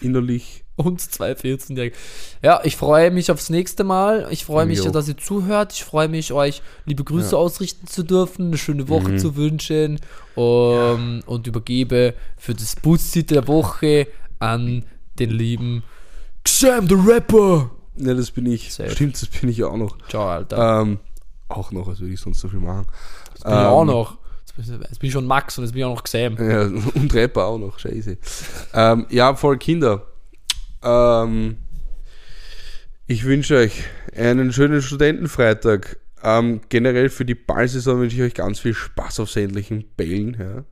innerlich. 0.00 0.64
Und 0.76 1.00
zwei 1.00 1.32
14-Jährige. 1.32 1.96
Ja, 2.42 2.60
ich 2.64 2.76
freue 2.76 3.10
mich 3.10 3.30
aufs 3.30 3.50
nächste 3.50 3.82
Mal. 3.84 4.28
Ich 4.30 4.44
freue 4.44 4.66
mich, 4.66 4.78
Jo. 4.84 4.90
dass 4.90 5.08
ihr 5.08 5.16
zuhört. 5.16 5.72
Ich 5.72 5.84
freue 5.84 6.08
mich, 6.08 6.32
euch 6.32 6.62
liebe 6.84 7.02
Grüße 7.02 7.36
ausrichten 7.36 7.86
zu 7.86 8.02
dürfen, 8.02 8.48
eine 8.48 8.58
schöne 8.58 8.88
Woche 8.88 9.10
Mhm. 9.10 9.18
zu 9.18 9.36
wünschen 9.36 10.00
um, 10.34 11.22
und 11.26 11.46
übergebe 11.46 12.14
für 12.36 12.54
das 12.54 12.76
Bussi 12.76 13.24
der 13.24 13.48
Woche 13.48 14.06
an 14.38 14.84
den 15.18 15.30
lieben 15.30 15.82
Sam, 16.46 16.86
the 16.88 16.94
Rapper. 16.94 17.70
Ja, 17.96 18.12
das 18.14 18.30
bin 18.30 18.46
ich. 18.46 18.72
Safe. 18.72 18.90
Stimmt, 18.90 19.20
das 19.20 19.28
bin 19.28 19.48
ich 19.48 19.64
auch 19.64 19.76
noch. 19.76 19.96
Ciao, 20.08 20.28
Alter. 20.28 20.82
Ähm, 20.82 20.98
auch 21.48 21.72
noch, 21.72 21.88
als 21.88 22.00
würde 22.00 22.12
ich 22.12 22.20
sonst 22.20 22.40
so 22.40 22.48
viel 22.48 22.60
machen. 22.60 22.86
Jetzt 23.32 23.44
bin 23.44 23.52
ich 23.52 23.58
auch 23.58 23.80
ähm, 23.80 23.86
noch. 23.88 24.18
Jetzt 24.58 25.00
bin, 25.00 25.06
ich 25.08 25.12
schon 25.12 25.26
Max 25.26 25.58
und 25.58 25.64
jetzt 25.64 25.72
bin 25.72 25.80
ich 25.80 25.84
auch 25.86 25.96
noch 25.96 26.06
Sam. 26.06 26.36
Ja, 26.38 26.62
und 26.94 27.14
Rapper 27.14 27.46
auch 27.46 27.58
noch, 27.58 27.78
scheiße. 27.78 28.16
ähm, 28.74 29.06
ja, 29.10 29.34
voll 29.34 29.56
Kinder. 29.58 30.02
Ähm, 30.82 31.56
ich 33.06 33.24
wünsche 33.24 33.56
euch 33.56 33.84
einen 34.16 34.52
schönen 34.52 34.82
Studentenfreitag. 34.82 35.98
Ähm, 36.22 36.60
generell 36.68 37.08
für 37.08 37.24
die 37.24 37.34
Ballsaison 37.34 38.00
wünsche 38.00 38.16
ich 38.16 38.22
euch 38.22 38.34
ganz 38.34 38.58
viel 38.58 38.74
Spaß 38.74 39.20
auf 39.20 39.30
sämtlichen 39.30 39.84
Bällen. 39.96 40.36
Ja. 40.38 40.64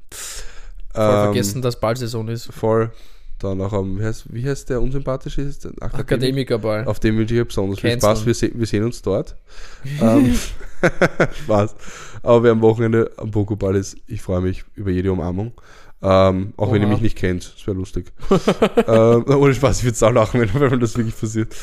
Voll 0.93 1.15
Ähm, 1.17 1.23
vergessen, 1.25 1.63
dass 1.63 1.79
Ballsaison 1.81 2.29
ist. 2.29 2.53
Voll. 2.53 2.91
Dann 3.41 3.61
auch 3.61 3.73
am, 3.73 3.99
wie 3.99 4.05
heißt, 4.05 4.33
wie 4.33 4.49
heißt 4.49 4.71
der 4.71 4.81
unsympathische? 4.81 5.43
Ist 5.43 5.67
Akademik- 5.67 5.95
Akademikerball. 6.01 6.85
Auf 6.87 7.01
dem 7.01 7.17
wünsche 7.19 7.35
ich 7.35 7.41
euch 7.41 7.49
besonders 7.49 7.81
viel. 7.81 7.91
Spaß. 7.93 8.25
Wir, 8.27 8.35
se 8.35 8.51
wir 8.55 8.67
sehen 8.67 8.85
uns 8.85 9.03
dort. 9.03 9.37
ähm, 10.01 10.35
Spaß. 11.45 11.75
Aber 12.23 12.43
wer 12.43 12.53
am 12.53 12.63
Wochenende 12.63 13.11
am 13.17 13.31
Pokéball 13.31 13.75
ist, 13.77 13.97
ich 14.07 14.23
freue 14.23 14.41
mich 14.41 14.65
über 14.77 14.91
jede 14.91 15.13
Umarmung. 15.13 15.53
Ähm, 16.07 16.53
auch 16.59 16.71
wenn 16.71 16.83
ihr 16.83 16.89
Oha. 16.89 16.95
mich 16.95 17.03
nicht 17.03 17.17
kennt, 17.17 17.55
das 17.57 17.67
wäre 17.67 17.79
lustig. 17.79 18.13
ähm, 18.87 19.25
ohne 19.27 19.55
Spaß, 19.55 19.79
ich 19.79 19.85
würde 19.85 19.97
sau 19.97 20.11
lachen, 20.11 20.39
wenn, 20.39 20.71
wenn 20.71 20.81
das 20.81 20.99
wirklich 20.99 21.19
passiert. 21.19 21.57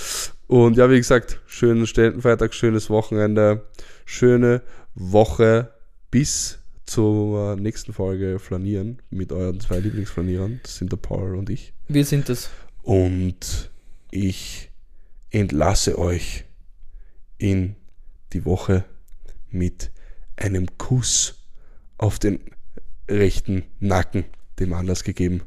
Und 0.48 0.78
ja, 0.78 0.89
wie 0.89 0.98
gesagt, 0.98 1.39
schönen 1.46 1.86
Studentenfeiertag, 1.86 2.56
schönes 2.56 2.89
Wochenende, 2.89 3.68
schöne 4.04 4.64
Woche 4.96 5.72
bis 6.10 6.58
zur 6.86 7.56
nächsten 7.56 7.94
Folge 7.94 8.39
Flanieren 8.39 8.98
mit 9.12 9.32
euren 9.32 9.60
zwei 9.60 9.78
Lieblingsflanierern. 9.78 10.60
Das 10.64 10.78
sind 10.78 10.92
der 10.92 10.98
Paul 10.98 11.36
und 11.36 11.52
ich. 11.52 11.74
Wir 11.88 12.04
sind 12.04 12.28
es. 12.28 12.50
Und 12.82 13.70
ich 14.10 14.72
entlasse 15.30 16.00
euch 16.00 16.46
in 17.38 17.76
die 18.34 18.44
Woche 18.44 18.86
mit 19.52 19.92
einem 20.36 20.66
Kuss 20.80 21.46
auf 22.00 22.18
den 22.18 22.39
rechten 23.12 23.64
Nacken, 23.80 24.26
dem 24.59 24.74
Anlass 24.74 25.03
gegeben 25.03 25.41